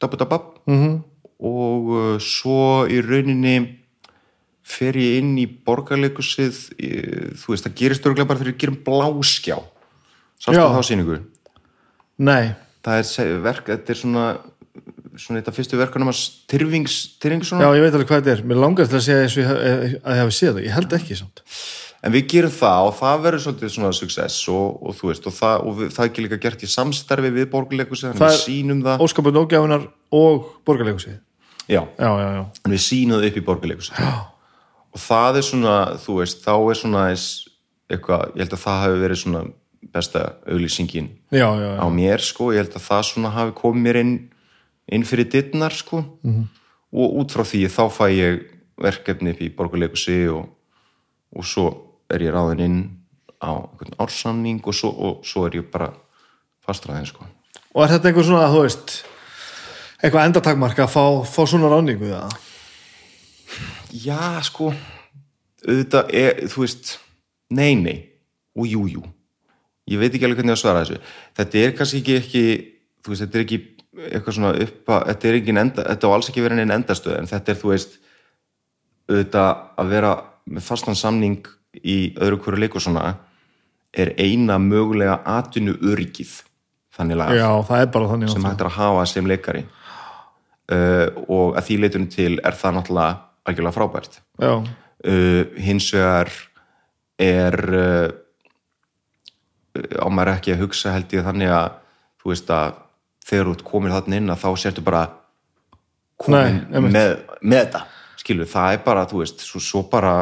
[0.00, 1.02] dabudabab mm -hmm.
[1.40, 3.56] Og uh, svo í rauninni
[4.66, 6.56] fer ég inn í borgarleikusið
[7.38, 9.58] þú veist, það gerist örgulega bara þegar ég gerum bláskjá.
[10.42, 11.18] Sástu þá sýningu?
[12.26, 12.50] Nei,
[12.84, 14.26] það er verk, þetta er svona
[15.16, 16.18] svona þetta fyrstu verkunum að
[16.50, 18.42] Tyrfings Tyrfingsson já ég veit alveg hvað þetta er.
[18.50, 20.64] Mér langar til að segja eins og ég, hef- að ég hafi séð það.
[20.66, 21.42] Ég held ekki samt.
[22.04, 25.34] En við gerum það og það verður svolítið svona success og, og þú veist, og
[25.38, 28.42] það, og við, það er ekki líka gert í samstarfi við borgarleikusið, þannig Það við
[28.44, 29.06] sýnum það.
[29.06, 29.40] óskapun
[30.16, 31.16] og borgarleikusið
[31.68, 34.02] já, já, já, já, en við sýnum það upp í borgarleikusið
[34.96, 39.00] og það er svona, þú veist, þá er svona eitthvað, ég held að það hafi
[39.02, 39.42] verið svona
[39.92, 41.78] besta auglýsingin já, já, já.
[41.82, 44.14] á mér, sko, ég held að það svona hafi komið mér inn,
[44.92, 46.46] inn fyrir dittnar, sko, -hmm.
[46.92, 50.48] og út frá því þá fæ ég verkefni upp í borgarleikusið og,
[51.36, 51.66] og svo
[52.10, 52.80] er ég ráðin inn
[53.40, 55.92] á einhvern ársamning og svo, og svo er ég bara
[56.66, 57.24] fastraðin, sko.
[57.74, 59.04] og er þetta einhver svona, þú veist
[60.02, 62.36] eitthvað endatakmark að fá, fá svona ráningu það?
[63.96, 64.72] Já, sko
[65.66, 66.96] auðvitað er, þú veist
[67.50, 67.96] nei, nei,
[68.56, 69.04] og jú, jú.
[69.86, 70.98] Ég veit ekki alveg hvernig að svara þessu.
[71.38, 72.44] Þetta er kannski ekki, ekki
[73.02, 73.60] þú veist, þetta er ekki
[73.96, 77.16] eitthvað svona upp að þetta er engin enda, þetta á alls ekki verið einn endastöð
[77.20, 77.94] en þetta er, þú veist
[79.06, 80.10] auðvitað að vera
[80.46, 81.48] með fastan samning
[81.80, 83.14] í öðru hverju leiku svona
[83.96, 86.34] er eina mögulega atvinnu öryggið
[86.96, 87.40] þannig að
[88.32, 89.64] sem er að hafa sem leikari
[90.72, 93.16] uh, og að því leitunum til er það náttúrulega
[93.46, 94.20] algjörlega frábært.
[94.40, 96.32] Uh, hins vegar
[97.22, 98.08] er uh,
[99.76, 101.76] á maður ekki að hugsa held ég þannig að
[102.22, 102.80] þú veist að
[103.26, 105.04] þegar þú komin þarna inn að þá sértu bara
[106.20, 107.12] komin Nei, með,
[107.42, 107.84] með þetta.
[108.22, 110.14] Skilur, það er bara, þú veist, svo, svo bara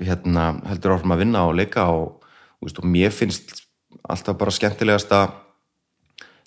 [0.00, 2.26] hérna, heldur áfram að vinna og leika og,
[2.62, 3.64] veist, og mér finnst
[4.08, 5.34] alltaf bara skemmtilegast að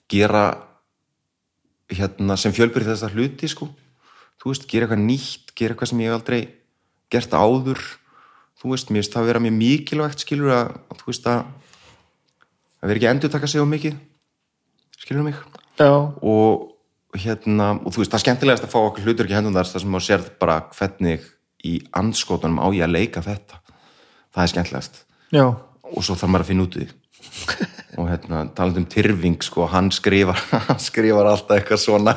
[0.09, 0.45] gera
[1.97, 3.69] hérna, sem fjölbyrði þessar hluti sko.
[4.41, 6.41] þú veist, gera eitthvað nýtt gera eitthvað sem ég hef aldrei
[7.13, 7.81] gert áður.
[8.59, 11.41] Þú veist, mér finnst það að vera mjög mikilvægt skilur að, að þú veist að
[12.83, 13.99] að vera ekki að endur taka sig á mikið
[14.99, 15.37] skilur mig?
[16.23, 19.69] Og hérna, og þú veist, það er skemmtilegast að fá okkur hlutur ekki hendum þar
[19.69, 21.29] þar sem maður sérð bara hvernig
[21.63, 23.61] í anskotunum á ég að leika þetta.
[24.33, 24.99] Það er skemmtilegast.
[25.33, 27.02] Já, og svo þarf maður að finna út í því
[27.99, 30.39] og hérna, talandi um Tyrfing sko, hann skrifar,
[30.69, 32.15] hann skrifar alltaf eitthvað svona.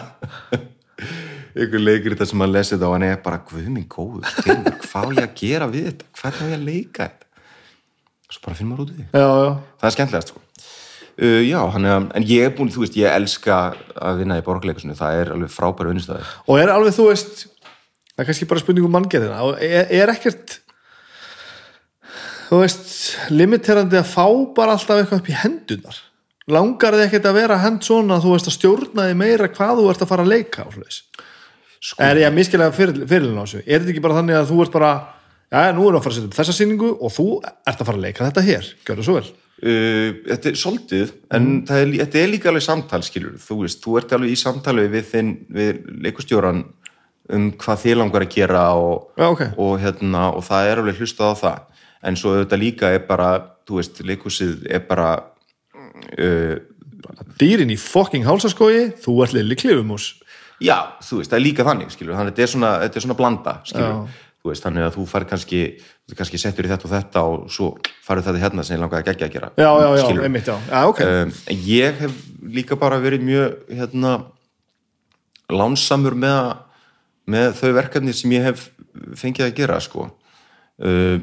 [1.56, 5.08] Ykkur leikir þetta sem maður lesið og hann er bara, guð minn góður, Tyrfing, hvað
[5.08, 7.30] á ég að gera við þetta, hvernig á ég að leika þetta?
[8.26, 9.06] Svo bara finnum maður út í því.
[9.06, 9.50] Já, já,
[9.80, 10.44] það er skemmtilegast sko.
[11.22, 13.58] uh, já, hann er, en ég er búin, þú veist, ég elska
[13.94, 17.46] að vinna í borgarleikusinu, það er alveg frábæra vinnustæði og er alveg þú veist
[18.16, 19.42] það er kannski bara spurning um manngerðina.
[19.44, 20.58] Og er, er ekkert
[22.46, 22.90] þú veist
[23.34, 26.02] limiterandi að fá bara alltaf eitthvað upp í hendunar
[26.50, 29.88] langar þið ekkert að vera hend svona þú veist að stjórna þið meira hvað þú
[29.90, 30.66] ert að fara að leika
[31.86, 33.62] sko, er ég að miskilega fyrirlin á þessu?
[33.64, 34.92] Er þetta ekki bara þannig að þú ert bara
[35.50, 37.90] já, nú erum við að fara að setja upp þessa sýningu og þú ert að
[37.90, 39.28] fara að leika þetta hér, gjör það svo vel.
[39.56, 43.78] Uh, þetta er svolítið en það er, þetta er líka alveg samtal skilur þú veist,
[43.80, 46.66] þú ert alveg í samtali við þinn, við leikustjóran
[47.32, 51.00] um hvað þið langar að gera og, já, ok, og hérna, og það er alveg
[51.00, 53.30] hlustað á það, en svo þetta líka er bara,
[53.68, 55.10] þú veist, leikusið er bara
[56.18, 56.56] uh,
[57.40, 60.14] dýrin í fucking hálsaskói þú ert lilli klifumús.
[60.62, 63.04] Já, þú veist, það er líka þannig skilur, þannig að þetta er svona, þetta er
[63.04, 65.62] svona blanda skilur, þú veist, þannig að þú fær kannski
[66.06, 67.72] þú kannski settur í þetta og þetta og svo
[68.06, 70.28] farið þetta hérna sem ég langar að gegja að gera já, já, já, skilurðu.
[70.28, 71.02] einmitt, já, já, ok.
[71.02, 71.32] Um,
[71.66, 72.20] ég hef
[72.56, 74.12] líka bara verið mjög hérna
[75.52, 76.54] lánsamur með,
[77.26, 78.68] með þau verkefni sem ég hef
[79.18, 80.08] fengið að gera sko.
[80.76, 81.18] Uh,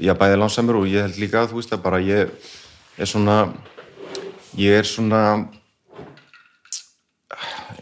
[0.00, 2.30] ég bæði lánsamur og ég held líka þú veist að bara ég
[2.98, 3.38] er svona
[4.58, 5.22] ég er svona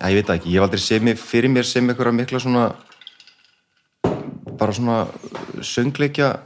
[0.00, 2.70] já, ég veit ekki, ég hef aldrei séð mig fyrir mér sem einhverja mikla svona
[4.58, 5.06] bara svona
[5.62, 6.36] söngleikja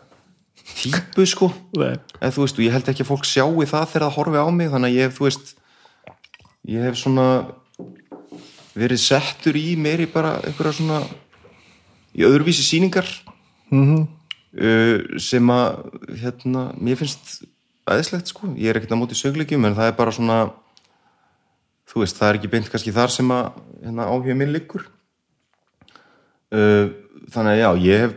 [0.76, 1.50] típu sko.
[1.76, 4.48] Eða þú veist, og ég held ekki að fólk sjáu það þegar það horfi á
[4.50, 5.54] mig, þannig að ég hef, þú veist
[6.66, 7.26] ég hef svona
[8.76, 11.00] verið settur í meiri bara einhverja svona
[12.16, 13.08] í öðruvísi sýningar.
[13.70, 14.02] Mhm.
[14.02, 14.06] uh,
[15.20, 17.43] sem að hérna, mér finnst
[17.86, 20.39] aðeinslegt sko, ég er ekkert á móti sögleikjum en það er bara svona
[21.86, 24.86] þú veist, það er ekki beint kannski þar sem að hérna, áhuga minn liggur.
[26.55, 26.93] Uh,
[27.32, 28.16] þannig að já, ég hef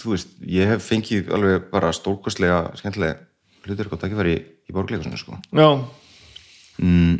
[0.00, 3.20] þú veist, ég hef fengið alveg bara stórkostlega, skemmtilega
[3.64, 5.38] hlutur eitthvað takkifæri í, í borgleikusinu sko.
[5.56, 5.68] Já,
[6.80, 7.14] mm,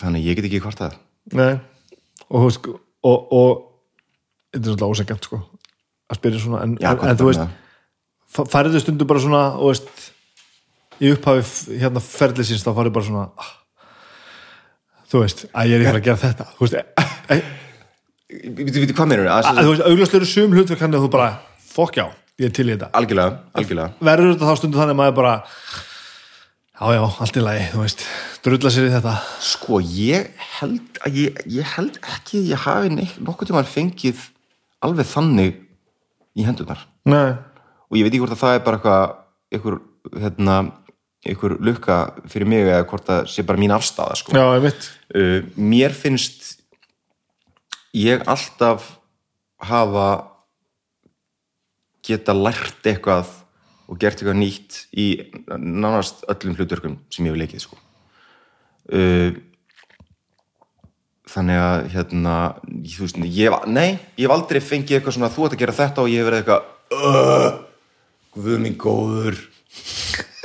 [0.00, 0.98] þannig að ég get ekki hvort það
[1.38, 1.54] nei.
[2.28, 2.76] Og þú veist, sko,
[3.08, 3.50] og, og
[4.52, 5.40] þetta er svolítið ósækjant sko
[6.08, 7.46] að spyrja svona, en, Já, en, þú veist
[8.52, 9.88] færðu stundu bara svona og veist,
[11.00, 13.50] í upphafi hérna ferðlisins þá farið bara svona ah,
[15.08, 16.46] þú veist, að ég er ekki að að gera þetta.
[16.56, 17.40] Þú veist, e, e,
[18.28, 19.58] Við veitum hvað meður að, það?
[19.64, 21.28] þú veist auglast eru sum hlutverk hann að þú bara,
[21.64, 22.04] fokk já,
[22.36, 22.90] ég er til í þetta.
[22.98, 23.94] Algjörlega, algjörlega.
[24.10, 25.32] Verður þetta þá stundu þannig að maður bara
[26.78, 28.04] já já, allt í lagi, þú veist
[28.44, 29.14] drulla sér í þetta.
[29.48, 34.26] Sko, ég held að ég, ég held ekki að ég hafi neitt, nokkuð tímann fengið
[34.84, 35.56] alveg þannig
[36.36, 37.36] í hendunar nei,
[37.88, 39.16] og ég veit ekki hvort að það er bara eitthvað
[39.48, 39.78] einhver,
[40.20, 40.56] hérna,
[41.26, 41.98] einhver lukka
[42.28, 44.34] fyrir mig eða hvort það sé bara mín afstafa sko.
[45.16, 46.54] uh, mér finnst
[47.96, 48.94] ég alltaf
[49.68, 50.08] hafa
[52.04, 53.32] geta lært eitthvað
[53.88, 55.08] og gert eitthvað nýtt í
[55.56, 57.78] nánast öllum hlutverkum sem ég hef leikið sko.
[58.92, 59.32] uh,
[61.28, 62.34] þannig að hérna,
[62.88, 66.04] þú veist, ég nei ég hef aldrei fengið eitthvað svona þú ert að gera þetta
[66.04, 66.62] og ég hef verið eitthvað
[66.98, 67.48] uh,
[68.36, 69.42] guð minn góður.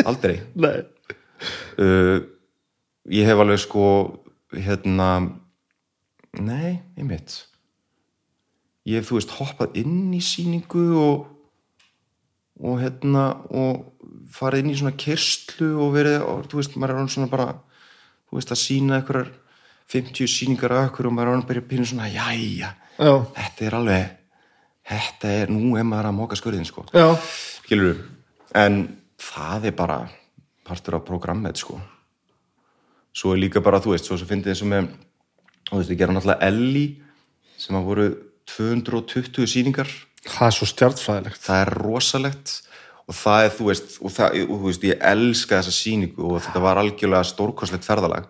[0.05, 0.37] Aldrei.
[1.73, 2.21] Uh,
[3.09, 3.85] ég hef alveg sko
[4.53, 5.07] hérna
[6.37, 7.33] nei, einmitt.
[8.87, 11.25] Ég hef þú veist hoppað inn í sýningu og
[12.61, 13.89] og hérna og
[14.33, 17.47] farið inn í svona kyrstlu og verið, og, þú veist, maður er svona bara
[18.29, 19.31] þú veist, að sína einhverjar
[19.93, 23.65] 50 sýningar af okkur og maður er orðinn bara að pýna svona, jæja, já, þetta
[23.67, 24.11] er alveg
[24.89, 26.85] þetta er, nú er maður að móka skurðin sko.
[27.63, 28.01] Skilur
[28.57, 28.83] en
[29.21, 30.01] það er bara
[30.67, 31.79] partur af programmet sko.
[33.13, 34.91] Svo er líka bara, þú veist, svo sem fyndið eins og með
[35.69, 36.99] þú veist, við gerum náttúrulega Ellie
[37.61, 38.09] sem að voru
[38.49, 39.89] 220 sýningar.
[40.23, 42.53] Það er svo stjartfræðilegt það er rosalegt.
[43.03, 46.37] Og það er, þú veist, og, það, og þú veist, ég elska þessa sýningu og
[46.45, 48.29] þetta var algjörlega stórkostlegt ferðalag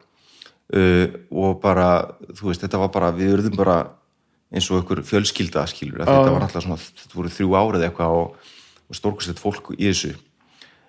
[0.71, 1.87] uh, og bara,
[2.31, 3.77] þú veist, þetta var bara við urðum bara
[4.53, 8.51] eins og ykkur fjölskylda skilur, þetta var náttúrulega svona þetta voru þrjú árið eitthvað og,
[8.85, 10.13] og stórkostlegt fólk í þessu.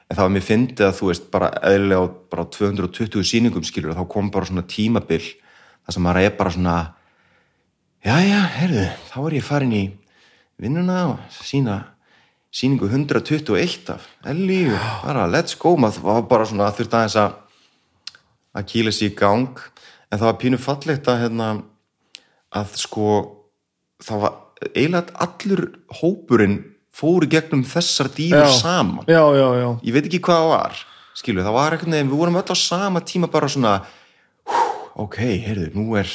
[0.04, 4.04] En það var mér fyndið að þú veist, bara eðlilega bara 220 sýningum skilur, þá
[4.12, 6.76] kom bara svona tímabil þar sem maður er bara svona
[8.04, 9.84] jæja, heyrðu, þá er ég farin í
[10.60, 11.80] vinnuna og sína
[12.54, 14.68] síningu 121 af Elli
[15.02, 15.74] bara let's go.
[15.76, 17.40] Maður var bara svona þurft aðeins að
[18.54, 19.60] að kýla sér í gang.
[20.10, 21.48] En það var pínu fallegt að hérna
[22.54, 23.10] að sko
[24.04, 24.40] það var
[24.70, 25.64] eiginlega allur
[26.00, 26.58] hópurinn
[26.94, 29.06] fóru gegnum þessar dýfur saman.
[29.10, 32.20] Já, já, já, ég veit ekki hvað það var skilu, það var einhvern veginn, við
[32.20, 33.74] vorum öll á sama tíma bara svona
[34.50, 34.62] hú,
[35.06, 36.10] ok, heyrðu, nú er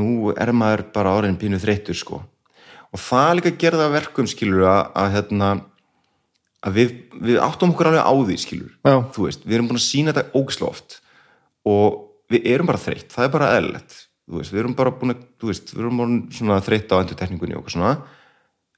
[0.00, 2.22] nú er maður bara orðin pínu þreyttur sko.
[2.90, 5.50] Og það líka gerða verkum skilur að, að hérna
[6.66, 8.96] að við, við áttum okkur alveg á því skilur Já.
[9.14, 11.00] þú veist, við erum búin að sína þetta ógislega oft
[11.68, 12.00] og
[12.30, 13.10] við erum bara þreytt.
[13.10, 13.50] Það er bara
[14.30, 17.00] þú veist, við erum bara búin að þú veist, við erum bara svona þreytt á
[17.00, 17.94] endurtekningunni og okkur svona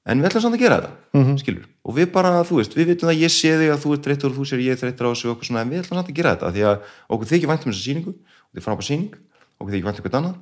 [0.02, 1.36] en við ætlum samt að gera þetta, -hmm.
[1.38, 4.06] skilur og við bara, þú veist, við vitum að ég sé þig að þú ert
[4.06, 5.98] þreyttur og þú sér ég er þreyttur á þessu og okkur svona en við ætlum
[5.98, 6.76] samt að gera þetta, því að
[7.08, 9.12] okkur þykir vænt um þessa sýningu, og þið frábæð sýning
[9.60, 10.36] okkur þykir vænt um eitthvað annað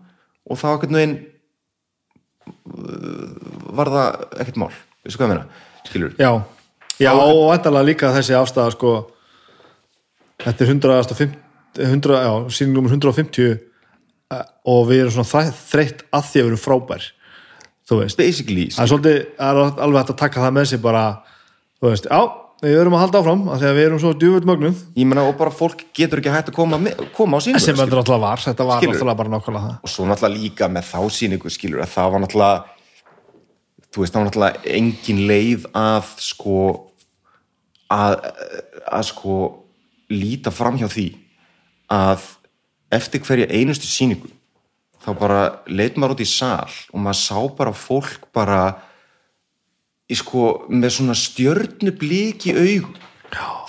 [0.49, 1.17] og þá einhvern veginn
[2.73, 3.29] uh,
[3.77, 4.09] var það
[4.41, 4.73] ekkert mál,
[5.05, 5.47] veistu hvað ég meina?
[5.85, 6.33] Skilur, já
[7.01, 8.93] já, og vandalega líka þessi afstæða sko
[10.45, 11.39] þetta er 150
[11.81, 16.63] 100, já, sýningum 150 eh, og við erum svona þreytt að því að við erum
[16.65, 17.09] frábær
[17.89, 20.83] þú veist, basically það er svolítið það er alveg hægt að taka það með sig
[20.85, 21.05] bara
[21.81, 22.21] þú veist, já,
[22.61, 24.83] við erum að halda áfram af því að við erum svo djúvöld mögnuð.
[24.99, 27.79] Ég meina og bara fólk getur ekki hægt að koma, með, koma á sýningu sem
[27.79, 28.99] þetta náttúrulega var, þetta var Skilurðu?
[28.99, 29.79] náttúrulega bara nákvæmlega það.
[29.81, 32.59] Og svo náttúrulega líka með þá sýningu skilur að það var náttúrulega
[33.89, 36.57] þú veist, var náttúrulega engin leið að sko
[37.91, 38.21] að,
[38.87, 39.39] að sko
[40.11, 41.09] líta fram hjá því
[41.91, 42.27] að
[42.95, 44.31] eftir hverja einustu sýningu
[45.01, 45.41] þá bara
[45.71, 48.63] leit maður út í sal og maður sá bara fólk bara
[50.11, 52.99] í sko með svona stjörnu blík í augum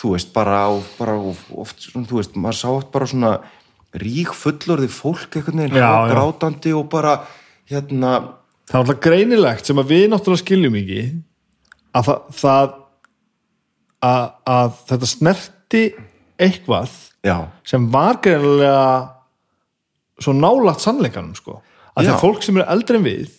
[0.02, 1.22] þú veist, bara, á, bara á,
[1.62, 3.32] oft, svona, þú veist, maður sá oft bara svona
[4.02, 6.10] rík fullorði fólk Já, já.
[6.10, 7.20] grátandi og bara
[7.70, 11.04] hérna, það er alltaf greinilegt sem að við náttúrulega skiljum ekki
[11.94, 12.74] að það, það
[14.06, 15.84] að, að þetta snerti
[16.42, 16.94] eitthvað
[17.26, 17.36] já,
[17.68, 18.86] sem var greinilega
[20.22, 21.60] svo nálagt sannleikanum sko.
[21.96, 22.16] að því Já.
[22.16, 23.38] að fólk sem er eldri en við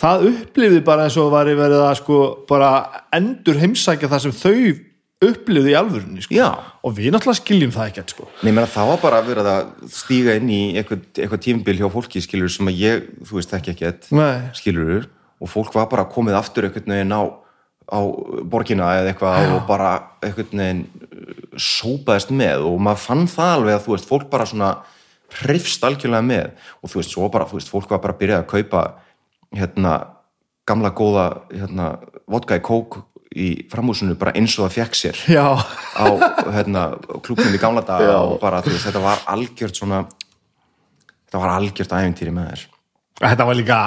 [0.00, 2.70] það upplifði bara eins og var verið að sko bara
[3.16, 4.86] endur heimsækja það sem þau
[5.20, 6.48] upplifði í alvörunni sko.
[6.80, 8.28] og við náttúrulega skiljum það ekkert sko.
[8.40, 12.22] Nei, menn það var bara verið að stíga inn í eitthvað, eitthvað tímabil hjá fólki
[12.24, 14.48] skilur sem að ég, þú veist ekki ekkert Nei.
[14.56, 15.10] skilur
[15.40, 17.16] og fólk var bara komið aftur einhvern veginn
[17.90, 18.00] á,
[18.52, 19.90] borgina eða eitthvað og bara
[20.22, 24.48] einhvern veginn uh, sópaðist með og maður fann það alveg að þú veist, fólk bara
[24.48, 24.70] svona
[25.40, 26.48] hrifst algjörlega með.
[26.80, 28.82] Og þú veist, svo bara, þú veist, fólk var bara að byrja að kaupa
[29.58, 29.94] hérna,
[30.70, 31.92] gamla góða hérna,
[32.30, 36.06] vodka í kók í framhúsinu bara eins og það fekk sér já, á
[36.50, 36.88] hérna,
[37.22, 40.00] klúknum í gamla daga og bara þú veist, þetta var algjört svona
[41.30, 42.64] þetta var algjört æfintýri með þér.
[43.20, 43.78] Þetta var líka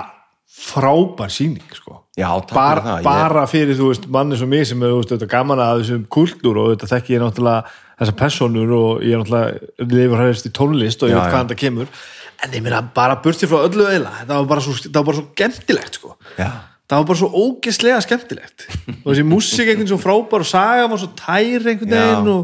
[0.53, 2.03] frábær síning sko.
[2.13, 5.61] já, fyrir það bara fyrir þú veist manni sem ég sem er veist, þetta gaman
[5.63, 10.21] að þessum kultúr og þetta þekki ég náttúrulega þessar personur og ég er náttúrulega lifur
[10.21, 11.95] hægist í tónlist og ég Já, veit hvaðan það kemur
[12.43, 15.19] en ég meina bara burti frá öllu eila þetta var bara svo, það var bara
[15.19, 16.13] svo skemmtilegt sko.
[16.38, 16.51] ég, já,
[16.91, 21.01] það var bara svo ógeslega skemmtilegt og þessi músík einhvern svo frábær og saga var
[21.01, 22.43] svo tær einhvern veginn og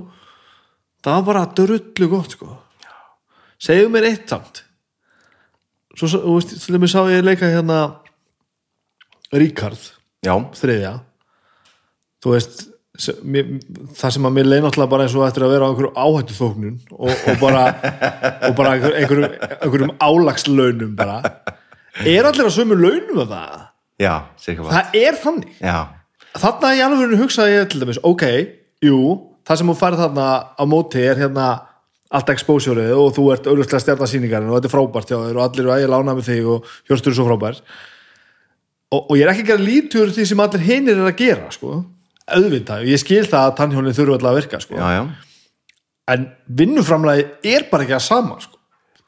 [1.06, 2.58] það var bara drullu gott sko.
[3.62, 4.64] segðu mér eitt samt
[6.08, 7.80] svo, þú veist, til dæmis sá ég leika hérna
[9.30, 9.80] Ríkard
[10.26, 10.94] já, þriðja.
[12.24, 12.64] Þú veist
[13.24, 13.52] mér,
[13.96, 16.36] það sem að mér leið náttúrulega bara eins og eftir að vera á einhverju áhættu
[16.36, 17.64] þóknun og, og bara,
[18.50, 21.20] og bara einhver, einhverjum, einhverjum álagslaunum bara.
[22.04, 23.64] Er allir á sömu launum af það?
[24.00, 25.56] Já, sér hvað það er þannig.
[25.60, 25.78] Já,
[26.40, 28.26] þarna í alveg hugsaði ég til dæmis ok,
[28.86, 29.00] jú,
[29.48, 31.50] það sem þú færð þarna á móti er hérna
[32.10, 35.64] allt exposureið og þú ert auðvitað stjarnasýningarinn og þetta er frábært hjá þér og allir
[35.66, 37.60] eru ægilega lána með þig og hjóstur er svo frábær.
[38.90, 41.52] Og, og ég er ekki að gera lítur því sem allir hinir er að gera
[41.54, 41.84] sko,
[42.30, 45.04] auðvitað, ég skil það að tannhjónin þurfa alltaf að virka sko, já, já.
[46.10, 46.26] En
[46.58, 48.58] vinnuframlagi er bara ekki að sama sko.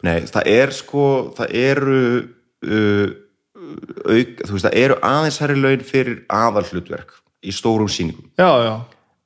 [0.05, 1.07] nei, það er sko,
[1.37, 3.07] það eru uh,
[4.05, 8.29] auk, þú veist, það eru aðeins herri laun fyrir aðal hlutverk í stórum sýningum.
[8.37, 8.73] Já, já,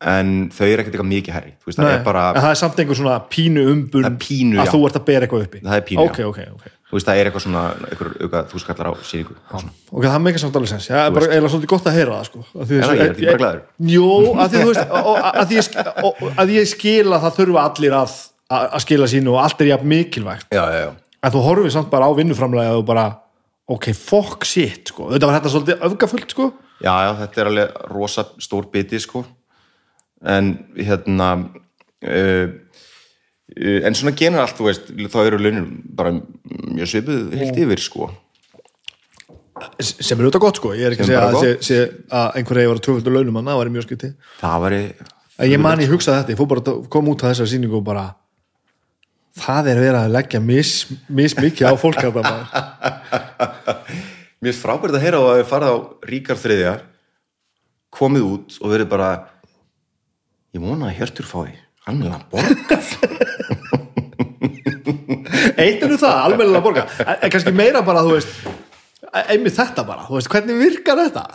[0.04, 2.80] en þau eru ekkert eitthvað mikið herri veist, það er bara, en það er samt
[2.84, 4.72] einhver svona pínu umbun er pínu, að já.
[4.74, 5.62] þú ert að bera eitthvað uppi.
[5.64, 6.28] Það er pínu, ok, já.
[6.28, 9.72] Ok, ok þú veist, það er eitthvað svona, eitthvað, eitthvað þú skallar á svona.
[9.90, 12.44] ok, það meikar samt alveg sens, bara eiginlega svolítið gott að heyra það sko.
[12.46, 13.62] Af því Er það, ég er bara glaður?
[13.96, 14.92] Jó, að því þú veist
[15.42, 18.18] að ég, sk- og- og- að ég skil að það þurfa allir að,
[18.52, 20.52] að að skila sínu og allt er jafn mikilvægt.
[21.26, 23.08] Að þú horfir samt bara á vinnuframlega og bara,
[23.68, 26.52] ok, fuck shit sko, þetta var þetta svolítið öfgafullt sko.
[26.84, 26.94] Já,
[27.24, 29.24] þetta er alveg rosa stór biti, sko
[30.26, 37.36] en hérna uh, uh, en svona generalt, þú veist þá eru launin bara mjög svipuð
[37.40, 38.12] heilt yfir, sko.
[39.80, 41.68] Sem er auðvitað gott sko, ég er ekki að segja bara að, sé, gott.
[41.70, 41.82] sé,
[42.12, 44.12] að einhver eigi var að tvöföldu launum hann, það var mjög skipti
[44.42, 47.50] það en ég man ég hugsaði þetta, ég fór bara að koma út af þessar
[47.52, 48.06] sýningu og bara
[49.36, 50.74] það er verið að leggja mis,
[51.08, 52.46] mis mikið á fólk að það maður.
[54.44, 55.78] Mér er frábært að heyra á að þið farið á
[56.12, 56.76] ríkar þriðja
[57.96, 59.10] komið út og verið bara
[60.56, 61.52] ég vona að Hjörtur fái
[61.86, 62.80] alveg að borga
[65.56, 68.32] eitt er nú það, almennilega borga en, kannski meira bara, þú veist
[69.30, 71.26] einmitt þetta bara, þú veist, hvernig virkar þetta?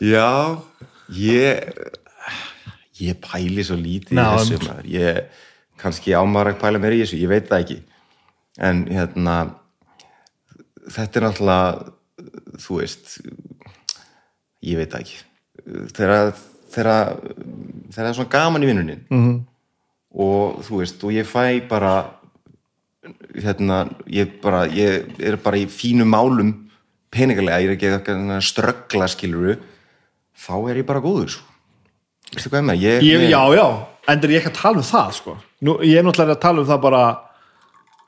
[0.00, 0.28] Já,
[1.12, 1.72] ég
[3.00, 4.90] ég pæli svo lítið Ná, í þessu maður.
[4.92, 5.20] ég,
[5.80, 7.78] kannski ámar að pæla mér í þessu, ég veit það ekki.
[8.60, 9.36] En hérna
[10.90, 13.14] þetta er náttúrulega þú veist
[14.66, 15.20] ég veit það ekki.
[15.96, 16.32] Þegar
[16.70, 17.16] þegar
[17.90, 19.36] það er svona gaman í vinnunin -hmm.
[20.14, 21.94] og þú veist og ég fæ bara
[23.34, 26.52] hérna, ég bara ég er bara í fínum málum
[27.10, 29.56] peningalega, ég er ekki eitthvað ströggla skiluru,
[30.38, 31.46] þá er ég bara góður sko.
[32.34, 33.66] veistu hvað ég með ég, ég, já, já,
[34.12, 35.36] endur ég ekki að tala um það sko.
[35.60, 37.02] Nú, ég er náttúrulega að tala um það bara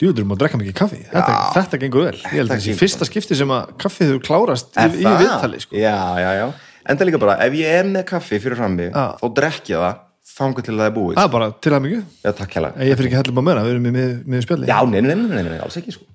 [0.03, 3.09] djúður maður drekka mikið kaffi þetta, þetta gengur vel, ég held að þessi gengur fyrsta
[3.09, 5.19] skipti sem að kaffið hefur klárast í, Er í það?
[5.25, 5.77] viðtali sko.
[5.79, 6.47] já, já, já,
[6.89, 9.05] enda líka bara ef ég er með kaffi fyrir frammi Já.
[9.21, 10.01] þá drekk ég það
[10.33, 12.97] þangar til það er búið það er bara til að mikið já, takk hella ég
[12.99, 15.43] fyrir ekki hellum á meira, við erum mið, miður spjalli já, nei, nei, nei, nei,
[15.51, 16.07] nei, alls ekki sko.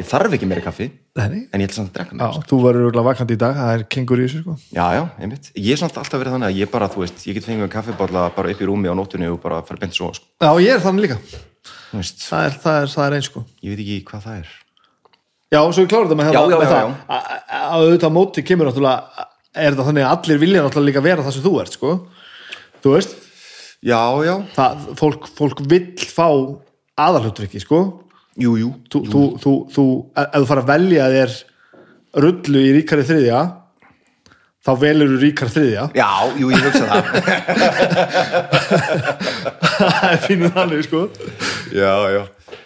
[0.00, 0.86] ég þarf ekki meira kaffi
[1.18, 2.46] nei, en ég ætla samt að drekka Já, meira sko.
[2.52, 4.54] þú verður örugglega vakandi í dag, það er kengur í þessu sko.
[4.78, 7.36] já, já, einmitt ég er samt alltaf verið þannig að ég bara, þú veist ég
[7.36, 10.12] get fengið með kaffiballa bara upp í rúmi á nóttunni og bara fara beint svo,
[10.16, 10.24] sko.
[10.40, 11.18] Já, ég er þannig líka,
[11.90, 13.44] það er, það er, það er eins sko.
[13.66, 14.56] ég veit ekki hvað það er
[15.50, 17.84] Já, svo við klárum þetta með, Já, hérna, já, með já, það að- að að
[17.84, 19.24] auðvitað móti kemur náttúrulega
[19.56, 21.94] er þetta þannig að allir vilja náttúrulega líka vera það sem þú ert sko.
[22.84, 23.14] þú veist?
[23.80, 26.26] Já, já, það, fólk, fólk vill fá
[27.00, 27.80] aðalhutrykki sko.
[28.40, 28.74] jú, jú.
[28.92, 29.86] Þú, þú, þú, þú,
[30.22, 31.38] ef þú fara að velja þér
[32.24, 33.40] rullu í ríkari þriðja
[34.60, 35.84] þá velur þú ríkar þriðja.
[35.96, 37.02] Já, jú, ég hugsa það.
[39.80, 41.00] Það er fínuð þannig sko.
[41.72, 42.22] já, já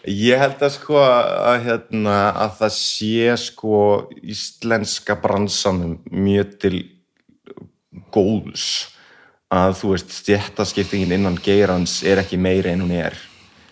[0.08, 3.78] ég held að sko að, hérna, að það sé sko
[4.22, 6.76] íslenska bransanum mjög til
[8.14, 8.68] góðs
[9.54, 13.18] að þú veist stjættaskiptingin innan geirans er ekki meiri en hún er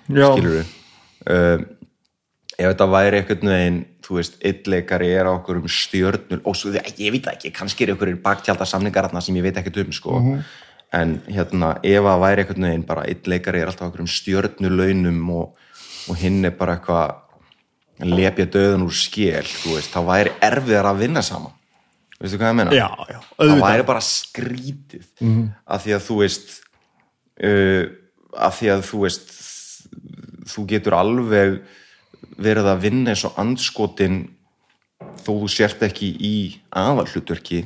[0.08, 0.28] Já.
[0.32, 0.74] skilur við
[1.32, 1.64] um,
[2.52, 6.72] ef þetta væri einhvern veginn þú veist, illeikari er á okkur um stjörnur og svo,
[6.74, 9.94] ég veit það ekki, kannski er okkur baktjálta samningar þarna sem ég veit ekkert um
[9.94, 10.20] sko.
[10.92, 15.54] en hérna, ef að væri einhvern veginn bara illeikari er alltaf okkur um stjörnulaunum og,
[16.10, 17.18] og hinn er bara eitthvað
[18.02, 21.54] að lepja döðan úr skél þú þá væri erfiðar að vinna saman.
[22.22, 22.74] Veistu hvað ég meina?
[22.76, 25.46] já, já, það væri bara skrítið mm.
[25.74, 26.52] af því að þú veist
[27.42, 27.84] uh,
[28.46, 29.32] af því að þú veist
[30.52, 31.58] þú getur alveg
[32.42, 34.22] verið að vinna eins og andskotin
[35.22, 36.34] þó þú sért ekki í
[36.78, 37.64] aðalhlutverki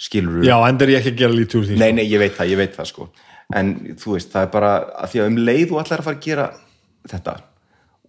[0.00, 2.36] skilur já, enda er ég ekki að gera lítið úr því nei, nei, ég veit
[2.36, 3.10] það, ég veit það sko.
[3.56, 6.20] En þú veist, það er bara að því að um leið þú ætlar að fara
[6.20, 6.50] að gera
[7.10, 7.34] þetta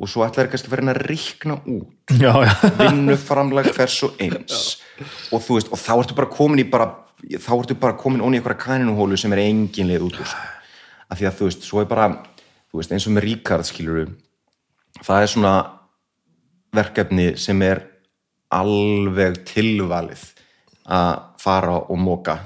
[0.01, 4.63] og svo ætlar kannski að fara að rikna út já, já, vinnuframlag hvers og eins.
[5.29, 6.89] Og þú veist, og þá ertu bara komin í bara
[7.21, 10.49] þá ertu bara komin onni í einhverja kaninuhólu sem er engin leið út úr sko.
[11.11, 12.09] af því að þú veist, svo er bara
[12.71, 14.07] þú veist, eins og með Ríkard skiluru
[15.05, 15.55] það er svona
[16.75, 17.83] verkefni sem er
[18.51, 20.23] alveg tilvalið
[20.91, 21.11] að
[21.41, 22.39] fara og móka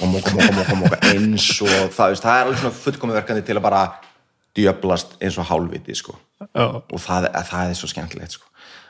[0.00, 3.46] og móka, móka, móka, móka eins og það, veist, það er alveg svona fullkomið verkefni
[3.46, 3.86] til að bara
[4.54, 6.14] djöblast eins og hálfviti sko.
[6.92, 8.46] Og það, það er svo skemmtilegt sko.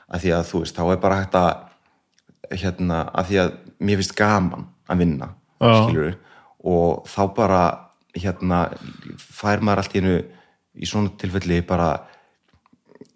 [0.08, 1.52] að því að þú veist, þá er bara hægt að
[2.60, 5.28] hérna, að því að mér finnst gaman að vinna
[5.86, 6.16] skilur
[6.64, 7.62] og þá bara
[8.14, 8.58] hérna,
[9.18, 10.16] fær maður allt í einu
[10.74, 11.88] í svona tilfelli bara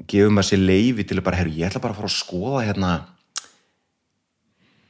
[0.08, 2.64] gefur maður sér leifi til að bara, herru, ég ætla bara að fara að skoða
[2.68, 2.92] hérna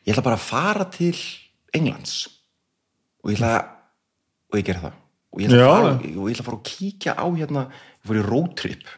[0.06, 1.16] ég ætla bara að fara til
[1.74, 2.14] Englands
[3.24, 3.52] og ég ætla
[4.48, 4.97] og ég ger það
[5.32, 7.66] og ég ætla, að fara, og fara að kíkja á hérna,
[8.00, 8.88] ég fór í roadtrip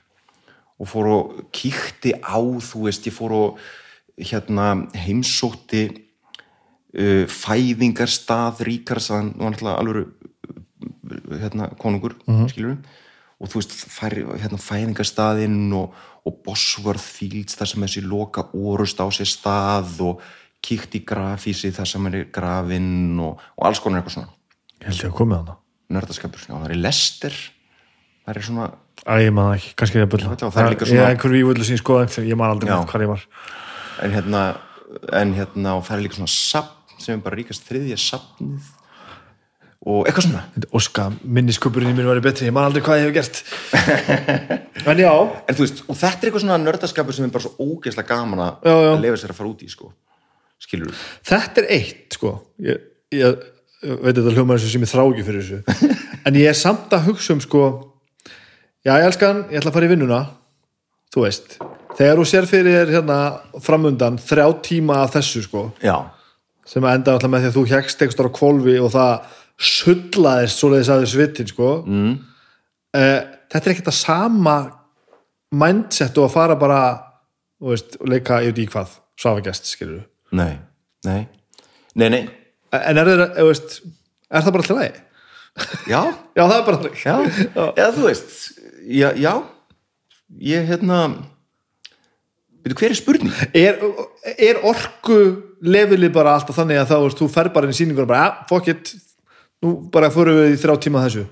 [0.80, 3.60] og fór og kíkti á þú veist, ég fór og
[4.20, 10.10] hérna heimsótti uh, fæðingarstað ríkarsan og hann alveg
[11.40, 12.78] hérna konungur, mm skilur
[13.40, 15.94] og þú veist, fær, hérna fæðingarstaðinn og,
[16.28, 20.20] og Bosworth Fields þar sem þessi loka orust á sér stað og
[20.60, 24.34] kíkt í grafísi þar sem er grafinn og, og alls konar eitthvað svona.
[24.76, 25.56] Ég held ég að komið hana
[25.90, 27.36] nördaskapur, það er Lester
[28.26, 30.30] það er svona, Æ, ég það ekki, kannski er það bulla.
[30.30, 32.90] Veit það, er líka svona- Ég er einhver vývöldu sín skoða ég man aldrei með
[32.90, 33.22] hvað ég var.
[34.04, 34.42] En hérna
[35.12, 38.68] en hérna, og það er líka svona sapn sem er bara ríkast þriðja sapnið
[39.86, 40.42] og eitthvað svona.
[40.76, 43.42] Óska, minniskupurinn í mér væri betri ég man aldrei hvað ég hef gert.
[44.90, 45.12] En já,
[45.48, 48.40] en þú veist, og þetta er eitthvað svona nördaskapur sem er bara svo ógeðslega gaman
[48.46, 49.90] að lefa sér að fara út í, sko.
[50.60, 51.00] Skilur þú?
[51.30, 52.30] þetta er eitt sko.
[52.64, 52.86] Ég,
[53.16, 53.42] ég
[53.80, 55.96] veit þetta hljómar þessu sem ég þrá ekki fyrir þessu.
[56.28, 57.64] En ég er samt að hugsa um sko
[58.84, 60.20] já ég elskan, ég ætla að fara í vinnuna
[61.12, 61.54] þú veist,
[61.98, 63.18] þegar þú sér fyrir þér hérna
[63.64, 65.96] framundan þrjá tíma af þessu sko Já,
[66.68, 69.38] sem enda alltaf með því að þú hjekst einhver á kvolfi og það
[69.70, 71.70] sullaðist svoleiðis að þau svittin sko.
[71.84, 72.12] Mm.
[72.92, 74.56] þetta er ekkert að sama
[75.50, 76.82] mindset og að fara bara
[77.60, 78.96] og veist, leika yfir í hvað?
[79.20, 80.54] Svafagest, skilur nei,
[81.04, 81.24] nei,
[81.96, 82.22] nei, nei
[82.78, 83.80] en er, það, veist,
[84.30, 85.06] er það bara alltaf lægi?
[85.90, 86.00] já,
[86.38, 87.16] já, það er bara alltaf já,
[87.74, 88.36] eða þú veist
[88.86, 89.34] já, já.
[90.38, 90.98] Ég hérna
[92.62, 93.32] veitu hver er spurning?
[93.56, 93.80] Er,
[94.38, 95.16] er orku
[95.60, 98.28] lefili bara alltaf þannig að þá veist, þú fer bara inn í síningur og bara,
[98.28, 98.92] ja, fuck it
[99.60, 101.26] nú bara fórum við í þrjá tíma þessu.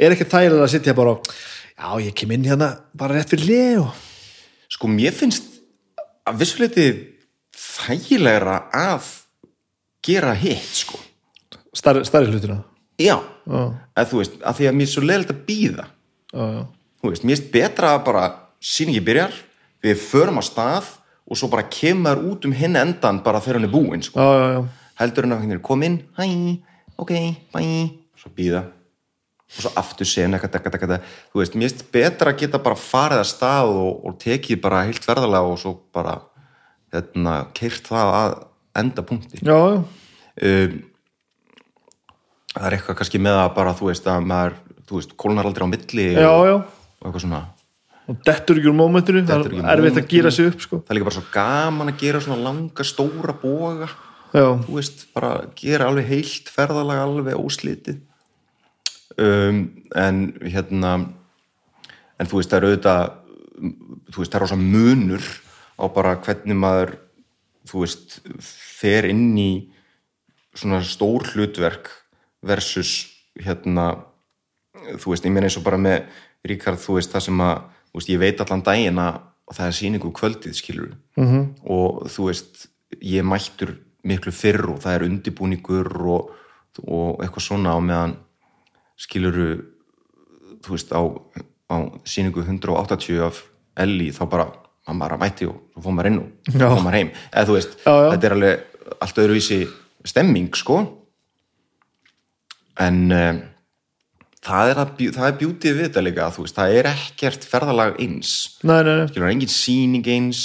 [0.00, 3.80] Er ekki tægilega að sitja bara já, ég kem inn hérna bara rétt fyrir lið
[3.84, 4.04] og...
[4.72, 5.48] sko, mér finnst
[6.26, 6.88] að vissuleiti
[7.56, 9.08] þægilegra að
[10.04, 11.00] gera hitt, sko.
[11.72, 12.60] Starri, starri hlutina.
[13.00, 13.16] Já,
[13.48, 15.88] að þú veist, að því að mér er svo leiðilegt að býða
[16.32, 16.62] já
[17.02, 18.26] þú veist, mér finnst betra að bara
[18.62, 19.32] síningi byrjar,
[19.82, 20.92] við förum á stað
[21.26, 24.20] og svo bara kemur út um hinn endan bara þegar hann er búinn sko.
[24.22, 24.60] já.
[25.00, 26.26] heldur hann að hann er komin hæ,
[26.96, 27.12] ok,
[27.50, 27.60] bæ.
[28.14, 28.62] Svo býða
[29.52, 33.74] og svo aftur sen þú veist, mér finnst betra að geta bara farið að stað
[33.74, 36.20] og, og tekið bara heilt verðarlega og svo bara
[36.94, 38.38] hérna, keirt það að
[38.78, 39.40] enda punkti.
[39.42, 39.80] Já, já.
[39.80, 40.76] um,
[42.52, 45.66] það er eitthvað kannski með að bara, þú veist, að maður þú veist, kólnar aldrei
[45.66, 46.62] á milli já, og,
[47.00, 47.42] og eitthvað svona.
[48.10, 50.80] Og dettur ekki úr mómentinu það er erfitt að gera sig upp sko.
[50.82, 53.88] það er líka bara svo gaman að gera svona langa stóra boga.
[54.32, 58.00] Já, þú veist, bara gera alveg heilt ferðalag alveg óslitið.
[59.20, 60.92] Um, en hérna
[62.16, 63.02] en þú veist, það er auðvitað
[64.12, 65.26] þú veist, það er rosa munur
[65.76, 66.94] á bara hvernig maður
[67.68, 69.52] þú veist, fer inn í
[70.54, 71.90] svona stór hlutverk
[72.42, 73.06] versus
[73.38, 73.92] hérna
[74.98, 76.04] þú veist, ég meina eins og bara með
[76.42, 77.54] Ríkard, þú veist, það sem að
[77.92, 79.20] þú veist, ég veit allan daginn að
[79.52, 81.44] það er sýningu kvöldið, skilur -hmm.
[81.64, 82.68] og þú veist,
[83.00, 86.30] ég mættur miklu fyrr og það er undibúningur og,
[86.82, 88.16] og eitthvað svona á meðan
[88.96, 89.64] skiluru
[90.62, 91.02] þú veist, á,
[91.70, 93.42] á sýningu 180 af
[93.76, 94.46] Elli þá bara,
[94.88, 96.66] hann bara mætti og svo fór maður inn og Já.
[96.66, 98.08] fór maður heim, eða þú veist Já, já.
[98.14, 99.58] þetta er alveg allt öðruvísi
[100.10, 100.78] stemming, sko.
[102.82, 103.38] En um,
[104.42, 108.00] það er, að, það er bjútið við þetta líka, þú veist, það er ekkert ferðalag
[108.02, 108.32] eins.
[108.66, 109.06] Nei, nei, nei.
[109.10, 110.42] Skilur, það er engin sýning eins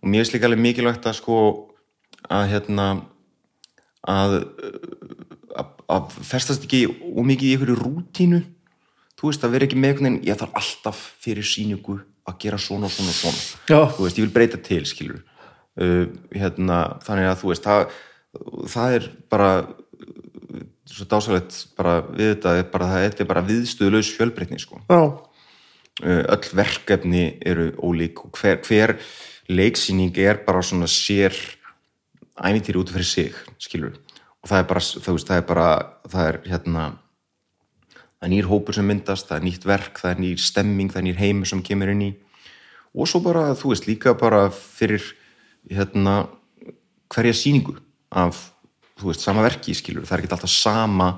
[0.00, 1.38] og mér finnst líka alveg mikilvægt að sko
[2.32, 2.88] að hérna
[4.06, 4.36] að
[5.56, 6.84] að, að festast ekki
[7.16, 8.42] ómikið í einhverju rútínu.
[9.16, 12.58] Þú veist, að vera ekki með einhvern veginn ég þarf alltaf fyrir sýningu að gera
[12.60, 13.42] svona og svona og svona.
[13.70, 13.80] Já.
[13.96, 17.96] þú veist, ég vil breyta til, skilur uh, hérna, þannig að þú veist það,
[18.72, 19.50] það er bara
[20.86, 24.80] svo dásalegt bara við þetta, er bara, það er bara viðstöðlaus fjölbreytni, sko.
[24.90, 25.00] Já,
[26.02, 28.96] uh, öll verkefni eru ólík og hver, hver
[29.50, 31.34] leiksýning er bara svona sér
[32.36, 33.94] ævintýri út fyrir sig skilur
[34.42, 35.68] og það er bara, það, veist, það er bara
[36.10, 36.86] það er hérna
[38.16, 41.02] það er nýr hópur sem myndast, það er nýtt verk það er nýr stemming, það
[41.02, 42.10] er nýr heimur sem kemur inn í.
[42.96, 45.04] Og svo bara, þú veist, líka bara fyrir
[45.68, 46.22] hérna
[47.12, 47.76] hverja sýningu
[48.16, 48.46] af
[48.96, 51.10] þú veist, sama verki, skilur, það er ekki alltaf sama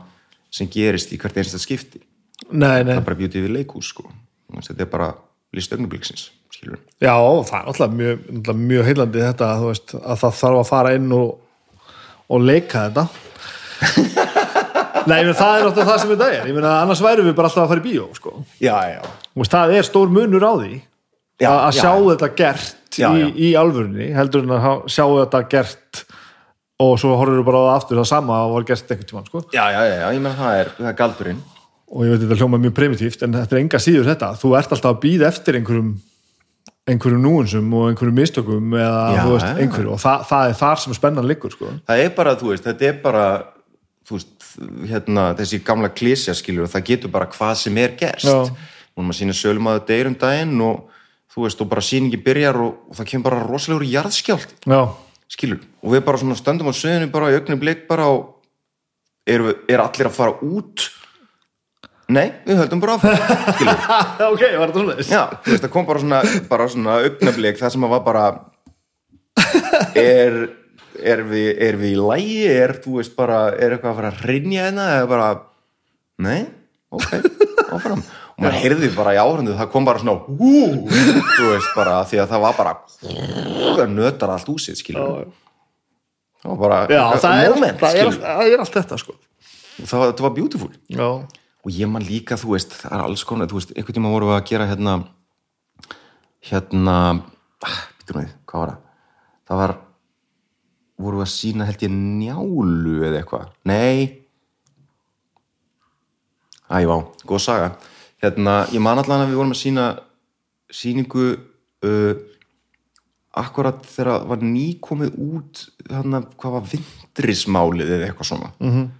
[0.51, 2.03] sem gerist í hvert einsta skipti.
[2.51, 2.95] Nei, nei.
[2.95, 4.09] Það er bara bjútið við leikhús sko.
[4.57, 5.13] Þetta er bara
[5.55, 7.15] list augnabliksins skilur Já,
[7.49, 8.25] það er alltaf mjög,
[8.59, 11.29] mjög heillandi þetta veist, að það þarf að fara inn og,
[12.29, 13.07] og leika þetta
[15.09, 17.51] Nei, menn, það er náttúrulega það sem þetta er ég meina, annars værum við bara
[17.51, 18.35] alltaf að fara í bíó sko.
[18.63, 19.01] já, já,
[19.39, 20.73] veist, það er stór munur á því
[21.39, 22.07] Já, að að já, sjá já.
[22.13, 26.01] þetta gert Já, í, í alvörunni heldur en að sjá þetta gert
[26.83, 29.43] og svo horfður bara á aftur það sama að var gert einhvern tímann sko.
[29.55, 31.41] já, já, já, ég menn það er, það er galdurinn
[31.89, 34.75] og ég veit þetta hljóma mjög primitíft en þetta er enga síður þetta þú ert
[34.77, 35.93] alltaf að býða eftir einhverjum
[36.89, 40.83] einhverjum núinsum og einhverjum mistökum eða Já, þú veist, einhverju og það, það er þar
[40.85, 41.73] sem spennan liggur sko.
[41.89, 43.25] það er bara, þú veist, þetta er bara
[44.09, 44.31] þú veist,
[44.89, 48.29] hérna þessi gamla klísja skilur, það getur bara hvað sem er gerst.
[48.29, 50.79] Og maður sína sölum að þetta er um daginn og
[51.39, 54.81] þú veist, og bara sýningi byrjar og, og það kemur bara rosalegur jarðskjált já,
[55.31, 58.41] skilur, og við bara svona stöndum á söðinu bara í augnu blik bara og
[59.29, 60.89] er, er allir að fara út?
[62.09, 63.19] Nei, við höldum bara áfram
[63.59, 63.83] skilur,
[64.33, 67.75] ok, var þetta svona já, þú veist, það kom bara svona bara svona augnablik, það
[67.77, 68.25] sem að var bara
[70.09, 70.41] er
[71.03, 74.23] er við, er við í lægi er, þú veist, bara, er eitthvað að fara að
[74.29, 75.29] rinja hérna, eða bara
[76.25, 76.41] nei,
[76.95, 77.11] ok,
[77.77, 78.03] áfram.
[78.39, 80.53] Og maður heyrði bara í áhrandu, það kom bara svona hú,
[80.87, 85.27] þú veist, bara því að það var bara það nötar allt húsið, skilur
[86.39, 89.17] það var bara já, það er, moment, það, er, það er allt þetta sko.
[89.83, 90.71] það, það var beautiful.
[90.87, 91.09] Já,
[91.67, 94.31] og ég man líka, þú veist, það er alls konar þú veist, einhvern tíma vorum
[94.31, 94.95] við að gera hérna
[96.49, 96.95] hérna
[97.67, 98.85] ah, býtum við, hvað var það?
[99.49, 99.75] Það var
[100.99, 103.53] voru að sína held ég njálu eða eitthvað.
[103.69, 104.25] Nei.
[106.69, 107.69] Æjá, góð saga.
[108.23, 109.85] Hérna, ég man allan að við vorum að sína
[110.75, 111.29] síningu
[111.87, 112.15] uh,
[113.39, 118.51] akkurat þegar var nýkomið út þarna, hvað var vindrismálið eða eitthvað svona.
[118.59, 118.91] -hmm.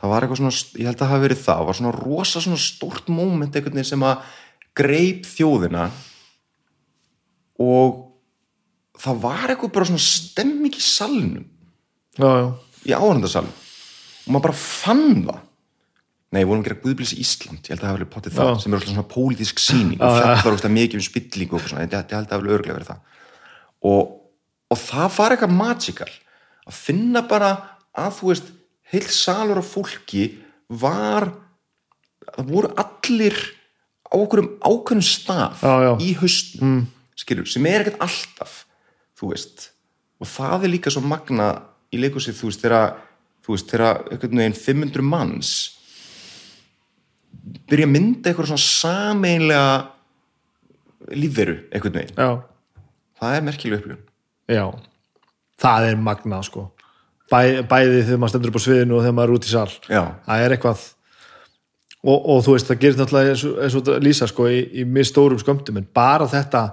[0.00, 1.66] það var eitthvað svona, ég held að það hafi verið það.
[1.66, 2.62] Var svona rosa svona
[3.08, 4.16] moment einhvern veginn sem að
[4.74, 5.90] greip þjóðina
[7.58, 8.11] og
[9.02, 11.46] það var eitthvað bara svona stemming í salnum.
[12.18, 12.46] Já, já,
[12.86, 13.52] í áhörndasalum
[14.22, 15.40] og maður bara fann það.
[16.32, 17.60] Nei, við vorum að gera Guðblísi Ísland.
[17.66, 20.56] Ég held að það hafi verið potið það, sem er svona pólitísk síning og fjallar
[20.56, 23.18] óslega mikið um spillingu og svona, ég held að það hafi örglega verið það.
[23.90, 24.14] Og,
[24.72, 26.08] og það var eitthvað magical.
[26.62, 27.50] Að finna bara
[27.92, 28.52] að þú veist
[28.92, 30.24] heilt salur af fólki
[30.68, 31.28] var
[32.32, 33.38] það voru allir
[34.08, 36.82] á okkur um ákveðnum stað Já, í haustnum mm.
[37.18, 38.58] skilur, sem er ekkert alltaf
[39.22, 39.70] þú veist,
[40.18, 41.48] og það er líka svo magna
[41.94, 42.96] í leikusið, þú veist, þegar
[43.42, 45.52] þú veist, þegar einhvern veginn 500 manns
[47.70, 49.70] byrja að mynda eitthvað svona sameinlega
[51.14, 52.82] lífveru einhvern veginn, já,
[53.22, 54.08] það er merkileg upplifun.
[54.50, 54.64] Já.
[55.62, 56.64] Það er magnað sko.
[57.30, 59.68] Bæ, bæði þegar maður stendur upp á sviðinu og þegar maður er út í sal.
[59.86, 60.82] Já, það er eitthvað
[62.02, 64.86] og, og þú veist, það gerir náttúrulega eins og, eins og lýsa sko í, í
[64.88, 66.64] mjög stórum skömmtum en bara þetta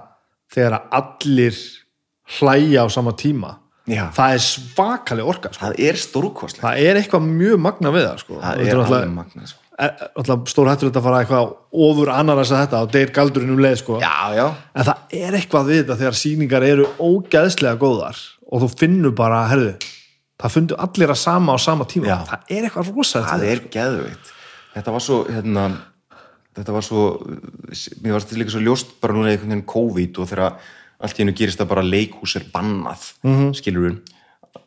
[0.50, 1.60] þegar allir
[2.38, 3.56] hlæja á sama tíma
[3.90, 4.04] Já.
[4.14, 5.64] það er svakaleg orka sko.
[5.64, 8.38] það er stórkostlega það er eitthvað mjög magna við það sko.
[8.42, 9.58] það er alveg magna sko.
[9.80, 11.54] er- náttúrulega stór hættur þetta að fara eitthvað
[11.86, 14.00] ofur annar að þetta og deyr galdurinn um leið sko.
[14.00, 18.20] já, já, en það er eitthvað við þetta þegar sýningar eru ógæðslega góðar
[18.50, 19.74] og þú finnur bara, herðu
[20.40, 24.34] það fundu allir að sama á sama tíma það er eitthvað rosalegt það er geðveitt
[24.74, 25.64] þetta var svo hérna,
[26.56, 27.06] þetta var svo
[28.04, 30.60] mér var þetta líka svo ljóst bara núna í COVID og þegar
[31.00, 33.52] allt í hennu gerist það bara leikhús er bannað mm -hmm.
[33.56, 34.00] skilur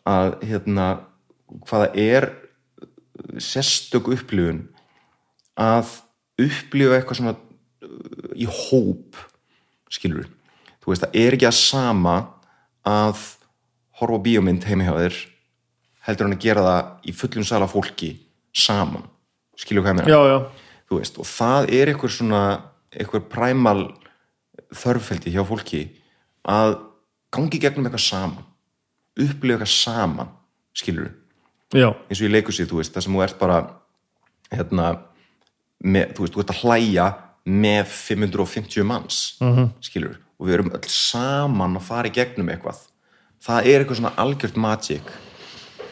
[0.07, 0.87] að hérna
[1.69, 2.31] hvaða er
[3.37, 4.67] sérstök upplifun
[5.59, 6.01] að
[6.41, 9.19] upplifa eitthvað svona uh, í hóp
[9.93, 10.27] skilur
[10.81, 12.15] þú veist það er ekki að sama
[12.83, 13.21] að
[13.99, 15.19] horfa á bíómynd heimi hjá þér
[16.07, 18.11] heldur hann að gera það í fullum sala fólki
[18.53, 19.05] saman
[19.55, 20.11] skilur hvað ég meina?
[20.93, 22.41] Og það er eitthvað svona
[22.93, 23.93] eitthvað præmal
[24.73, 25.83] þörfveldi hjá fólki
[26.43, 26.77] að
[27.33, 28.47] gangi gegnum eitthvað saman
[29.13, 30.31] upplifa eitthvað saman
[30.73, 31.11] skilur
[31.73, 33.59] já, eins og í leikusið, þú veist, það sem þú ert bara
[34.53, 34.89] hérna
[35.83, 37.07] með, þú veist, þú ert að hlæja
[37.43, 39.69] með 550 manns -hmm.
[39.81, 42.79] skilur, og við erum öll saman að fara í gegnum eitthvað.
[43.41, 45.03] Það er eitthvað svona algjört magic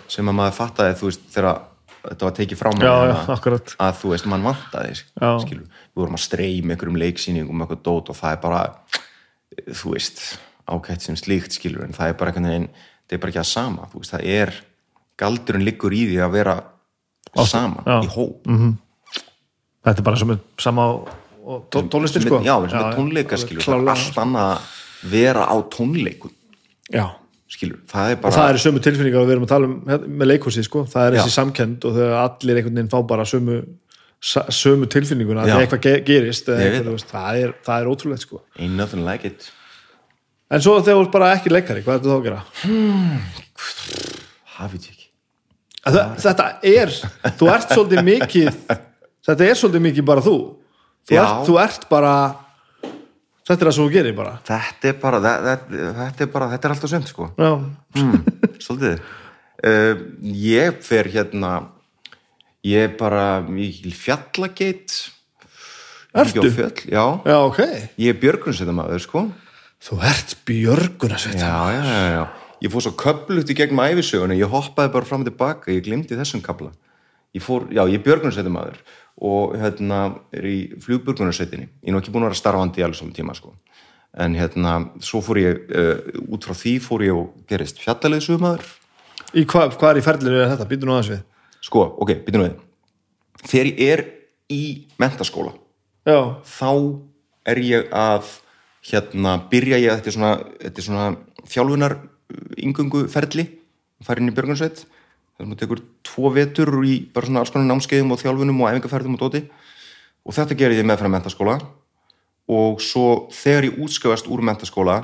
[0.07, 1.61] sem að maður fattaði, þú veist, þegar
[2.01, 6.25] þetta var tekið frá mér hérna, að þú veist, mann vantaði skilur, við vorum að
[6.25, 8.61] streyma einhverjum leiksýningum eitthvað dót og það er bara
[9.71, 10.21] þú veist,
[10.71, 13.49] ákætt sem slíkt skilur, en það er bara einhvern veginn það er bara ekki að
[13.51, 14.53] sama, þú veist, það er
[15.21, 16.55] galdurinn liggur í því að vera
[17.47, 17.97] saman, já.
[18.03, 18.47] í hóp.
[19.81, 21.09] Þetta er bara sem er sama og-
[21.43, 22.39] og tó- tónlistin sko.
[22.45, 24.61] já, með tónleika skilur, það er allt annað að
[25.11, 26.31] vera á tónleikum
[26.93, 27.09] já,
[27.49, 30.07] skilur, það er og bara það eru sömu tilfinningar við erum að tala um hérna,
[30.07, 31.21] með leikhúsi sko, það er Já.
[31.23, 33.65] þessi samkend og þegar allir einhvern veginn fá bara sömu
[34.21, 38.41] sömu tilfinninguna þegar eitthvað ge gerist eitthvað, veist, það, er, það er ótrúlegt sko.
[38.59, 39.49] Ain't nothing like it.
[40.51, 42.41] En svo þegar þú ert bara ekki leikari, hvað er þetta þá að gera?
[44.57, 45.07] hafið ég ekki
[45.81, 46.91] Að þetta er,
[47.39, 48.49] þú ert svolítið mikið
[49.25, 50.35] þetta er svolítið mikið bara þú.
[51.09, 52.13] Þú, ert, þú ert bara
[53.47, 54.35] þetta er það sem þú gerir bara.
[54.45, 57.31] Þetta er bara, þetta, er bara þetta er alltaf sönd sko.
[57.97, 58.13] Mm,
[58.61, 59.01] svolítið.
[59.61, 61.55] Uh, ég fer hérna
[62.67, 64.97] ég er bara mikil fjallageit.
[66.11, 66.43] Ertu?
[66.51, 67.59] Fjöll, já, já, ok.
[67.97, 69.25] Ég er björgunsveitamæður sko.
[69.81, 72.23] Þú ert björgunarsveit já, já, já, já.
[72.61, 76.19] Ég fór svo köflugt í gegnum æfisögunni ég hoppaði bara fram og tilbaka, ég glimti
[76.19, 76.69] þessum kabla
[77.35, 78.79] ég fór, já, ég er björgunarsveitamæður
[79.21, 80.01] og hérna
[80.35, 83.35] er í flugbjörgunarsveitinni, ég er nú ekki búin að vera starfandi í alveg saman tíma
[83.37, 83.53] sko.
[84.11, 84.73] En hérna,
[85.03, 85.99] svo fór ég uh,
[86.35, 88.65] út frá því fór ég og gerist fjallaleðsumæður
[89.39, 91.21] í hvað, hvað er í ferðlir þetta, býtu nú aðeins við
[91.61, 92.55] sko, ok, byrjum við.
[93.41, 94.05] Þegar ég er
[94.51, 94.63] í
[95.01, 95.53] mentaskóla
[96.05, 96.71] já, þá
[97.51, 98.35] er ég að
[98.91, 101.07] hérna, byrja ég þetta er svona, þetta er svona
[101.49, 101.97] þjálfunar
[102.61, 103.47] yngungu ferli
[104.05, 108.13] fara inn í Björgunsveit það sem tekur tvo vetur í bara svona alls konar námskeiðum
[108.13, 109.45] og þjálfunum og æfingarferðum og dóti.
[110.21, 111.55] Og þetta gerir ég með frá mentaskóla
[112.51, 114.99] og svo þegar ég útskjöfast úr mentaskóla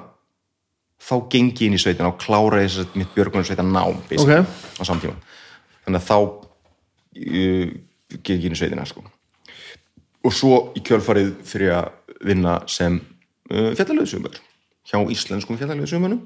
[1.01, 4.83] þá gengi ég inn í sveitina og klára ég að mitt Björgunsveita nám basically, á
[4.85, 5.17] samtíma
[5.85, 6.46] þannig að þá
[7.17, 9.03] geng ég inn í sveitina sko.
[10.25, 12.99] Og svo í kjölfarið fyrir að vinna sem
[13.51, 14.39] uh, fjallalöðsumar
[14.87, 16.23] hjá íslenskum fjallalöðsumunum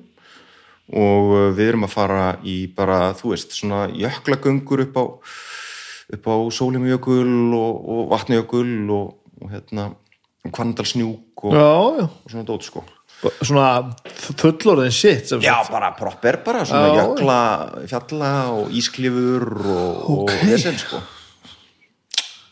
[0.92, 5.04] og uh, við erum að fara í bara, þú veist, svona jöklagöngur upp á
[6.12, 9.92] upp á Sólimjökul og, og Vatnajökul og, og hérna
[10.52, 12.84] Kvarndalsnjúk og, og svona dót sko
[13.42, 13.66] svona
[14.42, 17.02] fullorðin shit sem Já, bara proper bara, svona Já.
[17.02, 17.40] jökla,
[17.92, 20.34] fjalla og ísklifur og, Ok.
[20.34, 21.02] og vesen sko.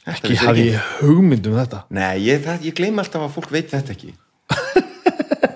[0.09, 1.83] Ekki hafi ég hugmynd um þetta.
[1.93, 4.15] Nei, ég, ég gleymi alltaf að fólk veit þetta ekki.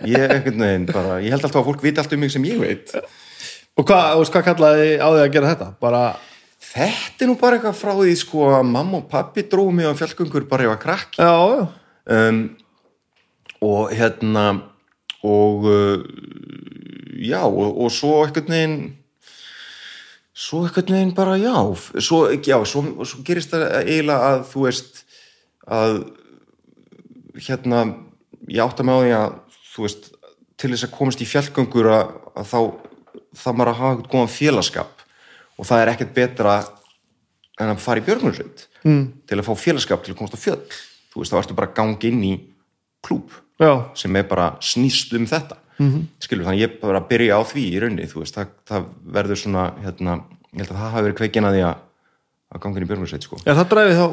[0.04, 2.92] Ég, veginn, bara, ég held alltaf að fólk veit allt um mig sem ég veit.
[3.80, 5.68] Og hvað, hvað kallaði á því að gera þetta?
[5.80, 6.02] Bara,
[6.74, 9.94] Þetta er nú bara eitthvað frá því sko að mamma og pappi dróðu mig á
[10.00, 11.20] fjallgöngur bara ef að krakki.
[11.22, 11.66] Já, já.
[12.14, 12.40] Um,
[13.64, 14.46] og hérna
[15.24, 16.04] og uh,
[17.24, 18.78] já og, og svo einhvern veginn
[20.34, 21.56] svo einhvern veginn bara já
[22.00, 25.04] svo, já, svo, svo gerist það eiginlega að þú veist
[25.64, 26.00] að
[27.40, 27.86] hérna
[28.52, 29.38] ég átta mig á því að
[29.74, 30.10] þú veist
[30.60, 32.60] til þess að komast í fjallgöngur að, að þá
[33.34, 35.04] það maður að hafa eitthvað góðan félagskap
[35.58, 36.56] og það er ekkert betra
[37.62, 39.04] en að fara í björgunarsveit mm.
[39.30, 40.62] til að fá félagskap til að komast á fjöll.
[41.14, 42.34] Þú veist, þá ertu bara að ganga inn í
[43.06, 43.34] klúb
[43.64, 43.74] já,
[44.04, 46.06] sem er bara snýst um þetta mm -hmm.
[46.20, 48.86] skilur, þannig ég bara byrja á því í raunni, þú veist, það, það
[49.18, 50.20] verður svona hérna,
[50.54, 51.76] ég held að það hafi verið kveikin að því að
[52.54, 53.40] að ganga inn í björgunarsveit sko.
[53.42, 54.06] já, það dræfi þá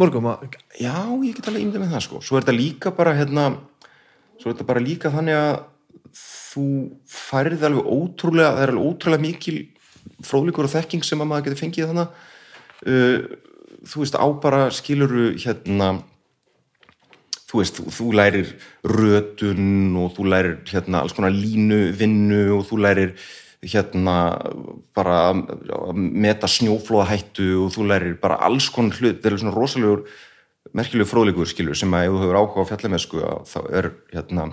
[0.00, 2.20] mörgum að Já, ég get alveg ímyndið með það sko.
[2.24, 3.44] Svo er þetta líka bara hérna,
[4.40, 5.52] svo er þetta bara líka þannig að
[6.16, 6.66] þú
[7.08, 9.58] færið alveg ótrúlega, það er alveg ótrúlega mikil
[10.26, 12.16] fróðleikur og þekking sem að maður getur fengið þannig
[12.88, 13.18] uh,
[13.88, 15.92] þú veist, á bara skiluru hérna
[17.52, 18.50] þú veist, þú, þú lærir
[18.88, 23.12] rötun og þú lærir hérna alls konar línu, vinnu og þú lærir
[23.62, 24.16] hérna
[24.96, 30.06] bara að meta snjóflóðahættu og þú lærir bara alls konar hlut, það er svona rosalegur
[30.72, 33.22] merkilegu fróðleikur skilur sem að ef þú hefur áhuga á fjallamessku
[33.52, 34.48] þá er hérna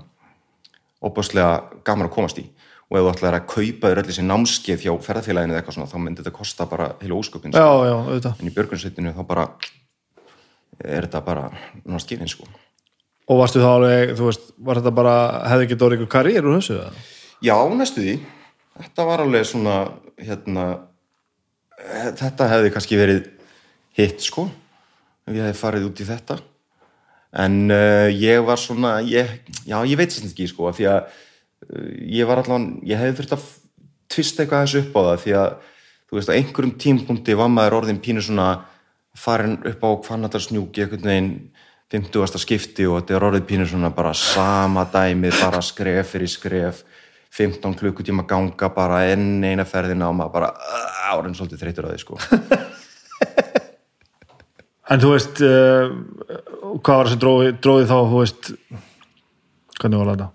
[0.99, 2.49] opaslega gaman að komast í.
[2.89, 5.91] Og ef þú ætlar að kaupa þér öll þessi námskeið hjá ferðarfélaginu eða eitthvað svona
[5.91, 7.83] þá myndi þetta kosta bara heila ósköpin já, sko.
[7.85, 8.41] já, auðvitað.
[8.41, 9.45] En í björgunsveitinu þá bara
[10.79, 12.49] er þetta bara náttúrulega skifin sko
[13.29, 15.15] og varstu þá alveg, þú veist, var þetta bara
[15.51, 16.79] hefði ekki dórið ykkur karriér úr þessu?
[17.45, 18.15] Já, næstu því.
[18.79, 19.75] Þetta var alveg svona,
[20.17, 20.65] hérna,
[21.77, 23.27] eh, þetta hefði kannski verið
[23.99, 24.47] hitt, sko,
[25.27, 26.39] ef ég hefði farið út í þetta.
[27.39, 29.29] En uh, ég var svona, ég,
[29.61, 33.35] já, ég veit sem ekki, sko, því að uh, ég var allan, ég hefði þurft
[33.35, 33.47] að
[34.09, 35.51] tvista eitthvað þessu upp á það, því að,
[36.09, 38.49] þú veist, á einhverjum tímpunkti var maður orðin pínu svona
[39.19, 41.29] farin upp á kvannatarsnjúki einhvern veginn
[41.89, 42.37] 50.
[42.37, 46.83] skipti og þetta er orðið pínu svona bara sama dæmið, bara skref fyrir skref
[47.33, 51.91] 15 klukkutíma ganga bara enn eina ferðina og maður bara uh, árin svolítið þreytur á
[51.93, 52.19] því sko.
[54.89, 55.91] En þú veist uh,
[56.81, 58.51] hvað var þessi dróði, dróði þá þú veist
[59.79, 60.29] hvernig var þetta?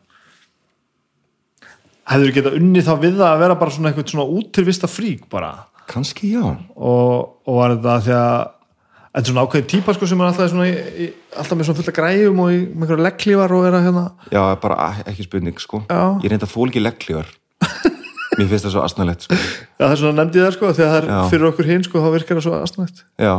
[2.12, 5.24] Hefur þú getað unnið þá við það að vera bara svona eitthvað svona útirvista frík
[5.32, 5.51] bara?
[5.90, 6.44] Kannski já.
[6.76, 8.53] Og, og var þetta því að
[9.23, 11.99] er svona ákveðin típa sko sem er alltaf, svona, í, alltaf með svona fullt að
[12.01, 14.05] græjum og í, með einhverja legglífar og vera hérna
[14.35, 16.03] já, bara ekki spurning sko Já.
[16.24, 17.31] ég reynda þól ekki legglívar
[18.35, 19.39] mér finnst það svo asnalett sko
[19.74, 22.12] Já, það er svona nefndi það sko, að það er fyrir okkur hinn sko, þá
[22.15, 23.01] virkar það svo aðstæðnægt.
[23.19, 23.32] Já,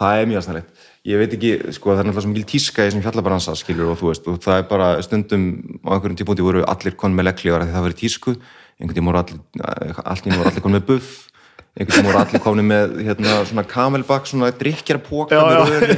[0.00, 0.86] það er mjög aðstæðanlegt.
[1.10, 3.98] Ég veit ekki, sko, það er náttúrulega svo mikil tíska í þessum fjallabransa, skilur, og
[4.00, 5.44] þú veist, og það er bara stundum
[5.84, 8.34] á einhverjum típunti voru allir konn með legglívar því það verið tísku,
[8.80, 9.42] einhvern tíma voru allir,
[10.32, 11.12] voru allir konn með buff,
[11.72, 14.50] einhvern tíma voru allir konn með, hérna, svona kamelbak, svona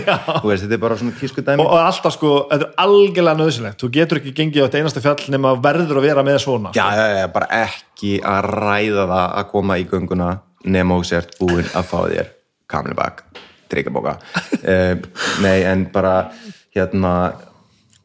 [0.07, 0.19] já.
[0.39, 1.65] þú veist, þetta er bara svona tísku dæmi.
[1.65, 3.79] Og, og alltaf sko, þetta er algjörlega nöðsilegt.
[3.83, 6.75] Þú getur ekki gengið á þetta einasta fjall nema verður að vera með svona.
[6.79, 10.31] Já, já, já, bara ekki að ræða það að koma í gönguna
[10.65, 12.31] nema og sért búin að fá þér
[12.71, 13.25] kamelbak,
[13.75, 14.15] drikkjarpoka.
[14.63, 14.95] uh,
[15.45, 16.15] nei, en bara,
[16.77, 17.17] hérna,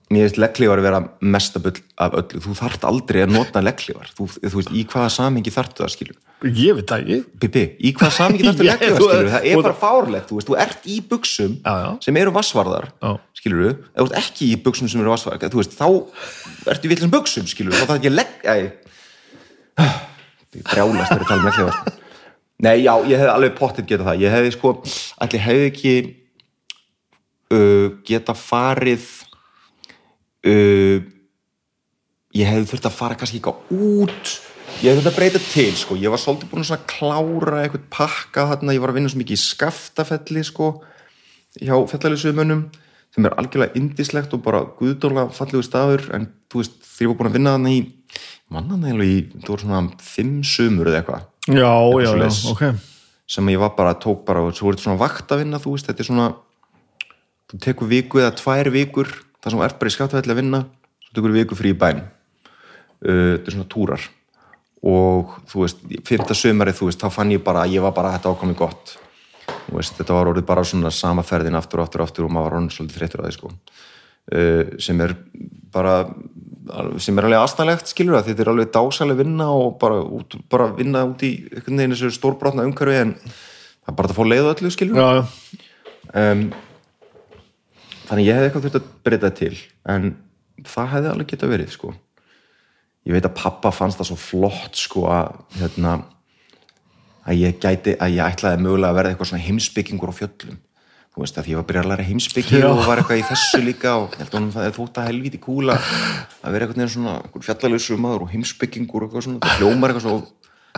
[0.10, 2.40] mér finnst legglífar að vera mestabull af öllu.
[2.46, 4.10] Þú þarft aldrei að nota legglífar.
[4.18, 6.18] Þú, þú veist, í hvaða samingi þarftu það, skilur?
[6.56, 7.18] Ég veit það ekki.
[7.44, 9.30] Bibi, í hvaða Ég- legglífar, þú- skilur?
[9.36, 11.56] Það er bara fárlegt, þú veist, þú ert í buksum
[12.08, 12.90] sem eru vassvarðar,
[13.38, 13.72] skilur þú?
[13.94, 15.88] Ef þú ert ekki í buksum sem eru vassvarðar, þú veist, þá
[16.74, 18.34] ertu í villum buksum, skilur þá það ekki legg...
[18.50, 18.56] Æ,
[20.58, 21.76] ég brjálast þegar ég tala um legglífar.
[21.78, 21.98] sko.
[22.66, 24.24] Nei, já, ég hefði alveg pottit getað það.
[24.26, 24.72] Ég hefði sko,
[25.24, 25.94] allir hefði ekki
[27.56, 29.06] uh, geta farið
[30.48, 31.00] uh,
[32.36, 34.36] ég hefði þurft að fara kannski eitthvað út.
[34.80, 35.98] Ég hefði þurft að breyta til sko.
[36.00, 39.40] ég var svolítið búin að klára eitthvað pakka þarna, ég var að vinna svo mikið
[39.40, 40.70] í skaftafelli sko,
[41.60, 42.68] hjá fjallalýsumönnum
[43.10, 46.06] sem er algjörlega indislegt og bara guðdóla fallegu staður.
[46.14, 47.80] En þú veist, þegar ég var búin að vinna þarna í
[48.54, 51.26] mannan eða í, þú voru svona fimm sumur eða eitthvað.
[51.50, 52.64] Já, já, já, ok.
[53.30, 55.74] sem ég var bara, tók bara og svo er þetta svona vakt að vinna, þú
[55.74, 56.28] veist, þetta er svona
[57.50, 59.10] þú tekur viku eða tvær vikur
[59.40, 60.64] það sem ert bara í skattvæðli að vinna
[61.04, 64.08] svo tekur viku frí í bæn uh, þetta er svona túrar.
[64.90, 68.14] Og þú veist, fyrta sömari þú veist, þá fann ég bara að ég var bara
[68.16, 68.94] þetta ákomið gott.
[69.66, 72.32] Þú veist, þetta var orðið bara svona sama ferðin aftur og aftur og aftur og
[72.32, 73.52] maður var orðin svolítið þreyttur á því sko.
[74.30, 75.18] Uh, sem er
[75.74, 75.96] bara
[77.02, 80.70] sem er alveg aðstæðlegt skilur að þetta er alveg dásaleg vinna og bara, út, bara
[80.76, 84.50] vinna út í einhvern veginn þessu stórbrotna umhverfi en það er bara að fá leið
[84.50, 85.24] á öllu skilur já, já.
[86.22, 86.44] um,
[88.10, 89.56] þannig ég hefði eitthvað þurft að breyta til
[89.94, 90.14] en
[90.68, 91.92] það hefði alveg geta verið sko
[93.08, 96.00] ég veit að pappa fannst það svo flott sko að hérna
[97.30, 100.58] að ég gæti, að ég ætlaði mögulega að verða eitthvað svona heimsbyggingur á fjöllum
[101.10, 102.68] þú veist að ég var að byrja að læra heimsbyggi Já.
[102.70, 105.42] og var eitthvað í þessu líka og ég held að það er þótt að helvíti
[105.42, 107.16] kúla að vera eitthvað svona
[107.46, 110.18] fjallalösu maður og heimsbyggingur og eitthvað svona, það hljómar eitthvað svo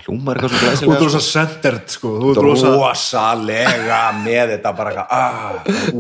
[0.01, 2.13] hljómar eitthvað svo Þú glæsilega ert rosa centered sko.
[2.21, 5.53] Þú ert rosa rosalega með þetta bara eitthvað ah,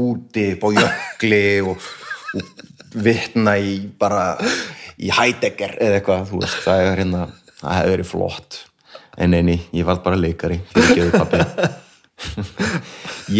[0.07, 1.87] úti á jökli og,
[2.39, 2.43] og
[3.05, 4.25] vitna í bara
[5.01, 7.23] í Heidegger eða eitthvað þú veist, það er hérna
[7.61, 8.59] verið flott.
[9.21, 10.61] En eini, ég var bara leikari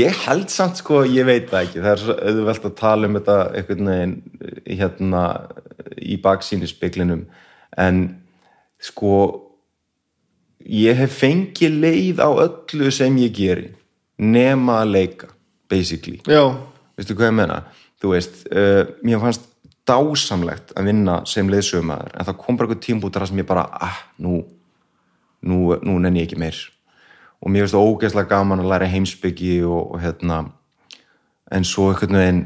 [0.02, 1.84] ég held samt sko, ég veit það ekki.
[1.84, 4.16] Það er auðvelt að tala um þetta einhvern veginn
[4.82, 5.24] hérna
[6.02, 7.24] í baksínu speklinum
[7.80, 8.02] en
[8.82, 9.14] sko
[10.66, 13.70] ég hef fengið leið á öllu sem ég geri
[14.18, 15.32] nema að leika
[15.70, 16.52] basically, Já,
[16.98, 17.64] veistu hvað ég menna
[18.02, 19.48] þú veist, uh, mér fannst
[19.88, 23.98] dásamlegt að vinna sem leiðsögumæður en það kom bara eitthvað tímbútur sem ég bara ah,
[24.22, 24.42] nú,
[25.42, 26.60] nú, nú nenni ég ekki meir.
[27.42, 30.44] Og mér finnst það ógeðslega gaman að læra heimsbyggi og, og hérna
[31.52, 32.44] en svo einhvern veginn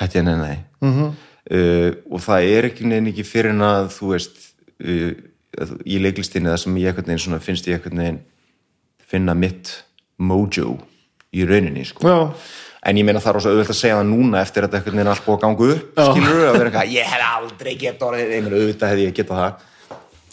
[0.00, 1.10] hætti ég nenni mm -hmm.
[1.56, 4.36] uh, og það er ekki neinn ekki fyrir en að þú veist
[4.84, 5.12] uh,
[5.84, 8.20] í leiklistinni það sem ég einhvern veginn svona, finnst ég einhvern veginn
[9.10, 9.72] finna mitt
[10.20, 10.76] mojo
[11.34, 12.20] í rauninni sko.
[12.80, 14.96] En ég meina það er også auðvitað að segja það núna eftir að þetta einhvern
[14.96, 18.06] veginn er allt búið að ganga upp skilur að vera eitthvað, ég hef aldrei gett
[18.06, 19.66] orðið ég meina auðvitað hefði ég getað það.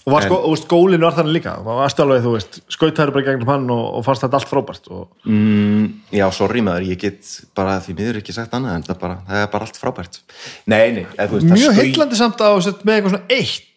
[0.08, 1.54] Og var sko, veist, gólinu var þannig líka.
[1.60, 4.86] Og varst alveg, þú veist, skautaður bara gegnum hann og, og fannst þetta allt frábært
[4.96, 5.10] og,
[6.16, 9.42] já, sorry maður, ég get bara því miður ekki sagt annað en það, bara, það
[9.44, 10.22] er bara allt frábært.
[10.64, 13.68] Nei, nei, eða, þú veist, það Mjög heillandi samt að sett, með eitthvað svona eitt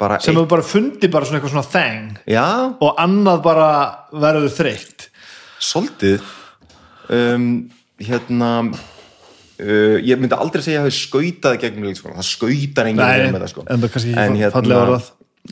[0.00, 2.46] bara sem eitt, hefur bara fundið bara svona eitthvað svona þeng já,
[2.80, 3.68] og annað bara
[4.12, 5.06] verður þreytt.
[5.60, 6.24] Svolítið.
[7.10, 7.46] Um,
[8.00, 13.44] hérna uh, ég myndi aldrei segja að hafi skautað gegnum leikskóla, það skautar enginn með
[13.44, 13.66] það sko.
[13.68, 15.08] en það fallega orðað.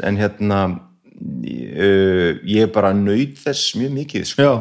[0.08, 4.48] en hérna uh, ég bara naut þess mjög mikið sko.
[4.48, 4.52] Já,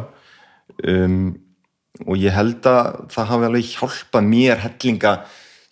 [0.94, 1.36] um,
[2.06, 5.14] og ég held að það hafi alveg hjálpað mér hellinga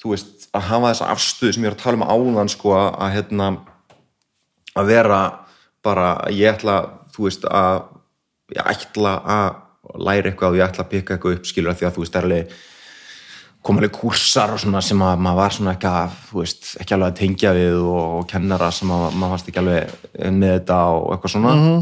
[0.01, 3.17] þú veist, að hafa þessa afstöðu sem ég er að tala um áðan sko, að
[3.17, 3.49] hérna
[4.75, 5.19] að vera
[5.85, 6.79] bara, ég ætla
[7.15, 7.83] þú veist, að
[8.55, 11.87] ég ætla að læra eitthvað og ég ætla að pikka eitthvað upp skilur að því
[11.87, 12.55] að þú veist, er alveg
[13.65, 16.95] koma alveg kúrsar og svona sem að maður var svona ekki að, þú veist, ekki
[16.95, 19.95] alveg að tengja við og, og kennara sem að maður varst ekki alveg
[20.35, 21.55] með þetta og eitthvað svona.
[21.55, 21.81] -hmm.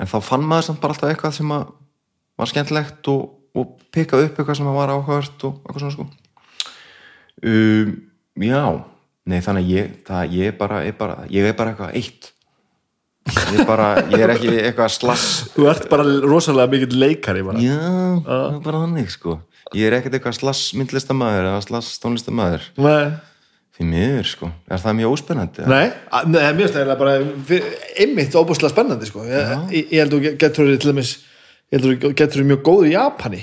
[0.00, 1.66] en þá fann maður samt bara alltaf eitthvað sem að
[2.40, 6.08] var skemmtilegt og, og pikkaði upp eitthvað sem að var áhugavert og eitthvað svona sko.
[7.40, 7.92] Um,
[8.36, 8.64] já
[9.26, 12.30] nei þannig að ég, það, ég bara, er bara ég er bara eitthvað eitt.
[13.30, 15.26] Ég er bara, ég er ekki eitthvað slass.
[15.54, 17.60] Þú ert bara rosalega mikill leikari bara.
[17.62, 17.76] já,
[18.26, 19.36] það er bara þannig sko.
[19.76, 23.12] Ég er ekkert eitthvað slass myndlistamæður eða slass tónlistamæður Nei,
[23.76, 25.66] því miður sko, er það mjög óspennandi?
[25.70, 27.60] Nei, að- nei, mér finnst það eiginlega bara
[28.02, 29.22] einmitt óbúslega spennandi sko.
[29.28, 31.12] ég, ég, ég held að þú getur til dæmis
[31.70, 33.42] ég held að þú getur mjög góður í Japani.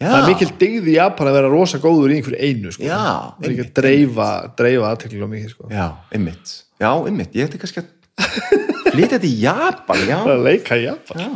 [0.00, 2.84] Það er mikil dygð í Japan að vera rosa góður í einhverju einu sko.
[2.86, 3.00] Já,
[3.36, 4.28] það er ekki að dreifa,
[4.58, 5.70] dreifa aðtekla mikið sko.
[5.74, 5.86] já,
[6.16, 7.90] ymmit, já, ymmit ég ætti kannski að
[8.94, 10.16] flytja þetta í Japan, já.
[10.24, 11.24] Að leika í Japan.
[11.24, 11.30] Já,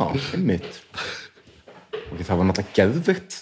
[2.05, 3.37] og það var náttúrulega geðvögt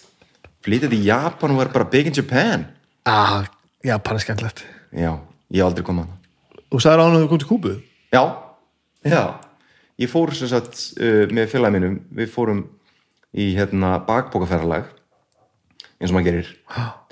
[0.63, 2.67] flytið í Japan og var bara big in Japan.
[3.09, 3.43] Ah,
[3.83, 4.63] Japan er skemmtilegt.
[4.95, 5.11] Já,
[5.51, 6.19] ég aldrei komað það
[6.73, 7.73] og sagði ráðan að þú kom til Kúbu?
[8.13, 8.23] Já,
[9.05, 9.23] já.
[10.01, 11.99] Ég fór sem sagt uh, með félagi mínum.
[12.17, 12.63] Við fórum
[13.37, 14.87] í hérna bakbókaferralag
[16.03, 16.49] eins og maður gerir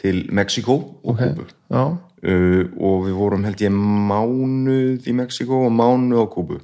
[0.01, 1.21] til Mexiko og Ok.
[1.21, 1.45] Kúbu.
[1.71, 6.59] uh, og við vorum held ég mánuð í Mexiko og mánuð á Kúbu.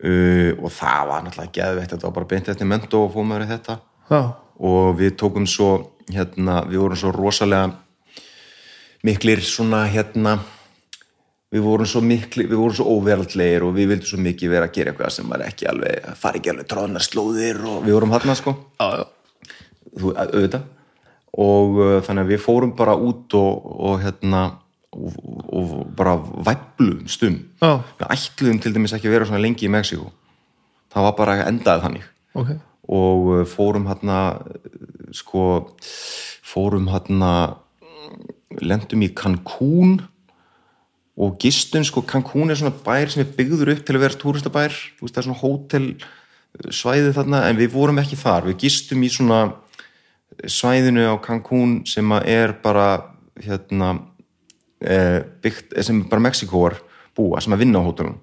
[0.00, 3.50] Uh, og það var náttúrulega geðveitt þetta var bara beint eftir mentó og fóðum í
[3.50, 3.80] þetta.
[4.10, 4.22] Já,
[4.60, 7.74] og við tókum svo hérna, við vorum svo rosalega
[9.04, 10.38] miklir svona hérna
[11.50, 14.74] við vorum svo mikli, við vorum svo óveraldlegir og við vildum svo mikið vera að
[14.76, 18.36] gera eitthvað sem var ekki alveg, fari ekki alveg tróðnar slóðir og við vorum hann
[18.38, 18.54] sko.
[18.78, 19.06] Já, já.
[19.98, 20.68] þú, auðvitað
[21.38, 24.46] og uh, þannig að við fórum bara út og, og hérna
[24.90, 25.18] og,
[25.54, 27.78] og bara væpluðum stum Já.
[28.00, 30.10] við ætluðum til dæmis ekki að vera svona lengi í Mexíku
[30.90, 32.06] það var bara endaði þannig.
[32.38, 32.52] Ok.
[32.90, 34.20] Og uh, fórum hérna
[35.14, 35.42] sko
[36.50, 37.32] fórum hérna
[38.60, 40.00] lendum í Cancún
[41.20, 44.74] og gistum sko Cancún er svona bær sem er byggður upp til að vera túristabær.
[44.98, 45.90] Þú veist það er svona hótel
[46.74, 48.48] svæði þarna en við vorum ekki þar.
[48.50, 49.42] Við gistum í svona
[50.46, 52.88] svæðinu á Cancún sem að er bara
[53.40, 53.92] hérna
[54.80, 56.78] e, byggt, eh, sem bara Mexikóar
[57.16, 58.18] búa sem að vinna á hótelum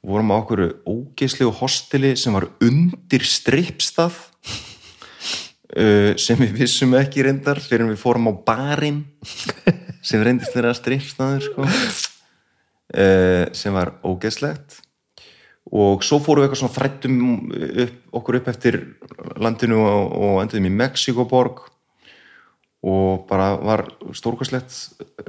[0.00, 4.16] og vorum á okkur ógeislegu hosteli sem var undir strippstað
[5.76, 9.02] uh, sem við vissum ekki reyndar fyrir við fórum á barinn
[10.06, 11.66] sem reyndist þeirra strippstaður sko.
[12.96, 14.79] uh, sem var ógeislegt
[15.70, 17.18] og svo fórum við eitthvað svona þrættum
[17.84, 18.78] upp, okkur upp eftir
[19.38, 21.62] landinu og, og enduðum í Mexikoborg
[22.80, 23.84] og bara var
[24.16, 24.72] stórkvæslegt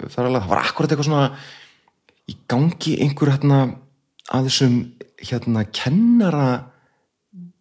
[0.07, 1.25] ferðalega, það var akkurat eitthvað svona
[2.31, 3.61] í gangi einhver hérna
[4.31, 4.77] að þessum
[5.21, 6.47] hérna kennara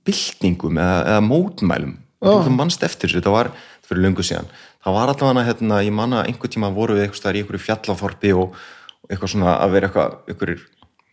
[0.06, 1.98] byltingum eða, eða mótmælum.
[2.20, 2.42] Oh.
[2.44, 3.48] þú mannst eftir þessu, þetta var
[3.88, 4.50] fyrir löngu síðan,
[4.84, 8.58] það var allavega hérna, ég manna einhver tíma voru við eitthvað í einhverju fjallaforpi og
[9.08, 10.66] eitthvað svona að vera eitthvað, einhverjir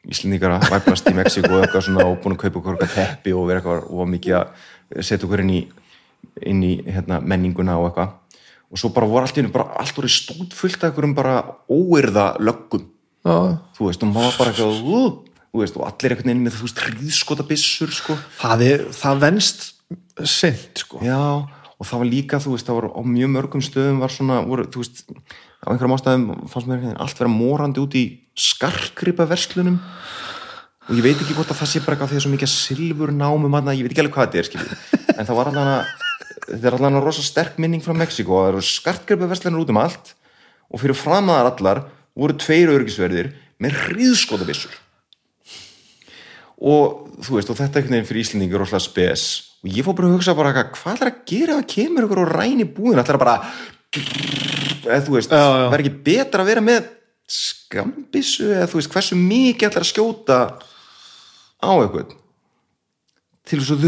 [0.08, 3.48] íslendingar að væplast í Mexíku og eitthvað svona og búin að kaupa okkur teppi og
[3.50, 5.62] vera eitthvað og mikið að setja okkur inn í,
[6.48, 8.14] inn í hérna, menninguna og eitthvað.
[8.68, 11.38] Og svo bara voru allt í hennu bara allt voru stútfullt af einhverjum bara
[11.72, 12.88] óerða löggum.
[13.28, 16.68] Já, þú veist, og maður bara eitthvað þú veist, og allir einhvern veginn með þú
[16.68, 18.18] veist, hríðskota byssur, sko.
[18.40, 19.66] Það, er, það venst
[20.28, 21.02] sent sko.
[21.06, 21.20] Já,
[21.78, 24.68] og það var líka, þú veist, það var á mjög mörgum stöðum var svona, voru,
[24.72, 28.06] þú veist á einhverjum ástæðum fannst mér allt vera morandi út í
[28.38, 29.80] skarkripa verslunum.
[30.88, 33.12] Og ég veit ekki hvort að það sé bara eitthvað því að svo mikið silfur
[33.12, 35.96] námum aðna, ég veit ekki alveg hvað þetta er, skiljið en það var allan að
[36.48, 39.82] þetta er allan að rosa sterk minning frá Mexiko það eru skarkripa verslunar út um
[39.82, 40.14] allt
[40.72, 41.82] og fyrir framaðar allar
[42.18, 43.34] voru tveir örgisverðir
[43.64, 44.78] með hríðskotabissur
[46.58, 49.26] og þú veist, og þetta er einhvern veginn fyrir Íslendingi rosalega spes.
[49.62, 52.32] Og ég fór bara að hugsa bara hvað er að gera það kemur ykkur og
[52.32, 53.36] ræni búin það er bara
[54.88, 55.70] eða þú veist, já.
[55.72, 56.90] verður ekki betra að vera með
[57.28, 60.38] skambissu eða þú veist, hversu mikið ætlar að skjóta
[61.60, 62.16] á eitthvað
[63.48, 63.84] til þess að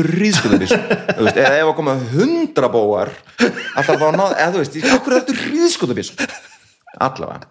[1.15, 4.63] þú veist, eða ef að koma hundra bóar ætlar að fá að ná, eða þú
[4.63, 6.29] veist, okkur er þetta ríðskotabissu
[6.99, 7.47] allavega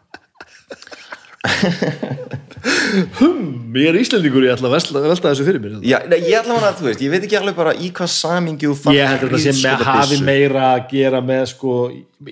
[3.79, 6.57] Ég er Íslendingur, ég ætla að velta, velta þessu fyrir mér Já, nei, ég ætla
[6.59, 9.35] að, þú veist, ég veit ekki alveg bara í hvað samingi þú þarft Ég heldur
[9.37, 11.75] þetta sem með hafi meira að gera með sko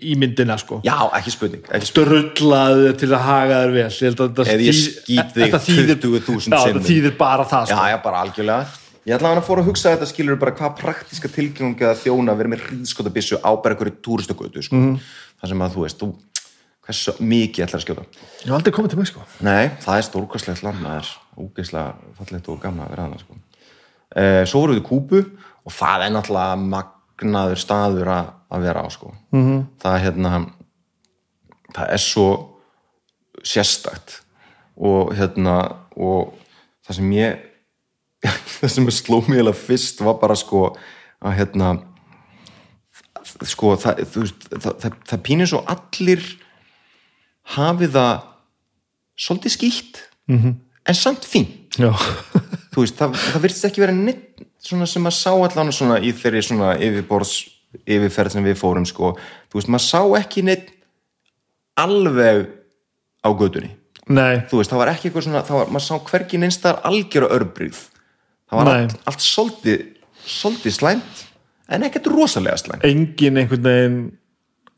[0.00, 2.32] ímyndina sko Já, ekki spurning, ekki spurning.
[2.40, 6.10] Drullaðu til að haga þér vel Ég þetta Ef ég skýt þig þetta þýðir- 20.000
[6.10, 6.86] Já, þetta sinnum.
[6.90, 9.68] þýðir bara það Já, sko já, bara algjörlega Ég ætla að hann að fóra að
[9.70, 13.50] hugsa þetta skilur bara hvað praktiska tilgjengi að þjóna að vera með hríðskota byssu á
[13.54, 14.74] bara einhverju túristagötu sko.
[14.74, 14.96] Mhm.
[15.38, 16.08] það sem að þú veist, þú
[16.86, 20.06] hversu mikið ætlar að skjóta Ég hef aldrei komið til mig sko Nei, það er
[20.08, 23.38] stórkastlegt land það er ógeðslega fallegt og gamla að vera hana sko.
[24.16, 25.22] eh, Svo voru við í Kúbu
[25.66, 29.14] og það er náttúrulega magnaður staður að, að vera á sko.
[29.32, 29.64] -hmm.
[29.82, 30.32] það er hérna
[31.74, 32.28] það er svo
[33.44, 34.20] sérstakt
[34.76, 35.56] og hérna
[35.96, 36.34] og
[36.86, 37.42] það sem ég
[38.60, 40.70] það sem sló mig eða fyrst var bara sko
[41.20, 41.74] að hérna
[43.46, 46.26] sko það, veist, það, það, það pínir svo allir
[47.54, 48.14] hafi það
[49.16, 50.54] svolítið skýtt -hmm.
[50.86, 51.46] en samt fín
[52.76, 57.34] veist, það, það virðist ekki vera neitt sem maður sá allan í þeirri yfirborðs
[57.86, 59.16] yfirferð sem við fórum sko,
[59.54, 60.70] veist, maður sá ekki neitt
[61.76, 62.48] alveg
[63.22, 63.76] á gödunni
[64.70, 67.76] það var ekki eitthvað svona, var, maður sá hvergi neinstar algjöra örbrýð
[68.48, 68.82] það var Nei.
[68.82, 69.96] allt, allt svolítið
[70.26, 71.24] svolítið slæmt
[71.72, 72.84] en ekkert rosalega slæmt.
[72.86, 73.98] Engin einhvern veginn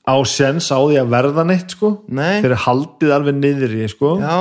[0.09, 2.41] á sens á því að verða neitt sko Nei.
[2.45, 4.39] Þeir haldið alveg niðri sko já,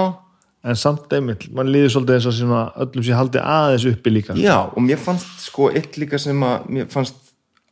[0.68, 4.36] En samt einmitt, mann líður svolítið eins og svona öllum sem haldið aðeins uppi líka
[4.40, 7.20] já, og mér fannst sko eitt líka sem að mér fannst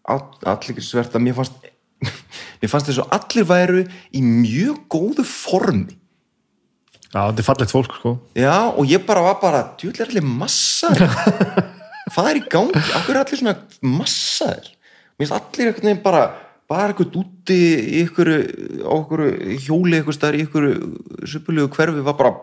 [0.06, 1.70] allir svert að mér fannst
[2.62, 3.86] mér fannst þess að allir væru
[4.16, 5.98] í mjög góðu formi
[7.16, 11.14] Já, þetta er fallegt fólk sko Já, og ég bara var bara, djúlega allir massaður.
[12.14, 12.82] Hvað er í gangi?
[13.00, 14.68] Akkur er allir svona massaður?
[15.16, 16.26] Mér finnst allir einhvern veginn bara,
[16.70, 18.32] bara eitthvað úti í ykkur,
[18.86, 18.96] á
[19.62, 20.68] hjóli eitthvað staðar í ykkur
[21.30, 22.34] supulegu hverfi var bara,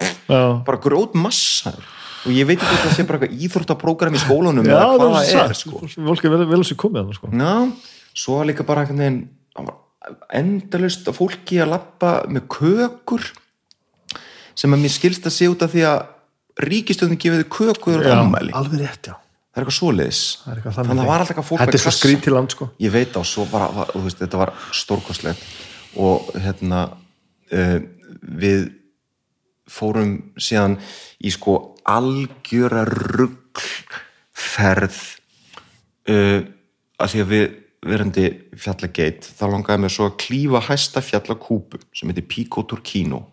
[0.67, 1.89] bara grjót massaður.
[2.23, 5.17] Og ég veit ekki hvort það sé bara eitthvað íþróttaprógram í skólanum Já eða hvað
[5.19, 5.81] er það er, sko.
[6.07, 7.31] Fólk er vel, vel að sér komið hann sko.
[7.35, 7.55] Já,
[8.23, 8.85] svo var líka bara
[10.35, 13.27] endalust að fólki að lappa með kökur
[14.59, 16.01] sem að mér skilst að sé út af því að
[16.63, 19.17] ríkistöðin gefið þið kökur og ammæli, alveg rétt, já
[19.53, 19.77] það er eitthvað
[20.49, 22.03] er eitthvað þannig að það var alltaf eitthvað fólk er svo kassa.
[22.33, 22.69] land sko.
[22.81, 25.43] Ég veit á, svo bara, veist, þetta var stórkostlegt.
[26.01, 26.79] Og hérna
[27.53, 27.81] uh,
[28.41, 28.63] við
[29.69, 30.79] fórum síðan
[31.21, 35.01] í sko algjöra ruggferð
[36.09, 36.41] uh,
[36.97, 37.45] að því að við
[37.93, 38.25] verandi
[38.63, 39.29] fjallageit.
[39.37, 43.27] Þá langaði mér svo að klífa hæsta fjallakúpu sem heitir Pico Turquino.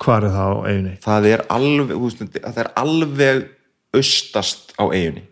[0.00, 0.94] Hvar er það á eiginni?
[1.02, 3.44] það er alveg, veist, það er alveg
[3.92, 5.26] austast á eiginni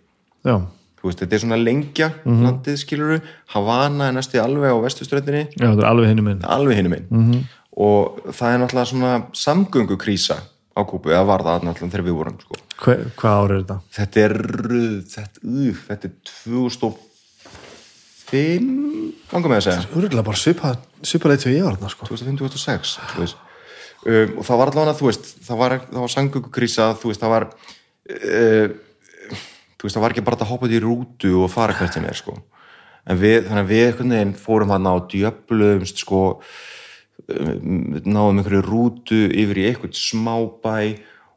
[0.45, 0.57] Já,
[1.01, 3.19] þú veist, þetta er svona lengja landið skiluru,
[3.55, 6.41] Havana er næstu alveg á vestuströndinni, já, það er alveg hinni minn.
[6.45, 7.45] alveg hinum einn
[7.81, 8.01] og
[8.35, 10.37] það er náttúrulega svona samgöngukrísa
[10.77, 12.55] á Kúbu, eða var það náttúrulega þegar við vorum sko.
[12.81, 13.77] Hva, hvað ár er þetta?
[13.97, 14.35] þetta er
[15.15, 16.15] þetta, uh, þetta er
[18.31, 18.69] 2005
[19.31, 22.03] ganga með að segja Örgulega bara svipað leitt sem ég var þarna, sko.
[22.11, 22.87] 2005-2006
[24.07, 27.45] um, og það var allavega þú veist, það var, var sangöngukrísa þú veist, það var
[27.51, 28.69] uh,
[29.81, 32.05] þú veist, það var ekki bara að hoppa út í rútu og fara hvert sem
[32.05, 32.37] er sko.
[33.09, 36.21] en við, þannig að við einhvern veginn fórum hann á djöflumst sko
[37.33, 40.77] um, náðum einhverju rútu yfir í eitthvað smábæ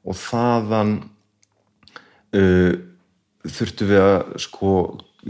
[0.03, 0.94] og þaðan
[2.36, 2.74] uh,
[3.48, 4.72] þurftum við að sko,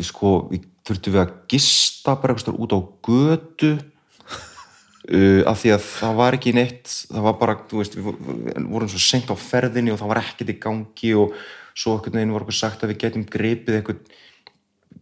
[0.10, 5.86] sko við þurftum við að gista bara eitthvað út á götu uh, af því að
[5.94, 9.30] það var ekki neitt það var bara, þú veist, við vo- við vorum svo sent
[9.32, 11.38] á ferðinni og það var ekkert í gangi og
[11.74, 14.04] svo ekkert neginn var okkur sagt að við getum gripið eitthvað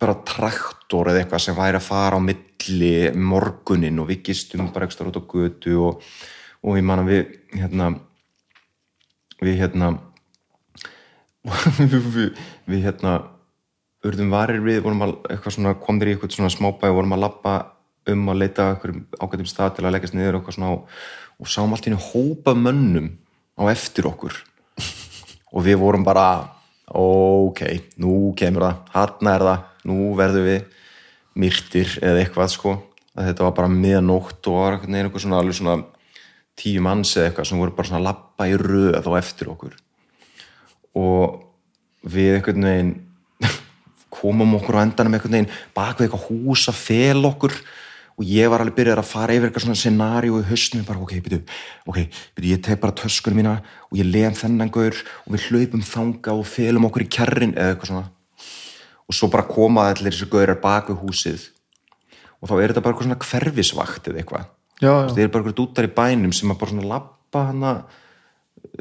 [0.02, 4.88] bara traktor eða eitthvað sem væri að fara á milli morgunin og við gistum bara
[4.88, 6.08] eitthvað út á götu og,
[6.64, 7.92] og ég man að við hérna
[9.42, 9.92] við hérna
[11.92, 12.34] við,
[12.70, 13.20] við hérna
[14.06, 17.24] urðum varir við, vorum að svona kom þér í eitthvað svona smábæ og vorum að
[17.26, 17.56] labba
[18.10, 18.70] um að leita
[19.22, 20.88] ágætum stað til að leggast niður og svona og,
[21.50, 23.12] sáum allt í henni hópa mönnum
[23.58, 24.34] á eftir okkur.
[25.54, 26.26] Og við vorum bara
[26.98, 27.62] ok,
[28.04, 28.80] nú kemur það.
[28.96, 30.80] Hann er það, nú verðum við
[31.42, 32.76] myrtir eða eitthvað sko.
[33.16, 35.78] Að þetta var bara miðanótt og var eitthvað svona svona
[36.60, 39.76] tíu manns eða eitthvað sem voru bara svona labba í röð á eftir okkur.
[41.00, 41.42] Og
[42.04, 42.94] við einhvern veginn
[44.22, 47.56] komum okkur á endanum einhvern veginn bak við eitthvað hús að fel okkur
[48.22, 51.14] og ég var alveg byrjað að fara yfir eitthvað svona scenaríu í hausnum bara ok,
[51.26, 51.40] byrju,
[51.90, 52.00] ok,
[52.38, 53.54] byrju, ég tek bara töskunum mína
[53.90, 57.74] og ég lem þennan gaur og við hlaupum þanga og felum okkur í kjarrin eða
[57.74, 58.04] eitthvað svona.
[59.10, 61.48] Og svo bara koma allir þessi gaurar bak við húsið
[62.42, 64.46] og þá er þetta bara eitthvað svona hverfisvakt eða eitthvað.
[65.10, 67.74] Það er bara eitthvað dútar í bænum sem að bara svona lappa hana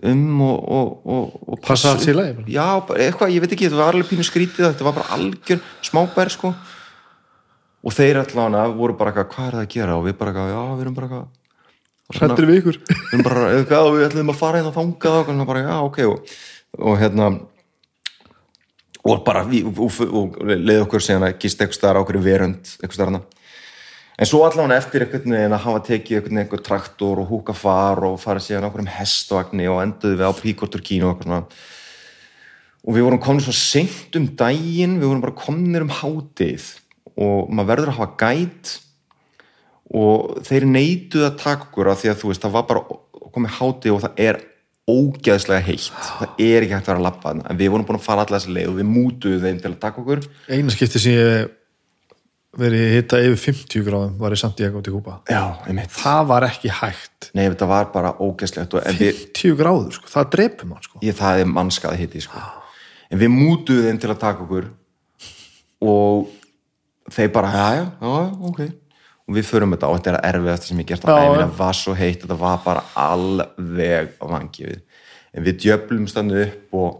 [0.07, 2.53] um og, og, og, og Passa allt í lagi bara.
[2.53, 2.69] já,
[3.09, 6.53] eitthvað, ég veit ekki, þetta var alveg pínu skrítið þetta var bara algjör smábær sko
[7.81, 9.99] og þeir allavega voru bara eitthvað, hvað er það að gera?
[9.99, 12.81] Og við bara eitthvað, já, við erum bara eitthvað hrættir við ykkur.
[12.91, 15.65] við erum bara eitthvað, og við ætlum að fara hérna að þanga það og bara,
[15.65, 16.01] já, ok.
[16.11, 16.35] Og,
[16.91, 17.31] og hérna
[19.07, 22.21] og bara, við, og, og, og leið okkur síðan að gista eitthvað staðar á okkur
[22.25, 23.23] verund eitthvað staðarna
[24.21, 28.03] en svo allavega eftir einhvern veginn að hafa tekið einhvern veginn traktor og húka far
[28.05, 31.57] og fara síðan okkur um hestvagni og enduðu við á Píkorturkínu og eitthvað
[32.81, 36.69] og við vorum komin svo seint um daginn við vorum bara kominir um hátið
[37.17, 38.73] og maður verður að hafa gæt
[40.01, 42.99] og þeir neituð að taka okkur af því að þú veist, það var bara
[43.35, 44.41] komið hátið og það er
[44.91, 45.89] ógeðslega heitt
[46.19, 47.47] það er ekki hægt að vera að þarna.
[47.51, 49.81] en við vorum búin að fara allar þessa leið og við mútuðu þeim til að
[49.85, 51.51] taka okkur Einu skipti sem ég
[52.59, 55.21] verið hitta yfir 50 gráðum var ég samt í eitthvað til Kúpa.
[55.95, 57.31] Það var ekki hægt.
[57.37, 60.11] nei, þetta var bara við, 50 gráður, sko.
[60.11, 60.99] Það drepur mann, sko.
[61.05, 62.43] ég, það er mannskaði hitti sko.
[63.11, 64.69] en við mútuðu þeim til að taka okkur
[65.81, 66.35] og
[67.15, 67.67] þeir bara, já,
[68.01, 68.63] já, ok.
[69.31, 71.05] Og við förum þetta og þetta er að erfiðast sem ég gert.
[71.07, 74.81] Að æfina, það var svo heitt þetta var bara alveg á vangifið
[75.31, 76.97] en við djöflum standu upp og,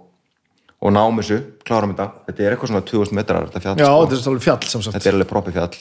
[0.81, 2.27] og náum þessu, klárum þetta.
[2.29, 4.05] Þetta er eitthvað svona 2000 metrar þetta fjall, Já, sko.
[4.05, 4.97] þetta er alveg fjall, sem sagt.
[4.97, 5.81] þetta er alveg proppið fjall.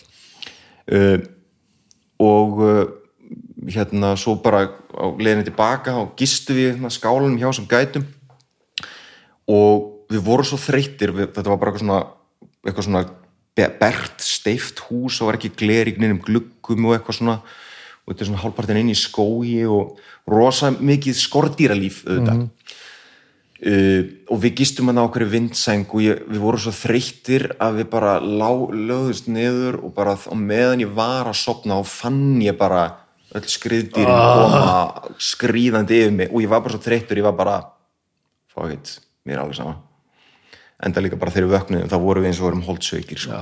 [0.89, 1.19] Uh,
[2.25, 2.81] og uh,
[3.69, 8.07] hérna svo bara á leiðinni tilbaka og gistu við hérna, skálanum hjá sem gætum.
[9.49, 12.01] Og við vorum svo þreyttir við, þetta var bara eitthvað svona,
[12.65, 13.05] eitthvað svona
[13.79, 17.35] bert steift hús og var ekki glerignin um gluggum og eitthvað svona.
[18.05, 19.99] Og þetta er svona hálfpartin inn í skógi og
[20.29, 22.47] rosa mikið skordýralíf auðvitað.
[23.59, 27.81] Uh, og við gistum hann á okkur vindsæng og ég, við vorum svo þreyttir að
[27.81, 32.39] við bara lá, lögðust niður og bara á meðan ég var að sopna og fann
[32.39, 32.85] ég bara
[33.35, 37.59] öll skriðdýrin koma skrýðandi yfir mig og ég var bara svo þreyttur, ég var bara
[38.47, 38.95] fuck it,
[39.27, 39.88] mér er alveg
[40.79, 43.39] sama enda líka bara þegar við vöknuðum þá vorum við eins og vorum holdsveikir sko.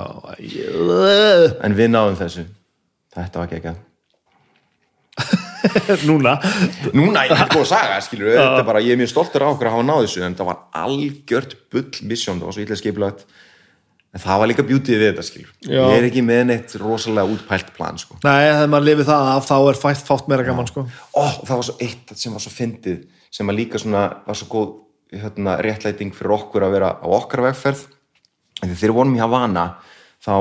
[1.64, 2.46] En við náðum þessu
[3.14, 3.76] þetta var ekki ekki
[6.08, 6.36] Núna.
[6.94, 9.50] Núna, ég er góð að saga, skilur þetta er bara, ég er mjög stoltur á
[9.50, 12.78] okkur að hafa náð þessu en það var algjört bull mission, það var svo illa
[12.78, 13.24] skipulagt
[14.14, 15.82] en það var líka bjútið við þetta, skilur Já.
[15.82, 19.50] ég er ekki með neitt rosalega útpælt plan, sko Nei, þegar maður lifið það af,
[19.50, 20.86] þá er fætt fátt meira gaman, sko.
[21.18, 23.02] Ó, það var svo eitt sem var svo fyndið
[23.34, 24.70] sem að líka svona, var svo góð
[25.14, 27.86] hérna, réttlæting fyrir okkur að vera á okkar vegferð.
[28.64, 29.66] En þegar við vorum í Havana
[30.24, 30.34] þá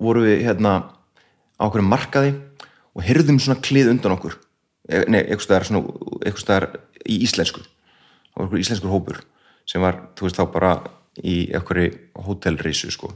[0.00, 0.74] vorum við hérna
[1.60, 2.34] á okkur markaði
[2.96, 4.36] og hyrðum svona klið undan okkur.
[4.90, 6.70] E- nei, eitthvað staðar
[7.06, 7.62] í íslensku.
[8.34, 9.22] Var einhver íslenskur hópur
[9.68, 10.72] sem var, þú veist þá bara
[11.22, 11.92] í einhverju
[12.26, 13.12] hótelreisu sko.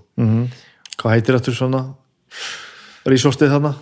[0.94, 1.82] Hvað heitir þetta svona?
[3.04, 3.74] Rísóstið þarna?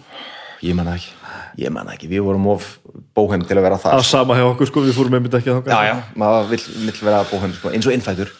[0.62, 1.11] ég manna ekki,
[1.59, 2.69] ég manna ekki, við vorum of
[3.16, 5.51] bóhem til að vera það Það er sama hjá okkur sko, við fórum einmitt ekki
[5.53, 5.73] að þangað.
[5.73, 8.33] Já, já, maður vill, vill vera bóhem sko, eins og innfætur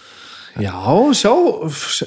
[0.61, 0.73] Já,
[1.17, 1.33] sjá,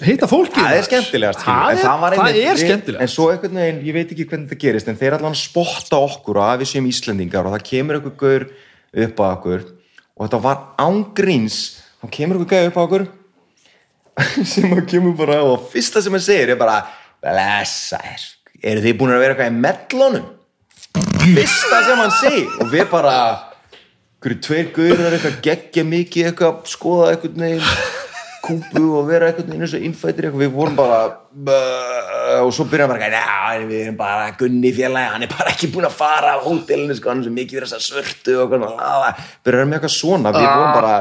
[0.05, 3.01] heita fólki það er skemmtilegast Það það einmitt- er skemmtilegast.
[3.01, 6.37] en svo einhvern veginn, ég veit ekki hvernig það gerist en þeir allan spotta okkur
[6.37, 8.45] og að við séum Íslendingar og það kemur einhver gaur
[9.05, 11.57] upp á okkur og þetta var ángríns
[12.03, 13.07] þá kemur einhver gaur upp á okkur
[14.53, 16.77] sem að kemur bara og fyrsta sem hann segir er bara
[17.25, 17.97] blessa
[18.61, 20.29] eru þið búin að vera eitthvað í mellónum
[20.95, 23.17] fyrsta sem hann segir og við bara
[24.23, 27.69] hverju tveir gaurar eitthvað geggja mikið eitthvað skoða eitthvað neginn
[28.45, 30.99] kúpu og vera eitthvað eins og innfættir við vorum bara
[31.33, 31.55] "Bæ",
[32.45, 35.89] og svo byrjaði bara já við erum bara Gunni félagi hann er bara ekki búin
[35.89, 38.53] að fara á hótelinu sko hann er svo mikið þess að svörtu og
[39.43, 40.95] byrjaði með eitthvað svona við vorum bara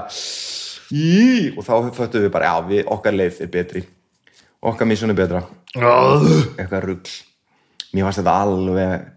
[0.95, 3.85] í og þá föttum við bara já við, okkar leið er betri.
[4.65, 5.43] Okkar missun er betra.
[5.77, 7.11] Eitthvað rugl.
[7.95, 9.14] Mér fannst þetta alveg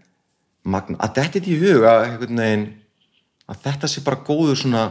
[0.70, 2.66] magna, að þetta er í huga einhvern veginn
[3.48, 4.82] að þetta sé bara góður svona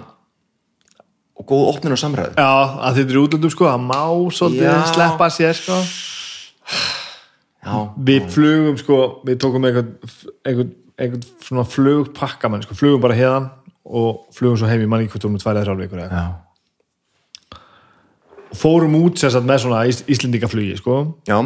[1.37, 2.33] og góð opnun og samræðu.
[2.39, 2.53] Já,
[2.87, 4.01] að þetta er útlöndum sko, það má
[4.33, 5.77] svolítið sleppa sér sko.
[7.67, 7.75] Já,
[8.09, 8.97] Við flugum sko,
[9.27, 9.93] við tókum einhvern,
[10.47, 13.49] einhvern, svona flugpakkamann sko, flugum bara hérðan
[13.85, 16.25] og flugum svo heim í hvort um tværið þrjálfur já,
[18.47, 20.99] og fórum út sér satt með svona ís, Íslendingaflugi sko.
[21.27, 21.37] Já,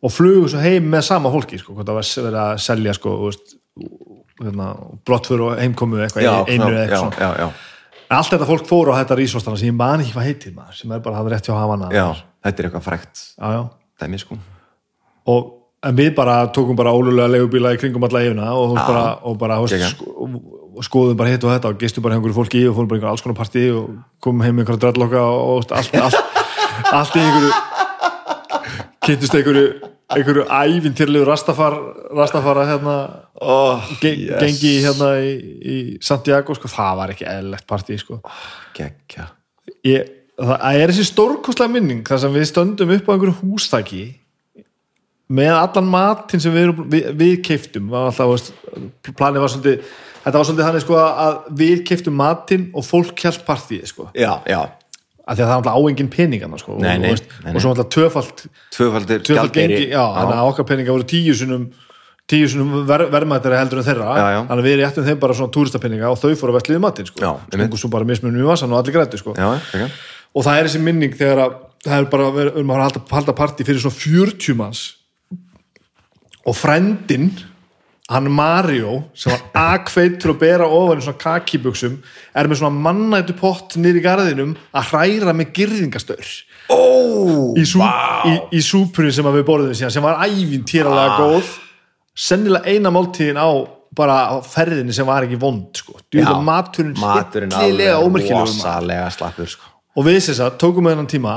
[0.00, 3.16] og flugum svo heim með sama fólki sko, hvort það var verið að selja sko
[4.40, 4.70] hérna,
[5.06, 7.48] brottfur og heimkomu eitthvað já, einu eða eitthvað já, já,
[8.16, 10.94] allt þetta fólk fór á þetta rísvostana sem ég man ekki hvað heitir maður sem
[10.96, 11.90] er bara að hafa rétt hjá hafana
[12.46, 12.86] þetta er eitthvað
[13.38, 13.60] já.
[14.00, 14.38] dæmi sko.
[15.30, 15.50] Og
[15.84, 19.60] en við bara tókum bara ólulega legubíla í kringum alla yfirna og, bara, og bara
[19.68, 23.00] sko, og- skoðum bara hitt og þetta og gistum bara einhverju fólki og fórum bara
[23.00, 23.90] einhver alls konar partí og
[24.22, 26.14] komum heim með einhverja drallokka og veist, allt, allt,
[26.92, 27.79] allt í einhverju
[29.04, 29.66] kynntust einhverju
[30.10, 31.76] einhverju ævintýrlegu rastafar
[32.16, 32.94] rastafara hérna
[33.40, 38.18] oh, ge gengi hérna í, í Santiago sko, það var ekki eðlilegt partí sko.
[38.76, 39.28] Geggja.
[39.86, 44.04] Ég, það er þessi stórkostlega minning þar sem við stöndum upp á einhverju hústæki
[45.30, 48.54] með allan matinn sem við, við, við keiftum var alltaf, veist,
[49.14, 49.90] planið var svolítið
[50.24, 54.08] þetta var svolítið þannig sko að við keiftum matinn og fólk hjælt partíið sko.
[54.18, 54.60] Já, já,
[55.26, 57.62] af því að það er alltaf áengin peningana sko Nei, og, nei, veist, nei, og
[57.62, 59.24] svo alltaf tvöfalt tvöfaldir
[59.54, 61.70] gengi, já, þannig að okkar peninga voru tíu sinum
[62.30, 64.10] tíu sinum ver, verðmættari heldur en þeirra.
[64.14, 64.40] Já, já.
[64.46, 67.32] þannig að við réttum þeim bara svona túristapenninga og þau fóru að vesliði matinn sko.
[67.50, 69.34] Stungu svo bara mismunum í vasan og allir grættu sko.
[69.34, 73.36] Og það er þessi minning þegar að það er bara verið um að halda, halda
[73.36, 74.82] partí fyrir svona 40 manns
[76.46, 77.30] og frendin
[78.10, 81.98] hann Mario sem var akveitur að bera ofan í svona kakibuxum
[82.34, 86.32] er með svona mannættu pott í garðinum að hræra með girðingastöður
[86.70, 86.80] ó,
[87.54, 91.52] í, sú, í, í súpunni sem við borðum síðan sem var ævintýralega góð.
[92.20, 93.50] Sennilega eina máltíðin á
[93.96, 95.96] bara ferðinni sem var ekki vond sko.
[96.10, 96.98] Djú, Já, maturinn,
[98.34, 99.70] rosalega slappur sko.
[99.98, 101.36] Og við þess að tókum við hennan tíma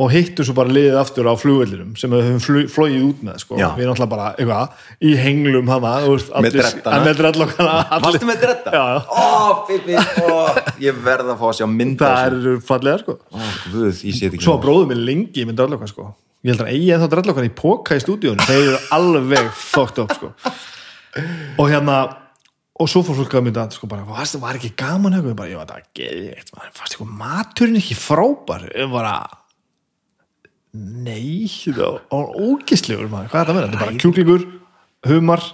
[0.00, 3.58] og hittum svo bara liðið aftur á flugvellinum sem við höfum flogið út með sko.
[3.60, 6.96] Við erum alltaf bara eitthvað í henglum hana, veist, Með allir- dreddana.
[6.96, 7.04] að
[8.30, 8.40] með
[8.72, 8.86] já.
[9.12, 9.26] Ó,
[9.68, 9.98] Bibi,
[10.86, 13.18] ég verð að fá að sjá mynd af það eru fallega sko.
[13.36, 13.38] Ó,
[13.74, 14.00] guð,
[14.40, 16.08] svo að bróðum minn lengi með dreddlokka sko.
[16.42, 20.16] ég held að eigi ennþá dreddlokkan í póka í stúdíunum þeir eru alveg fucked up
[20.16, 20.32] sko.
[21.60, 22.00] og hérna
[22.80, 25.66] og svo fór fólk að mynda sko, bara, "Varstu- var ekki gaman bara, ég var
[25.66, 29.28] þetta geðið fannst eitthvað maturinn ekki frábær ég bara
[30.72, 34.48] nei, það var ógislegur maður, hvað er þetta að vera, þetta er bara kjúklingur
[35.10, 35.44] humar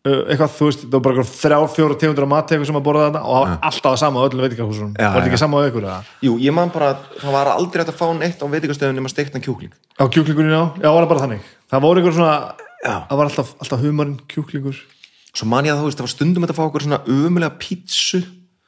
[0.00, 3.08] eitthvað, þú veist, það var bara þrjá, fjóra tegundur af mat eitthvað sem að borða
[3.10, 5.60] þetta og það var alltaf að sama á öllum veitingahúsunum, Já, var þetta ekki sama
[5.60, 5.98] á ykkur eða?
[6.24, 9.44] Jú, ég man bara að það var aldrei að fá neitt á veitingastöðun nema steiktan
[9.44, 9.74] kjúkling.
[10.00, 11.50] á kjúklingurinn já, já, var það bara þannig.
[11.68, 12.38] Það voru ykkur svona,
[12.80, 12.94] Já.
[13.10, 14.78] það var alltaf, alltaf humarinn, kjúklingur.
[15.36, 17.52] Svo man ég að þú veist, það var stundum hægt að fá okkur svona umulega
[17.60, 18.22] pítsu.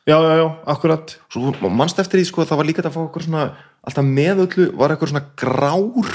[0.04, 1.16] já, já, já, akkurat.
[1.32, 3.46] Svo mannst eftir því, sko, það var líka að fá okkur svona,
[3.82, 6.12] alltaf með öllu, var eitthvað svona grár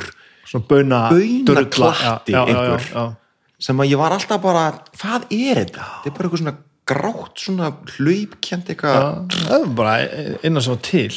[0.47, 2.87] svona bauna, Baunaklatti já, já, já, einhver.
[2.87, 3.59] já, já.
[3.67, 4.63] sem að ég var alltaf bara,
[5.01, 5.89] hvað er þetta?
[6.05, 6.55] Þetta er bara eitthvað svona
[6.87, 9.35] grátt, svona hlaupkjent eitthvað.
[9.35, 9.97] Það er bara
[10.47, 11.11] innan sem var til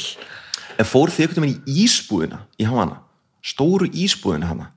[0.81, 3.01] En fór þið einhvern veginn í ísbúðina í Havana?
[3.45, 4.71] Stóru ísbúðina hana?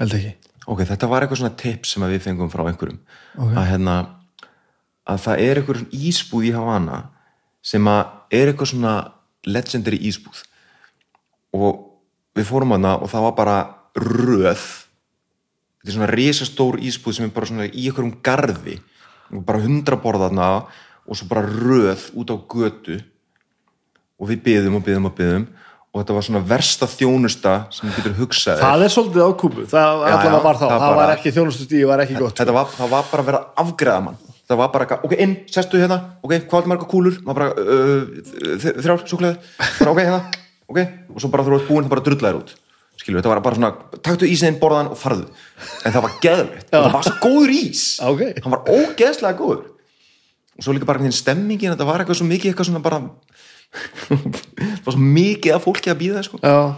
[0.00, 0.32] held ekki
[0.70, 3.00] Ok, þetta var eitthvað svona tips sem við fengum frá einhverjum
[3.50, 3.94] að hérna
[5.10, 6.98] að það er eitthvað svona ísbúð í Havana
[7.72, 8.92] sem að er eitthvað svona
[9.48, 10.44] legendary ísbúð
[11.52, 11.80] og
[12.36, 13.56] við fórum hana og það var bara
[13.98, 14.62] röð.
[15.82, 18.78] Þetta er svona risastór ísbúð sem er bara svona í einhverjum garði.
[19.32, 20.50] Bara hundra borðarna
[21.08, 23.00] og svo bara röð út á götu.
[24.22, 25.46] Og við byðum og byðum og byðum
[25.92, 28.62] og þetta var svona versta þjónusta sem þú getur hugsað þér.
[28.64, 31.88] það er svolítið á kúpu, það Já, allavega var þá það það, var ekki þjónustustíði,
[31.90, 34.16] var ekki gott þetta var, það var bara að vera afgreða mann.
[34.48, 35.98] Það var bara, ok, inn, sestu hérna.
[36.24, 38.08] Ok, hvað er marga kúlur, uh,
[38.62, 39.36] þ- þrjár, súklaði,
[39.82, 40.22] bara ok, hérna
[40.72, 40.80] ok,
[41.14, 42.54] og svo bara þú ert búinn, það bara drullaðir út.
[43.02, 43.70] Skilur, þetta var bara svona,
[44.04, 45.24] taktu ísinn borðan og farðu,
[45.82, 48.20] en það var geðveitt það var svo góður ís, Ok.
[48.44, 49.62] hann var ógeðslega góður.
[50.52, 53.00] Og svo líka bara þinn stemmingin, þetta var eitthvað svo mikið eitthvað svona bara
[53.72, 56.40] það var svo mikið af fólki að býða sko.
[56.44, 56.76] Já,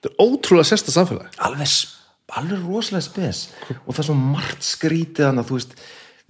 [0.00, 1.28] þetta er ótrúlega sérsta samfélag.
[1.44, 1.74] Alveg,
[2.40, 3.42] alveg rosalega spes.
[3.84, 5.76] Og það er svo margt skrítið þannig að þú veist,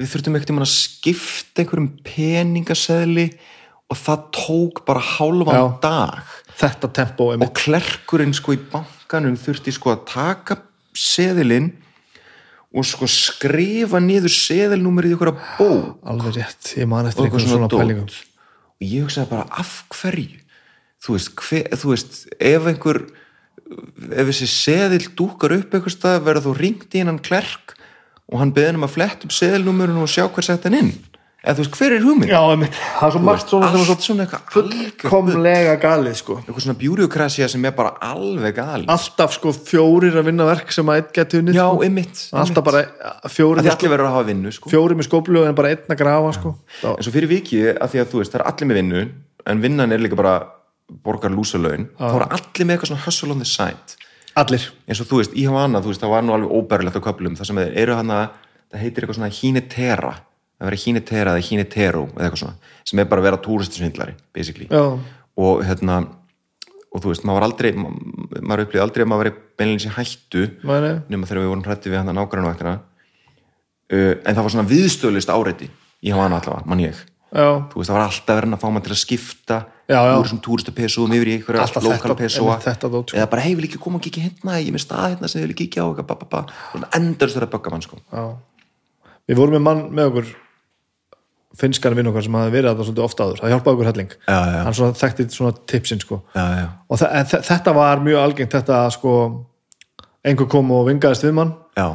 [0.02, 3.28] við þurftum ekkert um að skipta einhverjum peningaseðli
[3.92, 5.64] og það tók bara hálfan Já.
[5.84, 10.58] dag þetta tempo og klerkurinn sko í bankanum þurfti sko að taka
[10.96, 11.72] seðilinn
[12.72, 15.70] og sko skrifa niður seðilnúmerið í ykkur að bó
[16.08, 18.06] alveg rétt, ég man eftir eitthvað einhverjum svona pælingum
[18.82, 20.40] og ég hugsaði bara af hverju?
[21.02, 23.00] Þú veist, hver, þú veist ef einhver
[24.12, 27.74] ef þessi seðil dúkar upp eitthvað stað verður þú ringt í hennan klerk
[28.30, 30.92] og hann beðin um að fletta upp seðilnúmerinu og sjá hver sett hann inn
[31.42, 32.30] eða þú veist, hver er hugmynd?
[32.30, 36.14] já, einmitt, það er svo margt svona sem er allt svo svona eitthvað fullkomlega galið
[36.20, 36.36] sko.
[36.42, 40.86] Eitthvað svona bjúriokrasja sem er bara alveg gali alltaf sko fjórir að vinna verk sem
[40.92, 41.82] að einn geti unnið já, sko.
[41.86, 42.82] einmitt, alltaf bara
[43.32, 44.70] fjórir að sko, allir verður að hafa vinnu sko.
[44.70, 46.54] fjórir með skóplu en bara einn að grafa sko.
[46.82, 49.02] Þá- en svo fyrir vikið að því að þú veist, það er allir með vinnu
[49.46, 50.36] en vinnan er líka bara
[51.02, 53.96] borgar lúsalögn, þá er allir með eitthvað svona hustle on the side.
[54.36, 54.62] Allir.
[54.88, 56.02] Eins og þú veist, í Havana, þú veist,
[60.62, 63.40] hana svona það verður hínetera eða hínetero eða eitthvað svona, sem er bara að vera
[63.46, 64.98] túristisvindlari basically, já,
[65.36, 66.00] og hérna
[66.92, 67.92] og þú veist, maður var aldrei ma-
[68.44, 70.42] maður upplýði aldrei að maður veri beinleins í hættu
[71.08, 72.82] nema þegar við vorum hrætti við hann að nágrannu ekkert
[73.92, 75.70] uh, en það var svona viðstöðlist áreiti
[76.02, 76.98] í Havana allavega, mann ég.
[77.32, 79.56] Já, þú veist, það var alltaf verið að fá maður til að skipta
[79.88, 80.12] Já, já.
[80.18, 83.16] úr þessum túristapesum yfir í einhverja Alltaf lokal þetta- pesóa einmitt þetta dót, sko.
[83.16, 84.58] eða bara, hei, vil ekki koma og kíkja hérna?
[84.60, 85.88] Ég með stað hérna sem þið vil kíkja á
[87.72, 87.96] mann, sko.
[89.28, 90.26] Við vorum með mann með okkur
[91.58, 93.40] finskan vinn okkar sem hafi verið þetta svolítið ofta áður.
[93.42, 94.14] Það hjálpaði okkur helling.
[94.26, 94.60] Já, já.
[94.66, 96.20] hann svona þekkti svona tipsin sko.
[96.36, 96.46] Já,
[96.88, 99.18] og þetta var mjög algengt þetta að sko
[100.22, 101.86] einhver kom og vingaðist við mann já,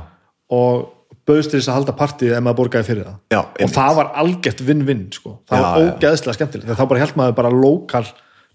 [0.53, 0.85] og
[1.27, 3.19] bauðst til þess að halda partíð ef maður borgaði fyrir það.
[3.33, 5.37] Já, og það var algert vinn-vinn sko.
[5.49, 6.73] það var ógeðslega skemmtilegt.
[6.77, 8.05] Þá bara maður bara lokal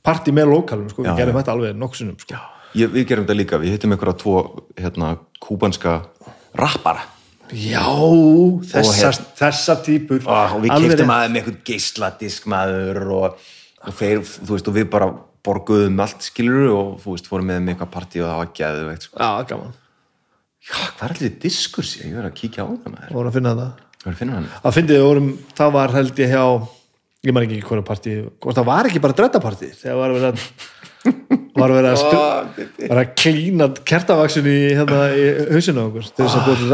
[0.02, 1.06] partí með lokalum sko.
[1.06, 2.38] Við gerum þetta alveg nokkusinum sko.
[2.78, 4.36] ég, við gerum þetta líka, við hittum einhverja tvo
[4.78, 5.98] hérna, kúbanska
[6.56, 7.04] rappara
[7.52, 7.84] já,
[8.72, 10.76] þessa, Og þessa típur og við rétt.
[10.76, 13.44] aðeins með eitthvað geisladisk maður og,
[13.86, 15.08] og þeir, þú veist, og við bara
[15.42, 19.08] borguðum allt skilur og þú veist, fórum með með eitthvað partí og það var geðveikt
[19.08, 19.16] sko.
[19.18, 19.72] já, gaman,
[20.62, 23.08] já, hvað er allir diskurs ég verið að kíkja á það maður.
[23.08, 25.96] Við vorum að finna þetta ég verið að finna hann að við vorum, það var
[25.98, 26.44] held ég hjá
[27.22, 28.14] ég man ekki hverju partí.
[28.42, 30.46] Hvort það var ekki bara drettapartí þegar var verið að
[31.58, 36.24] var verið að, stu, var að klína kertavaksin í, hérna, í hausinu á okkur til
[36.24, 36.70] þess að búið til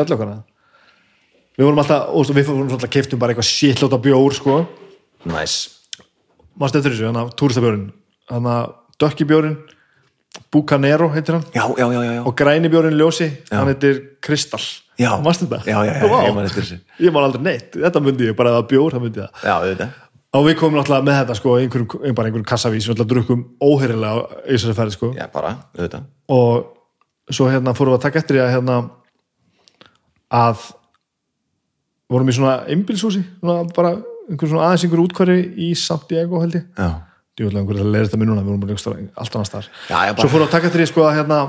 [1.59, 4.59] við vorum alltaf, og við vorum alltaf keftum bara eitthvað shitláta bjór sko.
[5.28, 5.57] Næs,
[6.59, 7.87] maður stöður þessu, hann að túristabjórin
[8.31, 8.73] hann að
[9.03, 9.57] dökki bjórin
[10.53, 11.45] Bucanero heitir hann.
[11.55, 14.62] Já, já, já, já, og græni bjórin ljósi, hann heitir Kristall.
[14.99, 15.12] Já.
[15.23, 15.62] Manstu þetta?
[15.67, 16.19] Já, já, já, Vá.
[16.27, 16.78] ég man eftir þessu.
[17.03, 19.43] Ég man aldrei neitt, þetta myndi ég bara að bjór, það myndi það.
[19.47, 19.97] Já, auðvitað.
[20.39, 23.45] Og við komum náttúrulega með þetta sko einhverjum, ein- bara einhverjum kassavís, við náttúrulega drukkum
[23.65, 25.11] óheyrilega í þessari ferði sko.
[25.17, 26.09] Já, bara, auðvitað.
[26.28, 28.78] Og svo hérna fórum við að taka eftir því að hérna
[30.43, 30.67] að
[32.12, 33.95] vorum í svona einbilshúsi svona bara
[34.28, 35.39] einhver svona aðeins einhver útkværi
[35.69, 36.67] í Santiago held ég.
[36.77, 36.91] Já,
[37.39, 39.70] djúvöldlega einhverju að leira þetta minnuna, við vorum bara einhver allt annars þar
[40.20, 41.41] svo fórum við að taka eftir því sko að hérna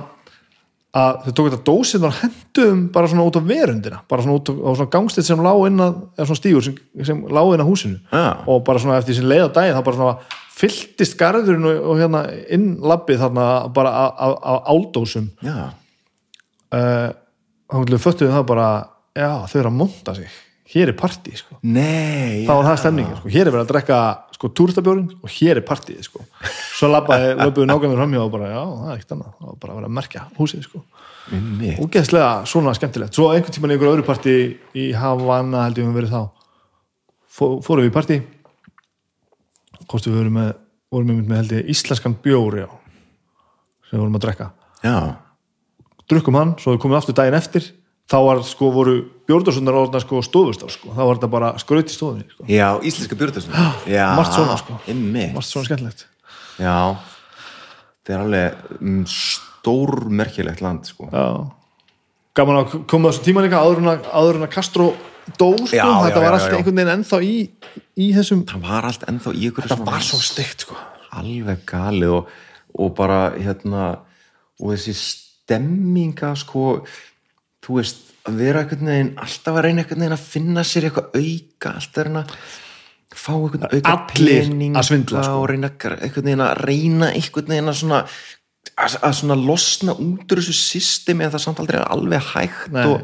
[1.00, 4.50] að þau tók þetta dósið og hendum bara svona út á verundina bara svona út
[4.50, 7.70] á, svona gangstitt sem lá inn að eða svona stígur sem, sem lá inn að
[7.70, 8.00] húsinu.
[8.10, 8.26] Já.
[8.50, 12.02] og bara svona eftir sin leið á daginn þá bara svona fylltist garðurinn og, og
[12.02, 15.30] hérna inn labbið þarna bara á áldósum.
[16.70, 17.14] Uh,
[17.70, 18.70] þá föttuðu það bara
[19.14, 20.34] já þau eru að monta sig
[20.70, 21.58] hér er partí sko.
[21.66, 23.32] Nei þá var það stemningin, sko.
[23.34, 24.00] hér er verið að drekka
[24.36, 26.24] sko túristabjórin og hér er partíð sko.
[26.78, 29.80] svo löpuðu nákvæmur framhjá og bara, já, það er ekkert annað, það var bara að
[29.80, 30.84] vera að merkja húsið, sko,
[31.86, 34.36] ógeðslega svona skemmtilegt, svo einhvern tímann í einhverju öðru partí
[34.78, 36.22] í Havana held ég við verið þá
[37.40, 38.16] Fó, fórum við í partí
[39.90, 40.50] hvort við vorum með
[40.90, 42.68] vorum við með held ég íslenskan bjór já,
[43.88, 44.48] sem við vorum að drekka.
[44.84, 44.96] Já,
[46.10, 47.70] drukkum hann, svo við komum aftur daginn eftir
[48.10, 48.96] þá var sko, voru
[49.30, 53.20] bjórdósunar orðna sko stofustaf, sko, þá var þetta bara skraut í stofunni, sko, já, íslenska
[53.20, 54.80] björðarsun já, margt svona, sko.
[54.90, 55.36] einmitt.
[55.36, 56.06] margt svona skemmtilegt
[56.60, 56.78] já,
[58.00, 61.12] þetta er alveg mm, stórmerkilegt land sko.
[61.14, 61.28] Já.
[62.40, 64.92] gaman að koma þessum tíma líka áður en að, áður en að Castro
[65.38, 67.36] dó sko, Já, þetta já, var alltaf einhvern veginn ennþá í,
[68.02, 70.80] í þessum, það var allt ennþá í ykkur það var svo steikt sko
[71.20, 72.34] alveg galið og,
[72.80, 73.90] og bara hérna
[74.60, 76.82] og þessi stemminga sko
[77.70, 81.08] þú veist, að vera einhvern veginn alltaf að reyna einhvern veginn að finna sér eitthvað
[81.14, 82.34] auka, alltaf að reyna að
[83.14, 83.94] fá einhvern auka
[84.82, 85.38] að svindla, sko.
[85.38, 88.00] og reyna einhvern veginn að reyna einhvern veginn að svona
[88.74, 92.74] að, að svona losna út úr þessu systemi en það samt aldrei er alveg hægt
[92.74, 92.86] Nei.
[92.90, 92.98] og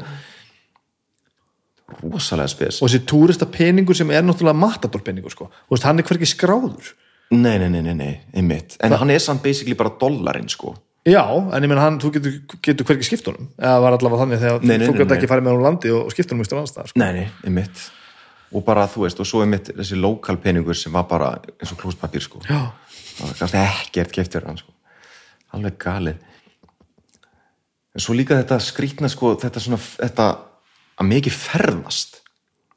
[2.02, 2.80] rosalega spes.
[2.82, 6.90] Og þessi túrista peningur sem er náttúrulega matador peningur sko, veist, hann er hverki skráður.
[7.34, 8.76] Nei, nei, nei, nei, nei, einmitt.
[8.82, 10.74] En hann er samt basically bara dollarinn sko
[11.06, 11.22] já,
[11.56, 12.34] en ég menn hann, þú getur,
[12.66, 13.48] getur hverki skipt honum.
[13.58, 16.00] Eða var allavega þannig þegar Nei, nei, þú getur ekki farið með honum landi og,
[16.08, 17.00] og skipt honum í stjórn anstæðar sko.
[17.02, 17.84] Nei, nei, einmitt.
[18.56, 21.80] Og bara þú veist, og svo einmitt þessi lokal peningur sem var bara eins og
[21.82, 22.42] klóspapír sko.
[22.46, 22.60] Já,
[23.18, 24.74] það var kannski ekkert keftur hann sko.
[25.56, 26.20] Alveg galið.
[27.96, 30.28] En svo líka þetta skrýtna sko þetta svona, þetta
[31.00, 32.20] að mikið ferðast.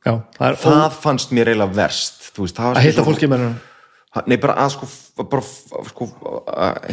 [0.05, 3.27] Já, það er það fannst mér eiginlega verst þú veist, það að hitta svo- fólki
[3.27, 3.57] með hann
[4.31, 4.87] nei, bara að sko,
[5.29, 5.41] bara,
[5.89, 6.07] sko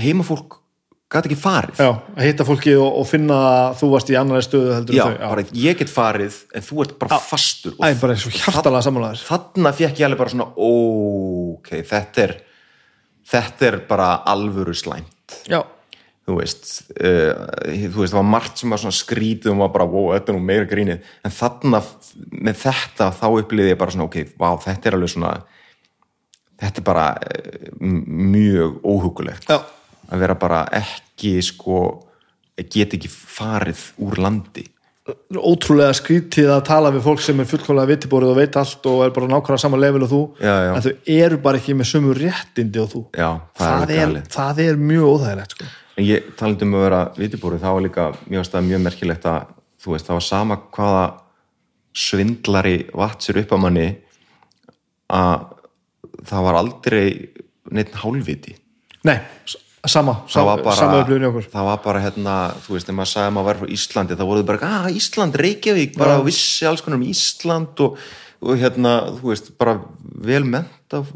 [0.02, 0.58] heimafólk
[1.12, 1.78] gæti ekki farið.
[1.78, 5.04] Já, að hitta fólki og, og finna að þú varst í annari stöðu heldur Já,
[5.06, 8.34] en þau bara ég get farið en þú ert bara fastur Æ, bara eins og
[8.34, 9.22] hjartalega sammálaður.
[9.28, 12.34] þarna fekk ég alveg bara svona ok, þetta er
[13.30, 15.38] þetta er bara alvöru slæmt.
[15.50, 15.60] Já,
[16.26, 16.64] þú veist,
[16.98, 17.32] uh,
[17.70, 20.38] þú veist það var margt sem var svona skrítið og maður bara, wow, þetta er
[20.40, 21.80] nú meira grínið, en þarna
[22.48, 25.32] með þetta þá upplýði ég bara svona ok, vá, þetta er alveg svona
[26.62, 27.70] þetta er bara uh,
[28.34, 29.58] mjög óhugulegt já,
[30.10, 31.82] að vera bara ekki sko
[32.56, 34.64] get ekki farið úr landi
[35.38, 39.12] ótrúlega skrítið að tala við fólk sem er fullkomlega vitibórið og veit allt og er
[39.14, 40.70] bara nákvæmlega sama level og þú Já, já.
[40.72, 43.28] en þau eru bara ekki með sömu réttindi og þú já,
[43.58, 45.68] það, það, er er, það er mjög óþægilegt sko.
[45.96, 49.94] En ég talandi um að vera vitibúri, það var líka mjög, mjög merkilegt að, þú
[49.94, 51.04] veist, það var sama hvaða
[51.96, 53.86] svindlari vatt sér upp á manni
[55.06, 55.46] að
[56.26, 57.06] það var aldrei
[57.72, 58.56] neitt hálfviti.
[59.06, 59.20] nei,
[59.90, 63.12] sama sama, bara, sama upplifun í okkur það var bara hérna, þú veist, ef maður
[63.12, 66.84] sagði að maður var frá Íslandi, þá voruð bara, að Ísland, Reykjavík, bara vissi alls
[66.84, 68.00] konar um Ísland og,
[68.44, 69.78] og hérna, þú veist, bara
[70.30, 71.12] vel menta og,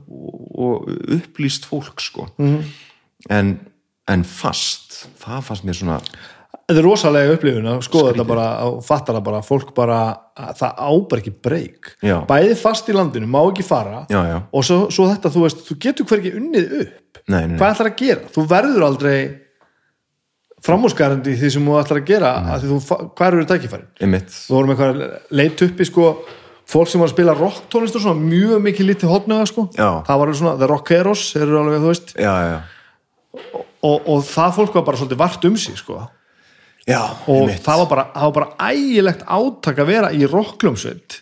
[0.60, 2.28] og upplýst fólk, sko.
[2.40, 2.70] Mhm.
[3.31, 3.57] En,
[4.08, 5.99] en fast, það fannst mér svona,
[6.70, 9.99] þetta er rosalega upplifun að skoða þetta bara og fattar það bara, fólk bara
[10.39, 11.92] að það á bara ekki breyk
[12.31, 14.05] bæði fast í landinu, má ekki fara.
[14.12, 14.36] Já, já.
[14.47, 17.23] og svo, svo þetta, þú veist, þú getur hvergi unnið upp.
[17.31, 18.34] Nei, nei, hvað ætlar að gera?
[18.34, 19.16] Þú verður aldrei
[20.65, 22.78] framúskarandi í því sem þú ætlar að gera að þú,
[23.18, 23.89] hvað eru tækifærin?
[23.99, 24.31] einmitt.
[24.36, 25.02] Þú vorum eitthvað
[25.40, 26.12] leit uppi sko
[26.70, 29.66] fólk sem var að spila rock tónlist og svona mjög mikið lítið hotnöða sko.
[29.74, 30.05] Já.
[30.07, 32.15] það var alveg svona, the rockeros eru alveg þú veist.
[32.15, 32.34] Já,
[33.81, 36.05] og, og það fólk var bara svolítið vart um sig sko
[36.89, 41.20] já og það var bara, það var bara ægilegt átak að vera í rocklumsveit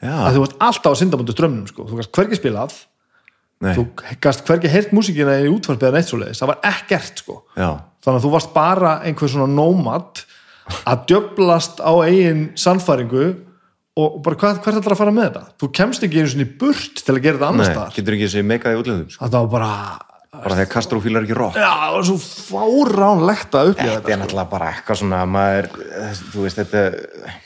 [0.00, 1.86] já, að þú varst alltaf á syndamöndu strömmnum sko.
[1.90, 2.78] Þú gast hvergi spilað,
[3.60, 3.86] nei, þú
[4.24, 7.38] gast hvergi heyrt músíkina í útvarpið eða neitt svoleiðis, það var ekkert sko.
[7.54, 7.70] Já,
[8.04, 10.24] þannig að þú varst bara einhver svona nómad
[10.86, 13.30] að djöblast á eigin sannfæringu
[14.00, 15.42] og bara hvað, hvert ætlar að fara með þetta?
[15.60, 17.72] Þú kemst ekki einu svona í burt til að gera þetta annars
[18.80, 19.24] útlöðum sko.
[19.24, 19.72] þetta var bara
[20.30, 24.14] bara þegar Castro fílar ekki rock já, það var svo fáránlegt að upplifa þetta þetta
[24.14, 25.70] er náttúrulega bara eitthvað svona maður,
[26.30, 27.38] þú veist, þetta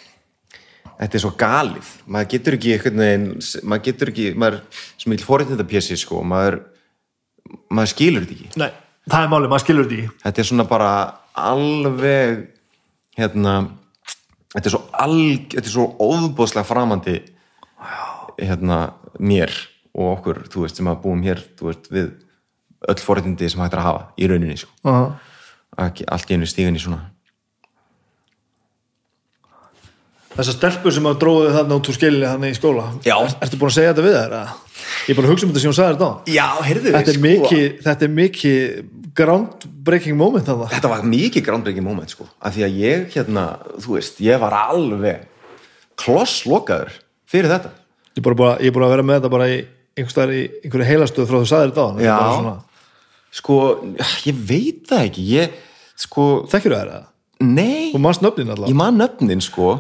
[0.99, 1.91] þetta er svo galið.
[2.07, 3.29] Maður getur ekki veginn
[3.67, 4.61] maður getur ekki, maður
[5.01, 6.61] sem vil fórið þetta pjessi sko, maður
[7.75, 8.61] maður skilur þetta ekki.
[8.63, 8.71] Nei,
[9.11, 10.19] það er málið, maður skilur þetta ekki.
[10.25, 10.91] Þetta er svona bara
[11.45, 12.45] alveg
[13.19, 13.55] hérna
[14.55, 17.17] þetta er svo alg, þetta er svo óðbóðslega framandi
[18.39, 18.81] hérna
[19.23, 19.53] mér
[19.95, 22.13] og okkur, þú veist, sem að búum hér þú veist, við
[22.89, 26.07] öll forréttindi sem hægt er að hafa í rauninni, sko uh -huh.
[26.07, 27.11] allt í einu stíðin í svona
[30.35, 33.15] Þessar stelpur sem að dróðu þarna út úr skilni þannig í skóla Já.
[33.23, 34.33] er, Ertu búin að segja þetta við þær?
[34.35, 34.55] eða?
[35.05, 37.13] Ég er búin að hugsa um þetta sem hún sagði þetta á Já, heyrðu Þetta
[37.13, 38.59] er mikið, þetta er mikið
[39.15, 43.45] groundbreaking moment þarna þetta var mikið groundbreaking moment, sko af því að ég, hérna,
[43.79, 45.23] þú veist, ég var alveg
[46.03, 46.99] klosslokaður
[47.31, 47.71] fyrir þetta
[48.15, 49.57] Ég er bara, bara, ég er búin að vera með þetta bara í
[49.95, 52.55] einhverju heilastöð frá þú sagði þetta á hann Já.
[53.35, 53.59] Sko,
[54.29, 55.57] ég veit það ekki ég,
[55.99, 57.11] sko, Þekkir það það?
[57.45, 57.91] nei.
[57.95, 59.73] Og mannst nöfnin ég allavega man nöfnin sko.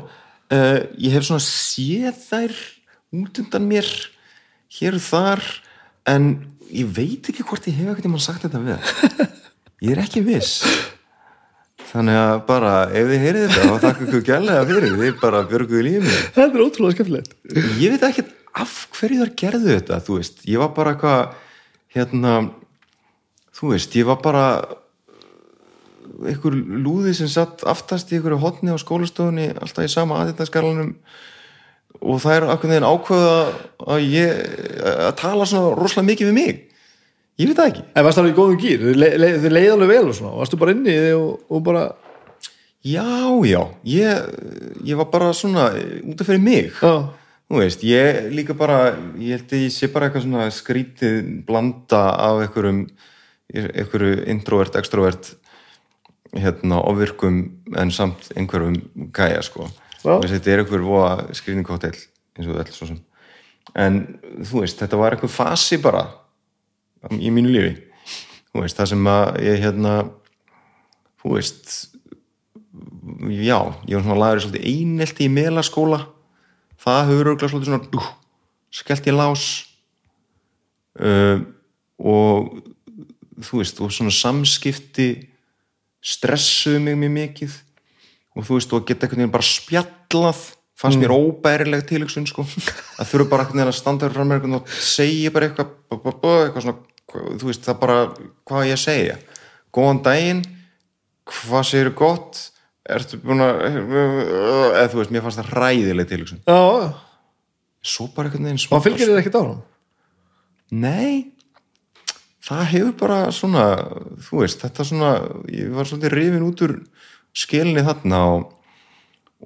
[0.52, 2.56] Uh, ég hef svona séð þær
[3.14, 3.86] út undan mér
[4.74, 5.44] hér og þar
[6.10, 6.26] en
[6.68, 8.82] ég veit ekki hvort ég hef ekkert mann sagt þetta við
[9.84, 10.58] ég er ekki viss.
[11.94, 14.94] Þannig að bara ef þið heyrið þetta þá þakka ykkur gælega fyrir.
[14.98, 17.34] Þið bara björguðu lífið Þetta er ótrúlega skemmtilegt.
[17.78, 18.24] Ég veit ekki
[18.64, 21.36] af hverju þar gerðu þetta þú veist, ég var bara eitthvað
[21.94, 22.34] hérna
[23.64, 24.44] þú veist, ég var bara
[26.24, 30.92] einhver lúði sem satt aftast í einhverju hotni á skólastofunni alltaf í sama aðeitaskalanum
[32.04, 33.34] og það er akkur neginn ákveða
[33.94, 34.38] að ég
[35.08, 36.60] að tala svona rosalega mikið við mig.
[37.40, 37.84] Ég veit það ekki.
[37.96, 38.82] En varst það alveg í góðum gýr?
[38.84, 40.34] Þið le- le- þið leið alveg vel og svona.
[40.38, 41.84] Varstu bara inni og, og bara
[42.84, 43.06] já,
[43.48, 44.28] já, ég,
[44.90, 45.70] ég var bara svona
[46.04, 46.68] út af fyrir mig.
[46.82, 46.92] Já,
[47.48, 48.78] þú veist, ég líka bara
[49.18, 52.84] ég held að ég sé bara eitthvað svona skrítið blanda af einhverjum
[53.54, 55.34] einhverju introvert, extrovert
[56.34, 57.40] hérna ofvirkum
[57.78, 58.80] en samt einhverjum
[59.14, 59.68] gæja sko.
[60.02, 62.96] Þetta er einhver voða skrýningkóttel eins og þetta svo
[63.72, 64.00] en
[64.44, 66.04] þú veist, þetta var einhver fasi bara
[67.16, 67.74] í mínu lífi.
[68.52, 69.94] Þú veist, það sem að ég hérna
[71.22, 71.72] þú veist
[73.32, 73.58] já,
[73.88, 76.04] ég var svona lagur svolítið einelti í melaskóla.
[76.84, 78.04] Það hefur örgulega svolítið svona dú,
[78.74, 79.46] skellt í lás.
[80.94, 81.42] Uh,
[81.98, 82.60] og
[83.42, 85.08] þú veist, og svona samskipti
[86.04, 87.56] stressuðu mig mjög mikið
[88.34, 90.42] og þú veist, og geta einhvern veginn bara spjallað
[90.78, 92.44] fannst mér óbærileg tilhugsun sko,
[93.00, 96.80] að þurfa bara einhvern veginn að standa með einhvern og segja bara eitthvað eitthvað svona,
[97.40, 97.98] þú veist, það bara
[98.44, 99.20] hvað á ég segja,
[99.74, 100.42] góðan daginn
[101.30, 102.42] hvað segir gott?
[102.84, 106.42] Ertu búin að eða þú veist, mér fannst það ræðileg tilhugsun.
[106.44, 106.90] Já, já.
[107.94, 109.62] svo bara einhvern veginn Og fylgir þið ekkert áram?
[110.74, 111.33] Nei
[112.44, 113.64] það hefur bara svona
[114.26, 115.12] þú veist, þetta svona
[115.52, 116.76] ég var svolítið rifin út úr
[117.34, 118.44] skelinni þarna og,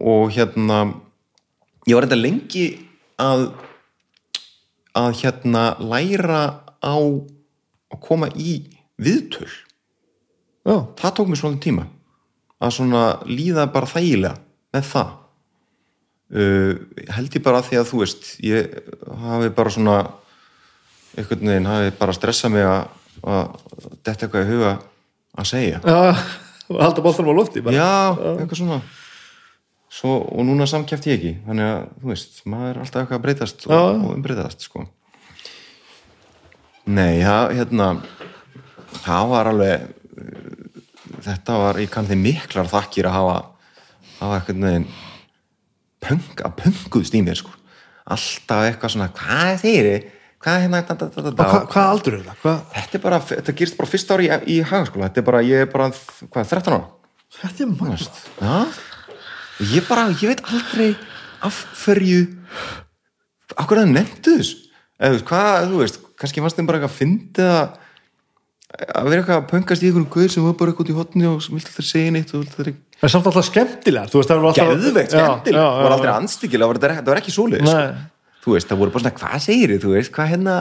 [0.03, 0.81] og hérna
[1.89, 2.67] ég var þetta lengi
[3.19, 3.49] að
[4.99, 6.43] að hérna læra
[6.83, 8.59] á að koma í
[8.99, 9.49] viðtöl.
[10.67, 11.87] Já, það tók mér svolítið tíma
[12.59, 14.35] að svona líða bara þægilega
[14.75, 15.13] með það.
[16.29, 16.73] Uh,
[17.15, 18.75] held ég bara því að þú veist ég
[19.23, 19.95] hafi bara svona
[21.19, 23.59] einhvern veginn hafi bara stressað mig að,
[24.07, 24.73] detta eitthvað í huga
[25.39, 25.99] að segja já,
[26.69, 27.77] og halda boltanum á lofti bara.
[27.77, 27.91] já,
[28.39, 28.81] eitthvað svona
[29.89, 33.23] Svo, og núna samkjæfti ég ekki þannig að þú veist, maður er alltaf eitthvað að
[33.25, 34.83] breytast og, og umbreytast sko.
[36.93, 37.87] nei, það hérna
[39.01, 39.87] það var alveg
[41.25, 43.39] þetta var, ég kann þið miklar þakkir að hafa
[44.19, 44.87] hafa eitthvað neginn
[46.05, 47.55] punk, að punkuðst í mér sko.
[48.09, 49.97] alltaf eitthvað svona hvað er þeirri,
[50.45, 52.37] hvað hérna Og Hva, hvað aldur er það?
[52.43, 52.61] Hvað?
[52.77, 55.65] þetta er bara, þetta gerist bara fyrsta ári í, í hagaskóla, þetta er bara, ég
[55.65, 56.87] er bara hvað, 13 ára
[57.39, 57.73] Þetta er.
[58.39, 60.89] Já, ég bara, ég veit aldrei
[61.45, 62.23] af hverju
[63.59, 64.55] af hverju það nefndu þess
[64.99, 67.77] eða hvað, þú veist, kannski fannst þeim bara eitthvað að fyndi að
[68.69, 71.29] að vera eitthvað að pöngast í einhvern guð sem var bara eitthvað út í hotni
[71.29, 74.11] og vilt alltaf segja neitt og vilt alltaf Það er samt alltaf skemmtilega.
[74.11, 74.65] Þú veist, það var aldrei
[76.13, 76.81] anstíkilega, það var,
[77.23, 77.35] ekki.
[77.69, 78.09] Nei.
[78.45, 80.57] Þú veist, það voru bara svona, hvað segir þið, þú veist, hvað hérna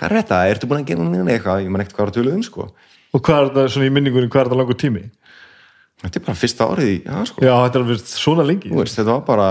[0.00, 1.64] hvað er þetta, ertu búin að gera neina eitthvað?
[1.64, 2.68] Ég man ekkert hvað var að töluð um, sko.
[3.10, 5.02] Og hvað er þetta svona í minningunni, hvað er þetta langur tími?
[6.00, 6.96] þetta er bara fyrsta árið í,
[7.28, 8.70] sko Já, þetta er alveg svona lengi.
[8.72, 9.48] þú veist, þetta var bara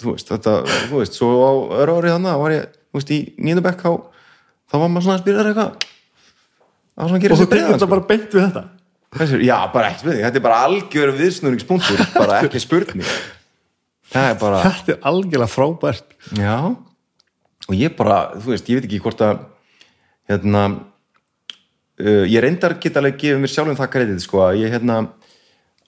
[0.00, 0.56] þú veist, þetta,
[0.90, 3.92] þú veist, svo á öru árið þannig var ég, þú veist, í nýjöndu bekk þá,
[4.68, 5.88] þá var maður svona að spyrja eitthvað.
[7.00, 7.90] Og þú breiðan þetta sko.
[7.94, 8.06] bara
[17.70, 19.44] og ég bara þú veist, ég veit ekki hvort að
[20.30, 20.62] hérna
[22.00, 24.96] uh, ég reyndar geta alveg gefið mér sjálfum það kredit sko, að ég hérna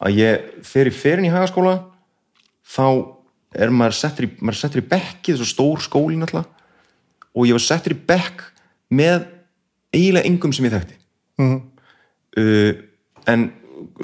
[0.03, 1.77] að ég fer í ferin í hagaskóla
[2.73, 2.87] þá
[3.59, 6.49] er maður settur í, maður settur í bekki þessu stór skólin alltaf
[7.33, 8.47] og ég var settur í bekk
[8.93, 9.27] með
[9.93, 10.99] eiginlega engum sem ég þekkti
[11.43, 11.61] Mhm.
[12.39, 12.73] uh,
[13.27, 13.45] en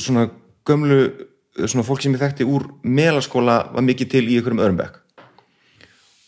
[0.00, 0.30] svona
[0.66, 1.26] gömlu
[1.66, 4.96] svona fólk sem ég þekkti úr melaskóla var mikið til í einhverjum öðrum bekk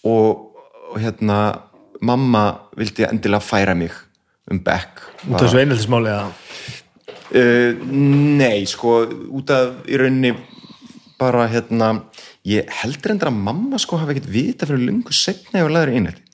[0.05, 0.50] og,
[0.91, 1.41] og hérna
[2.03, 2.45] mamma
[2.79, 3.93] vildi endilega færa mig
[4.51, 5.03] um bekk.
[5.29, 6.33] Út af þessu einheltismáli að...
[7.31, 7.77] Uh,
[8.41, 10.33] nei, sko, út af í rauninni
[11.21, 11.93] bara hérna,
[12.49, 16.27] ég heldur endur að mamma sko hafi ekkert vita fyrir lungu setna yfir laður einhelti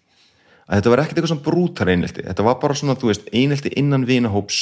[0.67, 3.73] að þetta var ekkert eitthvað svona brútar einhelti þetta var bara svona, þú veist, einhelti
[3.79, 4.61] innan vinahóps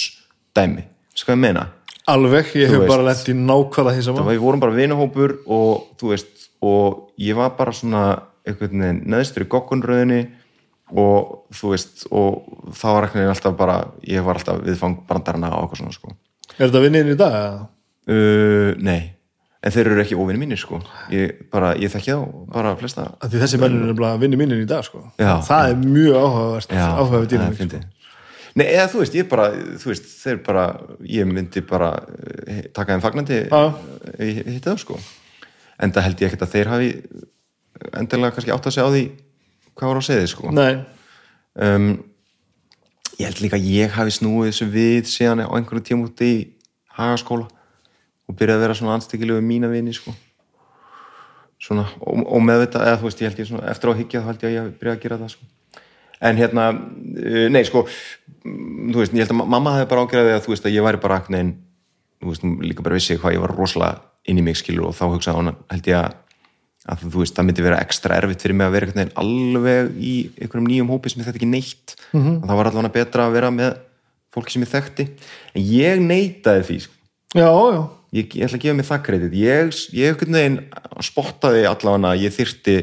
[0.57, 0.85] dæmi,
[1.17, 1.69] sko ég meina
[2.11, 4.27] Alveg, ég hef bara lent í nákvæða því það saman.
[4.27, 8.03] var, við vorum bara vinahópur og þú veist, og ég var bara svona
[8.45, 10.21] einhvern veginn neðstur í gokkunröðinni
[11.01, 12.45] og þú veist og
[12.77, 16.13] það var ekkert alltaf bara ég var alltaf viðfang brandarana og okkur svona sko
[16.59, 17.35] Er þetta vinniðin í dag?
[17.41, 17.63] eða?
[18.05, 19.15] Uh, nei,
[19.65, 23.41] en þeir eru ekki óvinni mínir sko ég, bara, ég þekki þá, bara flesta Því
[23.47, 25.01] þessi mennur er bara vinni mínir í dag, sko.
[25.17, 25.39] Já.
[25.49, 27.57] Það er mjög áhugavert, áhugavert dýrum.
[27.59, 27.87] fyndið.
[28.55, 29.49] Nei, eða þú veist, ég bara
[29.81, 30.67] þú veist, þeir bara,
[31.11, 31.89] ég myndi bara
[32.45, 33.41] eh, taka þeim fagnandi
[34.21, 35.01] hitti það sko
[35.83, 36.91] en það held ég ekkert að þeir hafi
[37.99, 39.05] endilega kannski átt að segja á því
[39.75, 40.51] hvað var á segði sko.
[41.55, 41.89] Um,
[43.19, 46.33] ég held líka að ég hafi snúið þessu við síðan á einhverju tíma út í
[46.99, 47.47] hagaskóla
[48.27, 50.15] og byrjaði að vera svona anstíkilegu mína vini sko.
[51.65, 54.27] Svona ó- ómeðvitað eða þú veist, ég held ég svona eftir á að hyggja þá
[54.31, 55.51] held ég að ég byrja að gera það sko.
[56.25, 60.05] en hérna, uh, nei sko mm, þú veist, ég held að ma- mamma hefði bara
[60.07, 61.51] ágjörði að þú veist að ég væri bara aknein
[62.23, 65.05] þú veist, líka bara vissi hvað ég var rosalega inn í mig skilur og þá
[65.11, 66.15] hugsaði hún held ég að,
[66.85, 69.93] að þú veist, það myndi vera ekstra erfitt fyrir mig að vera einhvern veginn alveg
[69.97, 71.95] í einhverjum nýjum hópi sem ég þetta ekki neitt.
[72.13, 72.41] -hmm.
[72.45, 73.79] það var allavega betra að vera með
[74.35, 75.09] fólki sem ég þekkti.
[75.55, 76.95] En ég neitaði því sko.
[77.35, 77.81] Já, já,
[78.13, 79.33] ég, ég ætla að gefa mig það kredit.
[79.33, 80.61] Ég, ég einhvern veginn
[81.01, 82.77] spottaði allavega að ég þyrti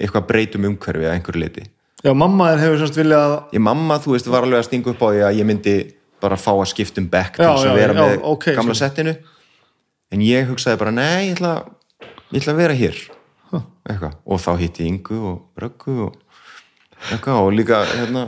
[0.00, 1.68] eitthvað breytum umhverfi að einhverju leiti
[2.04, 5.08] já, mamma hefur semst viljað ég mamma, þú veist, var alveg að stinga upp á
[5.08, 5.76] því að ég myndi
[6.20, 9.14] bara fá að skipta um back til þess að vera já, með ok, gamla settinu.
[10.10, 11.54] En ég hugsaði bara, nei, ég ætla,
[12.30, 13.00] ég ætla að vera hér.
[13.90, 16.18] Eitthvað, og þá hitti ég Ingu og Röggu og
[17.10, 17.40] eitthvað.
[17.40, 18.26] Og líka, hérna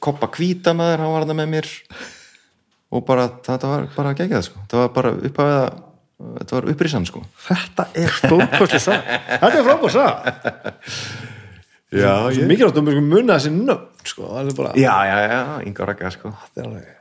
[0.00, 1.72] koppa hvíta maður, hann var það með mér.
[2.88, 5.56] Og bara, þetta var bara geggjað, sko, það var bara upp að
[6.18, 7.22] þetta var upprisann, sko.
[7.46, 10.30] Þetta er stórkostlega sag þetta er frábær sag
[11.94, 15.84] já, Svo mikilvægt um að munna þessi nöfn sko, það bara já, já, já, Inga
[15.84, 16.32] og Rögga, sko.
[16.46, 16.94] Þetta er alveg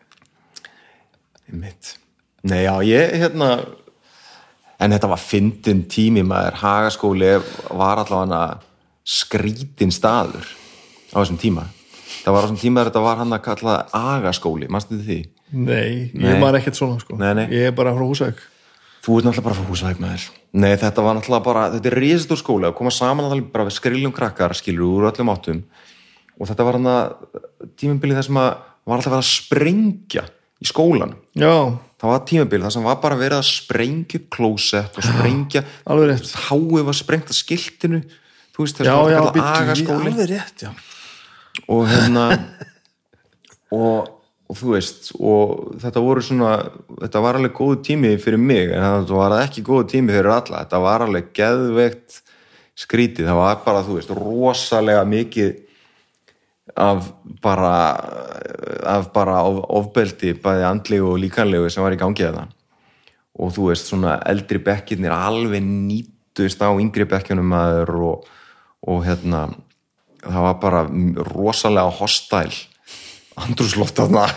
[1.47, 1.93] Einmitt.
[2.47, 3.49] Nei, já, ég, hérna
[4.79, 7.31] en þetta var fyndin tími maður, hagaskóli
[7.69, 8.59] var allavega
[9.07, 10.45] skrítin staður
[11.13, 11.65] á þessum tíma.
[12.23, 15.19] Það var á þessum tíma þetta var hann að kalla agaskóli, mannstu þið því?
[15.57, 16.41] Nei, ég Nei.
[16.43, 17.15] var ekkert svona sko.
[17.19, 17.47] Nei, nei.
[17.55, 18.45] Ég er bara frá Húsæk
[19.07, 20.23] Þú ert náttúrulega bara frá húsæk með þér
[20.59, 22.65] Nei, þetta var náttúrulega bara, þetta er risastór skóli.
[22.67, 25.61] Að koma saman að bara við skriljum krakkar skilur úr öllum áttum.
[26.35, 27.13] Og þetta var hann að
[27.79, 28.49] tímabilið þar sem að
[28.87, 30.23] var alltaf að sprengja
[30.61, 35.05] í skólan Já, það var tímabilið þar sem var bara verið að sprengja klósett og
[35.05, 38.03] sprengja háið var sprengt að skiltinu
[38.57, 40.71] þú veist þess að það var agaskóli alveg rétt, já.
[41.73, 42.25] Og hérna
[43.73, 44.07] og,
[44.49, 46.53] og þú veist og þetta voru svona
[47.03, 50.63] þetta var alveg góð tími fyrir mig en þetta var ekki góð tími fyrir alla.
[50.65, 52.21] Þetta var alveg geðveikt
[52.77, 55.55] skrítið, það var bara, þú veist, rosalega mikið
[56.75, 57.73] af bara
[58.87, 62.47] af bara of, ofbeldi bæði andlegu og líkanlegu sem var í gangi þetta
[63.37, 68.27] og þú veist, svona eldri bekkirnir alveg nýtust á yngri bekkjunum maður og,
[68.89, 69.47] og hérna
[70.23, 70.83] það var bara
[71.31, 72.51] rosalega hostæl
[73.37, 74.35] andrúsloft af það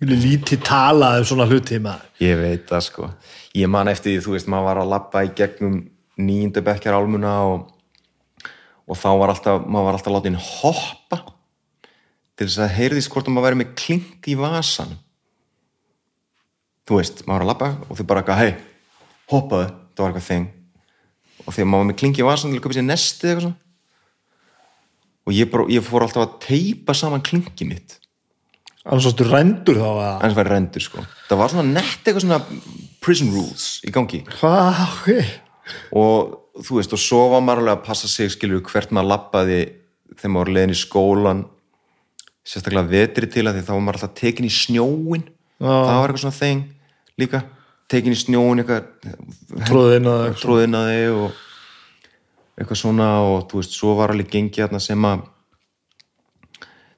[0.00, 2.06] lítið talað um svona hluti maður.
[2.24, 3.08] Ég veit það sko.
[3.56, 5.76] Ég man eftir því, þú veist, maður var að labba í gegnum
[6.20, 7.66] nýjundu bekkjar álmuna og,
[8.88, 11.20] og þá var alltaf, maður var alltaf látin hoppa
[12.40, 14.94] til þess að heyrðist hvort að maður væri með klink í vasan.
[16.88, 20.28] Þú veist, maður var að labba og þau bara eitthvað, hei, hoppaðu, það var eitthvað
[20.30, 20.46] þeng.
[21.44, 23.60] Og þegar maður var með klink í vasan til að köpa sér nesti eitthvað svona.
[25.28, 27.98] Og ég, bara, ég fór alltaf að teipa saman klinki mitt.
[28.86, 31.06] Annars varstu rændur þá að aðeins væri rendur sko.
[31.28, 32.40] Það var svona nett eitthvað svona
[33.04, 34.24] prison rules í gangi.
[34.40, 35.32] Hvað, ok.
[36.00, 39.60] Og þú veist og svo var maður alveg að passa sig skilur hvert maður lappaði
[40.16, 41.48] þegar maður var leiðin í skólan
[42.46, 45.26] sérstaklega vetri til að því þá var maður alltaf tekin í snjóin
[45.60, 46.62] það var eitthvað svona þeng
[47.20, 47.42] líka.
[47.90, 48.86] Tekin í snjóin eitthvað
[49.58, 51.38] það tróðin að þig og
[52.60, 55.28] eitthvað svona og þú veist svo var alveg gengið þarna sem að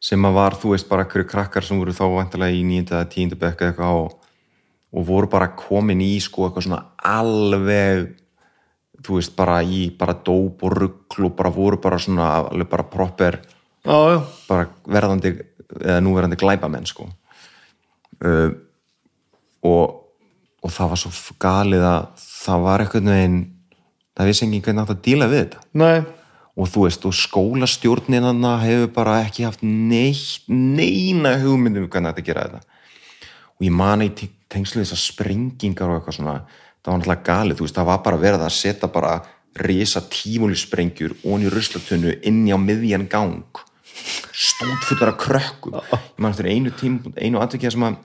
[0.03, 3.11] sem að var, þú veist, bara hverju krakkar sem voru þá vantilega í nýjönda eða
[3.13, 4.17] tíundu bekka eitthvað og,
[4.91, 8.09] og voru bara komin í sko eitthvað svona alveg
[9.03, 12.89] þú veist, bara í bara dóp og ruggl og bara voru bara svona alveg bara
[12.91, 13.39] proper
[13.83, 15.33] Já, já, bara verðandi
[15.81, 17.09] eða núverandi glæpamenn sko.
[18.23, 18.53] Uh,
[19.67, 19.97] og,
[20.63, 23.39] og það var svo galið að það var eitthvað veginn
[24.13, 25.65] það vissi enginn hvernig átt að díla við þetta.
[25.83, 26.03] Nei.
[26.53, 32.27] Og þú veist, og skólastjórninanna hefur bara ekki haft neitt, neina hugmyndum um hvernig þetta
[32.27, 32.61] gera þetta.
[33.57, 36.37] Og ég mani í te- tengslu þessar sprengingar og eitthvað svona
[36.83, 39.13] það var náttúrulega galið, þú veist, það var bara verið að setja bara
[39.63, 43.63] risa tífólisprengjur onni ruslatunnu inni á miðjan gang
[44.33, 45.79] stóðfullar af krökkum.
[45.79, 47.99] Ég man eftir einu tím, einu atvikið sem að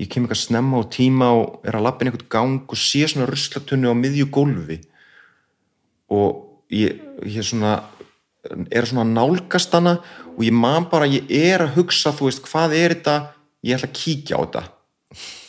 [0.00, 3.28] ég kem eitthvað snemma á tíma og er að lappin eitthvað gang og sé svona
[3.30, 4.78] ruslatunnu á miðju gólfi.
[6.12, 7.80] Og ég, ég svona
[8.72, 9.98] er svona nálgast hana
[10.32, 13.16] og ég man bara, ég er að hugsa þú veist, hvað er þetta,
[13.62, 14.62] ég ætla að kíkja á þetta.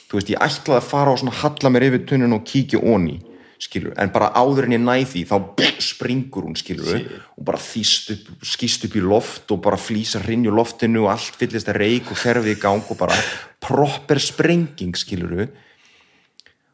[0.09, 3.17] Þú veist, ég ætlaði að fara og svona halla mér yfir tunnun og kíkja onni,
[3.63, 5.37] skilur, en bara áður en ég næ því, þá
[5.83, 7.01] springur hún, skilur
[7.37, 11.37] og bara þýst upp, skýst upp í loft og bara flýsa rinju loftinu og allt
[11.39, 13.17] fyllist að reik og ferfið í gang og bara
[13.63, 15.47] proper sprenging, skilur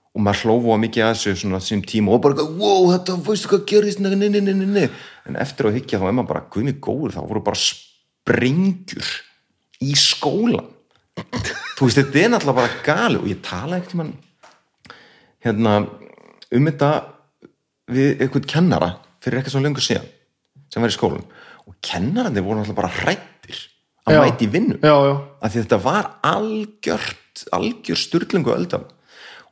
[0.09, 3.51] og maður hlófu á mikið að þessu svona sem tíma og bara, wow, þetta, veistu
[3.53, 4.87] hvað nei, nei, nei, nei, nei.
[5.29, 9.13] en eftir að higgja þá er maður bara, guð mig góður, þá voru bara sprengjur
[9.85, 10.73] í skólan
[11.77, 14.15] þú veist, þetta er náttúrulega bara gali og ég tala ekkert mann
[15.45, 15.75] hérna,
[16.55, 16.91] um þetta
[17.89, 18.89] við einhvern kennara
[19.23, 20.07] fyrir eitthvað svo lengur síðan
[20.69, 21.25] sem var í skólan
[21.65, 23.59] og kennarandi voru náttúrulega bara hrættir
[24.09, 24.21] að Já.
[24.25, 24.77] mæti vinnu.
[24.81, 28.85] Já, já, af því þetta var algjört algjör styrlingu öldam.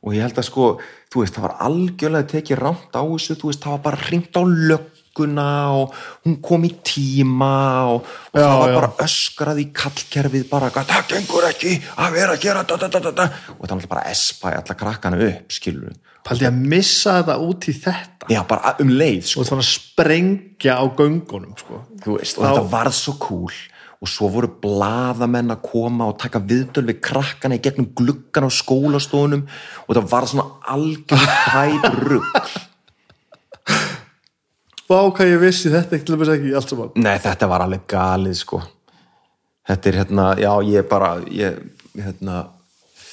[0.02, 0.66] Og ég held að sko,
[1.10, 4.38] þú veist, það var algjörlega tekið rámt á þessu, þú veist, það var bara hringt
[4.38, 5.96] á lögguna og
[6.26, 7.54] hún kom í tíma
[7.94, 12.44] og, og það var bara öskrað í kallkerfið bara, það gengur ekki að vera að
[12.44, 15.90] gera da, da, da, og það var bara að espa í alla krakkana upp, skilur
[16.28, 18.28] paldi að missa þetta út í þetta?
[18.32, 21.82] Já, bara um leið, og sko, svona sprengja á göngunum sko.
[22.04, 23.58] þú veist, og Þá- þetta varð svo cool
[23.98, 28.50] og svo voru blaðamenn að koma og taka viðtöl við krakkana í gegnum gluggan á
[28.54, 29.42] skólastofunum
[29.88, 32.58] og það var svona algjör tæp rugg
[34.88, 36.92] Vá, hvað ég vissi þetta ekki að ekki allt saman.
[36.96, 38.62] Nei, þetta var alveg galið sko.
[39.68, 41.58] Þetta er hérna, já ég bara ég,
[41.92, 42.46] hérna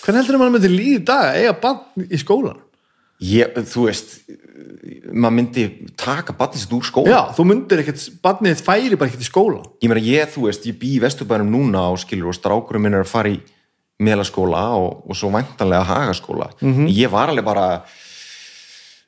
[0.06, 2.60] Hvernig heldur maður myndi líði í dag að eiga bann í skólan?
[3.24, 4.16] Ég, þú veist
[5.16, 5.66] maður myndi
[6.00, 7.12] taka batnið sitt úr skóla.
[7.12, 10.48] Já, þú myndir ekkert, bannið þitt færi bara ekkert í skólan ég meina ég, þú
[10.48, 13.38] veist, ég bý í Vesturbænum núna og skilur og strákurum minn er að fara í
[14.04, 16.50] melaskóla og, og svo væntanlega hagaskóla.
[16.60, 16.90] Mhm.
[16.92, 17.68] ég var alveg bara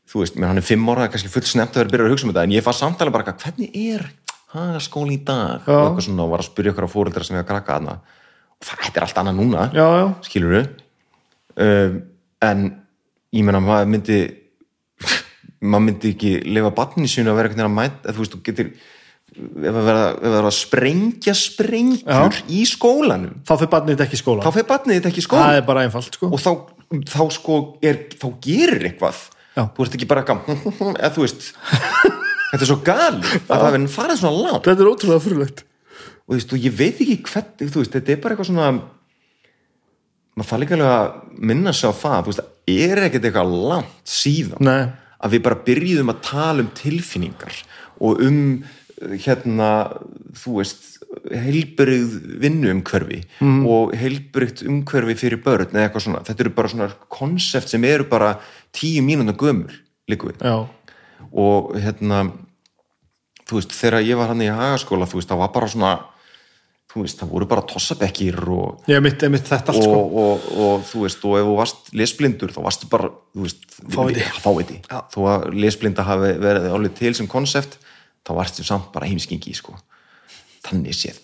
[0.08, 2.28] þú veist, menn hann er fimm ára, kannski full snemt að vera byrjar að hugsa
[2.28, 4.08] um þetta, en ég fann samtalið bara hvernig er
[4.56, 5.68] hagaskóli í dag?
[5.68, 5.76] Já.
[5.76, 7.80] og eitthvað svona og var að spyrja ykkur á fóreldra sem ég að krakka
[8.58, 9.88] og það þetta er allt annað núna Já,
[10.26, 10.56] skilur
[12.48, 12.87] en
[13.36, 14.20] ég meina maður myndi
[15.58, 18.72] maður myndi ekki lifa batni sínu að vera veginn að mæta þú veist, þú getur
[19.38, 24.22] ef að vera, ef að, sprengja sprengjur í skólanum þá fyrir bannið þitt ekki í
[24.22, 26.30] skólan þá fer batnið þetta ekki í Það skólan er bara einfalt, sko.
[26.32, 26.52] Og þá,
[27.12, 29.24] þá sko er, þá gerir eitthvað.
[29.58, 29.64] Já.
[29.74, 30.52] þú ert ekki bara eitthvað
[31.02, 31.48] eða þú veist
[32.52, 34.70] þetta er svo gali að það verður farið svona langt.
[34.70, 35.66] Þetta er ótrúlega fyrirlegt
[36.28, 38.72] og þú veist, og ég veit ekki hvernig, þú veist, þetta er bara eitthvað svona
[40.38, 44.68] maður það líka alveg að minna sig á það, veist, er ekkert eitthvað langt síðan
[44.68, 44.84] Nei,
[45.18, 47.64] að við bara byrjuðum að tala um tilfinningar
[48.06, 48.42] og um
[49.18, 49.72] hérna,
[50.38, 50.86] þú veist
[51.32, 53.62] heilbrigð vinnu umhverfi mm.
[53.70, 58.08] og heilbrigð umhverfi fyrir börn eða eitthvað svona, þetta eru bara svona konsept sem eru
[58.10, 58.36] bara
[58.76, 59.74] tíu mínúna gömur
[60.10, 60.44] líku við.
[60.44, 60.68] Já,
[61.32, 62.26] og hérna
[63.48, 65.94] þú veist, þegar ég var hann í hagaskóla þú veist, það var bara svona
[67.04, 70.48] veist, það voru bara tossabekkir og, ég mitt, ég mitt þetta allt, og, sko og,
[70.68, 73.68] og, þú veist, og ef þú varst lesblindur þá varstu bara, þú veist
[74.44, 75.00] fáviti, Já.
[75.14, 77.80] þó að lesblinda hafi verið álið til sem konsept
[78.28, 79.78] þá varstu samt bara heimskingi, sko.
[80.68, 81.22] Þannig séð.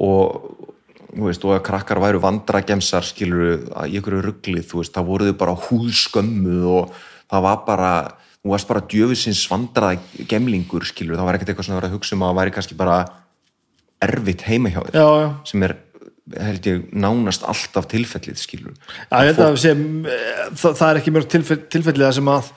[0.00, 0.70] Og
[1.12, 5.28] þú veist, og að krakkar væru vandragemsar skilur í einhverju ruglið þú veist, það voru
[5.28, 7.92] þau bara húðskömmuð og það var bara
[8.42, 11.98] þú varst bara djöfisins vandraða gemlingur skilur, það var ekkert eitthvað svona að vera að
[11.98, 12.96] hugsa um að það væri kannski bara
[14.08, 14.98] erfitt heima hjá þér.
[15.48, 15.76] Sem er
[16.38, 18.76] held ég nánast alltaf tilfellið skilur
[19.10, 19.80] já held að sem,
[20.54, 22.52] það, það er ekki mörg tilfell, tilfellið það sem að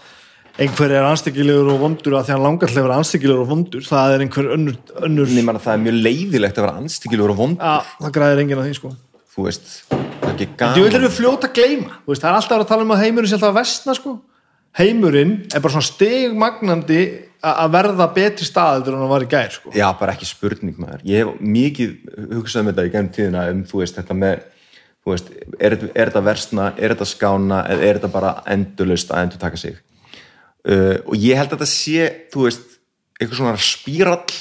[0.65, 3.87] einhver er anstíkilegur og vondur að því hann langar til að vera anstíkilegur og vondur
[3.89, 7.41] það er einhver önnur, önnur Nei, man, það er mjög leiðilegt að vera anstíkilegur og
[7.41, 7.73] vond Já,
[8.05, 8.93] það græðir enginn að því, sko.
[9.35, 12.21] Þú veist, það er ekki Þú vil gaman erum við fljóta að gleyma Þú veist,
[12.23, 14.15] það er alltaf að tala um að heimurinn sé alltaf að vestna sko.
[14.79, 19.53] heimurinn er bara svona stigmagnandi a- að verða betri staður en hann var í gær
[19.53, 19.71] sko.
[19.75, 21.03] Já, bara ekki spurning maður.
[21.07, 21.95] Ég hef mikið
[22.33, 24.45] hugsað um þetta í gænum tíðina um, þú veist, þetta með,
[25.09, 29.43] veist, er, er þetta versna, er þetta skána eða er þetta bara endurlaust að endur
[29.43, 29.77] taka sig?
[30.65, 32.79] Uh, og ég held að þetta sé, þú veist,
[33.19, 34.39] eitthvað svona spírall,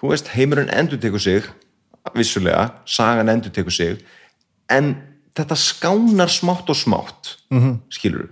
[0.00, 1.46] þú veist, heimurinn endur tekur sig,
[2.16, 4.02] vissulega, sagan endur tekur sig,
[4.72, 4.94] en
[5.38, 7.80] þetta skánar smátt og smátt, mm -hmm.
[7.92, 8.28] skilur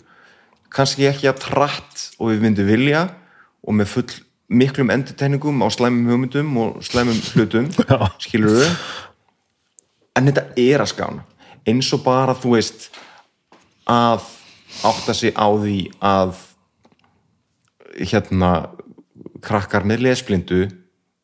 [0.74, 3.02] kannski ekki að trætt og við myndum vilja
[3.68, 4.16] og með full
[4.48, 7.68] miklum endurteiningum á slæmum hugmyndum og slæmum hlutum
[8.24, 8.72] skilur við
[10.18, 11.24] en þetta er að skána.
[11.68, 12.88] Eins og bara þú veist
[13.88, 14.24] að
[14.88, 16.34] átta sig á því að
[17.98, 18.52] hérna
[19.44, 20.66] krakkar með lesblindu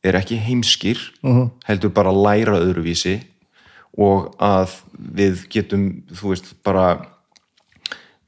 [0.05, 1.01] er ekki heimskir
[1.69, 3.17] heldur bara að læra öðruvísi
[4.01, 7.14] og að við getum þú veist bara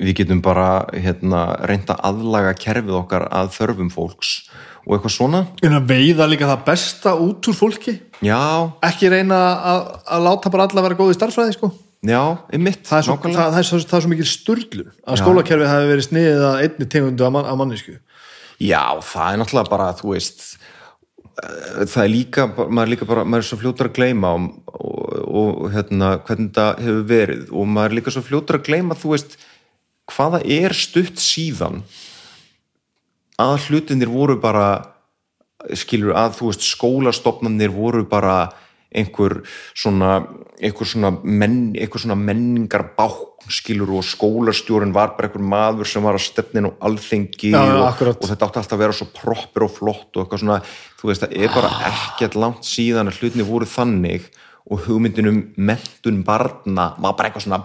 [0.02, 4.32] við getum bara hérna, reynda aðlaga kerfið okkar að þörfum fólks
[4.86, 5.40] og eitthvað svona.
[5.66, 7.96] En að veiða líka það besta út úr fólki?
[8.24, 9.40] Já, ekki reyna
[9.72, 11.72] að, að láta bara alla vera góði starffræði sko.
[12.06, 12.22] já,
[12.54, 15.70] einmitt það, er svo, það, það, er svo, það er svo mikil sturlun að skólakerfið
[15.72, 17.94] hafi verið sniðið að einni tegundu af, man, af mannesku
[18.62, 20.44] já, það er náttúrulega bara þú veist
[21.42, 24.46] eh, það er líka, maður er líka bara maður er svo fljótur að gleyma og,
[24.76, 27.44] og, og hérna, hvernig það hefur verið.
[27.52, 29.36] Og maður er líka svo fljótur að gleyma þú veist,
[30.10, 31.82] hvaða er stutt síðan
[33.42, 34.68] að hlutinir voru bara
[35.76, 38.36] skilur að þú veist skólastofnanir voru bara
[38.96, 39.40] einhver
[39.74, 40.20] svona
[40.62, 46.04] einhver svona, menn, einhver svona menningar bák skilur og skólastjórinn var bara einhver maður sem
[46.06, 49.66] var að stefnin og alþengi já, og, og þetta átti alltaf að vera svo proppur
[49.66, 50.58] og flott og eitthvað svona,
[51.00, 54.30] þú veist, það er bara ekkert langt síðan að hlutinni voru þannig
[54.66, 57.62] og hugmyndin um mentun barna var bara eitthvað svona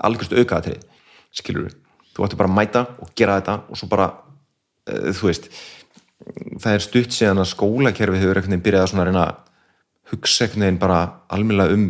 [0.00, 0.86] algjörst aukaðatrið,
[1.34, 1.76] skilur við
[2.14, 4.08] þú ætti bara að mæta og gera þetta og svo bara,
[4.90, 5.50] uh, þú veist
[6.60, 9.26] það er stutt síðan að skólakerfi hefur einhvern veginn byrjað að svona reyna
[10.10, 11.00] hugsa einhvern veginn bara
[11.32, 11.86] almennlega um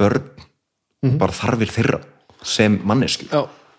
[0.00, 2.00] börn bara þarfir þeirra
[2.42, 3.28] sem mannesku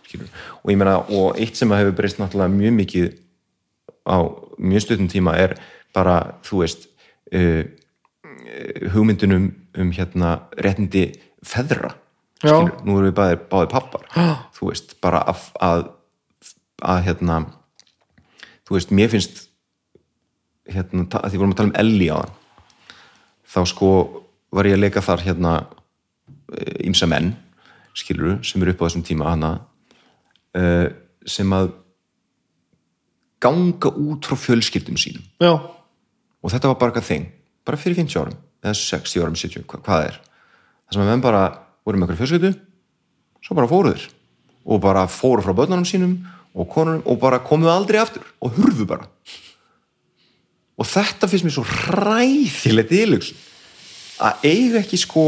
[0.08, 0.30] skilur.
[0.64, 3.08] og ég meina, og eitt sem að hefur breyst náttúrulega mjög mikið
[4.08, 4.18] á
[4.58, 5.58] mjög stuttum tíma er
[5.96, 6.88] bara, þú veist
[7.36, 7.64] uh,
[8.94, 11.10] hugmyndunum um hérna réttindi
[11.46, 11.96] feðra.
[12.38, 14.08] Skilur, nú erum við báðir, báðir pappar.
[14.58, 15.86] Þú veist, bara að, að
[16.86, 17.40] að hérna
[18.68, 19.48] þú veist, mér finnst
[20.70, 22.22] hérna, að því vorum að tala um Ellie á
[23.48, 23.90] þá sko
[24.54, 25.54] var ég að leika þar hérna
[26.84, 27.34] ímsa menn,
[27.98, 29.52] skilur sem eru upp á þessum tíma hana
[30.58, 30.88] uh,
[31.28, 31.72] sem að
[33.44, 35.26] ganga út frá fjölskyldum sínum.
[35.44, 37.28] Já, og þetta var bara eitthvað þing,
[37.68, 40.20] bara fyrir 50 árum eða 60 árum, 70, hva, hvað er.
[40.88, 41.44] Það sem að menn bara
[41.88, 42.54] voru með eitthvað fjölskyldu
[43.48, 44.08] svo bara fóruður
[44.68, 46.18] og bara fóru frá börnunum sínum
[46.58, 49.08] og konunum og bara komuðu aldrei aftur og hurfu bara.
[50.78, 53.32] Og þetta finnst mér svo ræðilegt ílugs
[54.22, 55.24] að eiga ekki sko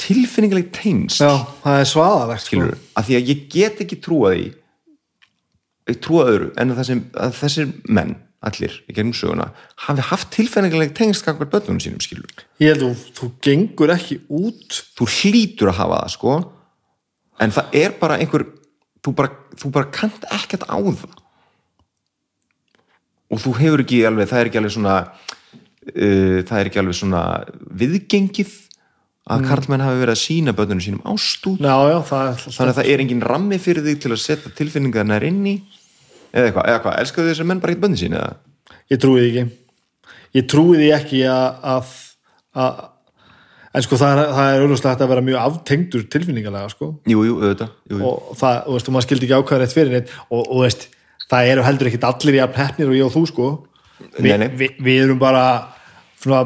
[0.00, 1.22] tilfinningileg tengsl.
[1.22, 2.68] Já, það er svaðalegt sko.
[2.98, 7.72] af því að ég get ekki trúa því trúa öðru en að, þessir, að þessir
[7.92, 8.14] menn
[8.48, 9.50] allir í gegnum söguna
[9.86, 14.80] hafi haft tilfinningileg tengsl kakvar börnunum sínum skilur ég held að þú gengur ekki út.
[14.98, 16.36] Þú hlýtur að hafa það sko.
[17.42, 18.46] En það er bara einhver
[19.04, 21.16] þú bara, þú bara kant ekkert á það.
[23.32, 27.00] Og þú hefur ekki alveg það er ekki alveg svona uh, það er ekki alveg
[27.00, 27.24] svona
[27.82, 28.60] viðgengið
[29.24, 32.88] að karlmenn hafi verið að sína börnunum sínum ástúð já, já, það þannig að það
[32.92, 35.54] er engin rammi fyrir þig til að setja tilfinningar nær inn í
[36.34, 38.32] eða eitthvað, eða hvað, elskaðu þessar menn bara ekki bönni sín eða
[38.92, 39.44] ég trúi því ekki
[40.38, 41.92] ég trúi því ekki að, að,
[42.64, 42.82] að
[43.74, 47.70] en sko það er, er auðvitað að vera mjög aftengdur tilfinningalega sko jú, jú, auðvitað,
[47.90, 48.10] jú, jú.
[48.10, 50.60] og það, þú veist, og maður skildi ekki ákvæða rétt fyrir neitt og, og þú
[50.64, 50.84] veist,
[51.30, 53.52] það eru heldur ekkit allir í að peppnir og ég og þú sko
[53.94, 54.48] Vi, Nei, nei.
[54.58, 55.42] vi, við erum bara
[56.18, 56.40] svona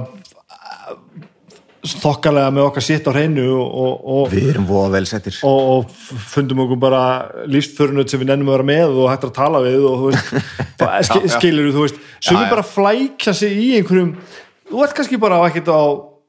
[1.86, 5.36] þokkalega með okkar sitt á hreinu og, og, og við erum voða vel settir.
[5.46, 7.02] og, og fundum okkur bara
[7.46, 10.32] lífsförunut sem við nennum að vera með og hættir að tala við og þú veist,
[11.14, 14.16] Já, skilur þú veist, sem við bara flækja sig í einhverjum,
[14.70, 15.80] þú ert kannski bara ekkert á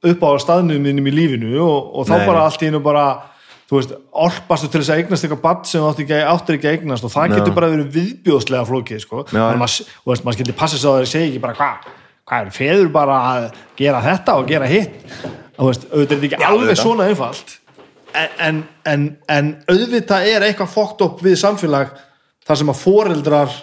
[0.10, 3.08] upp á staðnum minnum í lífinu og, og þá Nei, bara allt í einu bara
[3.70, 3.96] þú veist,
[4.26, 7.14] orpastu til þess að eignast eitthvað badd sem átti ekki, áttir ekki að eignast og
[7.14, 7.34] það Já.
[7.38, 9.26] getur bara verið viðbjóðslega flókið sko.
[9.30, 11.92] Já, maður, þú veist, maður skildi passa sig á það að segja ekki bara hvað,
[12.30, 13.48] hvað er feður bara að
[13.80, 15.00] gera þetta og gera hitt?
[15.60, 16.84] Veist, auðvitað er þetta ekki Já, alveg auðvitað.
[16.84, 17.56] svona einfalt.
[18.20, 18.60] En, en,
[18.90, 21.92] en, en auðvitað er eitthvað fókt upp við samfélag
[22.48, 23.58] þar sem að foreldrar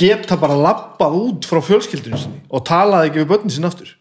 [0.00, 3.96] geta bara labbað út frá fjölskyldunum sinni og talað ekki við börnin sinni aftur.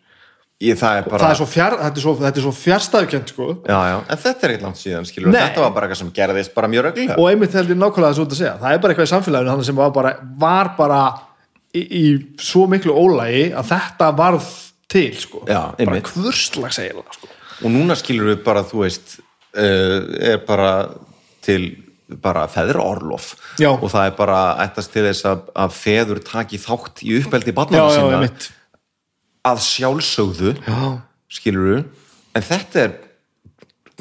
[0.60, 3.30] Ég, það er bara það er svo, fjár, þetta er svo, þetta er svo fjárstæðukent
[3.32, 3.46] sko.
[3.64, 5.40] já, já, en þetta er ekkert langt síðan skilur, Nei.
[5.40, 7.16] þetta var bara eitthvað sem gerðist bara mjög reglulega.
[7.16, 8.56] og einmitt held ég nákvæmlega þessu út að segja.
[8.60, 10.12] Það er bara eitthvað í samfélaginu þannig sem var bara,
[10.44, 11.00] var bara
[11.76, 12.04] í, í
[12.42, 14.48] svo miklu ólægi að þetta varð
[14.90, 15.44] til sko.
[15.46, 17.30] Já, bara hvurslags eiginlega sko.
[17.60, 20.00] og núna skilur við bara, þú veist uh,
[20.32, 20.72] er bara
[21.46, 23.70] til bara feðraorlof Já.
[23.70, 27.58] og það er bara ættast til þess að, að feður taki þátt í uppeldi já,
[27.60, 28.48] barnana já, sinna einmitt
[29.50, 30.80] að sjálfsögðu já,
[31.38, 31.84] skilur við,
[32.34, 32.98] en þetta er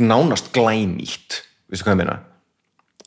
[0.01, 2.17] nánast glænýtt veistu hvað ég meina?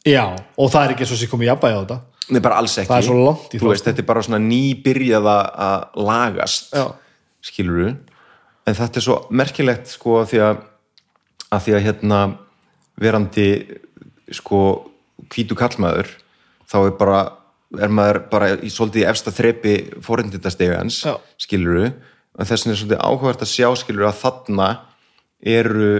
[0.06, 2.00] já, og það er ekki svo sem komið jafnvægi á þetta
[2.30, 2.88] Nei, bara alls ekki.
[2.92, 6.74] Það er svo langt í Þú frá, veist, þetta er bara svona nýbyrjað að- lagast,
[6.74, 6.94] Já.
[7.42, 7.96] skilur við.
[8.68, 10.58] En þetta er svo merkilegt, sko, að því að,
[11.52, 12.20] að því að hérna
[13.02, 13.48] verandi,
[14.32, 14.92] sko,
[15.34, 16.08] hvítu kallmaður,
[16.70, 17.32] þá er bara,
[17.82, 21.18] er maður bara í svolítið efsta þrepi fórhendindastegans, Já.
[21.38, 21.94] skilur við.
[22.40, 24.70] En þess vegna er svolítið áhugavert að sjá, skilur við, að þarna
[25.42, 25.92] eru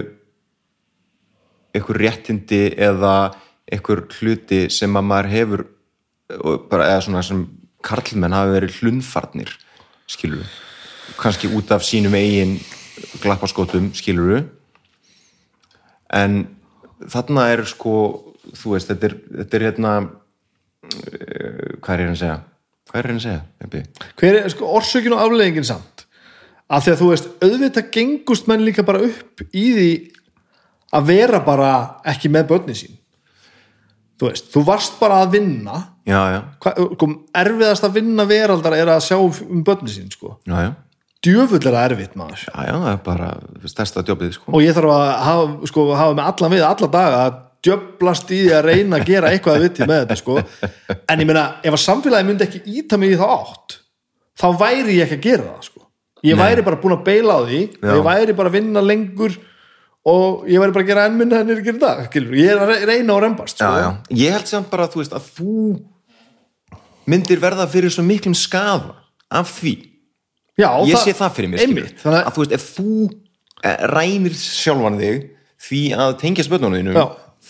[1.74, 3.34] einhver réttindi eða
[3.72, 5.64] einhver hluti sem að maður hefur
[6.70, 7.44] bara, eða svona sem
[7.84, 9.52] karlmenn hafi verið hlunfarnir
[10.10, 10.56] skilur við,
[11.20, 12.58] kannski út af sínum eigin
[13.22, 14.44] glappaskótum skilur við
[16.12, 16.42] en
[17.10, 17.94] þarna er sko
[18.58, 22.38] þú veist, þetta er, þetta er hérna uh, hvað er ég að segja?
[22.90, 23.42] Hvað er ég að segja
[24.20, 26.06] hver er sko, orsökin og afleðingin samt?
[26.72, 29.92] Af því að þú veist, auðvitað gengust menn líka bara upp í því
[30.96, 31.70] að vera bara
[32.08, 32.98] ekki með börnin sín
[34.22, 35.76] þú veist, þú varst bara að vinna
[36.06, 37.10] já, já, Hva, sko,
[37.42, 40.36] erfiðast að vinna veraldar er að sjá um börnin sín sko.
[41.22, 43.30] djöfull er það erfitt maður já, já, það er bara
[43.70, 44.52] stærsta jobbið sko.
[44.52, 48.40] og ég þarf að hafa, sko, hafa með allan við alla daga að djöblast í
[48.42, 50.38] því að reyna að gera eitthvað að viti með þetta sko.
[51.12, 53.78] en ég meina, ef að samfélagi myndi ekki íta mig í þá átt
[54.42, 55.86] þá væri ég ekki að gera það sko.
[56.26, 56.42] ég Nei.
[56.42, 59.38] væri bara búin að beila á því ég væri bara að vinna lengur
[60.08, 62.34] og ég væri bara að gera enn minna en er að gera dag skilur.
[62.34, 63.80] ég er að re- reyna og reymbast já, sko.
[63.82, 63.90] já.
[64.18, 65.56] ég held samt bara þú veist, að þú
[67.12, 68.96] myndir verða fyrir svo miklum skafa
[69.32, 69.74] af því
[70.60, 71.84] Já, ég sé það fyrir mér skilur.
[71.86, 72.88] einmitt, þannig að þú veist, ef þú
[73.64, 75.22] eh, rænir sjálfan þig
[75.62, 77.04] því að tengja spötnunum Já.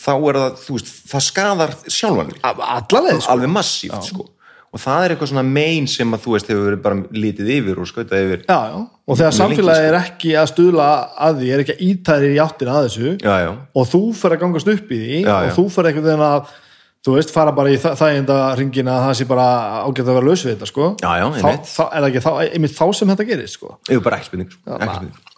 [0.05, 3.33] þá er það, þú veist, það skadar sjálfan þig að allaveg sko.
[3.35, 4.29] alveg massíft sko
[4.73, 7.81] og það er eitthvað svona mein sem að þú veist hefur verið bara litið yfir
[7.83, 8.77] og skautað yfir já, já.
[8.81, 10.89] og þegar Mjög samfélagi lengi, er ekki að stuðla
[11.29, 14.37] að því er ekki að ítæri í áttina að þessu já, já, og þú fer
[14.37, 16.55] að gangast upp í því og þú fer einhvern veginn að
[17.03, 19.47] þú veist, fara bara í þa- þæginda ringina að það sé bara
[19.83, 20.85] ágætt að vera laus við þetta sko.
[21.03, 23.71] Já, já, þá, þá, er það ekki þá, einmitt þá sem þetta gerist sko.
[23.89, 24.77] yfir bara ekki spurning, sko.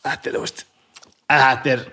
[0.05, 0.65] þetta er, þú veist
[1.33, 1.87] þetta er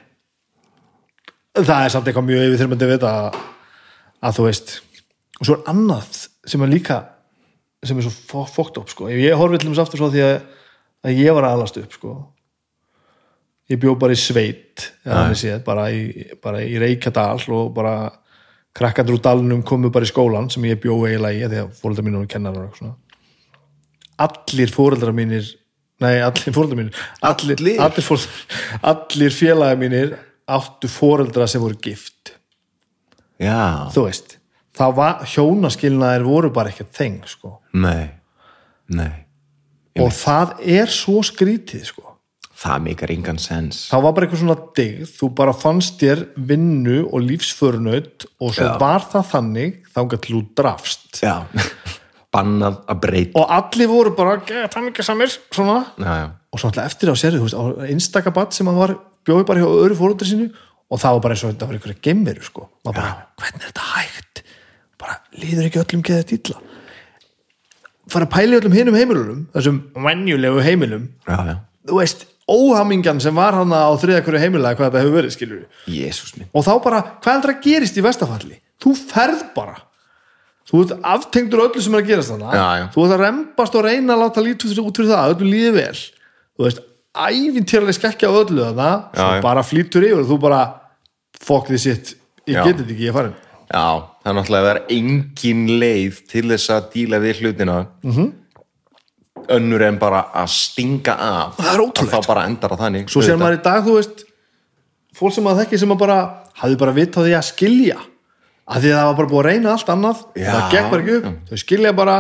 [1.61, 3.40] það er samt eitthvað mjög yfir þurfandi við þetta að,
[4.28, 4.76] að þú veist
[5.40, 6.20] og svo er annað
[6.52, 7.00] sem er líka
[7.84, 9.10] sem er svo fókt upp sko.
[9.10, 10.35] ég horfði til þess aftur svo því að,
[11.08, 12.16] að ég var aðlast upp sko.
[13.72, 14.90] ég bjó bara í sveit
[15.38, 17.95] séð, bara í, bara í Reykjadal og bara
[18.77, 22.08] krakkandur úr dalnum komu bara í skólan sem ég bjó eiginlega í því að fóreldrar
[22.08, 22.95] mínir og svona
[24.22, 25.48] allir fóreldrar mínir
[26.01, 27.80] nei, allir fóreldrar mínir allir, Allir?
[27.82, 28.43] allir, fóreldrar,
[28.93, 30.14] allir félagi mínir
[30.51, 32.35] áttu fóreldra sem voru gift
[33.42, 34.38] já, þú veist,
[34.77, 37.58] það var hjónaskilnaðir voru bara ekkert þeng sko.
[37.74, 38.11] nei
[38.91, 39.11] nei,
[40.00, 42.08] og það er svo skrítið sko.
[42.61, 43.88] það meikar engan sens.
[43.90, 48.67] Það var bara eitthvað svona digð þú bara fannst þér vinnu og lífsförnaut og svo
[48.67, 48.75] Já.
[48.82, 51.24] var það þannig þangað til þú drafst.
[51.24, 51.35] Já,
[52.35, 53.33] bannað að breyta.
[53.41, 55.80] Og allir voru bara þannig samir svona.
[55.98, 58.93] Já, já, og svo alltaf eftir á sérðu, þú veist, á einstakabatt sem hann var
[59.25, 60.51] bjóði bara hjá öðru fóröldri sínu
[60.91, 63.72] og það var bara eins og þetta var einhverja gemveru sko, maður bara, hvernig er
[63.72, 64.31] þetta hægt
[65.01, 66.57] bara, líður ekki öllum geðið illa.
[68.11, 71.07] Fara að pæla í öllum hinum heimilunum þessum venjulegu heimilum.
[71.27, 71.55] Já, já.
[71.89, 75.61] þú veist, óhamingjan sem var hann á þriða hverju heimilega hvað þetta hefur verið, skilur
[75.85, 79.77] við og þá bara, hvað heldur að gerist í vestafalli þú ferð bara.
[80.71, 83.85] Þú ert aftengdur öllu sem er að gerast þannig Já, þú ert að rembast og
[83.85, 86.01] reyna að láta lítið út fyrir það, öllu líði vel.
[86.55, 90.61] Þú veist, ævintýrlega skekkja öllu þannig, bara flýtur yfir og þú bara,
[91.41, 92.13] fuck this shit
[92.47, 92.63] ég Já.
[92.65, 93.35] geti þetta ekki, ég er farin
[93.71, 93.88] Já,
[94.22, 98.27] það er náttúrulega að engin leið til þess að díla við hlutina -hmm.
[99.58, 101.56] önnur en bara að stinga af.
[101.58, 102.14] Það er ótrúlegt.
[102.14, 104.25] Að þá bara endar það þannig svo sér maður í dag, þú veist
[105.14, 106.19] fólk sem maður þekki sem maður bara
[106.53, 107.98] hafði bara vitt á því að skilja.
[108.72, 111.01] Að því að það var bara búið að reyna allt annað Já, það gekk bara
[111.01, 112.17] ekki upp, þau skilja bara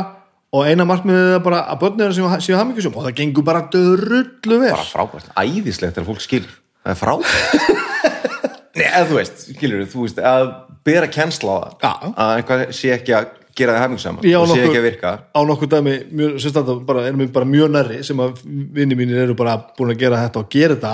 [0.51, 4.73] og eina markmiðið er bara að börnir séu, hamingjusum og það gengur bara dörrullu vel.
[4.73, 6.51] Bara frábært, æðislegt er að fólk skilur
[6.83, 8.01] það er frábært.
[8.81, 10.49] Nei, þú veist, skilur þú veist að
[10.87, 11.93] bera kennsla á það Já.
[12.11, 15.13] að einhvað sé ekki að gera það hefningssaman Ég á og sé ekki að virka
[15.27, 18.39] á nokkuð dæmi, mjög, sem standa bara, erum við bara mjög nærri sem að
[18.77, 20.93] vinni mínir eru bara búin að gera þetta og gera þetta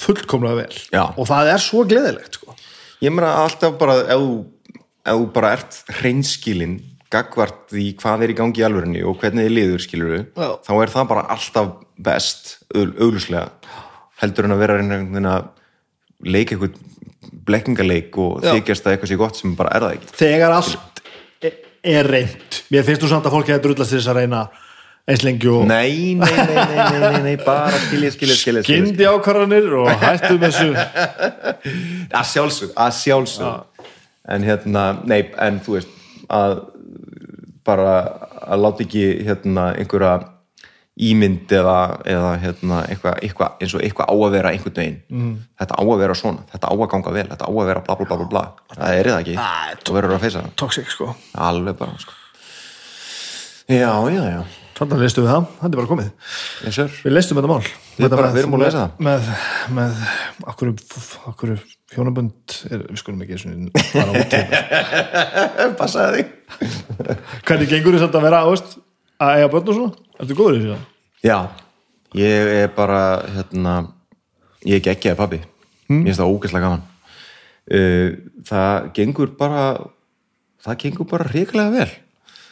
[0.00, 1.02] fullkomlega vel Já.
[1.10, 2.54] og það er svo gleðilegt sko.
[3.02, 6.78] ég meina alltaf bara ef þú, bara ert hreinskilin
[7.10, 10.50] gagvart því hvað er í gangi í alvörinni og hvernig þið liður skilur Já.
[10.62, 13.48] þá er það bara alltaf best augljóslega
[14.22, 14.78] heldur en að vera
[15.34, 15.50] að
[16.20, 16.78] leika eitthvað
[17.46, 18.54] blekkingaleik og Já.
[18.56, 20.10] þykjast að eitthvað sé gott sem bara er það ekki.
[20.20, 21.04] Þegar allt
[21.80, 24.42] er, reynd mér finnst þú samt að fólki hefur drullast þess að reyna
[25.10, 28.64] eins lengi og nei, nei, nei, nei, nei, nei, nei bara skilja, skilja, skilja.
[28.68, 30.74] gindi ákvarðanir og hættu með þessu.
[32.20, 33.88] Að sjálfsög, að sjálfsög
[34.30, 35.96] en hérna, nei, en þú veist
[36.30, 36.60] að
[37.66, 37.94] bara
[38.50, 40.12] að láta ekki hérna einhverja
[41.00, 41.76] ímynd eða,
[42.12, 45.30] eða hérna eitthvað, eitthvað, eins og eitthvað á að vera einhvern veginn, mm.
[45.62, 47.94] þetta á að vera svona þetta á að ganga vel, þetta á að vera bla
[48.00, 48.44] bla bla bla,
[48.76, 50.52] það er það ekki, Ah, þú verður að feysa það.
[50.64, 51.06] toxic sko.
[51.48, 52.12] Alveg bara, sko.
[53.70, 54.40] Já, já, já,
[54.80, 56.08] þannig að leistu við það, þetta er bara komið.
[56.66, 57.62] Yes, við leistum þetta mál.
[57.62, 58.92] Við Þetta bara- við erum búin að leysa það.
[59.06, 59.20] með,
[59.76, 59.92] með
[60.50, 60.68] akkur,
[61.30, 61.50] akkur
[61.94, 64.38] hjónabönd er, við skulum ekki þetta.
[65.80, 66.28] passaði þig.
[67.46, 68.68] Hvernig gengur þess að vera ást
[69.20, 69.92] að eiga börn og svona,
[70.24, 70.82] ertu góður í því það?
[71.20, 71.50] Já,
[72.16, 73.74] ég er bara hérna,
[74.64, 75.40] ég er geggjaði pabbi.
[75.90, 76.86] Mér finnst það ógeðslega gaman.
[77.70, 78.14] Uh,
[78.48, 79.64] það gengur bara
[80.64, 81.90] það gengur bara hrikalega vel.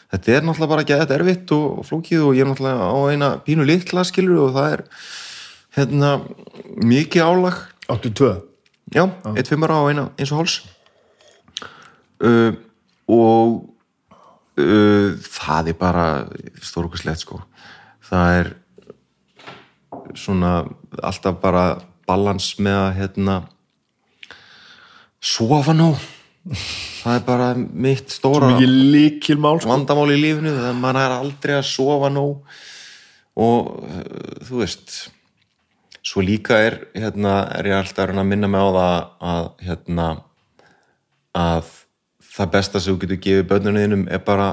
[0.09, 3.67] Þetta er náttúrulega bara geðað erfitt og flókið og ég er náttúrulega á eina pínu
[3.69, 4.85] litla skilur og það er
[5.79, 6.13] hérna
[6.85, 7.65] mikið álag.
[7.89, 8.35] Áttu tvö?
[8.95, 9.05] Já,
[9.37, 10.61] eitt fimmara á eina eins og háls
[12.25, 12.55] uh,
[13.09, 13.69] og
[14.57, 16.07] uh, það er bara
[16.65, 17.43] stórkuslegt sko
[18.09, 18.51] það er
[20.19, 20.53] svona
[21.05, 21.65] alltaf bara
[22.09, 23.37] balans með að hérna
[25.21, 25.99] sofa nóg.
[26.49, 28.55] Það er bara mitt stóra
[29.37, 29.69] mál sko.
[29.69, 32.59] vandamál í lífinu þannig að mann er aldrei að sofa nóg.
[33.39, 34.97] Og uh, þú veist
[36.09, 38.97] svo líka er hérna er ég alltaf að minna mig á það
[39.33, 40.09] að hérna
[41.37, 41.73] að
[42.39, 44.49] það besta sem þú getur gefið börnunniðinum er bara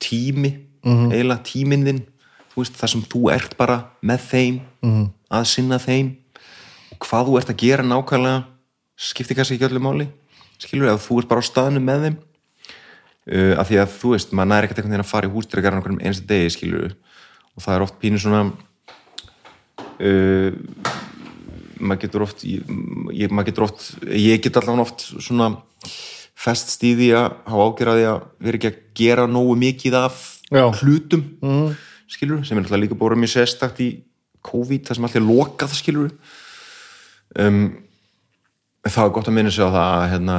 [0.00, 0.52] tími
[0.84, 2.00] eiginlega tíminn þinn
[2.62, 4.60] veist það sem þú ert bara með þeim
[5.30, 6.14] að sinna þeim
[6.94, 8.40] og hvað þú ert að gera nákvæmlega
[9.00, 10.08] skiptir kannski ekki öllu máli
[10.60, 12.16] skilur að þú ert bara á staðinu með þeim
[13.30, 15.76] uh, af því að þú veist, maður næri ekkert einhvern veginn að fara í hústrykkar
[15.76, 16.96] einhvern einstu degi skilur
[17.56, 18.42] og það er oft pínu svona
[20.00, 20.50] uh,
[21.80, 25.54] maður getur oft ég, maður getur oft, ég get allavega oft svona
[26.40, 30.64] fest stíði að hafa ágjörði að vera ekki að gera nógu mikið af Já.
[30.80, 31.70] hlutum mm.
[32.10, 33.90] Skilur, sem er náttúrulega líka bóra mjög sérstakt í
[34.46, 36.10] COVID, það sem allir lokað skilur
[37.38, 37.60] um,
[38.86, 40.38] það er gott að minna sig á það að hérna,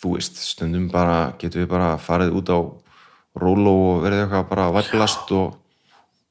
[0.00, 2.58] þú veist, stundum bara getum við bara farið út á
[3.36, 5.56] rólu og verið eitthvað bara væplast og,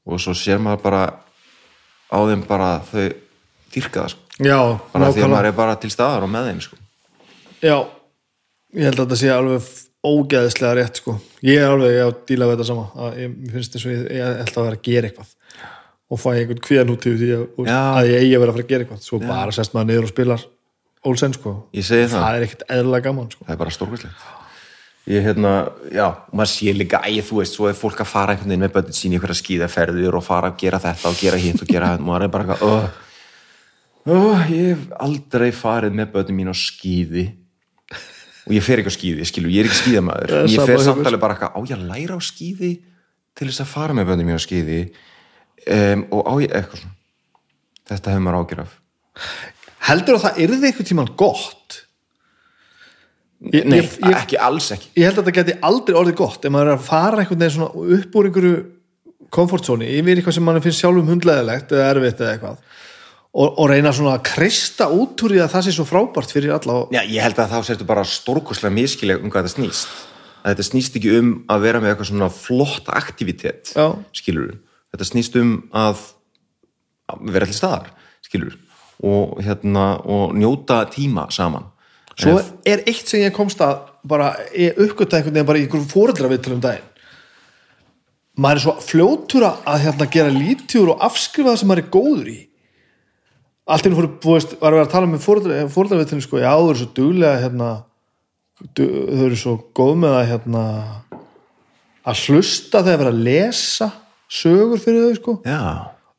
[0.06, 1.02] og svo sér maður bara
[2.10, 3.06] á þeim bara þau
[3.74, 4.22] dýrka það sko.
[4.42, 6.78] já, bara því að nákvæmlega maður er bara til staðar og með þeim sko.
[7.62, 7.76] já,
[8.74, 9.70] ég held að þetta sé alveg
[10.06, 11.16] ógeðislega rétt sko.
[11.46, 12.86] Ég er alveg að díla við þetta sama.
[12.94, 15.34] Að ég finnst þess að ég, ég ætla að vera að gera eitthvað.
[16.06, 17.78] Og fæ einhvern kvíðan út því að, Já.
[17.82, 19.04] að ég eigi að vera að fara að gera eitthvað.
[19.06, 20.48] Svo bara sest maður niður og spilar
[21.06, 21.52] Olsen sko.
[21.76, 23.46] Það, það er ekkert eðlilega gaman sko.
[23.46, 24.26] Það er bara stórkvæslegt
[25.06, 28.50] ég hérna, já, maður sé líka æ, þú veist, svo er fólk að fara einhvern
[28.50, 31.62] veginn með bönnið sín í einhverja skíðaferðir og fara að gera þetta og gera hitt
[31.62, 32.88] og gera þetta, maður er bara oh,
[34.10, 37.26] oh, ég hef aldrei farið með bönnið mín á skíði
[38.46, 40.76] og ég fer ekki á skíði, skilu, ég er ekki Það en ég sama fer
[40.76, 40.86] hjá mér.
[40.86, 42.72] samt alveg bara eitthvað, á ég að læra á skíði
[43.36, 44.78] til þess að fara með bönnið mín á skíði?
[45.66, 46.94] Um, og á ég eitthvað svona.
[47.86, 48.78] Þetta hefur maður ágjör af.
[49.86, 51.80] Heldur að það yrði einhvern tímann gott?
[53.52, 54.88] Ég, nei, ég, ég, ekki alls ekki.
[54.96, 57.56] Ég held að þetta geti aldrei orðið gott ef maður er að fara einhvern veginn
[57.58, 58.54] svona upp úr einhverju
[59.36, 62.62] komfortzóni yfir eitthvað sem mann finnst sjálfum hundleðilegt eða erfitt eða eitthvað
[63.36, 66.56] og, og reyna svona að krista út úr því að það sé svo frábært fyrir
[66.56, 69.96] alla og, Já, ég held að þá sérstu bara stórkoslega miskilega um hvað þetta snýst.
[70.40, 73.90] Að þetta snýst ekki um að vera með eitthvað svona flott aktivitet, Já.
[74.16, 74.54] skilur
[74.94, 76.04] Þetta snýst um að
[77.10, 77.90] að vera allir staðar,
[78.24, 78.56] skilur
[79.04, 81.68] og, hérna, og njóta tíma saman.
[82.16, 85.90] svo er eitt sem ég komst að bara ég uppgötta einhvern veginn bara í einhverjum
[85.90, 86.92] fóreldra við um daginn
[88.36, 92.30] maður er svo fljótur að hérna, gera lítjur og afskrifa það sem maður er góður
[92.32, 92.38] í
[93.66, 96.78] allt einu veist, var að vera að tala með fóreldra við sko, já, þau eru
[96.80, 97.70] svo duglega hérna,
[98.78, 100.64] du, þau eru svo góð með að hérna
[102.06, 103.88] að hlusta þegar vera að lesa
[104.30, 105.34] sögur fyrir þau, sko.
[105.46, 105.58] Já,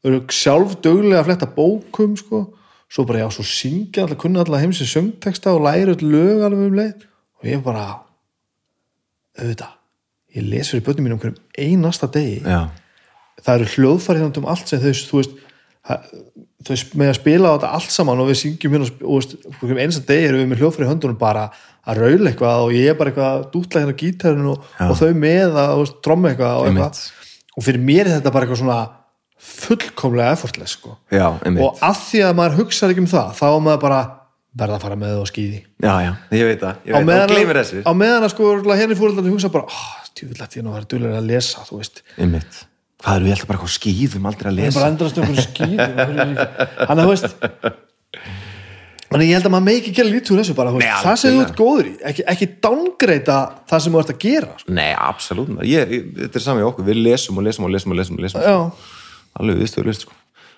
[0.04, 2.42] þau eru sjálf duglega að fletta bókum sko,
[2.92, 6.68] svo bara já, svo syngja alltaf kunna alltaf heimsins söngteksta og læra öll lög alveg
[6.68, 7.08] um leið.
[7.40, 7.86] Og ég bara
[9.38, 9.74] auðvitað,
[10.36, 12.42] ég les fyrir börnum mínum hverjum einasta degi.
[12.44, 12.68] Já,
[13.40, 15.36] það eru hljóðfæri þannig um allt sem þau, þú veist
[15.88, 16.08] það-
[16.70, 20.04] með að spila á þetta allt saman og við syngjum hérna og veist, hverjum einasta
[20.08, 21.48] degi erum við með hljóðfæri í höndunum bara
[21.88, 24.96] að raula eitthvað og ég er bara eitthvað að dútla hérna á gítarinu og, og
[25.00, 27.02] þau með að tromma eitthvað og, eitthvað.
[27.56, 28.80] og fyrir mér er þetta bara eitthvað svona
[29.48, 30.96] fullkomlega effortless sko.
[31.14, 34.00] Já, og að því að maður hugsaði ekki um það þá er maður bara
[34.58, 37.08] verða að fara með það á skýði Já, já, ég veit það, ég veit það,
[37.12, 37.84] meðan, gleymir þessu.
[37.86, 39.86] á meðan að sko henni fóröldarnir hugsa bara oh,
[42.98, 43.06] ég lesa.
[43.06, 44.80] Hvað eru við alltaf bara eitthvað skýðum aldrei að það er lesa?
[44.80, 45.78] bara endrast okkur skýði
[46.88, 47.36] þannig að þú veist
[49.08, 51.36] þannig ég held að maður megi ekki gera lítið úr þessu bara, Nei, það sem
[51.38, 53.38] þú ert góður í ekki, ekki downgreita
[53.70, 54.74] það sem þú ert að gera sko.
[54.76, 57.94] Nei, absolutt, ég, ég, þetta er saman í okkur, við lesum og lesum og lesum
[57.96, 58.44] og lesum og lesum.
[58.44, 58.58] já,
[59.38, 60.18] Alveg viðstöðulist, sko.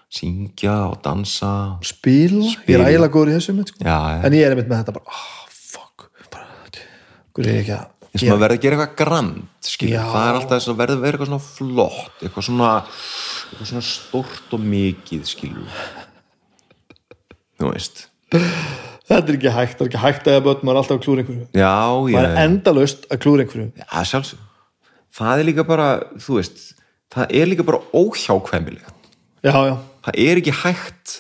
[0.10, 1.52] Syngja og dansa.
[1.86, 2.90] spila, ég er Spila.
[2.90, 3.84] ægilega góður í þessu sko.
[3.86, 4.20] Já, já.
[4.26, 6.48] en ég er einmitt með þetta bara, oh, fuck bara,
[7.36, 10.40] hvað er ég ekki að eins og maður verður að gera eitthvað grand það er
[10.40, 12.74] alltaf þess að verður að vera eitthvað svona flott eitthvað svona,
[13.48, 15.80] eitthvað svona stórt og mikið skilur
[17.60, 18.06] þú veist.
[18.30, 21.24] Þetta er ekki hægt, það er ekki hægt að börn maður er alltaf að klúra
[21.24, 21.48] einhverju.
[21.58, 23.72] Já, maður já, er endalaust að klúra einhverju.
[23.74, 24.46] Já, sjálfsög
[25.16, 25.88] það er líka bara,
[26.22, 26.66] þú veist
[27.14, 29.10] það er líka bara óhjákvæmilegt.
[29.44, 29.76] Já, já,
[30.06, 31.16] það er ekki hægt.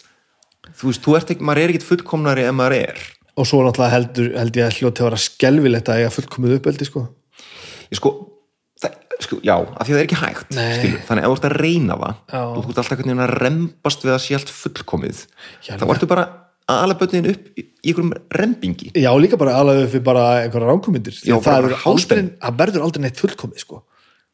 [0.79, 3.01] Þú veist, þú ert ekki, maður er ekkit fullkomnari en maður er
[3.39, 6.87] og svo náttúrulega heldur, held ég að hljóti að vera skelvilegt að eiga fullkomið uppeldi
[6.89, 7.05] sko.
[7.89, 8.11] ég sko,
[8.81, 10.53] það, sko já, af því að það er ekki hægt
[11.07, 12.41] þannig að ef þú ert að reyna það Já.
[12.43, 15.23] þú ert alltaf einhvern veginn að rembast við að sé allt fullkomið
[15.65, 16.25] Já, þá ertu bara
[16.69, 21.15] að ala bötnin upp í einhverjum rembingi já, líka bara alveg fyrir bara einhverja ránkomindir
[21.17, 22.33] það, verður aldrei, háspenn.
[22.43, 23.79] það verður aldrei neitt fullkomið sko.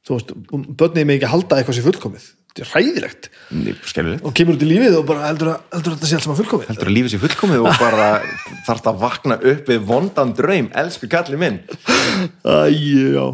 [0.10, 2.26] börnið mig ekki að halda eitthvað sér fullkomið
[2.64, 3.28] hræðilegt.
[4.24, 6.40] Og kemur út í lífið og bara heldur að, heldur að þetta sé allt saman
[6.40, 6.70] fullkomið.
[6.72, 8.08] Heldur að lífið sé fullkomið og bara
[8.68, 11.60] þarf að vakna upp við vondan draum, elsku kalli minn.
[12.48, 13.26] Æ, já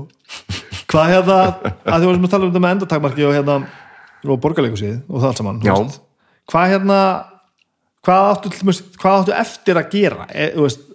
[0.91, 1.35] Hvað hérna,
[1.87, 3.57] að þið varum að tala um þetta með endartakmarki og hérna
[4.27, 6.01] og borgarleikusið og það allt saman þú veist.
[6.51, 6.97] Hvað hérna
[8.05, 8.51] hvað áttu,
[8.99, 10.25] hvað áttu eftir að gera?
[10.29, 10.87] E, þú veist,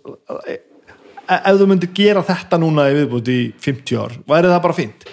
[0.52, 4.62] e, e, ef þú myndir gera þetta núna í viðbúti í 50 ár, væri það
[4.66, 5.08] bara fínt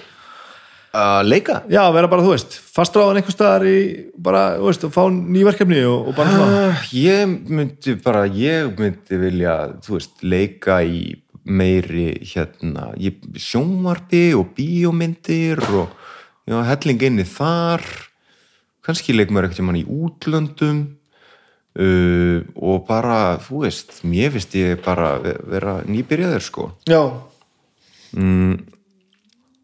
[0.93, 1.55] að leika?
[1.73, 3.77] Já, vera bara, þú veist, fastráðan einhvers staðar í
[4.22, 8.75] bara, þú veist, og fá ný verkefni og, og bara Uh, ég myndi bara, ég
[8.80, 9.55] myndi vilja,
[9.85, 12.91] þú veist, leika í meiri hérna,
[13.41, 15.89] sjónvarpi og bíómyndir og
[16.47, 17.83] já, helling inni þar,
[18.85, 20.80] kannski leikum maður eitthvað mann í útlöndum
[21.81, 27.01] uh, og bara, þú veist, mér finnst ég bara ve- vera nýbyrjaður sko, Já,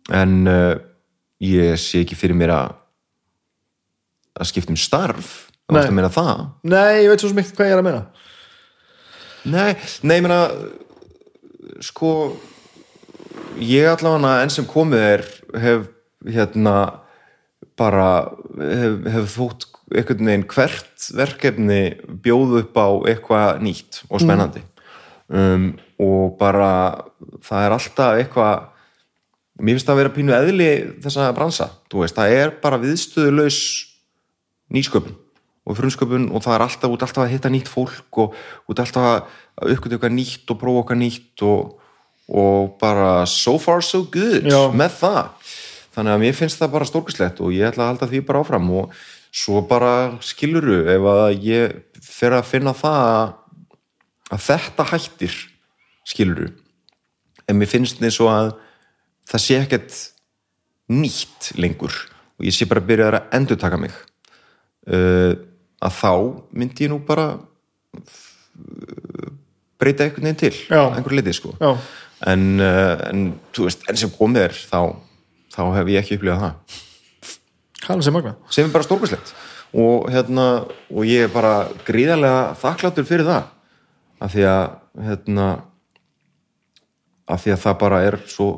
[0.09, 0.75] en uh,
[1.39, 2.75] ég sé ekki fyrir mér að
[4.39, 5.81] að skipta um starf, Nei.
[5.83, 6.45] að meina það.
[6.63, 8.05] nei, ég veit svo ekki hvað ég er að meina
[9.49, 10.39] Nei, nei, ég meina
[11.85, 12.11] sko
[13.59, 15.23] ég allavega enn sem komið er
[15.63, 15.85] hef
[16.27, 16.75] hérna
[17.79, 18.07] bara
[18.59, 21.81] hef, hef þótt einhvern veginn hvert verkefni
[22.23, 24.61] bjóðu upp á eitthvað nýtt og spennandi
[25.31, 26.71] um, og bara
[27.45, 28.67] það er alltaf eitthvað
[29.59, 30.69] mér finnst það að vera pínu eðli
[31.03, 33.59] þessa bransa, þú veist, það er bara viðstöðulaus
[34.73, 35.17] nýsköpun
[35.69, 38.37] og frumsköpun og það er alltaf út alltaf að hitta nýtt fólk og
[38.71, 41.75] út alltaf að uppgötu eitthvað nýtt og prófa okkar nýtt og,
[42.29, 44.69] og bara so far so good Já.
[44.73, 45.51] með það.
[45.93, 48.71] Þannig að mér finnst það bara stórkislegt og ég ætla að halda því bara áfram
[48.79, 48.95] og
[49.29, 49.93] svo bara
[50.25, 53.11] skiluru ef að ég fer að finna það
[54.29, 55.37] að, þetta hættir
[56.07, 56.49] skiluru
[57.49, 58.51] en mér finnst eins og að
[59.29, 59.97] það sé ekkert
[60.89, 61.93] nýtt lengur
[62.39, 63.93] og ég sé bara að byrja að endur taka mig.
[64.89, 65.35] Uh,
[65.83, 66.11] að þá
[66.55, 69.27] myndi ég nú bara uh,
[69.79, 71.53] breyta einhvern veginn til einhver liti sko.
[71.59, 73.27] En, uh, en,
[73.59, 74.81] veist, en sem komið er þá,
[75.53, 76.79] þá hef ég ekki upplifað það.
[77.89, 78.35] Hann sem magna.
[78.51, 79.35] Sem er bara stórkvæslegt
[79.69, 83.51] og, hérna, og ég er bara gríðarlega þakkláttur fyrir það.
[84.19, 84.63] Af því að
[85.05, 85.47] hérna,
[87.29, 88.49] af því að það bara er svo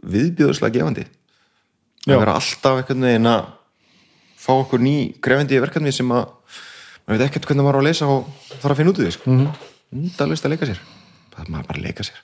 [0.00, 1.06] viðbjöðslega gefandi
[2.06, 2.14] Já.
[2.14, 3.48] að vera alltaf einhvern veginn að
[4.40, 6.28] fá okkur ný grefandi verkefni sem að
[7.04, 9.12] maður veit ekkert hvernig maður á að leysa og þarf að finna út í því
[9.16, 9.30] sko.
[9.30, 9.66] mm -hmm.
[10.00, 10.80] undalist að leika sér
[11.34, 12.18] það er maður bara að leika sér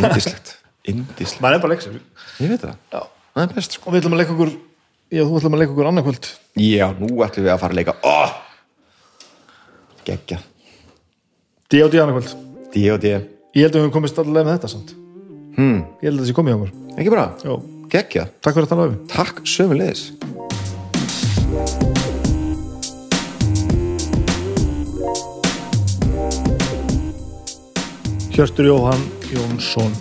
[0.00, 2.00] indislegt, indislegt maður er bara að leika sér
[2.40, 3.00] ég veit það, Já.
[3.34, 3.86] það er best sko.
[3.86, 4.52] og við ætlum að leika okkur
[5.10, 6.26] já, þú ætlum að leika okkur annarkvöld
[6.56, 8.30] Já, nú ætlum við að fara að leika oh!
[10.06, 10.38] Gekkja
[11.66, 11.98] D.O.D.
[12.00, 12.36] annarkvöld
[12.72, 13.06] D.O.D.
[13.56, 14.94] ég held að við höfum komist allavega með þetta samt
[15.56, 15.80] hmm.
[16.00, 17.52] ég held að það sé komið hjá okkur Ekki bara, já.
[17.92, 18.22] gekkja.
[18.40, 20.02] Takk fyrir að tala við Takk sömulegis
[28.36, 29.00] Hjörtur Jóhann
[29.32, 29.94] Jónsson.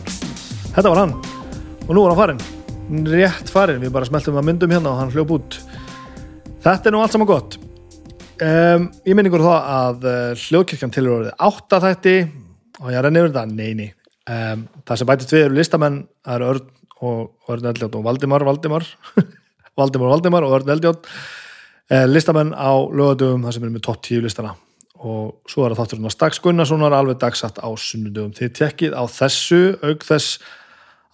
[0.76, 1.14] Þetta var hann.
[1.88, 2.42] Og nú var hann farin
[3.10, 5.60] rétt farin, við bara smeltum að myndum hérna og hann hljóp út.
[6.66, 7.58] Þetta er nú allt saman gott.
[8.44, 12.18] Um, ég minn ykkur það að uh, hljóðkirkjan tilur orðið átta þætti.
[12.84, 16.36] Og ég renni yfir þetta, nei, nei um, það sem bætist við eru listamenn það
[16.38, 16.70] eru Örn
[17.06, 18.86] og Örn Eldjátt og Valdimar Valdimar.
[19.80, 24.26] Valdimar Valdimar og Örn Eldjátt uh, listamenn á lögadöfum það sem eru með topp 10
[24.26, 24.56] listana.
[25.06, 29.04] Og svo er það þátturinn að Stags Gunnarssonar alveg dagsatt á sunnudöfum þið tekkið á
[29.12, 30.40] þessu auk þess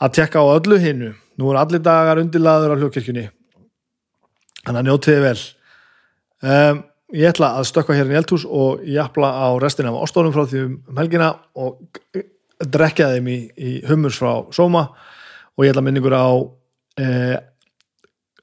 [0.02, 3.26] að tekka á öllu hinnu nú er allir dagar undirlaður á hljókirkjunni
[4.62, 5.42] þannig að njótiði vel.
[6.42, 6.84] Um,
[7.14, 10.62] ég ætla að stökkva hérna í eldhús og jafla á restina af ostónum frá því
[10.68, 11.82] um helgina og
[12.68, 14.88] drekja þeim í, í hummurs frá Sóma
[15.58, 16.30] og ég ætla minningur á
[17.02, 17.38] eh,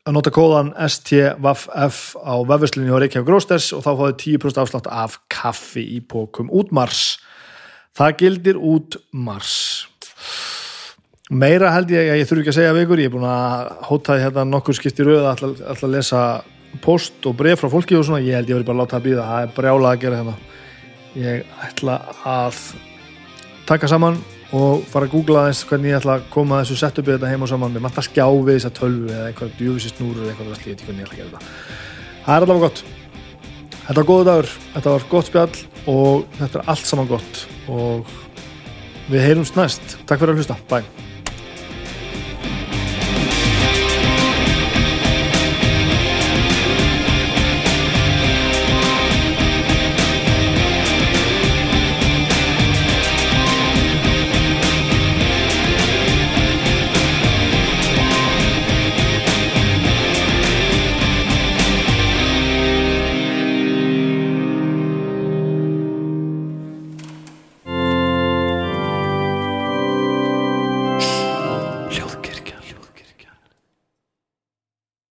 [0.08, 5.18] að nota kóðan STVF á vefverslinni á Reykjavík Grósters og þá fáið 10% afslátt af
[5.32, 7.18] kaffi í pókum út mars.
[7.96, 9.58] Það gildir út mars.
[11.28, 13.02] Meira held ég að ég þurfi ekki að segja við ykkur.
[13.02, 16.24] Ég er búin að hóta því hérna nokkur skipti röð að ætla, ætla að lesa
[16.84, 19.08] post og bref frá fólki og svona, ég held ég verið bara að láta það
[19.08, 20.36] býða það er brjálað að gera hérna.
[21.18, 21.98] Ég ætla
[22.28, 22.62] að
[23.68, 24.16] taka saman
[24.56, 27.50] og fara að googla aðeins hvernig ég ætla að koma þessu setupi þetta heima og
[27.52, 27.74] saman.
[27.74, 31.10] Með matta skjá við þessa tölvu eða einhver djúfisir snúru eða eitthvað ekki hvernig ég
[31.10, 31.50] ætla að gera þetta.
[32.28, 32.84] Það er allavega gott.
[33.88, 37.44] Þetta var góðu dagur, þetta var gott spjall og þetta er allt saman gott.
[37.68, 38.16] Og
[39.08, 40.00] við heyrumst næst.
[40.08, 41.07] Takk fyrir að hlusta, bye